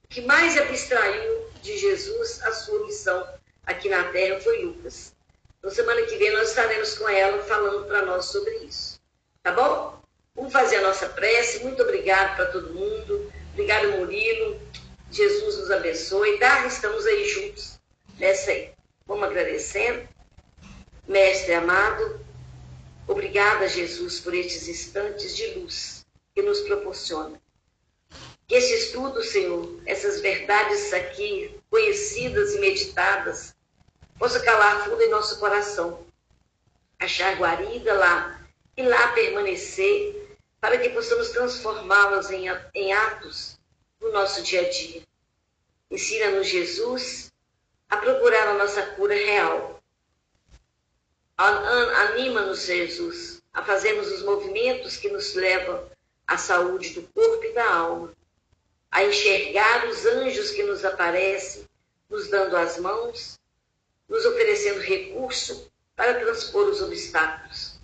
o 0.05 0.09
que 0.09 0.21
mais 0.21 0.57
abstraiu 0.57 1.51
de 1.61 1.77
Jesus 1.77 2.41
a 2.43 2.53
sua 2.53 2.87
missão 2.87 3.27
aqui 3.67 3.89
na 3.89 4.05
Terra 4.05 4.41
foi 4.41 4.65
Lucas. 4.65 5.15
Então, 5.59 5.71
semana 5.71 6.03
que 6.03 6.17
vem 6.17 6.33
nós 6.33 6.49
estaremos 6.49 6.99
com 6.99 7.09
ela 7.09 7.43
falando 7.45 7.87
para 7.87 8.03
nós 8.05 8.27
sobre 8.27 8.53
isso. 8.65 9.01
Tá 9.43 9.53
bom? 9.53 10.01
Vamos 10.35 10.53
fazer 10.53 10.77
a 10.77 10.83
nossa 10.83 11.09
prece. 11.09 11.63
Muito 11.63 11.83
obrigado 11.83 12.37
para 12.37 12.47
todo 12.47 12.75
mundo. 12.75 13.33
Obrigado, 13.53 13.93
Murilo. 13.93 14.61
Jesus 15.11 15.59
nos 15.59 15.71
abençoe. 15.71 16.39
Tá? 16.39 16.67
Estamos 16.67 17.07
aí 17.07 17.29
juntos 17.29 17.79
nessa 18.19 18.51
aí. 18.51 18.73
Vamos 19.07 19.25
agradecendo. 19.25 20.09
Mestre 21.07 21.55
amado, 21.55 22.21
obrigada, 23.07 23.69
Jesus, 23.69 24.21
por 24.21 24.35
estes 24.35 24.69
instantes 24.69 25.37
de 25.37 25.47
luz 25.55 26.05
que 26.35 26.43
nos 26.43 26.61
proporciona. 26.61 27.41
Que 28.47 28.55
esse 28.57 28.75
estudo, 28.75 29.23
Senhor, 29.23 29.81
essas 29.87 30.21
verdades 30.21 30.93
aqui 30.93 31.59
conhecidas 31.71 32.55
e 32.55 32.61
meditadas, 32.61 33.55
possa 34.19 34.41
calar 34.41 34.85
fundo 34.85 35.03
em 35.03 35.11
nosso 35.11 35.39
coração, 35.41 36.07
achar 36.99 37.37
guarida 37.37 37.95
lá 37.95 38.47
e 38.77 38.83
lá 38.83 39.09
permanecer, 39.13 40.37
para 40.61 40.79
que 40.79 40.91
possamos 40.91 41.31
transformá-las 41.31 42.31
em, 42.31 42.47
em 42.75 42.93
atos 42.93 43.59
no 44.01 44.13
nosso 44.13 44.43
dia 44.43 44.61
a 44.61 44.69
dia. 44.69 45.03
Ensina-nos, 45.91 46.47
Jesus, 46.47 47.33
a 47.91 47.97
procurar 47.97 48.49
a 48.49 48.55
nossa 48.55 48.83
cura 48.95 49.15
real. 49.15 49.82
Anima-nos, 51.43 52.65
Jesus, 52.65 53.43
a 53.53 53.65
fazermos 53.65 54.11
os 54.11 54.23
movimentos 54.23 54.97
que 54.97 55.09
nos 55.09 55.35
levam 55.35 55.91
à 56.27 56.37
saúde 56.37 56.91
do 56.91 57.03
corpo 57.03 57.45
e 57.45 57.53
da 57.53 57.75
alma, 57.75 58.13
a 58.91 59.05
enxergar 59.05 59.87
os 59.89 60.07
anjos 60.07 60.51
que 60.51 60.63
nos 60.63 60.85
aparecem, 60.85 61.65
nos 62.09 62.29
dando 62.29 62.57
as 62.57 62.79
mãos, 62.79 63.39
nos 64.09 64.25
oferecendo 64.25 64.81
recurso 64.81 65.71
para 65.97 66.21
transpor 66.21 66.69
os 66.69 66.81
obstáculos. 66.83 67.79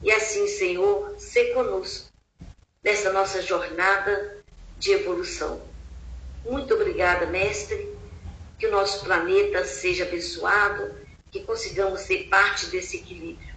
E 0.00 0.10
assim, 0.10 0.46
Senhor, 0.46 1.14
se 1.18 1.52
conosco 1.54 2.10
nessa 2.82 3.12
nossa 3.12 3.40
jornada 3.40 4.42
de 4.78 4.92
evolução. 4.92 5.62
Muito 6.44 6.74
obrigada, 6.74 7.26
Mestre 7.26 7.92
que 8.62 8.68
o 8.68 8.70
nosso 8.70 9.04
planeta 9.04 9.64
seja 9.64 10.04
abençoado, 10.04 10.94
que 11.32 11.40
consigamos 11.40 12.02
ser 12.02 12.28
parte 12.28 12.66
desse 12.66 12.98
equilíbrio. 12.98 13.54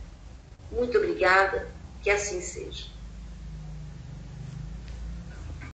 Muito 0.72 0.98
obrigada, 0.98 1.70
que 2.02 2.10
assim 2.10 2.40
seja. 2.40 2.95